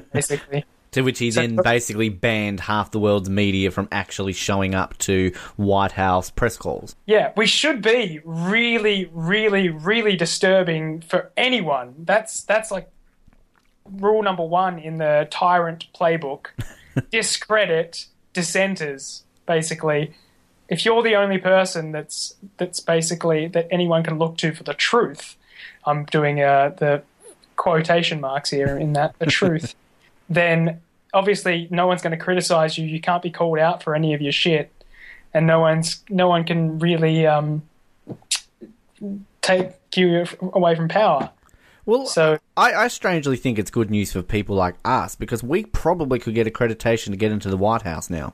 basically. 0.13 0.65
To 0.93 1.03
which 1.03 1.19
he 1.19 1.30
then 1.30 1.55
basically 1.57 2.09
banned 2.09 2.61
half 2.61 2.89
the 2.89 2.99
world's 2.99 3.30
media 3.30 3.69
from 3.69 3.88
actually 3.91 4.34
showing 4.34 4.73
up 4.73 4.97
to 4.99 5.32
White 5.55 5.91
House 5.91 6.32
press 6.32 6.57
calls. 6.57 6.95
Yeah, 7.05 7.32
we 7.38 7.45
should 7.45 7.84
be 7.84 8.21
really, 8.25 9.07
really, 9.13 9.69
really 9.69 10.15
disturbing 10.15 11.01
for 11.01 11.32
anyone. 11.38 11.93
That's 11.99 12.41
that's 12.43 12.71
like 12.71 12.89
rule 13.86 14.23
number 14.23 14.43
one 14.43 14.80
in 14.80 14.97
the 14.97 15.27
tyrant 15.30 15.86
playbook. 15.93 16.47
Discredit 17.11 18.05
dissenters, 18.34 19.23
basically. 19.45 20.13
If 20.70 20.86
you're 20.86 21.01
the 21.03 21.15
only 21.15 21.39
person 21.39 21.91
that's 21.91 22.36
that's 22.57 22.80
basically 22.80 23.47
that 23.47 23.67
anyone 23.72 24.03
can 24.03 24.17
look 24.17 24.38
to 24.38 24.53
for 24.53 24.63
the 24.63 24.74
truth, 24.74 25.36
I'm 25.86 26.05
doing 26.05 26.41
uh, 26.41 26.74
the 26.78 27.03
quotation 27.55 28.22
marks 28.22 28.49
here 28.49 28.78
in 28.78 28.93
that 28.93 29.17
the 29.20 29.26
truth, 29.26 29.76
then 30.30 30.80
obviously 31.13 31.67
no 31.72 31.88
one's 31.88 32.01
going 32.01 32.17
to 32.17 32.24
criticize 32.24 32.78
you. 32.78 32.86
You 32.86 33.01
can't 33.01 33.24
be 33.24 33.32
called 33.32 33.59
out 33.59 33.84
for 33.84 33.95
any 33.95 34.13
of 34.13 34.22
your 34.22 34.32
shit 34.32 34.72
and 35.34 35.45
no 35.45 35.59
one's 35.59 36.03
no 36.09 36.28
one 36.28 36.43
can 36.43 36.80
really 36.80 37.26
um, 37.26 37.61
take 39.41 39.72
you 39.95 40.26
away 40.41 40.76
from 40.76 40.88
power. 40.88 41.32
Well, 41.86 42.05
so 42.05 42.38
I, 42.55 42.74
I 42.74 42.88
strangely 42.88 43.36
think 43.36 43.57
it's 43.57 43.72
good 43.72 43.89
news 43.89 44.11
for 44.11 44.22
people 44.22 44.55
like 44.55 44.76
us 44.86 45.15
because 45.15 45.41
we 45.41 45.65
probably 45.65 46.20
could 46.20 46.36
get 46.36 46.45
accreditation 46.45 47.11
to 47.11 47.15
get 47.15 47.32
into 47.32 47.49
the 47.49 47.57
White 47.57 47.82
House 47.82 48.09
now. 48.09 48.34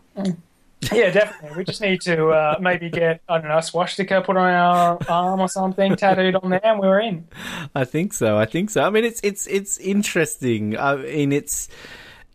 Yeah, 0.91 1.09
definitely. 1.09 1.57
We 1.57 1.63
just 1.63 1.81
need 1.81 2.01
to 2.01 2.27
uh, 2.29 2.57
maybe 2.59 2.89
get 2.89 3.21
I 3.27 3.39
don't 3.39 3.49
know 3.49 3.57
a 3.57 3.63
swastika 3.63 4.21
put 4.21 4.37
on 4.37 4.49
our 4.49 4.99
arm 5.09 5.39
or 5.39 5.49
something 5.49 5.95
tattooed 5.95 6.35
on 6.35 6.49
there, 6.49 6.65
and 6.65 6.79
we're 6.79 6.99
in. 6.99 7.27
I 7.73 7.85
think 7.85 8.13
so. 8.13 8.37
I 8.37 8.45
think 8.45 8.69
so. 8.69 8.83
I 8.83 8.89
mean, 8.89 9.03
it's 9.03 9.19
it's 9.23 9.47
it's 9.47 9.77
interesting. 9.79 10.77
I 10.77 10.95
mean, 10.95 11.31
it's 11.31 11.69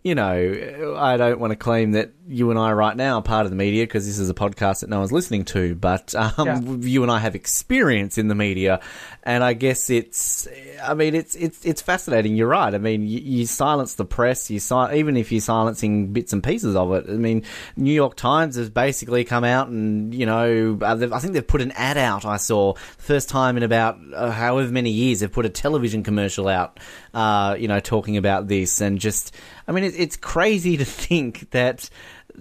you 0.03 0.14
know, 0.14 0.97
I 0.99 1.16
don't 1.16 1.38
want 1.38 1.51
to 1.51 1.57
claim 1.57 1.93
that 1.93 2.11
you 2.31 2.51
and 2.51 2.59
I 2.59 2.72
right 2.72 2.97
now 2.97 3.16
are 3.18 3.22
part 3.22 3.45
of 3.45 3.51
the 3.51 3.57
media 3.57 3.83
because 3.85 4.07
this 4.07 4.18
is 4.18 4.31
a 4.31 4.35
podcast 4.35 4.81
that 4.81 4.89
no 4.89 4.99
one's 5.01 5.11
listening 5.12 5.45
to. 5.47 5.74
But 5.74 6.14
um, 6.14 6.47
Yeah. 6.47 6.61
you 6.89 7.03
and 7.03 7.11
I 7.11 7.18
have 7.18 7.35
experience 7.35 8.16
in 8.18 8.28
the 8.28 8.35
media, 8.35 8.81
and 9.22 9.43
I 9.45 9.53
guess 9.53 9.91
it's. 9.91 10.47
I 10.83 10.95
mean, 10.95 11.14
it's 11.14 11.35
it's 11.35 11.64
it's 11.66 11.83
fascinating. 11.83 12.37
You're 12.37 12.49
right. 12.49 12.74
I 12.74 12.78
mean, 12.78 13.03
you, 13.03 13.18
you 13.20 13.47
silence 13.47 13.95
the 13.95 14.05
press. 14.05 14.51
You 14.51 14.61
si- 14.61 14.95
even 14.95 15.16
if 15.16 15.33
you're 15.33 15.41
silencing 15.41 16.12
bits 16.12 16.33
and 16.33 16.43
pieces 16.43 16.76
of 16.76 16.93
it. 16.93 17.05
I 17.09 17.12
mean, 17.12 17.43
New 17.76 17.93
York 17.93 18.16
Times 18.16 18.57
has 18.57 18.70
basically 18.70 19.24
come 19.24 19.45
out 19.45 19.68
and 19.68 20.14
you 20.14 20.24
know, 20.26 20.78
uh, 20.81 21.09
I 21.12 21.18
think 21.18 21.35
they've 21.35 21.47
put 21.47 21.61
an 21.62 21.72
ad 21.72 21.99
out. 21.99 22.24
I 22.24 22.37
saw 22.37 22.74
first 22.99 23.28
time 23.28 23.57
in 23.57 23.62
about 23.62 23.99
uh, 24.14 24.31
however 24.31 24.70
many 24.70 24.91
years 24.91 25.20
they've 25.20 25.31
put 25.33 25.47
a 25.47 25.51
television 25.51 26.03
commercial 26.03 26.49
out. 26.49 26.78
Uh, 27.12 27.57
you 27.59 27.66
know, 27.66 27.81
talking 27.81 28.16
about 28.16 28.47
this 28.49 28.81
and 28.81 28.99
just. 29.01 29.35
I 29.66 29.72
mean, 29.72 29.85
it, 29.85 29.95
it's 29.99 30.16
crazy 30.16 30.76
to 30.78 30.85
think 30.85 31.51
that 31.51 31.91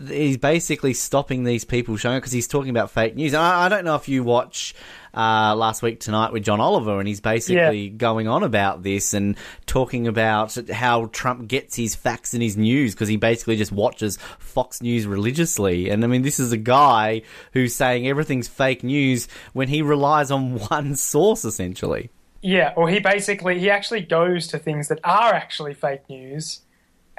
he's 0.07 0.37
basically 0.37 0.93
stopping 0.93 1.43
these 1.43 1.65
people 1.65 1.97
showing 1.97 2.17
because 2.17 2.31
he's 2.31 2.47
talking 2.47 2.69
about 2.69 2.91
fake 2.91 3.15
news. 3.15 3.33
And 3.33 3.41
I, 3.41 3.65
I 3.65 3.69
don't 3.69 3.85
know 3.85 3.95
if 3.95 4.07
you 4.07 4.23
watch 4.23 4.75
uh, 5.13 5.55
last 5.55 5.81
week 5.81 5.99
tonight 5.99 6.31
with 6.31 6.43
John 6.43 6.59
Oliver, 6.59 6.99
and 6.99 7.07
he's 7.07 7.21
basically 7.21 7.89
going 7.89 8.27
on 8.27 8.43
about 8.43 8.83
this 8.83 9.13
and 9.13 9.35
talking 9.65 10.07
about 10.07 10.57
how 10.69 11.05
Trump 11.07 11.47
gets 11.47 11.75
his 11.75 11.95
facts 11.95 12.33
and 12.33 12.43
his 12.43 12.57
news 12.57 12.93
because 12.93 13.07
he 13.07 13.17
basically 13.17 13.55
just 13.55 13.71
watches 13.71 14.17
Fox 14.37 14.81
News 14.81 15.05
religiously. 15.05 15.89
And 15.89 16.03
I 16.03 16.07
mean, 16.07 16.21
this 16.21 16.39
is 16.39 16.51
a 16.51 16.57
guy 16.57 17.23
who's 17.53 17.75
saying 17.75 18.07
everything's 18.07 18.47
fake 18.47 18.83
news 18.83 19.27
when 19.53 19.67
he 19.67 19.81
relies 19.81 20.31
on 20.31 20.59
one 20.69 20.95
source 20.95 21.45
essentially. 21.45 22.09
Yeah, 22.41 22.73
well, 22.77 22.87
he 22.87 22.99
basically 22.99 23.59
he 23.59 23.69
actually 23.69 24.01
goes 24.01 24.47
to 24.47 24.59
things 24.59 24.87
that 24.87 24.99
are 25.03 25.33
actually 25.33 25.73
fake 25.73 26.07
news, 26.09 26.61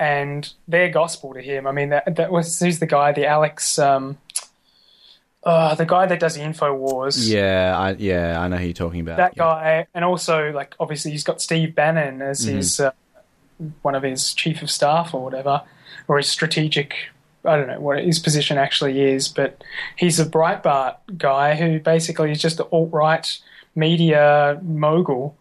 and 0.01 0.51
they're 0.67 0.89
gospel 0.89 1.35
to 1.35 1.41
him. 1.43 1.67
I 1.67 1.73
mean, 1.73 1.91
that 1.91 2.17
that 2.17 2.33
was 2.33 2.59
who's 2.59 2.79
the 2.81 2.87
guy, 2.87 3.13
the 3.13 3.27
Alex, 3.27 3.79
um, 3.79 4.17
uh, 5.45 5.75
the 5.75 5.87
guy 5.87 6.07
that 6.07 6.19
does 6.21 6.35
the 6.35 6.43
Info 6.43 6.75
Wars. 6.75 7.31
Yeah, 7.31 7.75
I, 7.79 7.91
yeah, 7.93 8.41
I 8.41 8.49
know 8.49 8.57
who 8.57 8.65
you're 8.65 8.73
talking 8.75 9.01
about. 9.01 9.19
that 9.19 9.37
guy, 9.37 9.87
and 9.95 10.05
also 10.05 10.51
like 10.53 10.75
obviously 10.81 11.11
he's 11.13 11.25
got 11.25 11.41
Steve 11.41 11.75
Bannon 11.75 12.21
as 12.23 12.47
Mhm. 12.47 12.53
his 12.57 12.81
uh, 12.81 12.91
one 13.83 13.95
of 13.95 14.03
his 14.03 14.33
chief 14.35 14.63
of 14.63 14.71
staff 14.71 15.13
or 15.15 15.23
whatever, 15.23 15.63
or 16.09 16.17
his 16.17 16.29
strategic. 16.29 16.95
I 17.45 17.57
don't 17.57 17.69
know 17.69 17.81
what 17.81 18.05
his 18.05 18.19
position 18.19 18.59
actually 18.59 19.01
is, 19.01 19.29
but 19.29 19.63
he's 19.97 20.21
a 20.21 20.27
Breitbart 20.27 20.97
guy 21.17 21.55
who 21.57 21.79
basically 21.81 22.31
is 22.33 22.41
just 22.41 22.61
an 22.61 22.67
alt 22.71 22.91
right 22.93 23.27
media 23.75 24.59
mogul. 24.63 25.37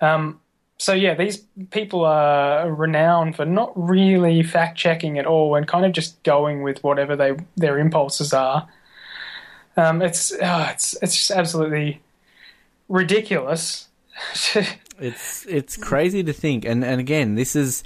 Um, 0.00 0.40
so 0.78 0.92
yeah, 0.92 1.14
these 1.14 1.38
people 1.70 2.04
are 2.04 2.72
renowned 2.72 3.36
for 3.36 3.44
not 3.44 3.72
really 3.76 4.42
fact 4.42 4.76
checking 4.76 5.18
at 5.18 5.26
all 5.26 5.54
and 5.54 5.66
kind 5.66 5.86
of 5.86 5.92
just 5.92 6.22
going 6.22 6.62
with 6.62 6.82
whatever 6.82 7.16
they 7.16 7.36
their 7.56 7.78
impulses 7.78 8.32
are. 8.32 8.68
Um, 9.76 10.02
it's 10.02 10.32
oh, 10.32 10.66
it's 10.70 10.96
it's 11.02 11.16
just 11.16 11.30
absolutely 11.30 12.00
ridiculous. 12.88 13.88
it's 14.98 15.46
it's 15.46 15.76
crazy 15.76 16.22
to 16.22 16.32
think 16.32 16.64
and 16.64 16.84
and 16.84 17.00
again 17.00 17.34
this 17.34 17.56
is 17.56 17.82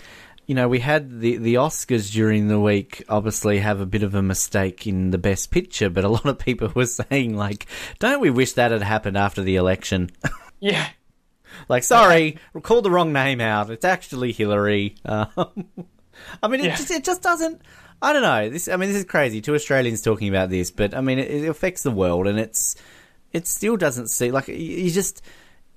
you 0.46 0.54
know 0.54 0.68
we 0.68 0.78
had 0.78 1.20
the 1.20 1.38
the 1.38 1.54
oscars 1.54 2.12
during 2.12 2.48
the 2.48 2.60
week 2.60 3.02
obviously 3.08 3.60
have 3.60 3.80
a 3.80 3.86
bit 3.86 4.02
of 4.02 4.14
a 4.14 4.20
mistake 4.20 4.86
in 4.86 5.10
the 5.10 5.16
best 5.16 5.50
picture 5.50 5.88
but 5.88 6.04
a 6.04 6.08
lot 6.08 6.26
of 6.26 6.38
people 6.38 6.70
were 6.74 6.84
saying 7.10 7.34
like 7.34 7.66
don't 7.98 8.20
we 8.20 8.28
wish 8.28 8.52
that 8.52 8.72
had 8.72 8.82
happened 8.82 9.16
after 9.16 9.42
the 9.42 9.56
election 9.56 10.10
yeah, 10.60 10.88
like 11.68 11.82
sorry 11.84 12.38
we 12.52 12.60
called 12.60 12.84
the 12.84 12.90
wrong 12.90 13.12
name 13.12 13.40
out 13.40 13.70
it's 13.70 13.84
actually 13.84 14.32
hillary 14.32 14.94
um, 15.04 15.28
i 16.42 16.48
mean 16.48 16.60
it, 16.60 16.66
Yeah. 16.66 16.76
just, 16.76 16.90
it 16.90 17.04
just 17.04 17.22
doesn't 17.22 17.62
i 18.02 18.12
don't 18.12 18.22
know 18.22 18.48
this 18.50 18.68
i 18.68 18.76
mean 18.76 18.88
this 18.88 18.98
is 18.98 19.04
crazy 19.04 19.40
two 19.40 19.54
australians 19.54 20.02
talking 20.02 20.28
about 20.28 20.50
this 20.50 20.70
but 20.70 20.94
i 20.94 21.00
mean 21.00 21.18
it, 21.18 21.30
it 21.30 21.48
affects 21.48 21.82
the 21.82 21.90
world 21.90 22.26
and 22.26 22.38
it's 22.38 22.76
it 23.32 23.46
still 23.46 23.76
doesn't 23.76 24.08
see 24.08 24.30
like 24.30 24.48
you- 24.48 24.54
you 24.54 24.90
just 24.90 25.22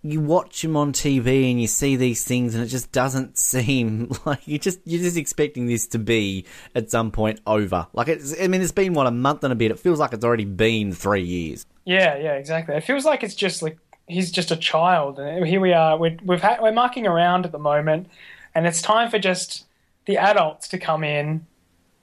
you 0.03 0.19
watch 0.19 0.63
him 0.63 0.75
on 0.75 0.93
TV 0.93 1.51
and 1.51 1.61
you 1.61 1.67
see 1.67 1.95
these 1.95 2.23
things 2.23 2.55
and 2.55 2.63
it 2.63 2.69
just 2.69 2.91
doesn't 2.91 3.37
seem 3.51 4.11
like 4.25 4.47
you 4.47 4.57
just 4.57 4.79
you're 4.83 4.99
just 5.03 5.15
expecting 5.15 5.67
this 5.67 5.85
to 5.85 5.99
be 5.99 6.43
at 6.73 6.89
some 6.89 7.11
point 7.11 7.39
over. 7.45 7.85
Like 7.93 8.07
it's 8.07 8.33
I 8.41 8.47
mean 8.47 8.61
it's 8.63 8.71
been 8.71 8.95
what 8.95 9.05
a 9.05 9.11
month 9.11 9.43
and 9.43 9.53
a 9.53 9.55
bit. 9.55 9.69
It 9.69 9.77
feels 9.77 9.99
like 9.99 10.11
it's 10.13 10.25
already 10.25 10.45
been 10.45 10.91
3 10.91 11.21
years. 11.21 11.67
yeah, 11.85 12.17
yeah, 12.17 12.33
exactly. 12.33 12.73
It 12.73 12.83
feels 12.83 13.05
like 13.05 13.21
it's 13.21 13.35
just 13.35 13.61
like 13.61 13.77
he's 14.11 14.31
just 14.31 14.51
a 14.51 14.55
child, 14.55 15.19
and 15.19 15.45
here 15.45 15.59
we 15.59 15.73
are. 15.73 15.97
We're, 15.97 16.17
we've 16.23 16.41
had, 16.41 16.61
we're 16.61 16.71
mucking 16.71 17.07
around 17.07 17.45
at 17.45 17.51
the 17.51 17.59
moment, 17.59 18.07
and 18.53 18.67
it's 18.67 18.81
time 18.81 19.09
for 19.09 19.19
just 19.19 19.65
the 20.05 20.17
adults 20.17 20.67
to 20.69 20.77
come 20.77 21.03
in 21.03 21.45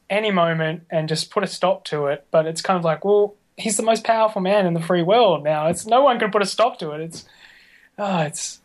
any 0.09 0.31
moment 0.31 0.85
and 0.91 1.09
just 1.09 1.31
put 1.31 1.45
a 1.45 1.47
stop 1.47 1.85
to 1.85 2.07
it. 2.07 2.27
But 2.31 2.47
it's 2.47 2.63
kind 2.63 2.79
of 2.79 2.85
like, 2.85 3.05
well, 3.05 3.35
he's 3.57 3.77
the 3.77 3.83
most 3.83 4.05
powerful 4.05 4.41
man 4.41 4.67
in 4.67 4.75
the 4.75 4.81
free 4.81 5.03
world 5.03 5.45
now. 5.45 5.67
It's 5.69 5.87
no 5.87 6.03
one 6.03 6.19
can 6.19 6.31
put 6.31 6.43
a 6.43 6.47
stop 6.47 6.79
to 6.79 6.93
it. 6.93 7.01
It's 7.01 7.25
oh, 7.99 8.21
it's 8.21 8.61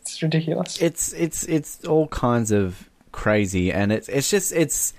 it's 0.00 0.22
ridiculous. 0.22 0.80
It's 0.80 1.12
it's 1.12 1.44
it's 1.44 1.84
all 1.84 2.08
kinds 2.08 2.50
of 2.50 2.88
crazy 3.12 3.72
and 3.72 3.92
it's 3.92 4.08
it's 4.08 4.30
just 4.30 4.52
it's 4.52 4.92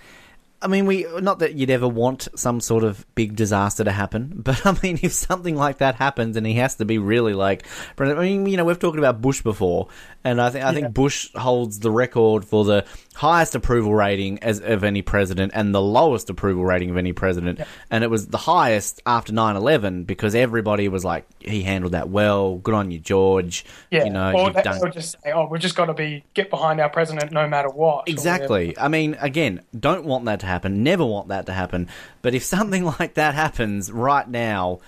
I 0.59 0.67
mean, 0.67 0.87
we 0.87 1.05
not 1.21 1.39
that 1.39 1.53
you'd 1.53 1.69
ever 1.69 1.87
want 1.87 2.27
some 2.35 2.59
sort 2.61 2.83
of 2.83 3.05
big 3.13 3.35
disaster 3.35 3.83
to 3.83 3.91
happen, 3.91 4.33
but 4.43 4.65
I 4.65 4.77
mean, 4.81 4.99
if 5.01 5.13
something 5.13 5.55
like 5.55 5.79
that 5.79 5.95
happens 5.95 6.35
and 6.35 6.47
he 6.47 6.53
has 6.55 6.75
to 6.75 6.85
be 6.85 6.97
really 6.97 7.33
like, 7.33 7.65
I 7.99 8.13
mean, 8.13 8.47
you 8.47 8.57
know, 8.57 8.65
we've 8.65 8.79
talked 8.79 8.97
about 8.97 9.21
Bush 9.21 9.41
before, 9.41 9.89
and 10.23 10.41
I 10.41 10.49
think 10.49 10.65
I 10.65 10.73
think 10.73 10.93
Bush 10.93 11.31
holds 11.33 11.79
the 11.79 11.91
record 11.91 12.45
for 12.45 12.65
the 12.65 12.85
highest 13.17 13.55
approval 13.55 13.95
rating 13.95 14.37
as 14.43 14.59
of 14.59 14.83
any 14.83 15.01
president 15.01 15.51
and 15.55 15.73
the 15.73 15.81
lowest 15.81 16.29
approval 16.29 16.63
rating 16.63 16.91
of 16.91 16.97
any 16.97 17.13
president, 17.13 17.59
and 17.89 18.03
it 18.03 18.09
was 18.09 18.27
the 18.27 18.37
highest 18.37 19.01
after 19.05 19.33
9-11 19.33 20.05
because 20.05 20.35
everybody 20.35 20.87
was 20.87 21.03
like, 21.03 21.25
he 21.39 21.63
handled 21.63 21.93
that 21.93 22.09
well, 22.09 22.57
good 22.57 22.75
on 22.75 22.91
you, 22.91 22.99
George. 22.99 23.65
Yeah, 23.89 24.05
you 24.05 24.11
know, 24.11 24.33
or 24.33 24.51
they 24.51 24.61
done 24.61 24.79
will 24.79 24.91
just 24.91 25.15
say, 25.23 25.31
"Oh, 25.31 25.47
we've 25.47 25.61
just 25.61 25.75
got 25.75 25.85
to 25.85 25.93
be 25.93 26.23
get 26.33 26.49
behind 26.49 26.79
our 26.79 26.89
president 26.89 27.31
no 27.31 27.47
matter 27.47 27.69
what." 27.69 28.07
Exactly. 28.07 28.77
I 28.77 28.87
mean, 28.87 29.17
again, 29.19 29.61
don't 29.77 30.05
want 30.05 30.25
that 30.25 30.41
to 30.41 30.45
happen. 30.45 30.83
Never 30.83 31.05
want 31.05 31.29
that 31.29 31.47
to 31.47 31.53
happen. 31.53 31.89
But 32.21 32.35
if 32.35 32.43
something 32.57 32.85
like 32.85 33.15
that 33.15 33.33
happens 33.33 33.91
right 33.91 34.27
now, 34.27 34.79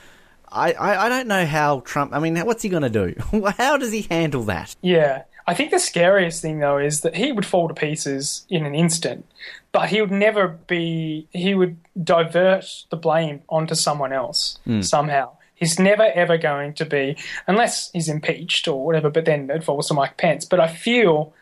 I, 0.51 0.73
I, 0.73 1.05
I 1.05 1.09
don't 1.09 1.27
know 1.27 1.45
how 1.45 1.82
Trump. 1.82 2.13
I 2.13 2.19
mean, 2.19 2.38
what's 2.39 2.63
he 2.63 2.69
going 2.69 2.84
to 2.84 2.89
do? 2.89 3.15
how 3.57 3.77
does 3.77 3.91
he 3.91 4.03
handle 4.03 4.43
that? 4.43 4.75
Yeah. 4.82 5.23
I 5.50 5.56
think 5.56 5.72
the 5.72 5.80
scariest 5.80 6.43
thing 6.43 6.60
though 6.60 6.78
is 6.78 7.02
that 7.02 7.16
he 7.16 7.32
would 7.32 7.43
fall 7.43 7.68
to 7.68 7.74
pieces 7.74 8.45
in 8.50 8.68
an 8.68 8.76
instant, 8.76 9.26
but 9.72 9.89
he 9.89 10.00
would 10.00 10.12
never 10.12 10.47
be. 10.47 11.28
He 11.32 11.56
would 11.56 11.78
divert 12.04 12.66
the 12.91 12.95
blame 12.95 13.41
onto 13.50 13.74
someone 13.74 14.14
else 14.14 14.60
hmm. 14.66 14.82
somehow. 14.82 15.32
He's 15.56 15.80
never 15.80 16.04
ever 16.04 16.38
going 16.38 16.76
to 16.76 16.86
be, 16.86 17.18
unless 17.47 17.89
he's 17.93 18.10
impeached 18.10 18.68
or 18.68 18.86
whatever. 18.86 19.10
But 19.10 19.26
then 19.26 19.50
it 19.50 19.64
falls 19.64 19.88
to 19.88 19.95
Mike 19.95 20.18
Pence. 20.18 20.45
But 20.45 20.60
I 20.60 20.68
feel 20.68 21.34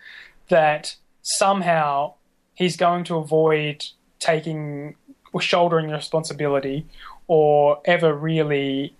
that 0.47 0.95
somehow 1.21 2.13
he's 2.53 2.77
going 2.77 3.03
to 3.05 3.17
avoid 3.17 3.85
taking 4.19 4.95
or 5.33 5.41
shouldering 5.41 5.89
responsibility 5.89 6.85
or 7.27 7.81
ever 7.83 8.15
really 8.15 8.95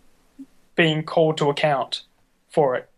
being 0.75 1.03
called 1.03 1.37
to 1.37 1.49
account 1.49 2.01
for 2.49 2.75
it. 2.75 2.89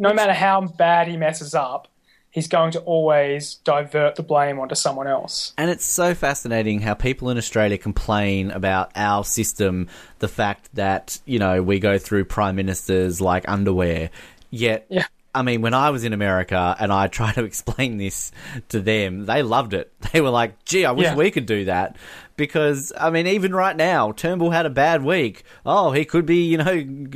No 0.00 0.12
matter 0.12 0.32
how 0.32 0.62
bad 0.62 1.06
he 1.08 1.16
messes 1.16 1.54
up, 1.54 1.86
he's 2.30 2.48
going 2.48 2.72
to 2.72 2.80
always 2.80 3.56
divert 3.56 4.16
the 4.16 4.22
blame 4.22 4.58
onto 4.58 4.74
someone 4.74 5.06
else. 5.06 5.52
And 5.58 5.70
it's 5.70 5.84
so 5.84 6.14
fascinating 6.14 6.80
how 6.80 6.94
people 6.94 7.28
in 7.30 7.36
Australia 7.38 7.76
complain 7.76 8.50
about 8.50 8.90
our 8.96 9.24
system, 9.24 9.88
the 10.20 10.28
fact 10.28 10.70
that, 10.74 11.20
you 11.26 11.38
know, 11.38 11.62
we 11.62 11.78
go 11.80 11.98
through 11.98 12.24
prime 12.24 12.56
ministers 12.56 13.20
like 13.20 13.48
underwear. 13.48 14.10
Yet, 14.50 14.86
Yeah. 14.88 15.04
I 15.32 15.42
mean, 15.42 15.62
when 15.62 15.74
I 15.74 15.90
was 15.90 16.02
in 16.02 16.12
America 16.12 16.74
and 16.80 16.92
I 16.92 17.06
tried 17.18 17.34
to 17.34 17.44
explain 17.44 17.98
this 17.98 18.32
to 18.70 18.80
them, 18.80 19.26
they 19.26 19.42
loved 19.42 19.74
it. 19.74 19.92
They 20.12 20.20
were 20.20 20.30
like, 20.30 20.64
gee, 20.64 20.84
I 20.84 20.90
wish 20.92 21.04
Yeah. 21.04 21.14
we 21.14 21.30
could 21.30 21.46
do 21.46 21.66
that. 21.66 21.96
Because, 22.40 22.90
I 22.98 23.10
mean, 23.10 23.26
even 23.26 23.54
right 23.54 23.76
now, 23.76 24.12
Turnbull 24.12 24.50
had 24.50 24.64
a 24.64 24.70
bad 24.70 25.04
week. 25.04 25.44
Oh, 25.66 25.92
he 25.92 26.06
could 26.06 26.24
be, 26.24 26.46
you 26.46 26.56
know, 26.56 26.72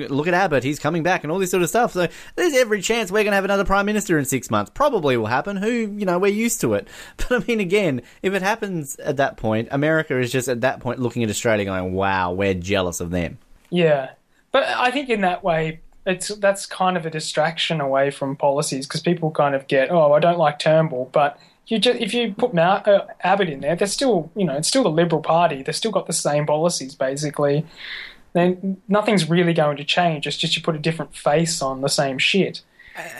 look 0.08 0.28
at 0.28 0.34
Abbott, 0.34 0.62
he's 0.62 0.78
coming 0.78 1.02
back 1.02 1.24
and 1.24 1.32
all 1.32 1.38
this 1.38 1.50
sort 1.50 1.62
of 1.62 1.70
stuff. 1.70 1.94
So 1.94 2.08
there's 2.36 2.54
every 2.54 2.82
chance 2.82 3.10
we're 3.10 3.24
going 3.24 3.32
to 3.32 3.36
have 3.36 3.46
another 3.46 3.64
Prime 3.64 3.86
Minister 3.86 4.18
in 4.18 4.26
six 4.26 4.50
months. 4.50 4.70
Probably 4.74 5.16
will 5.16 5.24
happen. 5.24 5.56
Who, 5.56 5.70
you 5.70 6.04
know, 6.04 6.18
we're 6.18 6.26
used 6.26 6.60
to 6.60 6.74
it. 6.74 6.86
But 7.16 7.42
I 7.42 7.46
mean, 7.46 7.60
again, 7.60 8.02
if 8.22 8.34
it 8.34 8.42
happens 8.42 8.96
at 8.96 9.16
that 9.16 9.38
point, 9.38 9.68
America 9.70 10.18
is 10.18 10.30
just 10.30 10.46
at 10.48 10.60
that 10.60 10.80
point 10.80 10.98
looking 10.98 11.22
at 11.22 11.30
Australia 11.30 11.64
going, 11.64 11.94
wow, 11.94 12.32
we're 12.32 12.52
jealous 12.52 13.00
of 13.00 13.10
them. 13.10 13.38
Yeah, 13.70 14.10
but 14.52 14.64
I 14.64 14.90
think 14.90 15.08
in 15.08 15.22
that 15.22 15.42
way, 15.42 15.80
it's 16.06 16.28
that's 16.36 16.66
kind 16.66 16.96
of 16.96 17.06
a 17.06 17.10
distraction 17.10 17.80
away 17.80 18.10
from 18.10 18.36
policies 18.36 18.86
because 18.86 19.00
people 19.00 19.30
kind 19.30 19.54
of 19.54 19.66
get, 19.68 19.90
oh, 19.90 20.12
I 20.12 20.20
don't 20.20 20.38
like 20.38 20.58
Turnbull, 20.58 21.08
but 21.12 21.38
you 21.66 21.78
just 21.78 21.98
if 22.00 22.12
you 22.14 22.34
put 22.34 22.56
uh, 22.58 23.06
Abbott 23.20 23.48
in 23.48 23.60
there, 23.60 23.76
they're 23.76 23.86
still, 23.86 24.30
you 24.36 24.44
know, 24.44 24.56
it's 24.56 24.68
still 24.68 24.82
the 24.82 24.90
Liberal 24.90 25.22
Party. 25.22 25.62
They've 25.62 25.74
still 25.74 25.90
got 25.90 26.06
the 26.06 26.12
same 26.12 26.46
policies 26.46 26.94
basically. 26.94 27.64
Then 28.34 28.78
nothing's 28.88 29.30
really 29.30 29.54
going 29.54 29.76
to 29.76 29.84
change. 29.84 30.26
It's 30.26 30.36
just 30.36 30.56
you 30.56 30.62
put 30.62 30.74
a 30.74 30.78
different 30.80 31.16
face 31.16 31.62
on 31.62 31.80
the 31.80 31.88
same 31.88 32.18
shit. 32.18 32.62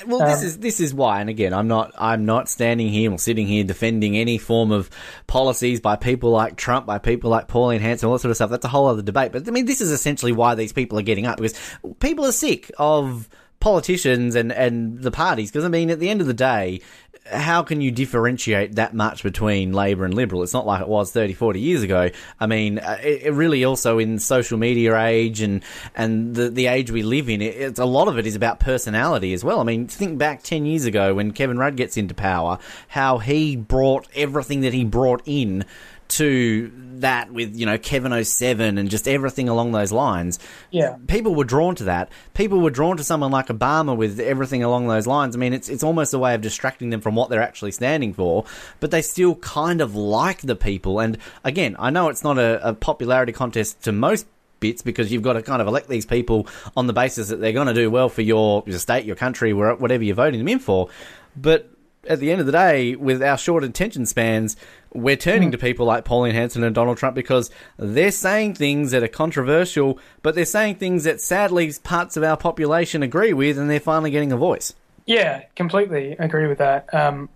Well, 0.07 0.21
this 0.21 0.41
Um, 0.41 0.47
is 0.47 0.59
this 0.59 0.81
is 0.81 0.95
why, 0.95 1.21
and 1.21 1.29
again, 1.29 1.53
I'm 1.53 1.67
not 1.67 1.93
I'm 1.99 2.25
not 2.25 2.49
standing 2.49 2.89
here 2.89 3.11
or 3.11 3.19
sitting 3.19 3.47
here 3.47 3.65
defending 3.65 4.17
any 4.17 4.39
form 4.39 4.71
of 4.71 4.89
policies 5.27 5.81
by 5.81 5.97
people 5.97 6.31
like 6.31 6.57
Trump, 6.57 6.87
by 6.87 6.99
people 6.99 7.31
like 7.31 7.49
Pauline 7.49 7.81
Hanson, 7.81 8.07
all 8.09 8.15
that 8.15 8.21
sort 8.21 8.31
of 8.31 8.37
stuff. 8.37 8.51
That's 8.51 8.65
a 8.65 8.69
whole 8.69 8.87
other 8.87 9.03
debate. 9.03 9.33
But 9.33 9.49
I 9.49 9.51
mean, 9.51 9.67
this 9.67 9.81
is 9.81 9.91
essentially 9.91 10.31
why 10.33 10.55
these 10.55 10.73
people 10.73 10.99
are 10.99 11.03
getting 11.03 11.27
up 11.27 11.39
because 11.39 11.59
people 11.99 12.25
are 12.25 12.33
sick 12.33 12.71
of 12.79 13.29
politicians 13.59 14.37
and 14.37 14.53
and 14.53 15.01
the 15.01 15.11
parties. 15.11 15.51
Because 15.51 15.65
I 15.65 15.69
mean, 15.69 15.91
at 15.91 15.99
the 15.99 16.09
end 16.09 16.21
of 16.21 16.29
the 16.29 16.35
day. 16.35 16.81
How 17.27 17.63
can 17.63 17.81
you 17.81 17.91
differentiate 17.91 18.75
that 18.75 18.93
much 18.93 19.23
between 19.23 19.73
Labor 19.73 20.05
and 20.05 20.13
Liberal? 20.13 20.43
It's 20.43 20.53
not 20.53 20.67
like 20.67 20.83
it 20.83 20.89
was 20.89 21.11
30, 21.11 21.33
40 21.33 21.59
years 21.59 21.83
ago. 21.83 22.11
I 22.39 22.47
mean, 22.47 22.79
uh, 22.79 22.99
it, 23.03 23.23
it 23.23 23.31
really 23.33 23.65
also 23.65 23.99
in 23.99 24.19
social 24.19 24.59
media 24.59 24.99
age 24.99 25.41
and 25.41 25.63
and 25.95 26.35
the 26.35 26.51
the 26.51 26.67
age 26.67 26.91
we 26.91 27.03
live 27.03 27.31
in, 27.31 27.41
it, 27.41 27.57
it's 27.57 27.79
a 27.79 27.87
lot 27.87 28.09
of 28.09 28.19
it 28.19 28.27
is 28.27 28.37
about 28.37 28.61
personality 28.61 29.33
as 29.33 29.43
well. 29.43 29.61
I 29.61 29.65
mean, 29.65 29.87
think 29.87 30.19
back 30.19 30.43
ten 30.43 30.67
years 30.67 30.85
ago 30.85 31.15
when 31.15 31.33
Kevin 31.33 31.59
Rudd 31.59 31.77
gets 31.77 31.97
into 31.97 32.15
power, 32.15 32.59
how 32.89 33.19
he 33.19 33.57
brought 33.57 34.07
everything 34.15 34.61
that 34.61 34.75
he 34.75 34.85
brought 34.85 35.23
in 35.25 35.65
to 36.09 36.71
that 37.01 37.33
with 37.33 37.57
you 37.57 37.67
know 37.67 37.79
Kevin 37.79 38.25
07 38.25 38.79
and 38.79 38.91
just 38.91 39.09
everything 39.09 39.49
along 39.49 39.73
those 39.73 39.93
lines. 39.93 40.39
Yeah. 40.71 40.97
People 41.07 41.35
were 41.35 41.45
drawn 41.45 41.75
to 41.77 41.85
that. 41.85 42.11
People 42.35 42.61
were 42.61 42.71
drawn 42.71 42.97
to 42.97 43.05
someone 43.05 43.31
like 43.31 43.47
Obama 43.49 43.97
with 43.97 44.21
everything 44.21 44.63
along 44.63 44.89
those 44.89 45.07
lines. 45.07 45.35
I 45.35 45.39
mean, 45.39 45.53
it's 45.53 45.69
it's 45.69 45.83
almost 45.83 46.15
a 46.15 46.19
way 46.19 46.35
of 46.35 46.41
distracting 46.41 46.91
them 46.91 47.01
from 47.01 47.15
what 47.15 47.31
they're 47.31 47.43
actually 47.43 47.73
standing 47.73 48.13
for, 48.13 48.45
but 48.81 48.91
they 48.91 49.03
still 49.03 49.35
kind 49.37 49.81
of 49.81 49.95
like 49.95 50.43
the 50.43 50.57
people. 50.57 51.01
And 51.01 51.19
again, 51.43 51.77
I 51.79 51.91
know 51.91 52.09
it's 52.09 52.25
not 52.25 52.39
a, 52.39 52.69
a 52.69 52.75
popularity 52.75 53.33
contest 53.33 53.83
to 53.85 53.93
most 53.93 54.27
bits 54.61 54.83
because 54.83 55.13
you've 55.13 55.23
got 55.23 55.35
to 55.35 55.43
kind 55.43 55.61
of 55.61 55.69
elect 55.69 55.89
these 55.89 56.07
people 56.07 56.47
on 56.77 56.87
the 56.87 56.93
basis 56.93 57.29
that 57.29 57.41
they're 57.41 57.53
going 57.53 57.67
to 57.67 57.75
do 57.75 57.91
well 57.91 58.09
for 58.09 58.23
your, 58.23 58.63
your 58.67 58.79
state, 58.79 59.05
your 59.05 59.17
country, 59.17 59.53
whatever 59.53 60.03
you're 60.03 60.15
voting 60.15 60.39
them 60.39 60.49
in 60.49 60.59
for. 60.59 60.89
But 61.37 61.71
at 62.09 62.21
the 62.21 62.31
end 62.31 62.41
of 62.41 62.47
the 62.47 62.53
day, 62.53 62.97
with 62.97 63.23
our 63.23 63.39
short 63.39 63.65
attention 63.65 64.07
spans, 64.07 64.57
we're 64.95 65.17
turning 65.17 65.51
to 65.51 65.59
people 65.59 65.87
like 65.87 66.05
Pauline 66.05 66.35
Hanson 66.35 66.63
and 66.63 66.75
Donald 66.75 66.97
Trump 66.97 67.15
because 67.17 67.51
they're 67.77 68.13
saying 68.13 68.55
things 68.55 68.93
that 68.93 69.03
are 69.03 69.09
controversial, 69.09 69.99
but 70.23 70.35
they're 70.35 70.45
saying 70.45 70.77
things 70.77 71.05
that 71.05 71.21
sadly 71.21 71.73
parts 71.83 72.17
of 72.17 72.23
our 72.23 72.37
population 72.37 73.03
agree 73.03 73.33
with, 73.33 73.59
and 73.59 73.69
they're 73.69 73.81
finally 73.81 74.11
getting 74.11 74.33
a 74.33 74.37
voice. 74.37 74.73
Yeah, 75.05 75.43
completely 75.57 76.13
agree 76.19 76.47
with 76.47 76.59
that. 76.59 76.93
Um, 76.95 77.29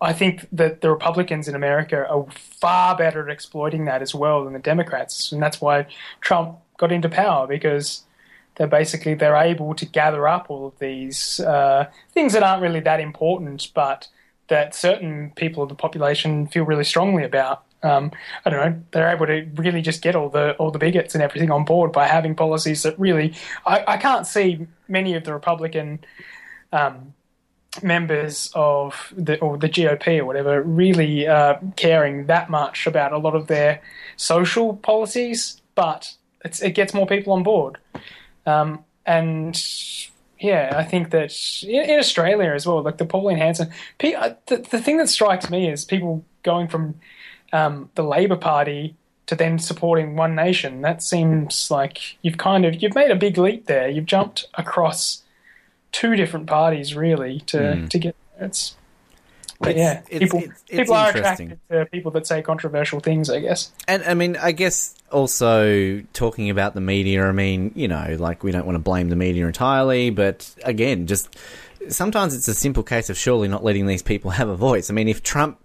I 0.00 0.12
think 0.12 0.46
that 0.52 0.80
the 0.80 0.90
Republicans 0.90 1.48
in 1.48 1.54
America 1.54 2.06
are 2.06 2.26
far 2.60 2.96
better 2.96 3.26
at 3.26 3.32
exploiting 3.32 3.86
that 3.86 4.02
as 4.02 4.14
well 4.14 4.44
than 4.44 4.52
the 4.52 4.58
Democrats, 4.58 5.32
and 5.32 5.42
that's 5.42 5.60
why 5.60 5.86
Trump 6.20 6.58
got 6.76 6.90
into 6.90 7.08
power 7.08 7.46
because 7.46 8.02
they're 8.56 8.66
basically 8.66 9.14
they're 9.14 9.36
able 9.36 9.74
to 9.74 9.86
gather 9.86 10.26
up 10.28 10.46
all 10.48 10.66
of 10.66 10.78
these 10.78 11.40
uh, 11.40 11.88
things 12.12 12.32
that 12.32 12.42
aren't 12.42 12.62
really 12.62 12.80
that 12.80 13.00
important, 13.00 13.70
but 13.72 14.08
that 14.48 14.74
certain 14.74 15.32
people 15.36 15.62
of 15.62 15.68
the 15.68 15.74
population 15.74 16.46
feel 16.46 16.64
really 16.64 16.84
strongly 16.84 17.24
about. 17.24 17.64
Um, 17.82 18.12
I 18.44 18.50
don't 18.50 18.60
know. 18.60 18.82
They're 18.92 19.10
able 19.10 19.26
to 19.26 19.46
really 19.56 19.82
just 19.82 20.02
get 20.02 20.16
all 20.16 20.30
the 20.30 20.52
all 20.56 20.70
the 20.70 20.78
bigots 20.78 21.14
and 21.14 21.22
everything 21.22 21.50
on 21.50 21.64
board 21.64 21.92
by 21.92 22.06
having 22.06 22.34
policies 22.34 22.82
that 22.82 22.98
really. 22.98 23.34
I, 23.66 23.84
I 23.86 23.96
can't 23.98 24.26
see 24.26 24.66
many 24.88 25.14
of 25.14 25.24
the 25.24 25.34
Republican 25.34 26.04
um, 26.72 27.14
members 27.82 28.50
of 28.54 29.12
the 29.16 29.38
or 29.40 29.58
the 29.58 29.68
GOP 29.68 30.18
or 30.18 30.24
whatever 30.24 30.62
really 30.62 31.26
uh, 31.26 31.56
caring 31.76 32.26
that 32.26 32.48
much 32.48 32.86
about 32.86 33.12
a 33.12 33.18
lot 33.18 33.34
of 33.34 33.48
their 33.48 33.82
social 34.16 34.76
policies, 34.76 35.60
but 35.74 36.14
it 36.44 36.72
gets 36.74 36.94
more 36.94 37.06
people 37.06 37.32
on 37.32 37.42
board. 37.42 37.78
Um, 38.46 38.84
and 39.06 39.54
yeah, 40.44 40.74
I 40.76 40.84
think 40.84 41.10
that 41.10 41.34
in, 41.62 41.90
in 41.90 41.98
Australia 41.98 42.52
as 42.52 42.66
well, 42.66 42.82
like 42.82 42.98
the 42.98 43.06
Pauline 43.06 43.38
Hanson, 43.38 43.72
uh, 44.02 44.34
the, 44.46 44.58
the 44.58 44.78
thing 44.78 44.98
that 44.98 45.08
strikes 45.08 45.48
me 45.48 45.70
is 45.70 45.86
people 45.86 46.22
going 46.42 46.68
from 46.68 46.96
um, 47.54 47.88
the 47.94 48.02
Labor 48.02 48.36
Party 48.36 48.94
to 49.24 49.34
then 49.34 49.58
supporting 49.58 50.16
One 50.16 50.34
Nation. 50.34 50.82
That 50.82 51.02
seems 51.02 51.70
like 51.70 52.18
you've 52.20 52.36
kind 52.36 52.66
of 52.66 52.82
you've 52.82 52.94
made 52.94 53.10
a 53.10 53.16
big 53.16 53.38
leap 53.38 53.64
there. 53.64 53.88
You've 53.88 54.04
jumped 54.04 54.46
across 54.52 55.22
two 55.92 56.14
different 56.14 56.46
parties 56.46 56.94
really 56.94 57.40
to 57.46 57.86
to 57.88 57.98
get 57.98 58.14
it's. 58.38 58.76
It's- 59.68 59.76
yeah, 59.76 60.02
it's- 60.14 60.20
people 60.20 60.38
it's- 60.40 60.62
people 60.68 60.94
are 60.94 61.08
interesting. 61.08 61.52
attracted 61.52 61.84
to 61.84 61.86
people 61.90 62.10
that 62.12 62.26
say 62.26 62.42
controversial 62.42 63.00
things. 63.00 63.30
I 63.30 63.40
guess. 63.40 63.70
And 63.88 64.02
I 64.04 64.14
mean, 64.14 64.36
I 64.36 64.52
guess 64.52 64.94
also 65.12 66.00
talking 66.12 66.50
about 66.50 66.74
the 66.74 66.80
media, 66.80 67.24
I 67.26 67.32
mean, 67.32 67.72
you 67.74 67.88
know, 67.88 68.16
like 68.18 68.42
we 68.42 68.50
don't 68.52 68.66
want 68.66 68.76
to 68.76 68.80
blame 68.80 69.08
the 69.08 69.16
media 69.16 69.46
entirely, 69.46 70.10
but 70.10 70.54
again, 70.64 71.06
just 71.06 71.28
sometimes 71.88 72.34
it's 72.34 72.48
a 72.48 72.54
simple 72.54 72.82
case 72.82 73.10
of 73.10 73.16
surely 73.18 73.46
not 73.48 73.62
letting 73.62 73.86
these 73.86 74.02
people 74.02 74.30
have 74.32 74.48
a 74.48 74.56
voice. 74.56 74.90
I 74.90 74.92
mean, 74.94 75.08
if 75.08 75.22
Trump 75.22 75.58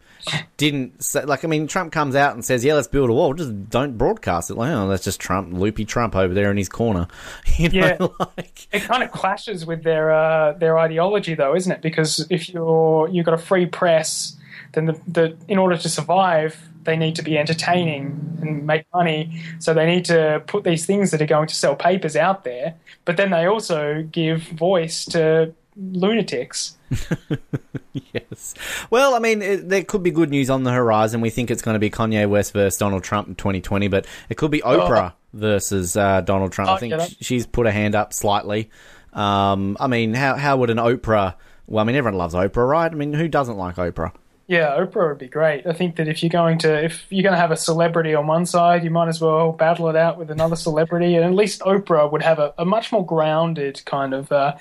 didn't 0.57 1.03
say, 1.03 1.23
like, 1.25 1.43
I 1.43 1.47
mean, 1.47 1.67
Trump 1.67 1.91
comes 1.91 2.15
out 2.15 2.33
and 2.33 2.43
says, 2.43 2.63
yeah, 2.63 2.73
let's 2.73 2.87
build 2.87 3.09
a 3.09 3.13
wall, 3.13 3.33
just 3.33 3.69
don't 3.69 3.97
broadcast 3.97 4.49
it. 4.49 4.55
Like, 4.55 4.71
oh, 4.71 4.87
that's 4.87 5.03
just 5.03 5.19
Trump, 5.19 5.53
loopy 5.53 5.85
Trump 5.85 6.15
over 6.15 6.33
there 6.33 6.51
in 6.51 6.57
his 6.57 6.69
corner. 6.69 7.07
You 7.57 7.69
know, 7.69 7.75
Yeah. 7.99 8.07
like, 8.37 8.67
It 8.71 8.81
kind 8.83 9.03
of 9.03 9.11
clashes 9.11 9.65
with 9.65 9.83
their 9.83 10.11
uh, 10.11 10.53
their 10.53 10.77
ideology, 10.77 11.35
though, 11.35 11.55
isn't 11.55 11.71
it? 11.71 11.81
Because 11.81 12.25
if 12.29 12.49
you're 12.49 13.07
you've 13.09 13.25
got 13.25 13.33
a 13.33 13.37
free 13.39 13.65
press 13.65 14.35
then 14.73 14.85
the, 14.85 14.99
the 15.07 15.37
in 15.47 15.57
order 15.57 15.75
to 15.75 15.89
survive, 15.89 16.55
they 16.83 16.95
need 16.95 17.15
to 17.15 17.23
be 17.23 17.37
entertaining 17.39 18.37
and 18.41 18.67
make 18.67 18.85
money. 18.93 19.41
So 19.57 19.73
they 19.73 19.87
need 19.87 20.05
to 20.05 20.43
put 20.45 20.63
these 20.63 20.85
things 20.85 21.09
that 21.11 21.21
are 21.21 21.25
going 21.25 21.47
to 21.47 21.55
sell 21.55 21.75
papers 21.75 22.15
out 22.15 22.43
there. 22.43 22.75
But 23.05 23.17
then 23.17 23.31
they 23.31 23.45
also 23.45 24.03
give 24.11 24.43
voice 24.43 25.05
to 25.05 25.53
lunatics. 25.75 26.77
yes. 28.13 28.53
Well, 28.89 29.13
I 29.13 29.19
mean, 29.19 29.41
it, 29.41 29.69
there 29.69 29.83
could 29.83 30.03
be 30.03 30.11
good 30.11 30.29
news 30.29 30.49
on 30.49 30.63
the 30.63 30.71
horizon. 30.71 31.21
We 31.21 31.29
think 31.29 31.51
it's 31.51 31.61
going 31.61 31.75
to 31.75 31.79
be 31.79 31.89
Kanye 31.89 32.27
West 32.27 32.53
versus 32.53 32.77
Donald 32.77 33.03
Trump 33.03 33.27
in 33.27 33.35
2020, 33.35 33.87
but 33.87 34.05
it 34.29 34.35
could 34.35 34.51
be 34.51 34.61
Oprah 34.61 35.13
versus 35.33 35.95
uh, 35.95 36.21
Donald 36.21 36.51
Trump. 36.51 36.71
Oh, 36.71 36.75
I 36.75 36.79
think 36.79 36.91
yeah, 36.91 37.07
she's 37.21 37.45
put 37.45 37.65
her 37.65 37.71
hand 37.71 37.95
up 37.95 38.13
slightly. 38.13 38.69
Um, 39.13 39.77
I 39.79 39.87
mean, 39.87 40.13
how 40.13 40.35
how 40.35 40.57
would 40.57 40.69
an 40.69 40.77
Oprah? 40.77 41.35
Well, 41.67 41.83
I 41.83 41.85
mean, 41.85 41.95
everyone 41.95 42.17
loves 42.17 42.33
Oprah, 42.33 42.67
right? 42.67 42.91
I 42.91 42.95
mean, 42.95 43.13
who 43.13 43.27
doesn't 43.27 43.57
like 43.57 43.75
Oprah? 43.75 44.11
Yeah, 44.47 44.79
Oprah 44.79 45.09
would 45.09 45.19
be 45.19 45.27
great. 45.27 45.67
I 45.67 45.73
think 45.73 45.97
that 45.97 46.07
if 46.07 46.23
you're 46.23 46.31
going 46.31 46.57
to 46.59 46.85
if 46.85 47.05
you're 47.11 47.21
going 47.21 47.35
to 47.35 47.39
have 47.39 47.51
a 47.51 47.57
celebrity 47.57 48.15
on 48.15 48.25
one 48.25 48.47
side, 48.47 48.83
you 48.83 48.89
might 48.89 49.07
as 49.07 49.21
well 49.21 49.51
battle 49.51 49.89
it 49.89 49.95
out 49.95 50.17
with 50.17 50.31
another 50.31 50.55
celebrity, 50.55 51.15
and 51.15 51.23
at 51.23 51.33
least 51.33 51.61
Oprah 51.61 52.11
would 52.11 52.23
have 52.23 52.39
a, 52.39 52.53
a 52.57 52.65
much 52.65 52.91
more 52.91 53.05
grounded 53.05 53.83
kind 53.85 54.13
of 54.13 54.31
uh, 54.31 54.55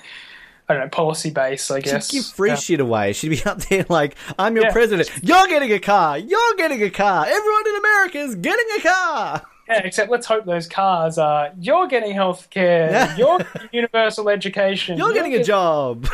I 0.69 0.73
don't 0.75 0.83
know 0.83 0.89
policy 0.89 1.31
base. 1.31 1.69
I 1.71 1.79
guess. 1.81 2.09
She'd 2.09 2.17
give 2.17 2.25
free 2.27 2.49
Yeah. 2.49 2.55
shit 2.55 2.79
away. 2.79 3.13
She'd 3.13 3.29
be 3.29 3.43
up 3.45 3.59
there 3.63 3.85
like, 3.89 4.15
"I'm 4.37 4.55
your 4.55 4.65
Yeah. 4.65 4.71
president. 4.71 5.09
You're 5.23 5.47
getting 5.47 5.71
a 5.73 5.79
car. 5.79 6.17
You're 6.17 6.55
getting 6.57 6.81
a 6.83 6.89
car. 6.91 7.25
Everyone 7.27 7.67
in 7.67 7.75
America 7.75 8.17
is 8.19 8.35
getting 8.35 8.65
a 8.77 8.81
car." 8.81 9.41
Yeah, 9.69 9.81
except 9.83 10.09
let's 10.09 10.25
hope 10.25 10.45
those 10.45 10.67
cars 10.67 11.19
are 11.19 11.51
you're 11.59 11.85
getting 11.85 12.11
health 12.11 12.49
care, 12.49 13.13
you're 13.15 13.37
getting 13.53 13.69
universal 13.71 14.27
education, 14.27 14.97
You're 14.97 15.13
getting 15.13 15.35
a 15.35 15.43
job. 15.43 16.07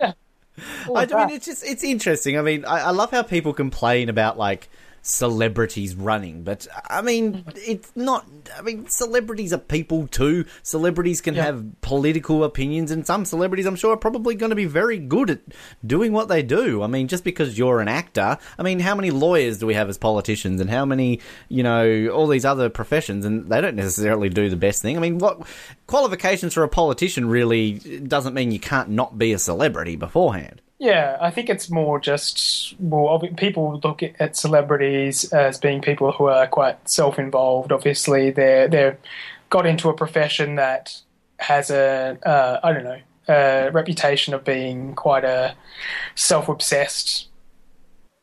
I, 0.00 0.14
I 0.94 1.26
mean, 1.26 1.36
it's 1.36 1.44
just 1.44 1.62
it's 1.66 1.84
interesting. 1.84 2.38
I 2.38 2.42
mean, 2.42 2.64
I, 2.64 2.84
I 2.84 2.90
love 2.92 3.10
how 3.10 3.22
people 3.22 3.52
complain 3.52 4.08
about 4.08 4.38
like 4.38 4.70
celebrities 5.06 5.94
running, 5.94 6.42
but 6.42 6.66
I 6.90 7.00
mean, 7.00 7.44
it's 7.54 7.92
not. 7.94 8.26
I 8.58 8.62
mean, 8.62 8.88
celebrities 8.88 9.52
are 9.52 9.58
people 9.58 10.08
too. 10.08 10.44
Celebrities 10.64 11.20
can 11.20 11.34
Yeah. 11.34 11.44
have 11.44 11.80
political 11.80 12.42
opinions, 12.42 12.90
and 12.90 13.06
some 13.06 13.24
celebrities, 13.24 13.66
I'm 13.66 13.76
sure, 13.76 13.92
are 13.92 13.96
probably 13.96 14.34
going 14.34 14.50
to 14.50 14.56
be 14.56 14.64
very 14.64 14.98
good 14.98 15.30
at 15.30 15.40
doing 15.86 16.12
what 16.12 16.28
they 16.28 16.42
do. 16.42 16.82
I 16.82 16.88
mean, 16.88 17.06
just 17.06 17.22
because 17.22 17.56
you're 17.56 17.80
an 17.80 17.88
actor, 17.88 18.36
I 18.58 18.62
mean, 18.62 18.80
how 18.80 18.94
many 18.96 19.10
lawyers 19.10 19.58
do 19.58 19.66
we 19.66 19.74
have 19.74 19.88
as 19.88 19.96
politicians, 19.96 20.60
and 20.60 20.68
how 20.68 20.84
many, 20.84 21.20
you 21.48 21.62
know, 21.62 22.08
all 22.08 22.26
these 22.26 22.44
other 22.44 22.68
professions, 22.68 23.24
and 23.24 23.48
they 23.48 23.60
don't 23.60 23.76
necessarily 23.76 24.28
do 24.28 24.50
the 24.50 24.56
best 24.56 24.82
thing. 24.82 24.96
I 24.96 25.00
mean, 25.00 25.18
what 25.18 25.42
qualifications 25.86 26.52
for 26.52 26.64
a 26.64 26.68
politician 26.68 27.28
really 27.28 27.74
doesn't 27.74 28.34
mean 28.34 28.50
you 28.50 28.60
can't 28.60 28.88
not 28.90 29.16
be 29.16 29.32
a 29.32 29.38
celebrity 29.38 29.94
beforehand. 29.94 30.62
Yeah, 30.78 31.16
I 31.20 31.30
think 31.30 31.48
it's 31.48 31.70
more 31.70 31.98
just 31.98 32.74
well, 32.78 33.18
people 33.36 33.80
look 33.82 34.02
at- 34.02 34.20
at 34.20 34.36
celebrities 34.36 35.32
as 35.32 35.58
being 35.58 35.80
people 35.80 36.12
who 36.12 36.26
are 36.26 36.46
quite 36.46 36.88
self-involved. 36.88 37.72
Obviously, 37.72 38.30
they're 38.30 38.68
they're 38.68 38.98
got 39.48 39.64
into 39.66 39.88
a 39.88 39.94
profession 39.94 40.56
that 40.56 41.00
has 41.38 41.70
a 41.70 42.18
uh, 42.26 42.60
I 42.62 42.72
don't 42.72 42.84
know 42.84 43.00
a 43.28 43.70
reputation 43.72 44.34
of 44.34 44.44
being 44.44 44.94
quite 44.94 45.24
a 45.24 45.54
self-obsessed 46.14 47.28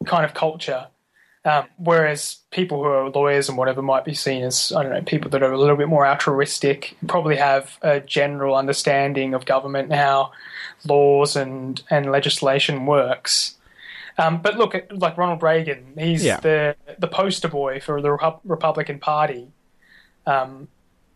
kind 0.06 0.24
of 0.26 0.34
culture. 0.34 0.88
Um, 1.46 1.66
whereas 1.78 2.38
people 2.52 2.78
who 2.82 2.90
are 2.90 3.10
lawyers 3.10 3.50
and 3.50 3.58
whatever 3.58 3.82
might 3.82 4.06
be 4.06 4.14
seen 4.14 4.44
as 4.44 4.72
I 4.74 4.82
don't 4.84 4.94
know 4.94 5.02
people 5.02 5.30
that 5.32 5.44
are 5.44 5.52
a 5.52 5.60
little 5.60 5.76
bit 5.76 5.90
more 5.90 6.08
altruistic, 6.08 6.96
probably 7.08 7.36
have 7.36 7.78
a 7.82 8.00
general 8.00 8.56
understanding 8.56 9.34
of 9.34 9.46
government 9.46 9.90
and 9.92 10.00
how 10.00 10.32
laws 10.88 11.36
and 11.36 11.82
and 11.90 12.10
legislation 12.12 12.86
works. 12.86 13.56
Um, 14.18 14.42
but 14.42 14.58
look 14.58 14.74
at 14.74 14.98
like 14.98 15.18
Ronald 15.18 15.44
Reagan, 15.44 15.94
he's 15.98 16.24
Yeah. 16.24 16.40
the 16.40 16.76
the 16.98 17.08
poster 17.10 17.50
boy 17.50 17.82
for 17.82 18.02
the 18.02 18.10
Repu- 18.10 18.40
Republican 18.46 19.00
Party. 19.00 19.48
Um, 20.26 20.70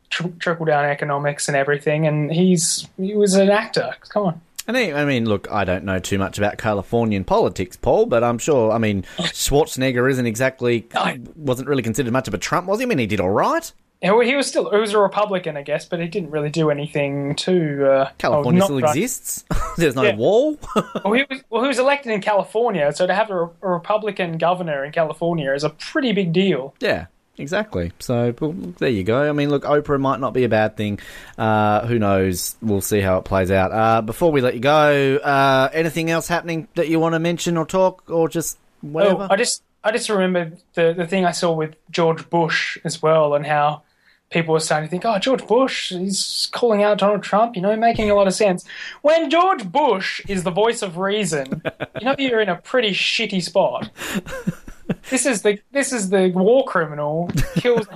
tr- 0.09 0.27
trickle 0.39 0.65
down 0.65 0.83
economics 0.85 1.47
and 1.47 1.55
everything, 1.55 2.05
and 2.05 2.33
he's 2.33 2.85
he 2.97 3.15
was 3.15 3.33
an 3.35 3.49
actor. 3.49 3.95
Come 4.09 4.25
on. 4.25 4.41
I 4.67 4.71
mean, 4.73 4.95
I 4.95 5.05
mean, 5.05 5.25
look, 5.25 5.49
I 5.51 5.63
don't 5.63 5.85
know 5.85 5.99
too 5.99 6.17
much 6.17 6.37
about 6.37 6.57
Californian 6.57 7.23
politics, 7.23 7.77
Paul, 7.77 8.05
but 8.05 8.23
I'm 8.23 8.37
sure. 8.37 8.71
I 8.71 8.77
mean, 8.77 9.03
Schwarzenegger 9.17 10.09
isn't 10.11 10.25
exactly 10.25 10.87
wasn't 11.35 11.69
really 11.69 11.83
considered 11.83 12.11
much 12.11 12.27
of 12.27 12.33
a 12.33 12.37
Trump, 12.37 12.67
was 12.67 12.79
he? 12.79 12.83
I 12.83 12.87
mean, 12.87 12.97
he 12.99 13.07
did 13.07 13.19
all 13.21 13.29
right. 13.29 13.71
Yeah, 14.01 14.21
he 14.23 14.35
was 14.35 14.45
still 14.45 14.69
he 14.69 14.77
was 14.77 14.93
a 14.93 14.99
Republican, 14.99 15.57
I 15.57 15.63
guess, 15.63 15.85
but 15.85 15.99
he 15.99 16.07
didn't 16.07 16.29
really 16.29 16.51
do 16.51 16.69
anything 16.69 17.33
to 17.37 17.91
uh, 17.91 18.09
California 18.19 18.61
oh, 18.61 18.65
still 18.65 18.79
not 18.79 18.87
run- 18.89 18.97
exists. 18.97 19.43
There's 19.77 19.95
no 19.95 20.03
Yeah. 20.03 20.15
wall. 20.15 20.59
well, 20.75 21.13
he 21.13 21.23
was 21.27 21.43
well, 21.49 21.63
he 21.63 21.67
was 21.67 21.79
elected 21.79 22.11
in 22.11 22.21
California, 22.21 22.91
so 22.93 23.07
to 23.07 23.13
have 23.15 23.31
a, 23.31 23.45
a 23.61 23.67
Republican 23.67 24.37
governor 24.37 24.83
in 24.85 24.91
California 24.91 25.51
is 25.51 25.63
a 25.63 25.69
pretty 25.71 26.11
big 26.11 26.31
deal. 26.31 26.75
yeah, 26.79 27.07
exactly. 27.37 27.91
So 27.99 28.33
well, 28.39 28.51
there 28.51 28.89
you 28.89 29.03
go. 29.03 29.27
I 29.29 29.31
mean, 29.31 29.49
look, 29.49 29.63
Oprah 29.63 29.99
might 29.99 30.19
not 30.19 30.33
be 30.33 30.43
a 30.43 30.49
bad 30.49 30.77
thing. 30.77 30.99
Uh, 31.37 31.85
who 31.85 31.99
knows? 31.99 32.55
We'll 32.61 32.81
see 32.81 33.01
how 33.01 33.17
it 33.17 33.25
plays 33.25 33.51
out. 33.51 33.71
Uh, 33.71 34.01
before 34.01 34.31
we 34.31 34.41
let 34.41 34.53
you 34.53 34.59
go, 34.59 35.17
uh, 35.17 35.69
anything 35.73 36.09
else 36.09 36.27
happening 36.27 36.67
that 36.75 36.87
you 36.87 36.99
want 36.99 37.13
to 37.13 37.19
mention 37.19 37.57
or 37.57 37.65
talk, 37.65 38.09
or 38.09 38.29
just 38.29 38.57
whatever? 38.81 39.23
Oh, 39.23 39.27
I 39.29 39.35
just 39.35 39.63
I 39.83 39.91
just 39.91 40.09
remembered 40.09 40.57
the 40.73 40.93
the 40.93 41.07
thing 41.07 41.25
I 41.25 41.31
saw 41.31 41.53
with 41.53 41.75
George 41.89 42.29
Bush 42.29 42.77
as 42.83 43.01
well, 43.01 43.35
and 43.35 43.45
how 43.45 43.83
people 44.29 44.53
were 44.53 44.59
starting 44.59 44.87
to 44.87 44.91
think, 44.91 45.05
oh, 45.05 45.17
George 45.19 45.45
Bush, 45.47 45.89
he's 45.89 46.49
calling 46.51 46.83
out 46.83 46.97
Donald 46.97 47.23
Trump, 47.23 47.55
you 47.55 47.61
know, 47.61 47.75
making 47.75 48.09
a 48.09 48.15
lot 48.15 48.27
of 48.27 48.33
sense. 48.33 48.65
When 49.01 49.29
George 49.29 49.65
Bush 49.65 50.21
is 50.27 50.43
the 50.43 50.51
voice 50.51 50.81
of 50.81 50.97
reason, 50.97 51.61
you 51.99 52.05
know 52.05 52.15
you're 52.17 52.41
in 52.41 52.49
a 52.49 52.57
pretty 52.57 52.91
shitty 52.91 53.41
spot. 53.41 53.89
This 55.09 55.25
is 55.25 55.41
the 55.41 55.59
this 55.71 55.91
is 55.93 56.09
the 56.09 56.29
war 56.35 56.65
criminal 56.65 57.29
kills 57.55 57.87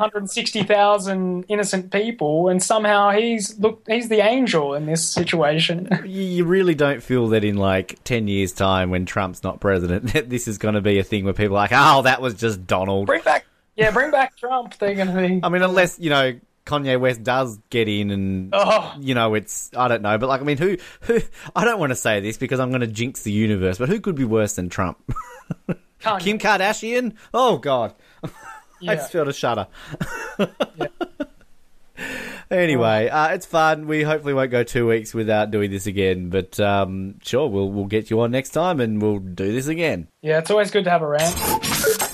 160,000 0.56 1.46
innocent 1.48 1.92
people, 1.92 2.48
and 2.50 2.62
somehow 2.62 3.12
he's 3.12 3.58
look 3.60 3.84
he's 3.88 4.10
the 4.10 4.20
angel 4.20 4.74
in 4.74 4.86
this 4.86 5.08
situation. 5.10 5.88
you 6.06 6.46
really 6.46 6.76
don't 6.76 7.02
feel 7.04 7.28
that 7.30 7.44
in 7.44 7.58
like 7.58 8.02
10 8.04 8.28
years' 8.28 8.52
time 8.52 8.90
when 8.90 9.06
Trump's 9.06 9.44
not 9.44 9.60
president, 9.60 10.12
that 10.14 10.30
this 10.30 10.48
is 10.48 10.58
going 10.58 10.76
to 10.76 10.82
be 10.82 11.00
a 11.00 11.04
thing 11.04 11.24
where 11.26 11.34
people 11.34 11.56
are 11.58 11.62
like, 11.62 11.72
oh, 11.74 12.02
that 12.04 12.22
was 12.22 12.34
just 12.36 12.66
Donald. 12.68 13.08
bring 13.08 13.22
back 13.24 13.46
yeah, 13.76 13.92
bring 13.92 14.12
back 14.12 14.36
Trump. 14.38 14.78
They're 14.78 14.96
going 14.96 15.08
to 15.08 15.14
be. 15.14 15.40
I 15.44 15.50
mean, 15.50 15.62
unless, 15.62 15.98
you 15.98 16.10
know, 16.10 16.40
Kanye 16.66 17.00
West 17.00 17.24
does 17.24 17.58
get 17.70 17.88
in 17.88 18.12
and, 18.12 18.50
Oh. 18.54 18.94
you 19.00 19.16
know, 19.16 19.34
it's, 19.34 19.72
I 19.76 19.88
don't 19.88 20.02
know. 20.02 20.18
But 20.18 20.28
like, 20.28 20.42
I 20.42 20.44
mean, 20.44 20.58
who, 20.58 20.78
who, 21.02 21.22
I 21.56 21.64
don't 21.66 21.80
want 21.80 21.92
to 21.92 21.96
say 21.96 22.20
this 22.20 22.38
because 22.38 22.60
I'm 22.60 22.70
going 22.70 22.82
to 22.82 22.88
jinx 22.88 23.24
the 23.24 23.32
universe, 23.32 23.78
but 23.78 23.88
who 23.90 24.00
could 24.02 24.16
be 24.16 24.26
worse 24.26 24.56
than 24.56 24.70
Trump? 24.70 24.98
Kanye. 26.02 26.20
Kim 26.20 26.40
Kardashian? 26.40 27.16
Oh, 27.34 27.58
God. 27.58 27.94
I 28.88 28.96
just 28.96 29.12
feel 29.12 29.28
a 29.28 29.34
shudder. 29.34 29.68
Anyway, 32.52 33.08
uh, 33.08 33.30
it's 33.30 33.46
fun. 33.46 33.88
We 33.88 34.04
hopefully 34.04 34.34
won't 34.34 34.52
go 34.52 34.64
two 34.64 34.86
weeks 34.86 35.14
without 35.14 35.52
doing 35.52 35.72
this 35.72 35.88
again, 35.88 36.30
but 36.30 36.60
um, 36.60 37.16
sure, 37.24 37.48
we'll 37.48 37.72
we'll 37.72 37.86
get 37.86 38.10
you 38.10 38.20
on 38.20 38.32
next 38.32 38.50
time 38.50 38.82
and 38.82 39.02
we'll 39.02 39.20
do 39.20 39.54
this 39.54 39.68
again. 39.68 40.10
Yeah, 40.22 40.40
it's 40.40 40.52
always 40.52 40.70
good 40.70 40.84
to 40.84 40.90
have 40.90 41.02
a 41.02 41.08
rant. 41.08 41.34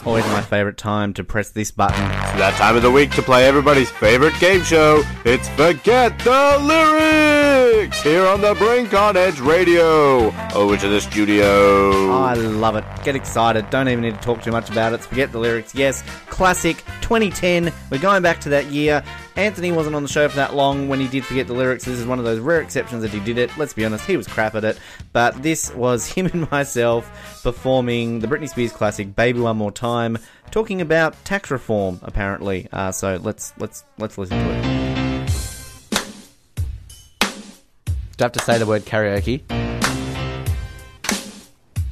Always 0.06 0.26
my 0.28 0.42
favourite 0.42 0.78
time 0.78 1.16
to 1.16 1.24
press 1.24 1.50
this 1.50 1.72
button. 1.72 2.04
It's 2.04 2.38
That 2.38 2.54
time 2.58 2.76
of 2.76 2.84
the 2.84 2.92
week 2.92 3.10
to 3.12 3.24
play 3.24 3.48
everybody's 3.48 3.90
favorite 3.90 4.40
game 4.40 4.62
show. 4.62 5.02
It's 5.26 5.50
Forget 5.50 6.20
the 6.20 6.60
Lyrics 6.62 7.47
here 7.68 8.26
on 8.26 8.40
the 8.40 8.56
Brink 8.56 8.94
on 8.94 9.18
Edge 9.18 9.40
Radio. 9.42 10.34
Over 10.54 10.78
to 10.78 10.88
the 10.88 11.02
studio. 11.02 12.12
I 12.12 12.34
love 12.34 12.78
it. 12.78 12.86
Get 13.04 13.16
excited. 13.16 13.70
Don't 13.70 13.90
even 13.90 14.04
need 14.04 14.16
to 14.16 14.22
talk 14.22 14.42
too 14.42 14.52
much 14.52 14.70
about 14.70 14.94
it. 14.94 15.02
Forget 15.02 15.34
the 15.34 15.40
lyrics. 15.40 15.76
Yes, 15.76 16.02
classic 16.28 16.78
2010. 17.02 17.74
We're 17.92 18.00
going 18.00 18.24
back 18.24 18.40
to 18.42 18.50
that 18.50 18.68
year. 18.68 19.04
Anthony 19.36 19.74
wasn't 19.74 19.96
on 19.98 20.04
the 20.04 20.10
show 20.10 20.30
for 20.30 20.38
that 20.38 20.56
long 20.56 20.88
when 20.88 21.02
he 21.02 21.08
did 21.10 21.26
forget 21.26 21.48
the 21.48 21.54
lyrics. 21.54 21.84
This 21.84 22.00
is 22.00 22.06
one 22.06 22.20
of 22.20 22.26
those 22.26 22.40
rare 22.40 22.62
exceptions 22.62 23.02
that 23.02 23.12
he 23.12 23.20
did 23.20 23.38
it. 23.38 23.56
Let's 23.58 23.74
be 23.74 23.84
honest, 23.84 24.06
he 24.06 24.16
was 24.16 24.28
crap 24.28 24.56
at 24.56 24.64
it. 24.64 24.80
But 25.12 25.44
this 25.44 25.74
was 25.74 26.08
him 26.14 26.28
and 26.28 26.50
myself 26.50 27.42
performing 27.44 28.20
the 28.20 28.28
Britney 28.28 28.48
Spears 28.48 28.72
classic 28.72 29.14
"Baby 29.14 29.42
One 29.42 29.58
More 29.58 29.72
Time," 29.74 30.18
talking 30.52 30.80
about 30.80 31.16
tax 31.26 31.52
reform. 31.52 32.00
Apparently, 32.02 32.70
uh, 32.72 32.92
so 32.92 33.20
let's 33.22 33.54
let's 33.58 33.84
let's 33.98 34.18
listen 34.18 34.38
to 34.38 34.54
it. 34.54 35.07
Do 38.18 38.24
I 38.24 38.26
have 38.26 38.32
to 38.32 38.40
say 38.40 38.58
the 38.58 38.66
word 38.66 38.84
karaoke? 38.84 39.44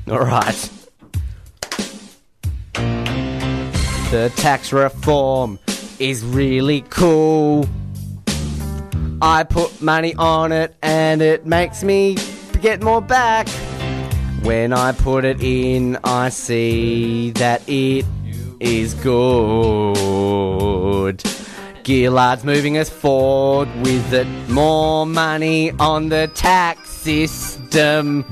All 0.09 0.25
right. 0.25 0.69
The 4.09 4.31
tax 4.35 4.73
reform 4.73 5.59
is 5.99 6.25
really 6.25 6.81
cool. 6.89 7.69
I 9.21 9.43
put 9.43 9.79
money 9.83 10.15
on 10.15 10.51
it 10.51 10.75
and 10.81 11.21
it 11.21 11.45
makes 11.45 11.83
me 11.83 12.17
get 12.59 12.81
more 12.81 13.01
back. 13.01 13.47
When 14.41 14.73
I 14.73 14.93
put 14.93 15.25
it 15.25 15.43
in, 15.43 15.99
I 16.03 16.29
see 16.29 17.29
that 17.31 17.61
it 17.67 18.03
is 18.59 18.95
good. 18.95 19.23
Gillard's 21.85 22.43
moving 22.43 22.79
us 22.79 22.89
forward 22.89 23.69
with 23.83 24.11
it. 24.11 24.27
More 24.49 25.05
money 25.05 25.69
on 25.79 26.09
the 26.09 26.27
tax 26.33 26.89
system. 26.89 28.25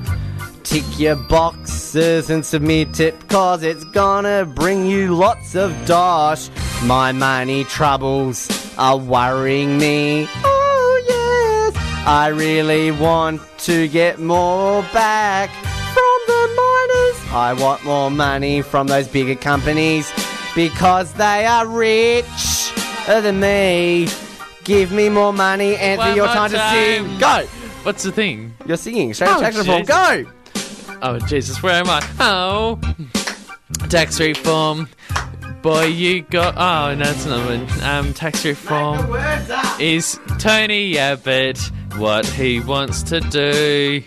tick 0.64 0.84
your 0.98 1.16
boxes 1.16 2.32
and 2.32 2.44
submit 2.44 3.00
it, 3.00 3.28
cause 3.28 3.62
it's 3.62 3.84
gonna 3.84 4.44
bring 4.56 4.88
you 4.88 5.14
lots 5.14 5.56
of 5.56 5.72
dosh. 5.86 6.50
My 6.84 7.12
money 7.12 7.64
troubles 7.66 8.50
are 8.80 8.98
worrying 8.98 9.78
me. 9.78 10.28
Oh, 10.44 11.04
yes. 11.08 12.08
I 12.08 12.30
really 12.30 12.90
want 12.90 13.40
to 13.60 13.88
get 13.88 14.20
more 14.20 14.82
back 14.94 15.52
from 15.94 16.18
the 16.26 16.44
miners. 16.58 17.34
I 17.34 17.56
want 17.60 17.84
more 17.84 18.10
money 18.10 18.64
from 18.64 18.88
those 18.88 19.08
bigger 19.08 19.36
companies 19.36 20.12
because 20.56 21.14
they 21.14 21.46
are 21.46 21.68
rich 21.68 22.63
than 23.08 23.40
me. 23.40 24.08
Give 24.64 24.92
me 24.92 25.10
more 25.10 25.34
money, 25.34 25.76
Anthony. 25.76 25.98
One 26.10 26.16
your 26.16 26.26
more 26.26 26.36
time, 26.36 26.50
to 26.52 26.58
time. 26.58 26.76
sing. 26.76 27.20
Go. 27.20 27.46
What's 27.84 28.04
the 28.04 28.12
thing? 28.12 28.54
You're 28.66 28.78
singing. 28.78 29.14
Straight 29.14 29.30
Oh, 29.30 29.40
tax 29.42 29.58
reform. 29.58 29.84
Go. 29.84 30.26
Oh 31.02 31.20
Jesus, 31.20 31.62
where 31.62 31.74
am 31.76 31.90
I? 31.90 32.02
Oh, 32.22 32.80
tax 33.90 34.20
reform. 34.22 34.88
Boy, 35.62 35.86
you 35.86 36.22
got. 36.22 36.56
Oh, 36.58 36.96
no, 36.96 37.10
it's 37.10 37.26
another 37.26 37.58
one. 37.58 37.84
Um, 37.84 38.14
tax 38.14 38.46
reform 38.46 39.14
is 39.80 40.20
Tony 40.40 40.98
Abbott 40.98 41.60
what 41.98 42.26
he 42.26 42.60
wants 42.62 43.04
to 43.04 43.20
do. 43.20 44.02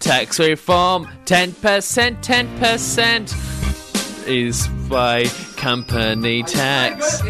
Tax 0.00 0.38
reform, 0.40 1.08
ten 1.24 1.52
percent, 1.52 2.22
ten 2.22 2.48
percent 2.58 3.30
is 4.26 4.68
by 4.88 5.24
company 5.56 6.42
tax. 6.42 7.22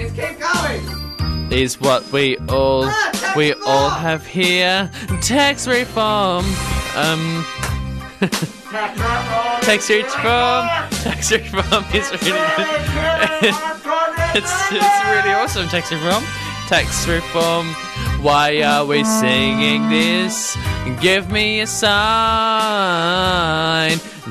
Is 1.50 1.80
what 1.80 2.10
we 2.12 2.36
all 2.48 2.90
we 3.36 3.52
all 3.66 3.88
have 3.90 4.26
here. 4.26 4.90
Tax 5.20 5.66
reform. 5.66 6.44
Um. 6.96 7.44
Tax 9.62 9.88
reform. 9.88 10.66
Tax 10.90 11.30
reform 11.30 11.84
is 11.94 12.10
really 12.22 12.40
it's, 14.34 14.52
it's 14.72 15.04
really 15.06 15.32
awesome. 15.34 15.68
Tax 15.68 15.92
reform. 15.92 16.24
Tax 16.68 17.06
reform. 17.06 17.74
Why 18.26 18.60
are 18.62 18.84
we 18.84 19.04
singing 19.04 19.88
this? 19.88 20.58
Give 21.00 21.30
me 21.30 21.60
a 21.60 21.66
sign. 21.68 21.96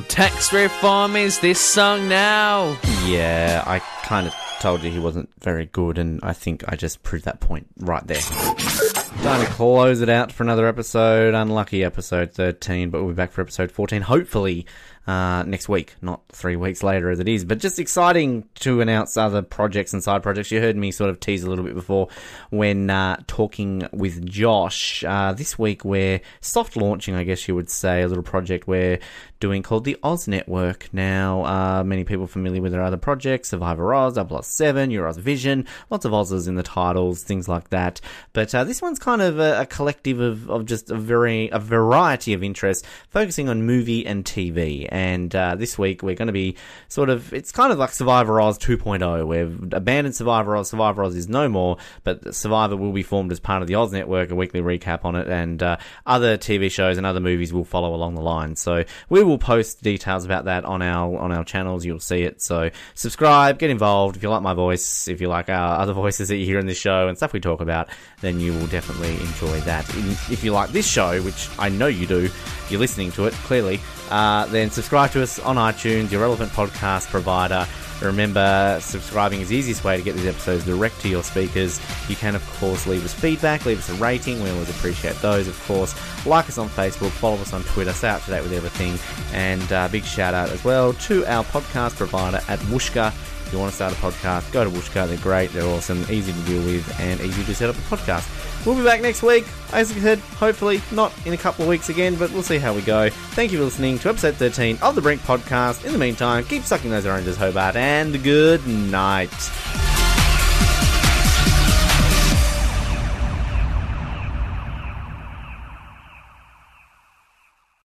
Tax 0.10 0.52
reform 0.52 1.16
is 1.16 1.40
this 1.40 1.62
song 1.62 2.10
now. 2.10 2.78
Yeah, 3.06 3.64
I 3.66 3.80
kind 4.04 4.28
of 4.28 4.36
told 4.60 4.84
you 4.84 4.92
he 4.92 5.00
wasn't 5.00 5.30
very 5.40 5.68
good, 5.68 5.98
and 5.98 6.20
I 6.24 6.34
think 6.34 6.66
I 6.68 6.76
just 6.76 7.04
proved 7.04 7.24
that 7.24 7.40
point 7.40 7.68
right 7.80 8.06
there. 8.06 8.20
Time 8.20 9.46
to 9.46 9.52
close 9.54 10.02
it 10.02 10.10
out 10.10 10.30
for 10.30 10.44
another 10.44 10.68
episode. 10.68 11.34
Unlucky 11.34 11.82
episode 11.82 12.34
13, 12.34 12.90
but 12.90 13.00
we'll 13.00 13.12
be 13.12 13.16
back 13.16 13.32
for 13.32 13.40
episode 13.40 13.72
14, 13.72 14.02
hopefully 14.02 14.66
uh, 15.08 15.44
next 15.44 15.70
week, 15.70 15.96
not 16.02 16.22
three 16.32 16.56
weeks 16.56 16.84
later 16.84 17.10
as 17.10 17.20
it 17.20 17.28
is. 17.28 17.46
But 17.46 17.60
just 17.60 17.80
exciting 17.80 18.48
to 18.56 18.82
announce 18.82 19.18
other 19.18 19.42
projects 19.42 19.94
and 19.94 20.04
side 20.04 20.24
projects. 20.24 20.52
You 20.52 20.62
heard 20.62 20.76
me 20.76 20.92
sort 20.92 21.10
of 21.10 21.20
tease 21.20 21.44
a 21.44 21.50
little 21.50 21.66
bit 21.66 21.76
before 21.76 22.10
when 22.50 22.90
uh, 22.90 23.22
talking 23.28 23.88
with 23.92 24.26
Josh. 24.26 25.04
Uh, 25.04 25.34
this 25.34 25.60
week 25.60 25.86
we're 25.86 26.22
soft 26.42 26.76
launching, 26.76 27.16
I 27.16 27.24
guess 27.24 27.48
you 27.48 27.56
would 27.56 27.70
say, 27.70 28.02
a 28.02 28.08
little 28.08 28.24
project 28.24 28.68
we're 28.68 29.00
doing 29.46 29.62
called 29.62 29.84
the 29.84 29.96
Oz 30.02 30.28
Network. 30.28 30.92
Now, 30.92 31.46
uh, 31.46 31.84
many 31.84 32.04
people 32.04 32.26
familiar 32.26 32.64
with 32.64 32.74
our 32.74 32.82
other 32.82 32.98
projects, 32.98 33.50
Survivor 33.50 33.94
Oz, 33.94 34.18
Oz 34.18 34.48
7, 34.48 34.90
Euros 34.90 35.20
Vision, 35.20 35.68
lots 35.92 36.04
of 36.04 36.16
Oz's 36.16 36.48
in 36.48 36.56
the 36.56 36.64
titles, 36.64 37.22
things 37.22 37.48
like 37.48 37.70
that. 37.70 38.02
But 38.34 38.56
uh, 38.56 38.64
this 38.64 38.82
one's 38.82 38.98
kind 38.98 39.22
of 39.22 39.38
a, 39.38 39.62
a 39.62 39.66
collective 39.68 40.20
of, 40.20 40.50
of 40.50 40.66
just 40.66 40.90
a 40.90 40.96
very 40.96 41.50
a 41.50 41.60
variety 41.60 42.34
of 42.34 42.44
interests, 42.44 42.88
focusing 43.10 43.48
on 43.48 43.62
movie 43.62 44.04
and 44.04 44.26
TV. 44.26 44.90
And 44.90 45.36
uh, 45.36 45.54
this 45.54 45.78
week 45.78 46.02
we're 46.02 46.16
going 46.16 46.26
to 46.26 46.34
be 46.34 46.56
sort 46.88 47.12
of 47.12 47.32
it's 47.32 47.52
kind 47.52 47.72
of 47.72 47.78
like 47.78 47.92
Survivor 47.92 48.42
Oz 48.42 48.58
2.0. 48.58 49.28
We've 49.28 49.74
abandoned 49.74 50.16
Survivor 50.16 50.56
Oz. 50.56 50.72
Survivor 50.72 51.04
Oz 51.04 51.16
is 51.16 51.30
no 51.30 51.48
more, 51.48 51.78
but 52.04 52.34
Survivor 52.34 52.76
will 52.76 52.94
be 52.94 53.04
formed 53.04 53.32
as 53.32 53.40
part 53.40 53.62
of 53.62 53.68
the 53.68 53.76
Oz 53.76 53.94
Network, 53.94 54.32
a 54.32 54.36
weekly 54.36 54.62
recap 54.62 55.06
on 55.06 55.16
it, 55.16 55.28
and 55.28 55.62
uh, 55.62 55.78
other 56.08 56.36
TV 56.36 56.72
shows 56.72 56.98
and 56.98 57.06
other 57.06 57.20
movies 57.20 57.54
will 57.54 57.64
follow 57.64 57.94
along 57.94 58.16
the 58.16 58.22
line. 58.22 58.56
So 58.56 58.84
we 59.08 59.24
will 59.36 59.40
post 59.40 59.84
details 59.84 60.24
about 60.26 60.46
that 60.46 60.66
on 60.66 60.82
our 60.82 61.18
on 61.18 61.32
our 61.32 61.44
channels. 61.44 61.86
You'll 61.86 62.00
see 62.00 62.22
it. 62.22 62.42
So 62.42 62.70
subscribe, 62.94 63.60
get 63.60 63.70
involved. 63.70 64.16
If 64.16 64.24
you 64.24 64.30
like 64.30 64.42
my 64.42 64.54
voice, 64.54 65.08
if 65.08 65.22
you 65.22 65.28
like 65.28 65.50
our 65.50 65.80
other 65.80 65.94
voices 65.94 66.30
that 66.30 66.38
you 66.38 66.46
hear 66.46 66.60
in 66.60 66.66
this 66.66 66.78
show 66.78 67.08
and 67.08 67.18
stuff 67.18 67.34
we 67.34 67.40
talk 67.40 67.62
about, 67.62 67.90
then 68.22 68.40
you 68.40 68.54
will 68.54 68.68
definitely 68.68 69.12
enjoy 69.20 69.60
that. 69.62 69.88
If 70.32 70.44
you 70.44 70.52
like 70.52 70.70
this 70.70 70.88
show, 70.88 71.22
which 71.22 71.50
I 71.60 71.70
know 71.70 71.88
you 71.88 72.08
do, 72.08 72.30
you're 72.70 72.80
listening 72.80 73.12
to 73.14 73.26
it 73.26 73.34
clearly. 73.34 73.80
Uh, 74.10 74.46
then 74.48 74.72
subscribe 74.72 75.12
to 75.12 75.22
us 75.22 75.40
on 75.40 75.58
iTunes, 75.58 76.12
your 76.12 76.22
relevant 76.22 76.52
podcast 76.52 77.08
provider. 77.10 77.68
Remember, 78.02 78.78
subscribing 78.82 79.42
is 79.42 79.50
the 79.50 79.56
easiest 79.56 79.84
way 79.84 79.98
to 79.98 80.04
get 80.04 80.16
these 80.16 80.26
episodes 80.26 80.66
direct 80.66 81.00
to 81.02 81.10
your 81.10 81.24
speakers. 81.24 81.80
You 82.10 82.16
can, 82.16 82.36
of 82.36 82.48
course, 82.60 82.86
leave 82.88 83.04
us 83.06 83.14
feedback, 83.14 83.66
leave 83.66 83.80
us 83.80 83.90
a 83.90 83.94
rating. 83.96 84.42
We 84.44 84.50
always 84.50 84.70
appreciate 84.70 85.16
those, 85.18 85.48
of 85.48 85.62
course. 85.66 85.96
Like 86.26 86.48
us 86.50 86.58
on 86.58 86.70
Facebook, 86.70 87.12
follow 87.12 87.38
us 87.38 87.54
on 87.54 87.64
Twitter, 87.64 87.94
stay 87.94 88.10
up 88.10 88.24
to 88.26 88.32
date 88.32 88.44
with 88.44 88.54
everything. 88.54 88.98
And 89.34 89.72
uh, 89.72 89.88
big 89.88 90.04
shout 90.04 90.34
out 90.34 90.50
as 90.50 90.64
well 90.64 90.94
to 90.94 91.26
our 91.26 91.44
podcast 91.46 91.96
provider 91.96 92.42
at 92.48 92.60
Whooshkaa. 92.60 93.14
If 93.46 93.54
you 93.54 93.60
want 93.60 93.70
to 93.72 93.76
start 93.76 93.94
a 93.94 93.96
podcast, 93.98 94.52
go 94.52 94.64
to 94.64 94.70
Whooshkaa. 94.70 95.08
They're 95.08 95.18
great, 95.18 95.52
they're 95.52 95.68
awesome, 95.68 96.04
easy 96.10 96.34
to 96.34 96.40
deal 96.42 96.64
with, 96.64 97.00
and 97.00 97.22
easy 97.22 97.44
to 97.44 97.54
set 97.54 97.70
up 97.70 97.76
a 97.76 97.96
podcast. 97.96 98.28
We'll 98.66 98.76
be 98.76 98.84
back 98.84 99.02
next 99.02 99.22
week. 99.22 99.46
As 99.72 99.92
I 99.92 100.00
said, 100.00 100.20
hopefully 100.20 100.82
not 100.92 101.14
in 101.26 101.34
a 101.34 101.38
couple 101.38 101.64
of 101.64 101.70
weeks 101.70 101.90
again, 101.90 102.16
but 102.16 102.32
we'll 102.32 102.44
see 102.44 102.58
how 102.58 102.74
we 102.74 102.82
go. 102.82 103.10
Thank 103.10 103.52
you 103.52 103.60
for 103.60 103.66
listening 103.66 104.00
to 104.00 104.10
episode 104.10 104.36
13 104.36 104.80
of 104.82 104.96
the 104.96 105.02
Brink 105.02 105.22
Podcast. 105.22 105.86
In 105.86 105.94
the 105.94 106.00
meantime, 106.00 106.44
keep 106.46 106.64
sucking 106.64 106.90
those 106.90 107.06
oranges, 107.06 107.38
Hobart, 107.38 107.76
and 107.76 108.24
good 108.24 108.66
night. 108.66 109.30